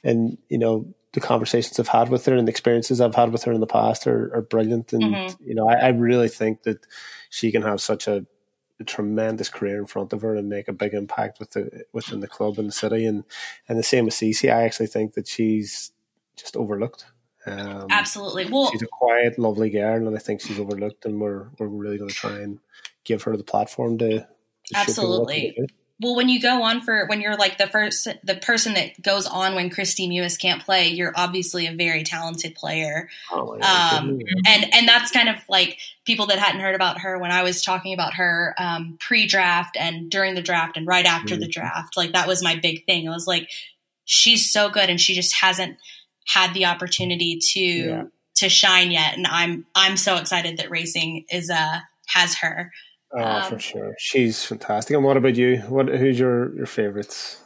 and 0.03 0.37
you 0.49 0.57
know 0.57 0.93
the 1.13 1.19
conversations 1.19 1.79
I've 1.79 1.87
had 1.87 2.09
with 2.09 2.25
her 2.25 2.35
and 2.35 2.47
the 2.47 2.51
experiences 2.51 3.01
I've 3.01 3.15
had 3.15 3.31
with 3.31 3.43
her 3.43 3.51
in 3.51 3.59
the 3.59 3.67
past 3.67 4.07
are, 4.07 4.33
are 4.33 4.41
brilliant. 4.41 4.93
And 4.93 5.03
mm-hmm. 5.03 5.43
you 5.43 5.55
know, 5.55 5.67
I, 5.67 5.73
I, 5.73 5.87
really 5.89 6.29
think 6.29 6.63
that 6.63 6.85
she 7.29 7.51
can 7.51 7.61
have 7.63 7.81
such 7.81 8.07
a, 8.07 8.25
a, 8.81 8.83
tremendous 8.83 9.49
career 9.49 9.77
in 9.77 9.85
front 9.85 10.13
of 10.13 10.21
her 10.21 10.35
and 10.35 10.49
make 10.49 10.67
a 10.67 10.73
big 10.73 10.93
impact 10.93 11.39
with 11.39 11.51
the 11.51 11.83
within 11.93 12.19
the 12.19 12.27
club 12.27 12.57
and 12.59 12.67
the 12.67 12.73
city. 12.73 13.05
And 13.05 13.23
and 13.67 13.77
the 13.77 13.83
same 13.83 14.05
with 14.05 14.13
Cece. 14.13 14.51
I 14.51 14.63
actually 14.63 14.87
think 14.87 15.13
that 15.13 15.27
she's 15.27 15.91
just 16.35 16.55
overlooked. 16.55 17.05
Um, 17.45 17.87
Absolutely. 17.89 18.45
Well, 18.45 18.71
she's 18.71 18.83
a 18.83 18.87
quiet, 18.87 19.39
lovely 19.39 19.69
girl, 19.69 20.07
and 20.07 20.15
I 20.15 20.19
think 20.19 20.41
she's 20.41 20.59
overlooked, 20.59 21.05
and 21.05 21.19
we're 21.19 21.47
we're 21.57 21.67
really 21.67 21.97
going 21.97 22.09
to 22.09 22.15
try 22.15 22.39
and 22.39 22.59
give 23.03 23.23
her 23.23 23.35
the 23.35 23.43
platform 23.43 23.97
to. 23.99 24.19
to 24.19 24.27
absolutely. 24.75 25.55
Well, 26.01 26.15
when 26.15 26.29
you 26.29 26.41
go 26.41 26.63
on 26.63 26.81
for 26.81 27.05
when 27.05 27.21
you're 27.21 27.37
like 27.37 27.59
the 27.59 27.67
first 27.67 28.07
the 28.23 28.35
person 28.35 28.73
that 28.73 28.99
goes 29.01 29.27
on 29.27 29.53
when 29.53 29.69
Kristie 29.69 30.09
Mewis 30.09 30.39
can't 30.39 30.63
play, 30.63 30.87
you're 30.87 31.13
obviously 31.15 31.67
a 31.67 31.75
very 31.75 32.03
talented 32.03 32.55
player. 32.55 33.07
Oh, 33.31 33.53
um, 33.61 34.19
and 34.47 34.73
and 34.73 34.87
that's 34.87 35.11
kind 35.11 35.29
of 35.29 35.35
like 35.47 35.77
people 36.05 36.25
that 36.27 36.39
hadn't 36.39 36.61
heard 36.61 36.73
about 36.73 37.01
her 37.01 37.19
when 37.19 37.31
I 37.31 37.43
was 37.43 37.63
talking 37.63 37.93
about 37.93 38.15
her 38.15 38.55
um, 38.57 38.97
pre-draft 38.99 39.77
and 39.79 40.09
during 40.09 40.33
the 40.33 40.41
draft 40.41 40.75
and 40.75 40.87
right 40.87 41.05
after 41.05 41.35
mm-hmm. 41.35 41.41
the 41.41 41.47
draft. 41.47 41.95
Like 41.95 42.13
that 42.13 42.27
was 42.27 42.43
my 42.43 42.55
big 42.55 42.85
thing. 42.85 43.07
I 43.07 43.11
was 43.11 43.27
like, 43.27 43.49
she's 44.05 44.51
so 44.51 44.69
good, 44.69 44.89
and 44.89 44.99
she 44.99 45.13
just 45.13 45.35
hasn't 45.35 45.77
had 46.25 46.55
the 46.55 46.65
opportunity 46.65 47.39
to 47.53 47.59
yeah. 47.61 48.03
to 48.37 48.49
shine 48.49 48.89
yet. 48.89 49.15
And 49.15 49.27
I'm 49.27 49.67
I'm 49.75 49.97
so 49.97 50.15
excited 50.17 50.57
that 50.57 50.71
racing 50.71 51.25
is 51.29 51.51
uh 51.51 51.79
has 52.07 52.35
her. 52.37 52.71
Oh, 53.13 53.21
um, 53.21 53.49
for 53.49 53.59
sure. 53.59 53.93
She's 53.97 54.43
fantastic. 54.43 54.95
And 54.95 55.03
what 55.03 55.17
about 55.17 55.35
you? 55.35 55.57
What 55.67 55.89
who's 55.89 56.19
your 56.19 56.55
your 56.55 56.65
favorites? 56.65 57.37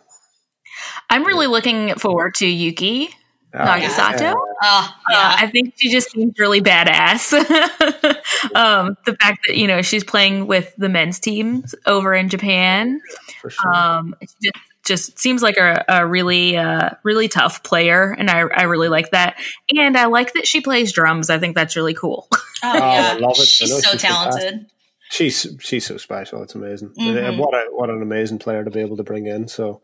I'm 1.09 1.23
really 1.23 1.47
looking 1.47 1.95
forward 1.95 2.35
to 2.35 2.47
Yuki 2.47 3.09
oh, 3.55 3.57
Nagasato. 3.57 4.19
Yeah. 4.19 4.33
Oh, 4.63 4.95
yeah. 5.09 5.17
Uh, 5.17 5.35
I 5.39 5.47
think 5.47 5.73
she 5.77 5.91
just 5.91 6.11
seems 6.11 6.37
really 6.39 6.61
badass. 6.61 7.33
um, 8.55 8.97
the 9.05 9.15
fact 9.15 9.45
that 9.47 9.57
you 9.57 9.67
know 9.67 9.81
she's 9.81 10.03
playing 10.03 10.47
with 10.47 10.73
the 10.77 10.89
men's 10.89 11.19
teams 11.19 11.75
over 11.85 12.13
in 12.13 12.29
Japan, 12.29 13.01
for 13.41 13.49
sure. 13.49 13.75
Um, 13.75 14.15
just 14.41 14.57
just 14.85 15.19
seems 15.19 15.41
like 15.41 15.57
a, 15.57 15.83
a 15.87 16.05
really 16.05 16.57
uh, 16.57 16.91
really 17.03 17.27
tough 17.27 17.63
player, 17.63 18.11
and 18.17 18.29
I 18.29 18.39
I 18.39 18.63
really 18.63 18.89
like 18.89 19.11
that. 19.11 19.37
And 19.75 19.97
I 19.97 20.05
like 20.05 20.33
that 20.33 20.47
she 20.47 20.61
plays 20.61 20.91
drums. 20.91 21.29
I 21.29 21.39
think 21.39 21.55
that's 21.55 21.75
really 21.75 21.93
cool. 21.93 22.27
Oh, 22.63 22.73
yeah, 22.73 23.19
oh, 23.21 23.33
she's 23.33 23.83
so 23.83 23.97
talented. 23.97 24.41
Fantastic. 24.41 24.74
She's 25.15 25.47
she's 25.59 25.85
so 25.85 25.95
special. 25.95 26.43
It's 26.43 26.55
amazing. 26.55 26.89
Mm-hmm. 26.89 27.37
What 27.37 27.53
a 27.53 27.67
what 27.71 27.89
an 27.89 28.01
amazing 28.01 28.39
player 28.39 28.65
to 28.65 28.69
be 28.69 28.81
able 28.81 28.97
to 28.97 29.03
bring 29.03 29.27
in. 29.27 29.47
So, 29.47 29.81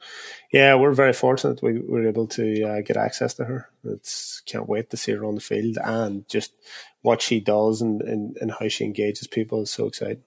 yeah, 0.52 0.76
we're 0.76 0.91
very 0.91 1.14
fortunate 1.14 1.64
we 1.64 1.80
were 1.80 2.06
able 2.06 2.28
to 2.28 2.64
uh, 2.64 2.82
get 2.82 2.98
access 2.98 3.34
to 3.36 3.45
her. 3.45 3.70
It's 3.86 4.41
can't 4.45 4.68
wait 4.68 4.90
to 4.90 4.98
see 4.98 5.14
her 5.14 5.24
on 5.24 5.36
the 5.36 5.41
field 5.41 5.78
and 5.82 6.28
just 6.28 6.53
what 7.02 7.22
she 7.22 7.40
does 7.40 7.82
and, 7.82 8.02
and, 8.02 8.36
and 8.41 8.52
how 8.52 8.68
she 8.68 8.84
engages 8.84 9.26
people 9.28 9.62
is 9.62 9.72
so 9.72 9.88
exciting. 9.88 10.24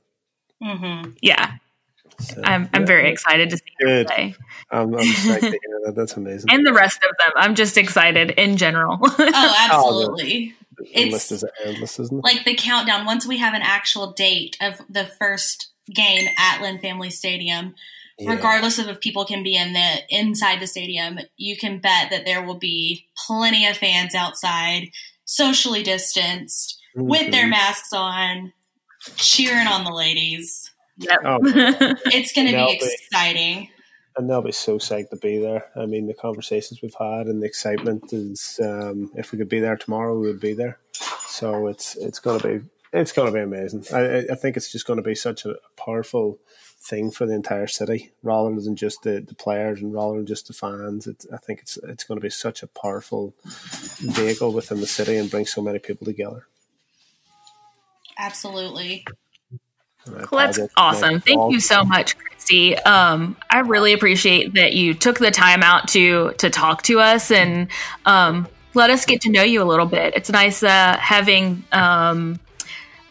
Mm-hmm. 0.63 1.11
Yeah, 1.21 1.53
so, 2.19 2.41
I'm 2.43 2.69
I'm 2.73 2.83
yeah. 2.83 2.87
very 2.87 3.11
excited 3.11 3.51
to 3.51 3.57
see 3.57 3.65
Good. 3.81 4.09
her 4.11 4.17
play. 4.17 4.35
I'm, 4.71 4.95
I'm 4.95 5.01
excited 5.01 5.53
that. 5.85 5.95
That's 5.95 6.17
amazing. 6.17 6.51
And 6.51 6.67
the 6.67 6.73
rest 6.73 6.99
of 6.99 7.11
them, 7.19 7.33
I'm 7.37 7.55
just 7.55 7.77
excited 7.77 8.31
in 8.33 8.57
general. 8.57 8.99
oh, 9.03 9.69
absolutely 9.71 10.55
it's 10.79 11.33
is 11.33 11.45
endless, 11.65 11.99
isn't 11.99 12.19
it? 12.19 12.25
Like 12.25 12.45
the 12.45 12.55
countdown. 12.55 13.07
Once 13.07 13.27
we 13.27 13.39
have 13.39 13.55
an 13.55 13.63
actual 13.63 14.13
date 14.13 14.57
of 14.61 14.81
the 14.89 15.05
first 15.05 15.69
game 15.93 16.29
at 16.39 16.61
Lynn 16.61 16.79
Family 16.79 17.11
Stadium, 17.11 17.75
yeah. 18.19 18.31
regardless 18.31 18.79
of 18.79 18.89
if 18.89 19.01
people 19.01 19.25
can 19.25 19.43
be 19.43 19.57
in 19.57 19.73
the 19.73 19.97
inside 20.09 20.61
the 20.61 20.67
stadium, 20.67 21.19
you 21.37 21.57
can 21.57 21.79
bet 21.79 22.11
that 22.11 22.25
there 22.25 22.45
will 22.45 22.59
be 22.59 23.07
plenty 23.27 23.67
of 23.67 23.77
fans 23.77 24.15
outside, 24.15 24.91
socially 25.25 25.83
distanced, 25.83 26.81
mm-hmm. 26.97 27.09
with 27.09 27.31
their 27.31 27.47
masks 27.47 27.93
on, 27.93 28.53
cheering 29.17 29.67
on 29.67 29.85
the 29.85 29.93
ladies. 29.93 30.71
Yep. 30.99 31.19
Oh, 31.25 31.39
it's 32.07 32.33
going 32.33 32.47
to 32.47 32.53
be 32.53 32.73
exciting 32.73 33.69
and 34.17 34.29
they'll 34.29 34.43
be 34.43 34.53
so 34.53 34.79
psyched 34.79 35.11
to 35.11 35.17
be 35.17 35.39
there. 35.39 35.67
I 35.77 35.87
mean, 35.87 36.07
the 36.07 36.15
conversations 36.15 36.81
we've 36.83 36.95
had 36.99 37.27
and 37.27 37.43
the 37.43 37.47
excitement 37.47 38.13
is, 38.13 38.61
um, 38.63 39.11
if 39.15 39.33
we 39.33 39.39
could 39.39 39.49
be 39.49 39.61
there 39.61 39.77
tomorrow, 39.77 40.19
we 40.19 40.29
would 40.29 40.41
be 40.41 40.55
there. 40.55 40.79
So 41.27 41.67
it's 41.67 41.97
it's 41.97 42.21
to 42.21 42.39
be 42.39 42.61
it's 42.93 43.13
to 43.13 43.31
be 43.31 43.41
amazing. 43.41 43.85
I, 43.93 44.27
I 44.31 44.35
think 44.37 44.57
it's 44.57 44.71
just 44.71 44.87
going 44.87 44.99
to 44.99 45.03
be 45.03 45.17
such 45.17 45.45
a 45.45 45.57
powerful 45.77 46.39
thing 46.79 47.11
for 47.11 47.27
the 47.27 47.35
entire 47.35 47.67
city, 47.67 48.13
rather 48.23 48.61
than 48.61 48.77
just 48.77 49.03
the, 49.03 49.21
the 49.21 49.35
players 49.35 49.81
and 49.81 49.93
rather 49.93 50.17
than 50.17 50.27
just 50.27 50.47
the 50.47 50.53
fans. 50.53 51.07
It's, 51.07 51.27
I 51.33 51.39
think 51.39 51.61
it's 51.61 51.77
it's 51.79 52.05
going 52.05 52.21
to 52.21 52.25
be 52.25 52.31
such 52.31 52.63
a 52.63 52.69
powerful 52.69 53.35
vehicle 54.01 54.53
within 54.53 54.81
the 54.81 54.87
city 54.87 55.17
and 55.17 55.31
bring 55.31 55.47
so 55.47 55.63
many 55.63 55.79
people 55.79 56.05
together. 56.05 56.47
Absolutely. 58.17 59.05
Well, 60.07 60.27
that's 60.33 60.59
awesome. 60.77 61.21
Thank 61.21 61.53
you 61.53 61.61
so 61.61 61.85
much, 61.85 62.17
Christy. 62.19 62.77
Um, 62.79 63.37
I 63.51 63.61
really 63.61 63.93
appreciate 63.93 64.55
that 64.55 64.75
you 64.75 64.95
took 64.95 65.19
the 65.19 65.31
time 65.31 65.63
out 65.63 65.89
to 65.89 66.33
to 66.39 66.51
talk 66.51 66.83
to 66.83 67.01
us 67.01 67.31
and 67.31 67.69
um, 68.05 68.47
let 68.75 68.91
us 68.91 69.07
get 69.07 69.23
to 69.23 69.31
know 69.31 69.43
you 69.43 69.63
a 69.63 69.65
little 69.65 69.87
bit. 69.87 70.15
It's 70.15 70.31
nice 70.31 70.63
uh, 70.63 70.97
having 70.99 71.65
um, 71.73 72.39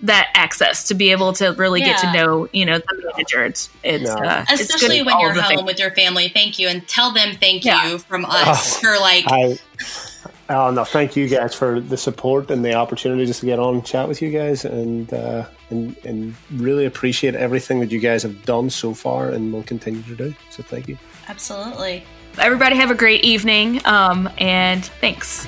that 0.02 0.30
access 0.36 0.90
to 0.90 0.94
be 0.94 1.12
able 1.12 1.34
to 1.34 1.54
really 1.54 1.80
yeah. 1.80 1.88
get 1.88 2.00
to 2.00 2.14
know 2.14 2.48
you 2.52 2.66
know 2.66 2.78
the 2.78 3.12
manager. 3.12 3.44
It's, 3.46 3.70
it's 3.84 4.10
uh, 4.10 4.46
especially 4.50 5.00
it's 5.00 5.06
when 5.06 5.20
you're 5.20 5.34
home 5.34 5.50
things. 5.50 5.64
with 5.64 5.80
your 5.80 5.92
family. 5.92 6.30
Thank 6.30 6.60
you, 6.60 6.68
and 6.68 6.88
tell 6.88 7.12
them 7.12 7.36
thank 7.40 7.66
yeah. 7.66 7.90
you 7.90 7.98
from 7.98 8.26
us 8.26 8.78
oh, 8.78 8.80
for 8.82 9.00
like. 9.00 9.24
I, 9.28 9.58
Oh 10.50 10.72
no! 10.72 10.84
Thank 10.84 11.16
you 11.16 11.28
guys 11.28 11.56
for 11.56 11.80
the 11.80 11.96
support 11.96 12.52
and 12.52 12.66
the 12.66 12.74
opportunity 12.74 13.26
just 13.26 13.40
to 13.40 13.46
get 13.46 13.60
on 13.60 13.76
and 13.76 13.86
chat 13.86 14.08
with 14.08 14.22
you 14.22 14.30
guys, 14.30 14.66
and 14.66 15.14
uh, 15.14 15.46
and 15.70 15.96
and 16.04 16.36
really 16.52 16.86
appreciate 16.86 17.36
everything 17.36 17.80
that 17.80 17.92
you 17.92 18.00
guys 18.00 18.24
have 18.24 18.44
done 18.44 18.70
so 18.70 18.94
far 18.94 19.30
and 19.30 19.54
will 19.54 19.64
continue 19.64 20.04
to 20.04 20.16
do. 20.16 20.36
So 20.50 20.62
thank 20.62 20.88
you. 20.88 20.98
Absolutely. 21.30 22.04
Everybody 22.40 22.76
have 22.76 22.92
a 22.92 22.96
great 22.96 23.24
evening, 23.24 23.80
um, 23.86 24.30
and 24.38 24.84
thanks. 24.84 25.48